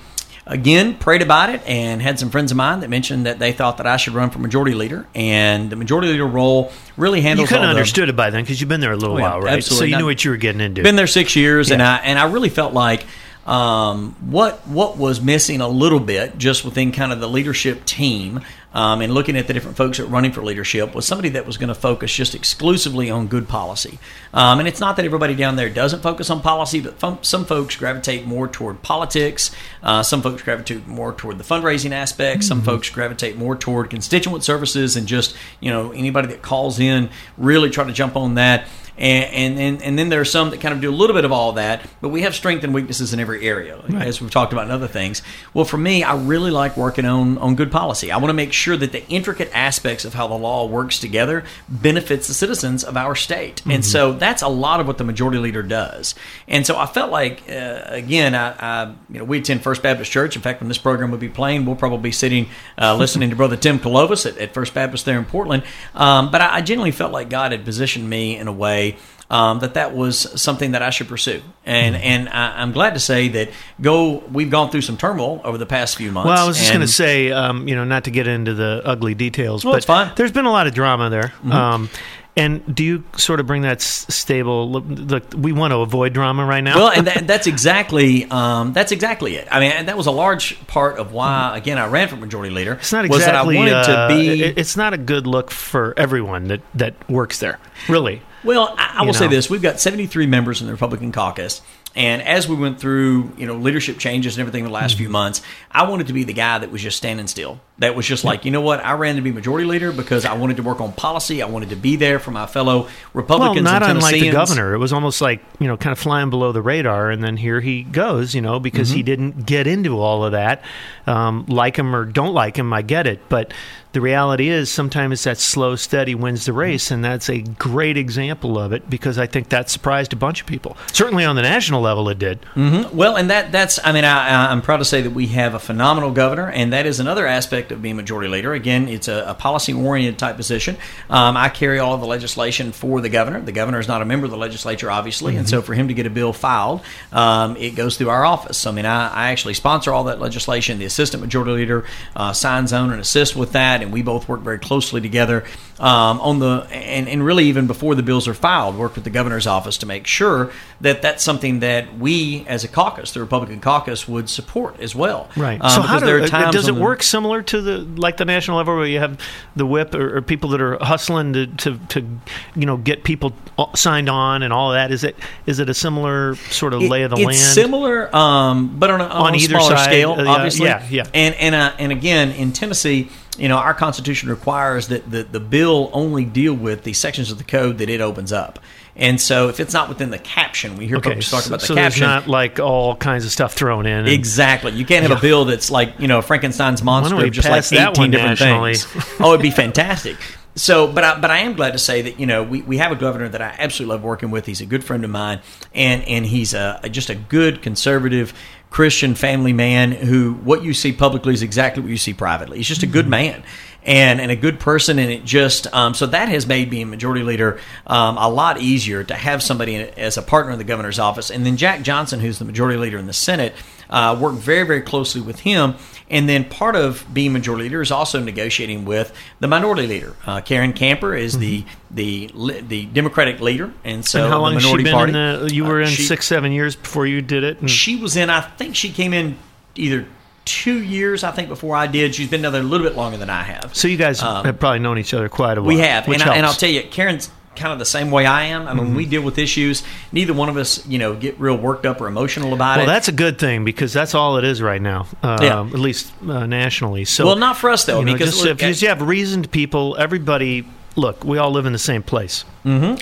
again, 0.46 0.96
prayed 0.98 1.24
about 1.24 1.50
it 1.50 1.62
and 1.66 2.00
had 2.00 2.20
some 2.20 2.30
friends 2.30 2.52
of 2.52 2.58
mine 2.58 2.82
that 2.82 2.90
mentioned 2.90 3.26
that 3.26 3.40
they 3.40 3.52
thought 3.52 3.78
that 3.78 3.88
I 3.88 3.98
should 3.98 4.14
run 4.14 4.30
for 4.30 4.38
majority 4.38 4.76
leader. 4.76 5.08
And 5.16 5.72
the 5.72 5.76
majority 5.76 6.10
leader 6.10 6.28
role 6.28 6.72
really 6.96 7.22
handles. 7.22 7.50
You 7.50 7.56
kind 7.56 7.66
of 7.66 7.76
understood 7.76 8.08
it 8.08 8.16
by 8.16 8.30
then 8.30 8.44
because 8.44 8.62
you've 8.62 8.70
been 8.70 8.82
there 8.82 8.92
a 8.92 8.98
little 8.98 9.18
while, 9.18 9.42
right? 9.42 9.58
Absolutely. 9.58 9.88
So 9.88 9.90
you 9.90 9.98
knew 9.98 10.06
what 10.06 10.24
you 10.24 10.30
were 10.30 10.38
getting 10.38 10.62
into. 10.62 10.84
Been 10.84 10.96
there 10.96 11.08
six 11.08 11.36
years, 11.36 11.70
yeah. 11.70 11.74
and 11.74 11.84
I 11.84 11.98
and 11.98 12.20
I 12.20 12.32
really 12.32 12.50
felt 12.50 12.74
like 12.74 13.06
um, 13.48 14.16
what 14.20 14.68
what 14.68 14.98
was 14.98 15.22
missing 15.22 15.62
a 15.62 15.68
little 15.68 16.02
bit 16.02 16.38
just 16.38 16.66
within 16.66 16.92
kind 16.92 17.14
of 17.14 17.22
the 17.22 17.30
leadership 17.30 17.86
team 17.86 18.42
um, 18.74 19.02
and 19.02 19.14
looking 19.14 19.38
at 19.38 19.48
the 19.48 19.54
different 19.54 19.78
folks 19.78 19.98
that 19.98 20.04
were 20.04 20.12
running 20.12 20.34
for 20.34 20.44
leadership 20.44 20.94
was 20.94 21.08
somebody 21.08 21.30
that 21.30 21.48
was 21.48 21.58
going 21.58 21.70
to 21.70 21.74
focus 21.74 22.14
just 22.14 22.36
exclusively 22.36 23.10
on 23.10 23.28
good 23.28 23.48
policy. 23.48 23.98
Um, 24.34 24.60
and 24.60 24.68
it's 24.68 24.82
not 24.82 24.98
that 24.98 25.06
everybody 25.06 25.34
down 25.34 25.56
there 25.56 25.70
doesn't 25.70 26.04
focus 26.04 26.30
on 26.30 26.42
policy, 26.42 26.82
but 26.82 27.00
fun, 27.00 27.24
some 27.24 27.46
folks 27.46 27.78
gravitate 27.78 28.26
more 28.26 28.48
toward 28.48 28.84
politics. 28.84 29.50
Uh, 29.82 30.04
some 30.04 30.22
folks 30.22 30.44
gravitate 30.44 30.86
more 30.86 31.14
toward 31.14 31.38
the 31.38 31.44
fundraising 31.44 31.92
aspect. 31.92 32.44
Some 32.44 32.60
mm-hmm. 32.60 32.66
folks 32.66 32.90
gravitate 32.90 33.38
more 33.38 33.56
toward 33.56 33.90
constituent 33.90 34.44
services 34.44 34.98
and 34.98 35.08
just 35.08 35.36
you 35.62 35.72
know 35.72 35.92
anybody 35.92 36.28
that 36.28 36.42
calls 36.42 36.80
in 36.80 37.10
really 37.38 37.70
try 37.70 37.86
to 37.86 37.94
jump 37.94 38.18
on 38.18 38.36
that 38.36 38.68
and, 38.98 39.60
and, 39.60 39.82
and 39.84 40.00
then 40.00 40.10
there 40.10 40.20
are 40.20 40.26
some 40.26 40.50
that 40.50 40.60
kind 40.60 40.74
of 40.74 40.82
do 40.82 40.90
a 40.90 40.96
little 40.96 41.16
bit 41.16 41.24
of 41.24 41.32
all 41.32 41.54
that, 41.54 41.88
but 42.02 42.10
we 42.10 42.22
have 42.22 42.34
strength 42.34 42.64
and 42.64 42.74
weaknesses 42.74 43.14
in 43.14 43.20
every 43.20 43.48
area, 43.48 43.78
right. 43.90 44.08
as 44.08 44.20
we've 44.20 44.32
talked 44.32 44.54
about 44.54 44.66
in 44.66 44.72
other 44.72 44.88
things. 44.88 45.22
Well, 45.54 45.66
for 45.66 45.78
me, 45.78 46.04
I 46.04 46.16
really 46.16 46.50
like 46.50 46.76
working 46.76 47.06
on, 47.06 47.38
on 47.38 47.56
good 47.56 47.72
policy. 47.72 48.12
I 48.12 48.18
want 48.18 48.30
to 48.30 48.34
make 48.34 48.54
sure 48.54 48.76
that 48.76 48.92
the 48.92 49.08
intricate 49.08 49.52
aspects 49.54 50.04
of 50.04 50.16
how 50.16 50.28
the 50.28 50.36
law 50.36 50.66
works 50.66 51.00
together 51.00 51.44
benefits 51.70 52.28
the 52.28 52.34
citizens 52.34 52.84
of 52.84 52.98
our 52.98 53.14
state. 53.14 53.58
Mm-hmm. 53.58 53.72
And 53.72 53.86
so 53.86 54.14
that's 54.14 54.42
a 54.42 54.48
lot 54.48 54.80
of 54.80 54.88
what 54.88 54.98
the 54.98 55.04
majority 55.04 55.38
leader 55.38 55.62
does. 55.62 56.16
And 56.48 56.66
so 56.66 56.78
I 56.78 56.88
felt 56.88 57.12
like, 57.12 57.44
uh, 57.50 57.84
again, 57.86 58.34
I, 58.34 58.56
I, 58.58 58.96
you 59.10 59.20
know, 59.20 59.26
we 59.26 59.40
attend 59.40 59.62
First 59.62 59.84
Baptist 59.84 60.12
Church. 60.12 60.36
In 60.36 60.42
fact, 60.42 60.62
when 60.62 60.70
this 60.70 60.78
program 60.80 61.12
will 61.12 61.18
be 61.20 61.30
playing, 61.30 61.66
we'll 61.66 61.76
probably 61.76 62.10
be 62.10 62.12
sitting 62.12 62.48
uh, 62.80 62.96
listening 62.98 63.30
to 63.30 63.36
Brother 63.36 63.58
Tim 63.58 63.78
Kolovis 63.78 64.26
at, 64.26 64.38
at, 64.38 64.54
First 64.54 64.74
Baptist 64.74 65.06
there 65.06 65.20
in 65.20 65.26
Portland. 65.26 65.64
Um, 65.94 66.32
but 66.32 66.42
I, 66.42 66.56
I 66.56 66.62
genuinely 66.62 66.92
felt 66.92 67.12
like 67.12 67.30
God 67.30 67.52
had 67.52 67.64
positioned 67.64 68.10
me 68.10 68.38
in 68.38 68.48
a 68.48 68.52
way 68.52 68.87
um, 69.30 69.60
that 69.60 69.74
that 69.74 69.96
was 69.96 70.42
something 70.42 70.72
that 70.72 70.82
I 70.82 70.90
should 70.90 71.08
pursue. 71.08 71.42
And 71.66 71.96
mm-hmm. 71.96 72.04
and 72.04 72.30
I, 72.30 72.62
am 72.62 72.72
glad 72.72 72.94
to 72.94 73.00
say 73.00 73.28
that 73.30 73.50
go 73.82 74.20
we've 74.32 74.50
gone 74.50 74.70
through 74.70 74.82
some 74.82 74.98
turmoil 74.98 75.42
over 75.44 75.58
the 75.58 75.66
past 75.66 75.98
few 75.98 76.12
months. 76.12 76.28
Well, 76.28 76.44
I 76.44 76.48
was 76.48 76.58
just 76.58 76.72
going 76.72 76.82
to 76.82 76.88
say, 76.88 77.32
um, 77.32 77.68
you 77.68 77.76
know, 77.76 77.84
not 77.84 78.06
to 78.06 78.12
get 78.12 78.28
into 78.28 78.54
the 78.54 78.82
ugly 78.86 79.16
details, 79.16 79.66
well, 79.66 79.74
but 79.74 79.86
fine. 79.86 80.12
there's 80.16 80.32
been 80.32 80.46
a 80.46 80.52
lot 80.52 80.68
of 80.68 80.74
drama 80.74 81.10
there. 81.10 81.34
Mm-hmm. 81.44 81.52
Um, 81.52 81.90
and 82.38 82.76
do 82.76 82.84
you 82.84 83.04
sort 83.18 83.40
of 83.40 83.48
bring 83.48 83.64
that 83.64 83.82
stable? 83.82 84.70
Look, 84.70 85.24
we 85.36 85.52
want 85.52 85.72
to 85.72 85.78
avoid 85.80 86.14
drama 86.14 86.46
right 86.46 86.64
now. 86.64 86.78
Well, 86.78 86.92
and 86.92 87.08
that, 87.08 87.26
that's 87.28 87.48
exactly 87.48 88.26
um, 88.26 88.74
that's 88.74 88.92
exactly 88.92 89.36
it. 89.36 89.48
I 89.50 89.60
mean, 89.60 89.88
that 89.88 89.98
was 89.98 90.06
a 90.06 90.12
large 90.12 90.66
part 90.68 91.00
of 91.00 91.12
why, 91.12 91.58
again, 91.58 91.80
I 91.80 91.88
ran 91.88 92.08
for 92.08 92.16
majority 92.16 92.54
leader. 92.54 92.74
It's 92.74 92.94
not 92.94 93.06
exactly. 93.06 93.18
Was 93.18 93.26
that 93.26 93.36
I 93.36 93.44
wanted 93.44 93.74
uh, 93.74 94.08
to 94.08 94.16
be. 94.16 94.44
It's 94.44 94.78
not 94.78 94.94
a 94.94 94.98
good 94.98 95.26
look 95.26 95.50
for 95.50 95.96
everyone 95.98 96.50
that 96.50 96.62
that 96.76 96.94
works 97.10 97.40
there. 97.40 97.60
Really. 97.90 98.22
Well, 98.44 98.76
I, 98.78 98.98
I 98.98 99.02
will 99.02 99.08
know. 99.08 99.20
say 99.20 99.28
this: 99.28 99.50
we've 99.50 99.62
got 99.62 99.80
73 99.80 100.28
members 100.28 100.62
in 100.62 100.68
the 100.68 100.74
Republican 100.74 101.12
caucus. 101.12 101.62
And 101.98 102.22
as 102.22 102.48
we 102.48 102.56
went 102.56 102.80
through, 102.80 103.32
you 103.38 103.48
know, 103.48 103.56
leadership 103.56 103.98
changes 103.98 104.38
and 104.38 104.42
everything 104.42 104.64
the 104.64 104.70
last 104.70 104.92
mm-hmm. 104.92 105.00
few 105.00 105.10
months, 105.10 105.42
I 105.72 105.90
wanted 105.90 106.08
to 106.08 106.14
be 106.14 106.26
the 106.26 106.34
guy 106.34 106.60
that 106.60 106.72
was 106.72 106.84
just 106.84 106.96
standing 106.96 107.26
still. 107.26 107.60
That 107.80 107.96
was 107.96 108.06
just 108.06 108.24
like, 108.24 108.46
you 108.46 108.52
know 108.52 108.62
what? 108.62 108.86
I 108.86 108.94
ran 108.94 109.16
to 109.16 109.22
be 109.24 109.32
majority 109.32 109.66
leader 109.66 109.92
because 109.92 110.24
I 110.24 110.38
wanted 110.38 110.58
to 110.58 110.64
work 110.64 110.80
on 110.80 110.94
policy. 110.94 111.42
I 111.42 111.48
wanted 111.48 111.70
to 111.70 111.76
be 111.76 111.96
there 111.96 112.20
for 112.20 112.30
my 112.30 112.46
fellow 112.46 112.88
Republicans. 113.16 113.66
Well, 113.66 113.80
not 113.80 113.90
unlike 113.90 114.14
the 114.14 114.30
governor. 114.30 114.76
It 114.76 114.78
was 114.78 114.94
almost 114.94 115.22
like 115.22 115.44
you 115.60 115.66
know, 115.66 115.76
kind 115.76 115.92
of 115.92 115.98
flying 115.98 116.30
below 116.30 116.52
the 116.52 116.62
radar, 116.62 117.10
and 117.10 117.24
then 117.24 117.36
here 117.36 117.62
he 117.62 117.82
goes. 117.82 118.36
You 118.36 118.42
know, 118.42 118.60
because 118.60 118.90
mm-hmm. 118.90 118.98
he 118.98 119.04
didn't 119.04 119.46
get 119.48 119.66
into 119.66 120.00
all 120.00 120.24
of 120.24 120.34
that. 120.34 120.64
Um, 121.08 121.48
like 121.48 121.78
him 121.78 121.96
or 121.96 122.06
don't 122.06 122.34
like 122.34 122.58
him, 122.58 122.74
I 122.74 122.84
get 122.84 123.08
it, 123.08 123.28
but 123.28 123.54
the 123.94 124.02
reality 124.02 124.50
is 124.50 124.70
sometimes 124.70 125.24
that 125.24 125.38
slow, 125.38 125.76
steady 125.76 126.14
wins 126.14 126.46
the 126.46 126.54
race, 126.54 126.92
and 126.92 127.04
that's 127.04 127.30
a 127.30 127.40
great 127.40 127.98
example 127.98 128.60
of 128.60 128.74
it 128.74 128.90
because 128.90 129.18
I 129.18 129.28
think 129.28 129.50
that 129.50 129.70
surprised 129.70 130.14
a 130.14 130.16
bunch 130.16 130.42
of 130.42 130.48
people. 130.48 130.78
Certainly 130.92 131.26
on 131.26 131.36
the 131.36 131.42
national 131.42 131.82
level, 131.82 132.10
it 132.10 132.20
did. 132.20 132.42
Mm-hmm. 132.56 132.96
Well, 132.96 133.16
and 133.16 133.30
that 133.30 133.52
that's 133.52 133.80
I 133.84 133.92
mean 133.92 134.04
I, 134.04 134.52
am 134.52 134.62
proud 134.62 134.78
to 134.78 134.86
say 134.86 135.02
that 135.02 135.12
we 135.12 135.28
have 135.28 135.54
a 135.54 135.60
phenomenal 135.60 136.12
governor, 136.12 136.50
and 136.50 136.74
that 136.74 136.86
is 136.86 137.00
another 137.00 137.26
aspect 137.26 137.72
of 137.72 137.82
being 137.82 137.96
majority 137.96 138.30
leader. 138.30 138.54
Again, 138.54 138.88
it's 138.88 139.08
a, 139.08 139.24
a 139.30 139.34
policy 139.34 139.74
oriented 139.74 140.20
type 140.20 140.36
position. 140.36 140.78
Um, 141.10 141.38
I 141.38 141.50
carry 141.50 141.80
all 141.80 141.98
the 141.98 142.06
legislation 142.06 142.74
for 142.74 143.02
the 143.02 143.10
governor. 143.10 143.42
The 143.42 143.52
governor 143.52 143.80
is 143.80 143.88
not 143.88 144.02
a 144.02 144.06
member 144.06 144.26
of 144.26 144.32
the 144.32 144.38
legislature, 144.38 144.92
obviously, 144.92 145.34
mm-hmm. 145.34 145.40
and 145.40 145.50
so 145.50 145.62
for 145.62 145.74
him 145.74 145.88
to 145.88 145.94
get 145.94 146.06
a 146.06 146.10
bill 146.10 146.34
filed, 146.34 146.82
um, 147.12 147.56
it 147.58 147.72
goes 147.72 147.98
through 147.98 148.10
our 148.10 148.26
office. 148.26 148.68
I 148.68 148.72
mean, 148.72 148.86
I, 148.86 149.08
I, 149.08 149.32
actually 149.32 149.54
sponsor 149.54 149.94
all 149.94 150.06
that 150.06 150.20
legislation. 150.20 150.78
The 150.78 150.86
assistant 150.86 151.24
majority 151.24 151.54
leader 151.54 151.86
uh, 152.16 152.34
signs 152.34 152.74
on 152.74 152.92
and 152.92 153.02
assists 153.02 153.36
with 153.36 153.54
that 153.54 153.77
and 153.82 153.94
we 153.94 154.02
both 154.02 154.28
work 154.28 154.42
very 154.42 154.60
closely 154.60 155.00
together 155.00 155.46
um, 155.80 156.20
on 156.22 156.40
the 156.40 156.68
and, 156.72 157.08
and 157.08 157.24
really 157.26 157.46
even 157.46 157.68
before 157.68 157.96
the 157.96 158.04
bills 158.04 158.28
are 158.28 158.34
filed, 158.34 158.76
work 158.78 158.96
with 158.96 159.04
the 159.04 159.10
governor's 159.10 159.48
office 159.48 159.78
to 159.78 159.86
make 159.86 160.08
sure 160.08 160.52
that 160.82 161.02
that's 161.02 161.24
something 161.24 161.60
that 161.60 161.78
that 161.78 161.98
we, 162.00 162.46
as 162.48 162.64
a 162.64 162.68
caucus, 162.68 163.12
the 163.12 163.20
Republican 163.20 163.60
caucus, 163.60 164.08
would 164.08 164.30
support 164.30 164.80
as 164.80 164.96
well. 164.96 165.30
Right. 165.36 165.60
Um, 165.62 165.70
so 165.70 165.82
how 165.82 166.00
do, 166.00 166.24
uh, 166.24 166.52
does 166.52 166.68
it 166.68 166.76
the- 166.76 166.82
work 166.82 167.04
similar 167.04 167.42
to 167.44 167.62
the 167.62 167.78
like 167.80 168.18
the 168.18 168.26
national 168.26 168.58
level 168.58 168.78
where 168.78 168.86
you 168.86 169.00
have 169.00 169.20
the 169.56 169.66
whip 169.66 169.94
or, 169.94 170.18
or 170.18 170.22
people 170.22 170.50
that 170.52 170.62
are 170.62 170.78
hustling 170.84 171.34
to, 171.34 171.48
to, 171.48 171.78
to 171.90 172.08
you 172.56 172.66
know 172.66 172.78
get 172.78 173.04
people 173.04 173.34
signed 173.76 174.10
on 174.10 174.44
and 174.44 174.54
all 174.54 174.72
that? 174.72 174.92
Is 174.92 175.04
it 175.04 175.16
is 175.46 175.60
it 175.60 175.70
a 175.70 175.74
similar 175.74 176.36
sort 176.36 176.74
of 176.74 176.82
lay 176.82 177.04
of 177.04 177.12
the 177.12 177.18
it's 177.18 177.26
land? 177.26 177.38
similar, 177.38 178.16
um, 178.16 178.80
but 178.80 178.90
on 178.90 179.02
a, 179.02 179.06
on 179.06 179.28
On 179.28 179.34
a 179.34 179.38
either 179.38 179.48
smaller 179.50 179.76
side, 179.76 179.86
scale, 179.86 180.12
uh, 180.14 180.26
obviously. 180.26 180.68
yeah, 180.68 180.88
yeah. 180.90 181.08
And 181.14 181.36
and 181.36 181.54
uh, 181.54 181.74
and 181.78 181.92
again, 181.92 182.32
in 182.32 182.54
Tennessee, 182.54 183.10
you 183.38 183.48
know, 183.48 183.58
our 183.58 183.74
Constitution 183.74 184.30
requires 184.30 184.88
that 184.90 185.10
the 185.10 185.24
the 185.24 185.40
bill 185.40 185.90
only 185.94 186.26
deal 186.26 186.54
with 186.54 186.84
the 186.84 186.94
sections 186.94 187.32
of 187.32 187.38
the 187.38 187.44
code 187.44 187.78
that 187.80 187.90
it 187.90 188.02
opens 188.02 188.32
up. 188.32 188.60
And 189.00 189.22
so, 189.22 189.48
if 189.50 189.60
it's 189.60 189.74
not 189.76 189.90
within 189.90 190.10
the 190.10 190.18
caption, 190.18 190.76
we 190.76 190.88
hear 190.88 190.98
Okay, 190.98 191.14
folks 191.14 191.30
talk 191.30 191.46
about 191.46 191.60
the 191.60 191.68
so 191.68 191.76
caption. 191.76 192.02
there's 192.02 192.24
not 192.26 192.28
like 192.28 192.60
all 192.60 192.96
kinds 192.96 193.26
of 193.26 193.32
stuff 193.32 193.54
thrown 193.54 193.86
in. 193.86 194.00
and- 194.00 194.08
Exactly. 194.08 194.72
You 194.72 194.86
can't 194.86 195.04
have 195.04 195.12
Yeah. 195.12 195.18
a 195.20 195.22
bill 195.22 195.46
that's 195.46 195.70
like 195.70 195.94
you 196.00 196.08
know 196.08 196.22
Frankenstein's 196.24 196.82
monster, 196.82 197.16
of 197.16 197.32
just 197.32 197.48
like 197.48 197.64
eighteen 197.72 198.10
different 198.12 198.40
nationally? 198.40 198.74
things. 198.76 199.06
oh, 199.20 199.34
it'd 199.34 199.42
be 199.44 199.52
fantastic. 199.52 200.16
So, 200.56 200.88
but 200.88 201.04
I, 201.04 201.20
but 201.20 201.30
I 201.30 201.38
am 201.42 201.54
glad 201.54 201.74
to 201.74 201.78
say 201.78 202.02
that 202.02 202.20
you 202.20 202.26
know 202.26 202.42
we, 202.42 202.64
we 202.64 202.78
have 202.80 202.92
a 202.92 202.96
governor 202.96 203.30
that 203.30 203.40
I 203.44 203.56
absolutely 203.60 203.94
love 203.94 204.04
working 204.04 204.32
with. 204.32 204.48
He's 204.48 204.62
a 204.62 204.66
good 204.66 204.84
friend 204.84 205.04
of 205.04 205.12
mine, 205.12 205.42
and 205.76 206.02
and 206.06 206.26
he's 206.26 206.56
a 206.56 206.80
just 206.90 207.12
a 207.12 207.16
good 207.16 207.62
conservative 207.62 208.34
Christian 208.70 209.16
family 209.16 209.54
man 209.54 209.92
who 209.92 210.34
what 210.34 210.64
you 210.64 210.74
see 210.74 210.92
publicly 210.92 211.34
is 211.34 211.42
exactly 211.42 211.82
what 211.82 211.90
you 211.90 211.98
see 211.98 212.14
privately. 212.14 212.58
He's 212.58 212.68
just 212.68 212.84
a 212.84 212.88
good 212.88 213.06
mm-hmm. 213.06 213.12
man. 213.12 213.44
And, 213.88 214.20
and 214.20 214.30
a 214.32 214.36
good 214.36 214.60
person, 214.60 215.00
and 215.00 215.10
it 215.10 215.24
just 215.24 215.66
um, 215.74 215.94
so 215.94 216.08
that 216.08 216.28
has 216.28 216.46
made 216.46 216.70
being 216.70 216.90
majority 216.90 217.24
leader 217.24 217.58
um, 217.88 218.18
a 218.18 218.28
lot 218.28 218.60
easier 218.60 219.02
to 219.02 219.16
have 219.16 219.42
somebody 219.42 219.76
in, 219.76 219.88
as 219.98 220.18
a 220.18 220.22
partner 220.22 220.52
in 220.52 220.58
the 220.58 220.66
governor's 220.66 221.00
office. 221.00 221.32
And 221.32 221.46
then 221.46 221.56
Jack 221.56 221.84
Johnson, 221.84 222.20
who's 222.20 222.38
the 222.38 222.44
majority 222.44 222.78
leader 222.78 222.98
in 222.98 223.08
the 223.08 223.14
Senate, 223.14 223.54
uh, 223.90 224.18
worked 224.20 224.40
very 224.40 224.68
very 224.68 224.82
closely 224.82 225.22
with 225.22 225.40
him. 225.40 225.76
And 226.10 226.28
then 226.28 226.44
part 226.44 226.76
of 226.76 227.06
being 227.14 227.32
majority 227.32 227.64
leader 227.64 227.82
is 227.82 227.90
also 227.92 228.20
negotiating 228.22 228.84
with 228.84 229.14
the 229.40 229.48
minority 229.48 229.88
leader. 229.88 230.16
Uh, 230.26 230.42
Karen 230.42 230.74
Camper 230.74 231.16
is 231.16 231.38
the 231.40 231.64
the 231.90 232.30
the 232.68 232.88
Democratic 232.88 233.40
leader, 233.40 233.72
and 233.86 234.04
so 234.06 234.20
Mm-hmm. 234.20 234.26
and 234.26 234.34
how 234.34 234.42
long 234.42 234.50
the 234.52 234.60
has 234.60 234.64
she 234.64 234.68
minority 234.84 234.84
been 234.84 234.94
party. 234.94 235.10
in 235.44 235.48
the? 235.48 235.56
You 235.56 235.64
were 235.64 235.82
uh, 235.82 235.86
in 235.86 235.92
she- 235.92 236.04
six 236.04 236.28
seven 236.28 236.52
years 236.52 236.76
before 236.76 237.08
you 237.08 237.22
did 237.22 237.46
it. 237.46 237.62
and- 237.62 237.72
She 237.72 237.96
was 237.96 238.18
in. 238.18 238.30
I 238.30 238.42
think 238.42 238.76
she 238.76 238.92
came 238.92 239.14
in 239.14 239.38
either 239.76 240.06
two 240.48 240.82
years. 240.82 241.24
I 241.24 241.32
think 241.32 241.50
before 241.50 241.76
I 241.76 241.86
did. 241.88 242.16
She's 242.16 242.30
been 242.30 242.42
there 242.42 242.54
a 242.54 242.60
little 242.60 242.88
bit 242.88 242.96
longer 242.96 243.18
than 243.18 243.30
I 243.30 243.44
have. 243.44 243.76
so 243.76 243.88
you 243.88 243.98
guys 243.98 244.22
Um, 244.24 244.46
have 244.46 244.60
probably 244.60 244.80
known 244.80 244.98
each 244.98 245.14
other 245.14 245.30
quite 245.30 245.58
a 245.58 245.62
while. 245.62 245.68
We 245.68 245.80
have, 245.80 246.08
and, 246.08 246.24
I, 246.24 246.36
and 246.38 246.46
I'll 246.46 246.54
tell 246.54 246.70
you, 246.70 246.84
Karen's 246.84 247.30
kind 247.56 247.74
of 247.74 247.80
the 247.80 247.86
same 247.86 248.12
way 248.12 248.24
I 248.26 248.44
am. 248.46 248.68
I 248.68 248.74
mean, 248.76 248.86
when 248.86 248.96
we 248.96 249.06
deal 249.08 249.24
with 249.24 249.40
issues, 249.40 249.82
neither 250.12 250.32
one 250.32 250.48
of 250.48 250.58
us, 250.58 250.86
you 250.86 251.00
know, 251.00 251.16
get 251.16 251.40
real 251.40 251.58
worked 251.58 251.88
up 251.88 252.00
or 252.00 252.08
emotional 252.08 252.54
about 252.54 252.78
Well, 252.78 252.86
it. 252.86 252.88
Well, 252.88 252.96
that's 252.96 253.08
a 253.08 253.12
good 253.12 253.40
thing 253.40 253.66
because 253.66 253.92
that's 253.94 254.14
all 254.14 254.38
it 254.38 254.44
is 254.44 254.62
right 254.62 254.82
now, 254.82 255.08
uh, 255.24 255.40
Yeah. 255.42 255.62
at 255.62 255.80
least 255.80 256.12
uh, 256.28 256.46
nationally. 256.46 257.04
So, 257.06 257.26
Well, 257.26 257.36
not 257.36 257.58
for 257.58 257.72
us, 257.72 257.86
though, 257.86 258.00
you 258.00 258.06
know, 258.06 258.14
because 258.14 258.30
just, 258.36 258.46
look, 258.46 258.62
if 258.62 258.82
you 258.82 258.90
have 258.90 259.02
reasoned 259.02 259.50
people, 259.52 259.96
everybody. 260.00 260.66
Look, 260.98 261.24
we 261.24 261.38
all 261.38 261.52
live 261.52 261.68
in 261.68 261.74
the 261.74 261.80
same 261.80 262.02
place. 262.02 262.44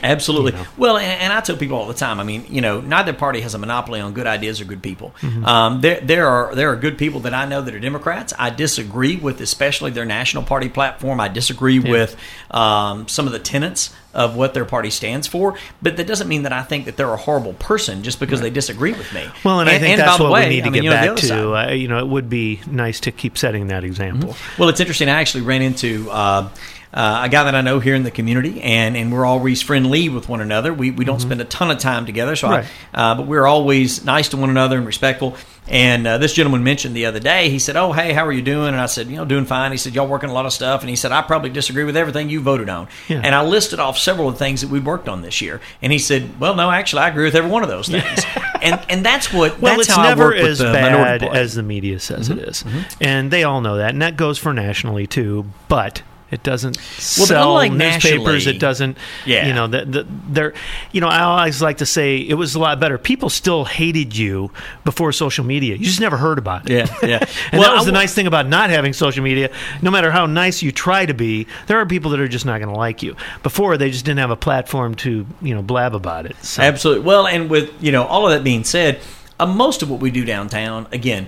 Absolutely. 0.03 0.51
You 0.51 0.57
know. 0.57 0.65
Well, 0.77 0.97
and, 0.97 1.21
and 1.21 1.33
I 1.33 1.39
tell 1.39 1.55
people 1.55 1.77
all 1.77 1.87
the 1.87 1.93
time. 1.93 2.19
I 2.19 2.23
mean, 2.23 2.45
you 2.49 2.59
know, 2.59 2.81
neither 2.81 3.13
party 3.13 3.39
has 3.39 3.53
a 3.53 3.57
monopoly 3.57 4.01
on 4.01 4.13
good 4.13 4.27
ideas 4.27 4.59
or 4.59 4.65
good 4.65 4.83
people. 4.83 5.15
Mm-hmm. 5.21 5.45
Um, 5.45 5.81
there, 5.81 6.01
there 6.01 6.27
are 6.27 6.53
there 6.53 6.71
are 6.71 6.75
good 6.75 6.97
people 6.97 7.21
that 7.21 7.33
I 7.33 7.45
know 7.45 7.61
that 7.61 7.73
are 7.73 7.79
Democrats. 7.79 8.33
I 8.37 8.49
disagree 8.49 9.15
with, 9.15 9.39
especially 9.39 9.91
their 9.91 10.05
national 10.05 10.43
party 10.43 10.67
platform. 10.67 11.21
I 11.21 11.29
disagree 11.29 11.79
with 11.79 12.17
um, 12.51 13.07
some 13.07 13.27
of 13.27 13.31
the 13.31 13.39
tenets 13.39 13.95
of 14.13 14.35
what 14.35 14.53
their 14.53 14.65
party 14.65 14.89
stands 14.89 15.27
for. 15.27 15.57
But 15.81 15.97
that 15.97 16.07
doesn't 16.07 16.27
mean 16.27 16.43
that 16.43 16.53
I 16.53 16.63
think 16.63 16.85
that 16.85 16.97
they're 16.97 17.13
a 17.13 17.17
horrible 17.17 17.53
person 17.53 18.03
just 18.03 18.19
because 18.19 18.41
they 18.41 18.49
disagree 18.49 18.93
with 18.93 19.13
me. 19.13 19.29
Well, 19.43 19.59
and, 19.59 19.69
I 19.69 19.79
think 19.79 19.99
by 19.99 20.05
that's 20.05 20.19
what 20.19 20.31
way, 20.31 20.43
we 20.43 20.55
need 20.55 20.61
to 20.61 20.67
I 20.67 20.69
mean, 20.69 20.83
get 20.83 20.83
you 20.83 20.89
know, 20.89 21.15
back 21.15 21.23
to. 21.23 21.55
Uh, 21.55 21.71
you 21.71 21.87
know, 21.87 21.99
it 21.99 22.07
would 22.07 22.29
be 22.29 22.61
nice 22.67 22.99
to 23.01 23.11
keep 23.11 23.37
setting 23.37 23.67
that 23.67 23.83
example. 23.83 24.35
Well, 24.57 24.69
it's 24.69 24.79
interesting. 24.79 25.09
I 25.09 25.19
actually 25.19 25.43
ran 25.43 25.61
into 25.61 26.09
uh, 26.09 26.49
uh, 26.95 27.21
a 27.25 27.29
guy 27.29 27.43
that 27.43 27.53
I 27.53 27.61
know 27.61 27.79
here 27.79 27.93
in 27.93 28.03
the 28.03 28.11
community, 28.11 28.61
and, 28.61 28.95
and 28.95 29.11
we're 29.11 29.25
always 29.25 29.61
friendly 29.61 30.07
with 30.09 30.29
one 30.29 30.39
another. 30.41 30.73
We, 30.73 30.91
we 30.91 31.03
don't 31.05 31.19
spend 31.19 31.41
a 31.41 31.45
ton 31.45 31.69
of 31.69 31.77
time 31.77 32.05
together, 32.05 32.35
so 32.35 32.47
Mm-hmm. 32.47 32.55
Right. 32.55 32.65
I, 32.93 33.11
uh, 33.11 33.15
but 33.15 33.27
we're 33.27 33.45
always 33.45 34.05
nice 34.05 34.29
to 34.29 34.37
one 34.37 34.49
another 34.49 34.77
and 34.77 34.85
respectful. 34.87 35.35
And 35.67 36.05
uh, 36.05 36.19
this 36.19 36.33
gentleman 36.33 36.63
mentioned 36.63 36.95
the 36.95 37.07
other 37.07 37.19
day, 37.19 37.49
he 37.49 37.57
said, 37.57 37.75
"Oh, 37.75 37.91
hey, 37.91 38.13
how 38.13 38.25
are 38.27 38.31
you 38.31 38.43
doing?" 38.43 38.67
And 38.67 38.75
I 38.79 38.85
said, 38.85 39.07
"You 39.07 39.15
know, 39.15 39.25
doing 39.25 39.45
fine." 39.45 39.71
He 39.71 39.77
said, 39.79 39.95
"Y'all 39.95 40.07
working 40.07 40.29
a 40.29 40.33
lot 40.33 40.45
of 40.45 40.53
stuff," 40.53 40.81
and 40.81 40.89
he 40.91 40.95
said, 40.95 41.11
"I 41.11 41.23
probably 41.23 41.49
disagree 41.49 41.83
with 41.83 41.97
everything 41.97 42.29
you 42.29 42.39
voted 42.39 42.69
on." 42.69 42.87
Yeah. 43.07 43.21
And 43.23 43.33
I 43.33 43.41
listed 43.43 43.79
off 43.79 43.97
several 43.97 44.27
of 44.29 44.35
the 44.35 44.39
things 44.39 44.61
that 44.61 44.69
we 44.69 44.79
worked 44.79 45.09
on 45.09 45.23
this 45.23 45.41
year, 45.41 45.61
and 45.81 45.91
he 45.91 45.97
said, 45.97 46.39
"Well, 46.39 46.53
no, 46.55 46.69
actually, 46.69 47.01
I 47.01 47.09
agree 47.09 47.23
with 47.25 47.33
every 47.33 47.49
one 47.49 47.63
of 47.63 47.69
those 47.69 47.87
things." 47.87 48.23
and 48.61 48.79
and 48.89 49.03
that's 49.03 49.33
what 49.33 49.59
Well, 49.59 49.75
that's 49.77 49.89
it's 49.89 49.97
never 49.97 50.23
I 50.23 50.27
work 50.27 50.35
with 50.35 50.45
as 50.51 50.57
the 50.59 50.65
bad 50.71 51.23
as 51.23 51.55
the 51.55 51.63
media 51.63 51.99
says 51.99 52.29
Mm-hmm. 52.29 52.39
it 52.39 52.47
is. 52.47 52.63
and 53.01 53.31
they 53.31 53.43
all 53.43 53.59
know 53.61 53.77
that, 53.77 53.89
and 53.89 54.01
that 54.03 54.15
goes 54.17 54.37
for 54.37 54.53
nationally 54.53 55.07
too. 55.07 55.45
But 55.67 56.03
it 56.31 56.41
doesn't 56.43 56.75
Well, 56.77 57.27
sell 57.27 57.59
newspapers. 57.69 57.77
nationally- 57.77 58.55
It 58.55 58.59
doesn't. 58.59 58.97
Yeah. 59.25 59.47
You 59.47 59.53
know, 59.53 59.67
the, 59.67 59.85
the, 59.85 60.07
they're. 60.29 60.53
You 60.91 61.01
know, 61.01 61.07
I 61.07 61.21
always 61.21 61.61
like 61.61 61.77
to 61.77 61.85
say 61.85 62.17
it 62.17 62.33
was 62.33 62.55
a 62.55 62.59
lot 62.59 62.79
better. 62.79 62.97
People 62.97 63.29
still 63.29 63.65
hated 63.65 64.15
you 64.17 64.51
before 64.83 65.11
social 65.11 65.45
media. 65.45 65.75
You 65.75 65.85
just 65.85 65.99
never 65.99 66.17
heard 66.17 66.37
about 66.37 66.69
it. 66.69 66.73
Yeah, 66.73 67.07
yeah. 67.07 67.17
and 67.51 67.59
Well, 67.59 67.69
that 67.69 67.73
was 67.75 67.83
I 67.83 67.85
the 67.85 67.91
nice 67.91 68.13
thing 68.13 68.27
about 68.27 68.47
not 68.47 68.69
having 68.69 68.93
social 68.93 69.23
media. 69.23 69.49
No 69.81 69.91
matter 69.91 70.09
how 70.11 70.25
nice 70.25 70.61
you 70.63 70.71
try 70.71 71.05
to 71.05 71.13
be, 71.13 71.47
there 71.67 71.79
are 71.79 71.85
people 71.85 72.11
that 72.11 72.19
are 72.19 72.27
just 72.27 72.45
not 72.45 72.59
going 72.59 72.73
to 72.73 72.77
like 72.79 73.03
you. 73.03 73.15
Before 73.43 73.77
they 73.77 73.91
just 73.91 74.05
didn't 74.05 74.19
have 74.19 74.31
a 74.31 74.35
platform 74.35 74.95
to 74.95 75.25
you 75.41 75.53
know 75.55 75.61
blab 75.61 75.93
about 75.93 76.25
it. 76.25 76.35
So. 76.43 76.61
Absolutely. 76.63 77.03
Well, 77.05 77.27
and 77.27 77.49
with 77.49 77.71
you 77.83 77.91
know 77.91 78.03
all 78.05 78.25
of 78.27 78.31
that 78.33 78.43
being 78.43 78.63
said, 78.63 78.99
uh, 79.39 79.45
most 79.45 79.81
of 79.83 79.89
what 79.89 79.99
we 79.99 80.09
do 80.11 80.25
downtown, 80.25 80.87
again, 80.91 81.27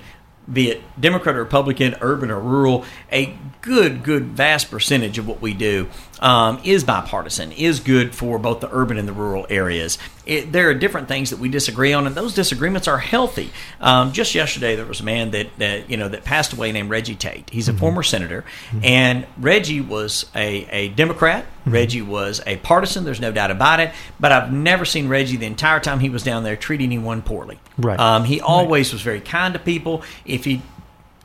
be 0.52 0.70
it 0.70 0.82
Democrat 1.00 1.36
or 1.36 1.40
Republican, 1.40 1.96
urban 2.02 2.32
or 2.32 2.40
rural, 2.40 2.86
a 3.12 3.38
good, 3.62 4.04
good, 4.04 4.28
vast 4.28 4.72
percentage 4.72 5.18
of 5.18 5.28
what 5.28 5.42
we 5.42 5.54
do 5.54 5.88
um, 6.20 6.60
is 6.64 6.84
bipartisan, 6.84 7.52
is 7.52 7.80
good 7.80 8.16
for 8.16 8.40
both 8.40 8.60
the 8.60 8.70
urban 8.72 8.98
and 8.98 9.08
the 9.08 9.14
rural 9.14 9.46
areas. 9.50 9.98
It, 10.26 10.52
there 10.52 10.70
are 10.70 10.74
different 10.74 11.08
things 11.08 11.30
that 11.30 11.40
we 11.40 11.48
disagree 11.48 11.94
on, 11.94 12.06
and 12.06 12.16
those 12.16 12.34
disagreements 12.34 12.88
are 12.88 12.98
healthy. 12.98 13.52
Um, 13.80 14.12
just 14.12 14.36
yesterday, 14.36 14.76
there 14.76 14.86
was 14.86 15.00
a 15.00 15.04
man 15.04 15.32
that, 15.32 15.48
that 15.58 15.90
you 15.90 15.98
know 15.98 16.10
that 16.10 16.24
passed 16.24 16.54
away 16.54 16.72
named 16.72 16.90
Reggie 16.90 17.16
Tate. 17.16 17.50
He's 17.50 17.70
a 17.70 17.74
former 17.74 18.04
senator, 18.04 18.44
and 18.84 19.26
Reggie 19.38 19.82
was 19.82 20.26
a, 20.36 20.66
a 20.70 20.90
Democrat. 20.90 21.46
Reggie 21.66 22.02
was 22.02 22.42
a 22.46 22.56
partisan. 22.58 23.04
There's 23.04 23.20
no 23.20 23.32
doubt 23.32 23.52
about 23.52 23.82
it. 23.82 23.94
But 24.20 24.32
I've 24.32 24.54
never 24.54 24.86
seen 24.86 25.10
Reggie 25.10 25.36
the 25.36 25.46
entire 25.46 25.82
time 25.82 26.00
he 26.00 26.10
was 26.10 26.24
down 26.24 26.44
there 26.44 26.56
treat 26.56 26.80
anyone 26.80 27.22
poorly. 27.22 27.60
Right. 27.78 28.00
Um, 28.00 28.24
he 28.24 28.40
always 28.40 28.94
was 28.94 29.02
very 29.02 29.20
kind 29.20 29.54
to 29.54 29.60
people. 29.60 30.04
If 30.26 30.46
he 30.46 30.62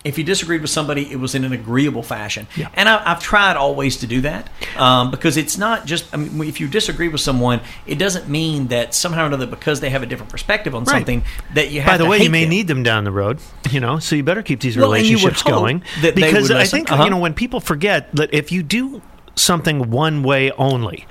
if 0.05 0.19
you 0.19 0.25
disagreed 0.25 0.61
with 0.63 0.71
somebody, 0.71 1.11
it 1.13 1.17
was 1.21 1.35
in 1.35 1.45
an 1.45 1.53
agreeable 1.53 2.03
fashion. 2.03 2.47
Yeah. 2.57 2.69
And 2.75 2.89
I, 2.89 3.13
I've 3.13 3.21
tried 3.23 3.57
always 3.57 3.99
to 3.99 4.07
do 4.07 4.21
that 4.23 4.51
um, 4.77 5.11
because 5.11 5.37
it's 5.37 5.57
not 5.57 5.87
just. 5.87 6.13
I 6.13 6.17
mean, 6.17 6.49
if 6.49 6.59
you 6.61 6.67
disagree 6.69 7.09
with 7.09 7.21
someone, 7.21 7.61
it 7.87 7.97
doesn't 7.99 8.29
mean 8.29 8.69
that 8.69 8.95
somehow 8.95 9.25
or 9.25 9.27
another 9.27 9.47
because 9.47 9.81
they 9.81 9.91
have 9.91 10.03
a 10.03 10.07
different 10.07 10.31
perspective 10.33 10.75
on 10.75 10.85
Right. 10.85 10.95
something 10.97 11.23
that 11.55 11.71
you 11.71 11.81
have. 11.83 11.93
By 11.93 11.97
the 11.99 12.07
way, 12.07 12.19
you 12.19 12.31
may 12.31 12.43
them. 12.43 12.51
need 12.51 12.67
them 12.67 12.83
down 12.83 13.05
the 13.05 13.13
road, 13.13 13.39
you 13.71 13.79
know, 13.81 13.99
so 14.01 14.17
you 14.17 14.23
better 14.25 14.43
keep 14.43 14.61
these 14.61 14.77
Well, 14.77 14.93
and 14.93 15.05
you 15.07 15.17
would 15.19 15.23
relationships 15.23 15.43
going. 15.43 15.83
because 16.01 16.51
I 16.51 16.65
think 16.65 16.91
Uh-huh. 16.91 17.05
you 17.05 17.11
know 17.11 17.19
when 17.19 17.35
people 17.35 17.61
forget 17.61 18.13
that 18.17 18.33
if 18.35 18.51
you 18.51 18.63
do 18.65 19.03
something 19.37 19.91
one 19.91 20.23
way 20.23 20.51
only, 20.53 21.07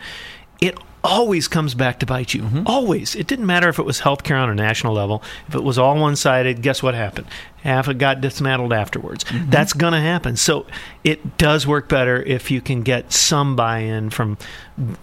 it 0.59 0.77
always 1.03 1.47
comes 1.47 1.73
back 1.73 1.99
to 1.99 2.05
bite 2.05 2.33
you. 2.35 2.43
Mm-hmm. 2.43 2.63
Always. 2.67 3.15
It 3.15 3.25
didn't 3.25 3.47
matter 3.47 3.67
if 3.69 3.79
it 3.79 3.85
was 3.85 4.01
healthcare 4.01 4.39
on 4.39 4.49
a 4.51 4.53
national 4.53 4.93
level. 4.93 5.23
If 5.47 5.55
it 5.55 5.63
was 5.63 5.79
all 5.79 5.97
one 5.97 6.15
sided, 6.15 6.61
guess 6.61 6.83
what 6.83 6.93
happened? 6.93 7.25
Half 7.63 7.87
it 7.87 7.97
got 7.97 8.21
dismantled 8.21 8.73
afterwards. 8.73 9.23
Mm-hmm. 9.23 9.49
That's 9.49 9.73
going 9.73 9.93
to 9.93 9.99
happen. 9.99 10.35
So 10.35 10.65
it 11.03 11.37
does 11.37 11.67
work 11.67 11.87
better 11.89 12.21
if 12.21 12.51
you 12.51 12.61
can 12.61 12.81
get 12.81 13.11
some 13.13 13.55
buy 13.55 13.79
in 13.79 14.09
from 14.09 14.37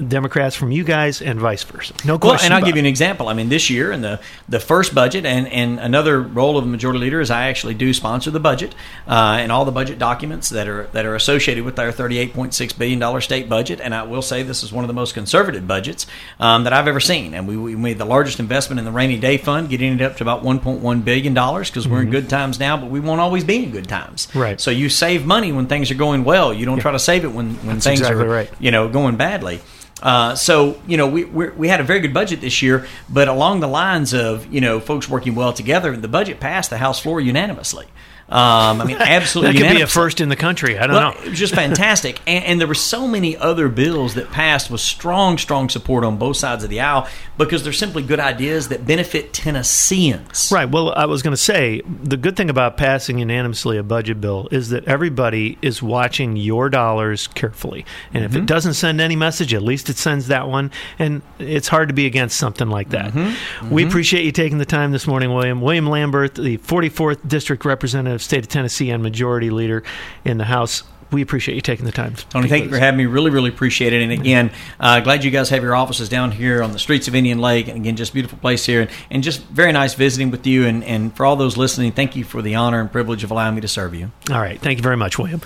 Democrats, 0.06 0.56
from 0.56 0.72
you 0.72 0.82
guys, 0.82 1.22
and 1.22 1.38
vice 1.38 1.62
versa. 1.62 1.94
No 2.04 2.14
Well, 2.14 2.18
question. 2.18 2.46
and 2.46 2.54
I'll 2.54 2.64
give 2.64 2.74
you 2.74 2.80
an 2.80 2.86
example. 2.86 3.28
I 3.28 3.34
mean, 3.34 3.48
this 3.48 3.70
year 3.70 3.92
in 3.92 4.00
the 4.00 4.20
the 4.48 4.58
first 4.58 4.94
budget, 4.94 5.24
and 5.24 5.46
and 5.48 5.78
another 5.78 6.20
role 6.20 6.58
of 6.58 6.64
the 6.64 6.70
majority 6.70 6.98
leader 6.98 7.20
is 7.20 7.30
I 7.30 7.48
actually 7.48 7.74
do 7.74 7.94
sponsor 7.94 8.30
the 8.30 8.40
budget 8.40 8.74
uh, 9.06 9.38
and 9.40 9.52
all 9.52 9.64
the 9.64 9.70
budget 9.72 9.98
documents 9.98 10.48
that 10.48 10.66
are 10.66 10.88
that 10.92 11.06
are 11.06 11.14
associated 11.14 11.64
with 11.64 11.78
our 11.78 11.92
thirty 11.92 12.18
eight 12.18 12.34
point 12.34 12.54
six 12.54 12.72
billion 12.72 12.98
dollar 12.98 13.20
state 13.20 13.48
budget. 13.48 13.80
And 13.80 13.94
I 13.94 14.02
will 14.02 14.22
say 14.22 14.42
this 14.42 14.62
is 14.64 14.72
one 14.72 14.82
of 14.84 14.88
the 14.88 14.94
most 14.94 15.14
conservative 15.14 15.66
budgets 15.68 16.06
um, 16.40 16.64
that 16.64 16.72
I've 16.72 16.88
ever 16.88 17.00
seen. 17.00 17.34
And 17.34 17.46
we, 17.46 17.56
we 17.56 17.76
made 17.76 17.98
the 17.98 18.04
largest 18.04 18.40
investment 18.40 18.78
in 18.80 18.84
the 18.84 18.92
rainy 18.92 19.18
day 19.18 19.36
fund, 19.36 19.68
getting 19.68 19.92
it 19.92 20.00
up 20.02 20.16
to 20.16 20.24
about 20.24 20.42
one 20.42 20.58
point 20.58 20.80
one 20.80 21.02
billion 21.02 21.34
dollars 21.34 21.70
because 21.70 21.86
we're 21.86 22.02
in 22.02 22.10
good 22.10 22.28
times 22.48 22.58
now, 22.58 22.76
but 22.76 22.90
we 22.90 23.00
won't 23.00 23.20
always 23.20 23.44
be 23.44 23.64
in 23.64 23.70
good 23.70 23.88
times. 23.88 24.28
Right. 24.34 24.60
So 24.60 24.70
you 24.70 24.88
save 24.88 25.26
money 25.26 25.52
when 25.52 25.66
things 25.66 25.90
are 25.90 25.94
going 25.94 26.24
well. 26.24 26.52
You 26.52 26.66
don't 26.66 26.80
try 26.80 26.92
to 26.92 26.98
save 26.98 27.24
it 27.24 27.28
when 27.28 27.54
when 27.56 27.76
That's 27.76 27.84
things 27.84 28.00
exactly 28.00 28.24
are 28.24 28.28
right. 28.28 28.50
you 28.58 28.70
know 28.70 28.88
going 28.88 29.16
badly. 29.16 29.60
Uh, 30.02 30.34
so 30.34 30.80
you 30.86 30.96
know 30.96 31.08
we 31.08 31.24
we're, 31.24 31.52
we 31.54 31.68
had 31.68 31.80
a 31.80 31.84
very 31.84 32.00
good 32.00 32.14
budget 32.14 32.40
this 32.40 32.62
year, 32.62 32.86
but 33.08 33.28
along 33.28 33.60
the 33.60 33.68
lines 33.68 34.14
of 34.14 34.52
you 34.52 34.60
know 34.60 34.80
folks 34.80 35.08
working 35.08 35.34
well 35.34 35.52
together, 35.52 35.96
the 35.96 36.08
budget 36.08 36.40
passed 36.40 36.70
the 36.70 36.78
House 36.78 37.00
floor 37.00 37.20
unanimously. 37.20 37.86
Um, 38.30 38.80
I 38.82 38.84
mean, 38.84 38.96
absolutely. 39.00 39.54
that 39.54 39.68
could 39.68 39.76
be 39.76 39.82
a 39.82 39.86
first 39.86 40.20
in 40.20 40.28
the 40.28 40.36
country. 40.36 40.78
I 40.78 40.86
don't 40.86 40.96
Well, 40.96 41.14
know. 41.14 41.20
it 41.20 41.30
was 41.30 41.38
just 41.38 41.54
fantastic. 41.54 42.20
and, 42.26 42.44
and 42.44 42.60
there 42.60 42.68
were 42.68 42.74
so 42.74 43.08
many 43.08 43.36
other 43.36 43.68
bills 43.68 44.14
that 44.14 44.30
passed 44.30 44.70
with 44.70 44.80
strong, 44.80 45.38
strong 45.38 45.68
support 45.68 46.04
on 46.04 46.18
both 46.18 46.36
sides 46.36 46.62
of 46.62 46.70
the 46.70 46.80
aisle 46.80 47.08
because 47.38 47.64
they're 47.64 47.72
simply 47.72 48.02
good 48.02 48.20
ideas 48.20 48.68
that 48.68 48.86
benefit 48.86 49.32
Tennesseans. 49.32 50.50
Right. 50.52 50.68
Well, 50.68 50.92
I 50.92 51.06
was 51.06 51.22
going 51.22 51.32
to 51.32 51.42
say 51.42 51.80
the 51.86 52.16
good 52.16 52.36
thing 52.36 52.50
about 52.50 52.76
passing 52.76 53.18
unanimously 53.18 53.78
a 53.78 53.82
budget 53.82 54.20
bill 54.20 54.48
is 54.50 54.68
that 54.70 54.84
everybody 54.86 55.56
is 55.62 55.82
watching 55.82 56.36
your 56.36 56.68
dollars 56.68 57.28
carefully. 57.28 57.86
And 58.12 58.24
if 58.24 58.32
it 58.34 58.38
mm-hmm. 58.38 58.46
doesn't 58.46 58.74
send 58.74 59.00
any 59.00 59.16
message, 59.16 59.54
at 59.54 59.62
least 59.62 59.88
it 59.88 59.96
sends 59.96 60.26
that 60.28 60.48
one. 60.48 60.70
And 60.98 61.22
it's 61.38 61.68
hard 61.68 61.88
to 61.88 61.94
be 61.94 62.06
against 62.06 62.36
something 62.36 62.68
like 62.68 62.90
that. 62.90 63.12
Mm-hmm. 63.12 63.70
We 63.70 63.82
mm-hmm. 63.82 63.88
appreciate 63.88 64.24
you 64.24 64.32
taking 64.32 64.58
the 64.58 64.66
time 64.66 64.92
this 64.92 65.06
morning, 65.06 65.32
William. 65.32 65.60
William 65.60 65.86
Lamberth, 65.86 66.34
the 66.34 66.58
44th 66.58 67.26
District 67.26 67.64
Representative, 67.64 68.17
State 68.18 68.44
of 68.44 68.48
Tennessee, 68.48 68.90
and 68.90 69.02
Majority 69.02 69.50
Leader 69.50 69.82
in 70.24 70.38
the 70.38 70.44
House. 70.44 70.82
We 71.10 71.22
appreciate 71.22 71.54
you 71.54 71.60
taking 71.60 71.86
the 71.86 71.92
time. 71.92 72.14
Tony, 72.14 72.48
thank 72.48 72.64
you 72.64 72.70
for 72.70 72.78
having 72.78 72.98
me. 72.98 73.06
Really, 73.06 73.30
really 73.30 73.48
appreciate 73.48 73.92
it. 73.92 74.02
And 74.02 74.12
again, 74.12 74.50
uh, 74.78 75.00
glad 75.00 75.24
you 75.24 75.30
guys 75.30 75.48
have 75.50 75.62
your 75.62 75.74
offices 75.74 76.08
down 76.08 76.32
here 76.32 76.62
on 76.62 76.72
the 76.72 76.78
streets 76.78 77.08
of 77.08 77.14
Indian 77.14 77.38
Lake. 77.38 77.68
And 77.68 77.78
again, 77.78 77.96
just 77.96 78.12
beautiful 78.12 78.38
place 78.38 78.66
here. 78.66 78.82
And, 78.82 78.90
and 79.10 79.22
just 79.22 79.42
very 79.44 79.72
nice 79.72 79.94
visiting 79.94 80.30
with 80.30 80.46
you. 80.46 80.66
And, 80.66 80.84
and 80.84 81.16
for 81.16 81.24
all 81.24 81.36
those 81.36 81.56
listening, 81.56 81.92
thank 81.92 82.14
you 82.14 82.24
for 82.24 82.42
the 82.42 82.54
honor 82.56 82.80
and 82.80 82.92
privilege 82.92 83.24
of 83.24 83.30
allowing 83.30 83.54
me 83.54 83.62
to 83.62 83.68
serve 83.68 83.94
you. 83.94 84.10
All 84.30 84.40
right. 84.40 84.60
Thank 84.60 84.78
you 84.78 84.82
very 84.82 84.96
much, 84.96 85.18
William. 85.18 85.40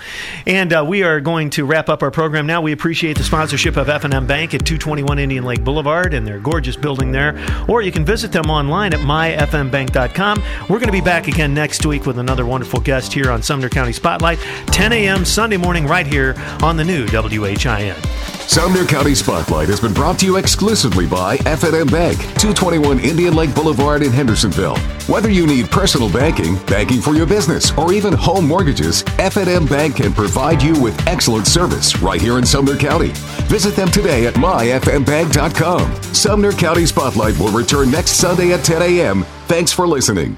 And 0.45 0.73
uh, 0.73 0.83
we 0.85 1.03
are 1.03 1.21
going 1.21 1.49
to 1.51 1.65
wrap 1.65 1.87
up 1.87 2.03
our 2.03 2.11
program 2.11 2.45
now. 2.45 2.61
We 2.61 2.73
appreciate 2.73 3.17
the 3.17 3.23
sponsorship 3.23 3.77
of 3.77 3.87
F&M 3.87 4.27
Bank 4.27 4.53
at 4.53 4.65
221 4.65 5.17
Indian 5.17 5.45
Lake 5.45 5.63
Boulevard 5.63 6.13
and 6.13 6.27
their 6.27 6.39
gorgeous 6.39 6.75
building 6.75 7.11
there. 7.13 7.39
Or 7.69 7.81
you 7.81 7.91
can 7.91 8.03
visit 8.03 8.33
them 8.33 8.49
online 8.49 8.93
at 8.93 8.99
myfmbank.com. 8.99 10.43
We're 10.63 10.79
going 10.79 10.87
to 10.87 10.91
be 10.91 11.01
back 11.01 11.27
again 11.27 11.53
next 11.53 11.85
week 11.85 12.05
with 12.05 12.19
another 12.19 12.45
wonderful 12.45 12.81
guest 12.81 13.13
here 13.13 13.31
on 13.31 13.41
Sumner 13.41 13.69
County 13.69 13.93
Spotlight, 13.93 14.39
10 14.67 14.91
a.m. 14.91 15.23
Sunday 15.23 15.52
morning 15.57 15.85
right 15.85 16.05
here 16.05 16.35
on 16.61 16.77
the 16.77 16.83
new 16.83 17.05
WHIN. 17.07 17.95
Sumner 18.47 18.85
County 18.85 19.15
Spotlight 19.15 19.69
has 19.69 19.79
been 19.79 19.93
brought 19.93 20.19
to 20.19 20.25
you 20.25 20.35
exclusively 20.35 21.07
by 21.07 21.37
F&M 21.45 21.87
Bank, 21.87 22.17
221 22.17 22.99
Indian 22.99 23.33
Lake 23.33 23.55
Boulevard 23.55 24.03
in 24.03 24.11
Hendersonville. 24.11 24.77
Whether 25.07 25.29
you 25.29 25.47
need 25.47 25.71
personal 25.71 26.11
banking, 26.11 26.57
banking 26.65 27.01
for 27.01 27.15
your 27.15 27.25
business, 27.25 27.75
or 27.77 27.93
even 27.93 28.13
home 28.13 28.47
mortgages, 28.47 29.03
F&M 29.17 29.65
Bank 29.65 29.95
can 29.95 30.13
provide 30.13 30.61
you 30.61 30.79
with 30.79 31.07
excellent 31.07 31.47
service 31.47 31.97
right 31.99 32.21
here 32.21 32.37
in 32.37 32.45
Sumner 32.45 32.75
County. 32.77 33.11
Visit 33.47 33.75
them 33.75 33.89
today 33.89 34.27
at 34.27 34.33
myfmbank.com. 34.35 36.03
Sumner 36.13 36.51
County 36.51 36.85
Spotlight 36.85 37.39
will 37.39 37.51
return 37.51 37.89
next 37.89 38.11
Sunday 38.11 38.51
at 38.53 38.63
10 38.63 38.81
a.m. 38.81 39.23
Thanks 39.47 39.71
for 39.71 39.87
listening. 39.87 40.37